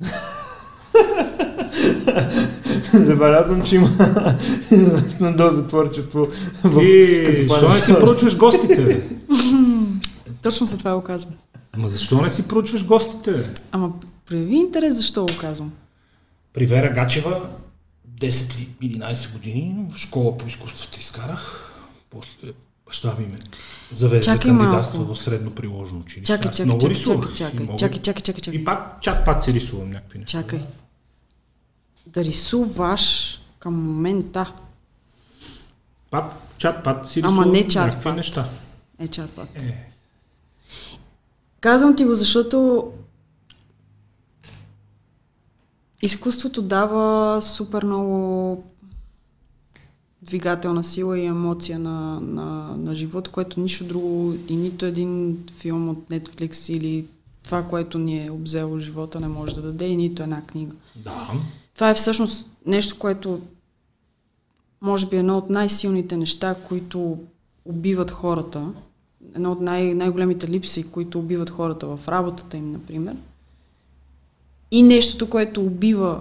[2.94, 3.90] Забелязвам, че има
[4.70, 6.26] известна доза творчество.
[6.64, 8.04] в- Ти, защо не си нещо.
[8.06, 9.02] проучваш гостите, бе?
[10.44, 11.34] Точно за това го казвам.
[11.76, 13.44] Ма защо не си проучваш гостите, бе?
[13.72, 13.92] Ама
[14.26, 15.72] прояви интерес, защо го казвам.
[16.52, 17.48] При Вера Гачева
[18.10, 21.72] 10 или 11 години в школа по изкуствата изкарах.
[22.10, 22.52] После
[22.86, 23.38] баща ми ме
[23.92, 25.14] заведе да Чакай кандидатства малко.
[25.14, 26.26] в средно приложено училище.
[26.26, 28.60] Чакай, чакай, много чакай, рисувах чакай, мога- чакай, чакай, чакай, чакай.
[28.60, 30.42] И пак, чак пак си рисувам някакви неща.
[30.42, 30.60] Чакай.
[32.06, 34.52] Да рисуваш към момента.
[36.10, 36.24] Пак,
[36.58, 38.16] чат пат си Ама рисувам не чат някакви пат.
[38.16, 38.44] неща.
[38.98, 39.48] Е, чатпат.
[39.56, 39.88] Е,
[41.64, 42.88] Казвам ти го, защото
[46.02, 48.64] изкуството дава супер много
[50.22, 55.88] двигателна сила и емоция на, на, на живота, което нищо друго и нито един филм
[55.88, 57.06] от Netflix или
[57.42, 60.72] това, което ни е обзело живота, не може да даде и нито една книга.
[60.96, 61.30] да.
[61.74, 63.40] Това е всъщност нещо, което
[64.80, 67.18] може би е едно от най-силните неща, които
[67.64, 68.68] убиват хората.
[69.34, 73.16] Едно от най- най-големите липси, които убиват хората в работата им, например.
[74.70, 76.20] И нещото, което убива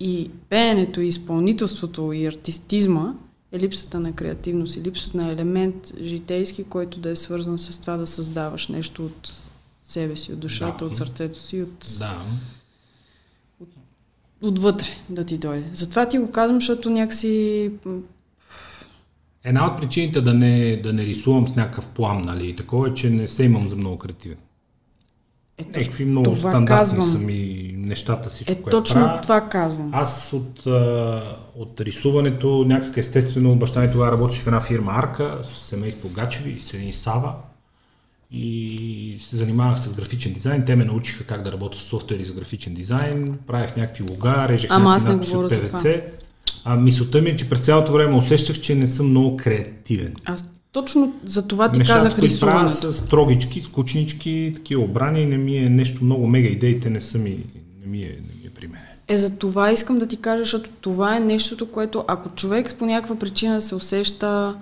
[0.00, 3.14] и пеенето, и изпълнителството, и артистизма,
[3.52, 7.96] е липсата на креативност и липсата на елемент житейски, който да е свързан с това
[7.96, 9.32] да създаваш нещо от
[9.82, 10.90] себе си, от душата, Да.
[10.90, 12.22] от сърцето си, от Да.
[14.42, 15.68] отвътре да ти дойде.
[15.72, 17.70] Затова ти го казвам, защото някакси...
[19.44, 22.94] Една от причините да не, да не рисувам с някакъв план, нали, и такова е,
[22.94, 24.38] че не се имам за много креативен.
[25.58, 27.06] Е, Някакви много това стандартни казвам.
[27.06, 29.20] са ми нещата, всичко, Е, което точно правя.
[29.20, 29.90] това казвам.
[29.92, 31.22] Аз от, а,
[31.56, 36.60] от рисуването, някак естествено, баща ми тогава работеше в една фирма Арка, с семейство Гачеви,
[36.60, 37.34] с един Сава
[38.30, 40.64] и се занимавах с графичен дизайн.
[40.64, 44.70] Те ме научиха как да работя с софтуери за графичен дизайн, правех някакви лога, режех
[44.70, 45.78] Ама някакви аз не надписи от това.
[46.64, 50.14] А мисълта ми е, че през цялото време усещах, че не съм много креативен.
[50.24, 52.92] Аз точно за това ти Нещата, казах които правя рисуването.
[52.92, 57.44] са строгички, скучнички, такива обрани, не ми е нещо много мега идеите, не са ми,
[57.80, 58.80] не ми е, не ми е при мен.
[59.08, 62.86] Е, за това искам да ти кажа, защото това е нещото, което ако човек по
[62.86, 64.54] някаква причина се усеща...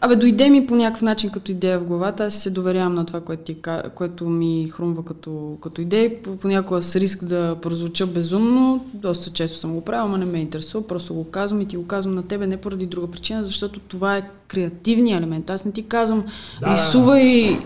[0.00, 3.20] Абе, дойде ми по някакъв начин като идея в главата, аз се доверявам на това,
[3.20, 3.56] което, ти,
[3.94, 6.22] което ми хрумва като, като идея.
[6.22, 10.38] По- Понякога с риск да прозвуча безумно, доста често съм го правила, но не ме
[10.38, 13.80] интересува, просто го казвам и ти го казвам на тебе не поради друга причина, защото
[13.80, 15.50] това е креативният елемент.
[15.50, 16.24] Аз не ти казвам,
[16.60, 17.58] Да, да, рисувай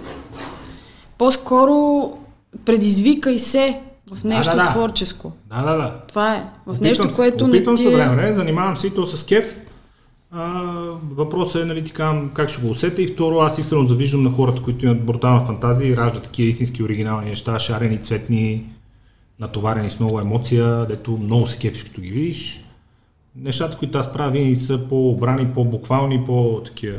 [1.18, 2.02] по-скоро
[2.64, 3.80] предизвикай се
[4.12, 4.70] в нещо да, да.
[4.70, 5.32] творческо.
[5.46, 5.94] Да, да, да.
[6.08, 6.40] Това е.
[6.56, 7.92] В Опитвам нещо, се- което не опитвам ти се е...
[7.92, 9.60] време, занимавам се и то с кеф.
[10.32, 10.50] А,
[11.10, 14.62] въпросът е, нали, казвам, как ще го усетя и второ, аз искрено завиждам на хората,
[14.62, 18.64] които имат брутална фантазия и раждат такива истински оригинални неща, шарени, цветни,
[19.40, 22.64] натоварени с много емоция, дето много се кефиш, като ги видиш.
[23.36, 26.98] Нещата, които аз правя, винаги са по-обрани, по-буквални, по-такива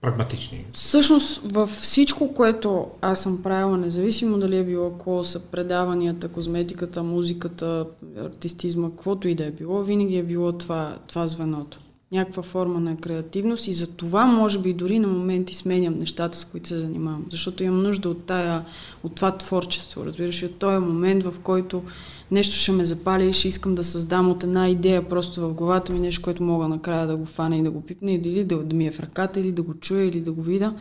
[0.00, 0.64] Прагматични.
[0.72, 7.86] Всъщност, във всичко, което аз съм правила, независимо дали е било колоса, предаванията, козметиката, музиката,
[8.24, 11.80] артистизма, каквото и да е било, винаги е било това, това звеното.
[12.12, 16.44] Някаква форма на креативност и за това, може би, дори на моменти сменям нещата, с
[16.44, 17.26] които се занимавам.
[17.30, 18.64] Защото имам нужда от, тая,
[19.04, 21.82] от това творчество, разбираш, и от този момент, в който
[22.30, 25.92] нещо ще ме запали и ще искам да създам от една идея просто в главата
[25.92, 28.76] ми, нещо, което мога накрая да го фана и да го пипне, или да, да
[28.76, 30.74] ми е в ръката, или да го чуя, или да го видя.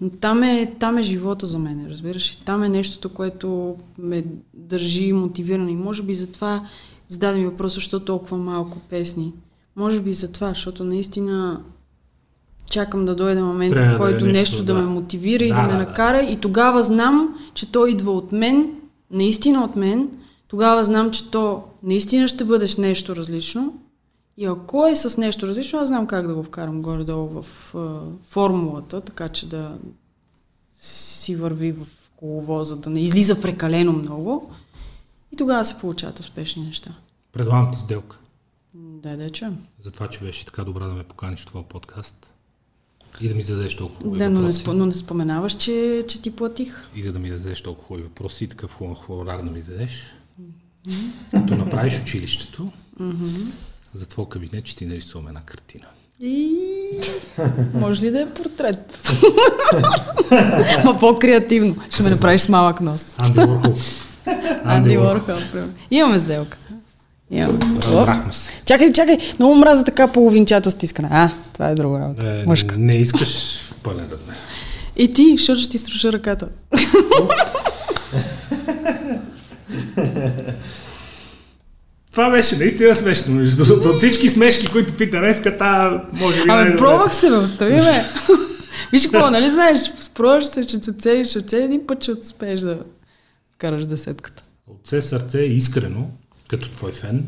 [0.00, 2.32] Но там е, там е живота за мен, разбираш.
[2.32, 4.24] И там е нещото, което ме
[4.54, 5.70] държи мотивирана.
[5.70, 6.64] И може би затова
[7.08, 9.32] зададе ми въпроса, защо толкова малко песни.
[9.76, 11.60] Може би затова, защото наистина
[12.66, 14.80] чакам да дойде момент, Трябва в да е който нещо, нещо да, да.
[14.80, 15.84] ме мотивира и Да, да ме да, да.
[15.84, 16.22] накара.
[16.22, 18.70] И тогава знам, че то идва от мен,
[19.10, 20.08] наистина от мен.
[20.52, 23.74] Тогава знам, че то наистина ще бъдеш нещо различно.
[24.36, 28.00] И ако е с нещо различно, аз знам как да го вкарам горе-долу в а,
[28.22, 29.78] формулата, така че да
[30.80, 34.50] си върви в коловоза, да не излиза прекалено много.
[35.32, 36.94] И тогава се получават успешни неща.
[37.32, 38.18] Предлагам ти сделка.
[38.74, 39.58] Да, да, чуем.
[39.80, 42.32] За това, че беше така добра да ме поканиш в твоя подкаст.
[43.20, 44.64] И да ми зададеш толкова хубави Да, но не, въпроси.
[44.64, 46.86] спо- но не споменаваш, че, че ти платих.
[46.94, 50.14] И за да ми дадеш толкова хубави въпроси и такъв хубав хонорар да ми дадеш.
[51.30, 52.68] Като направиш училището,
[53.94, 55.84] за твой кабинет ще ти нарисувам една картина.
[56.20, 56.54] И...
[57.74, 59.12] Може ли да е портрет?
[60.84, 61.76] Ма по-креативно.
[61.90, 63.14] Ще ме направиш с малък нос.
[63.18, 63.74] Анди Уорхол.
[64.64, 65.34] Анди Уорхол.
[65.90, 66.58] Имаме сделка.
[67.30, 67.58] Имаме.
[67.82, 68.62] Разбрахме се.
[68.66, 69.18] Чакай, чакай.
[69.38, 71.08] Много мраза така половинчато стискане.
[71.12, 72.26] А, това е друга работа.
[72.26, 72.78] Е, Мъжка.
[72.78, 74.36] не искаш в пълен размер.
[74.96, 76.48] И ти, защото ще ти струша ръката.
[82.12, 83.34] Това беше наистина смешно.
[83.34, 87.36] Между другото, от всички смешки, които пита днеска, та може би Абе, пробвах се, бе,
[87.36, 87.80] остави ме.
[88.92, 92.60] Виж какво, нали знаеш, спробваш се, че се цели, ще цели един път, ще успееш
[92.60, 92.78] да
[93.54, 94.44] вкараш десетката.
[94.66, 96.10] От все сърце искрено,
[96.48, 97.24] като твой фен,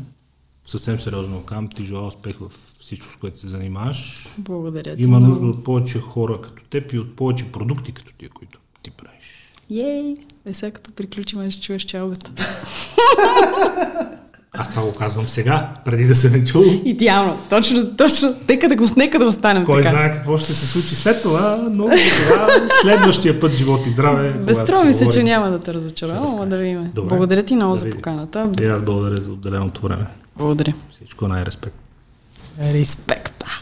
[0.63, 4.29] съвсем сериозно казвам, ти желая успех в всичко, с което се занимаваш.
[4.37, 5.03] Благодаря ти.
[5.03, 5.33] Има много.
[5.33, 9.53] нужда от повече хора като теб и от повече продукти като тия, които ти правиш.
[9.71, 10.15] Ей,
[10.45, 12.31] е сега като приключим, ще чуеш чалгата.
[14.57, 16.63] Аз това го казвам сега, преди да се не чул.
[16.85, 18.35] Идеално, точно, точно.
[18.49, 19.95] Нека да го, нека да останем Кой така.
[19.95, 22.47] знае какво ще се случи след това, но това
[22.81, 24.33] следващия път живот и здраве.
[24.47, 26.91] Когато ми се, че няма да те разочаровам, ама да видим.
[26.93, 27.09] Добре.
[27.09, 28.49] Благодаря ти много Да за поканата.
[28.61, 30.05] И аз благодаря за отделеното време.
[30.37, 30.73] Благодаря.
[30.91, 31.75] Всичко най-респект.
[32.73, 33.59] Респекта.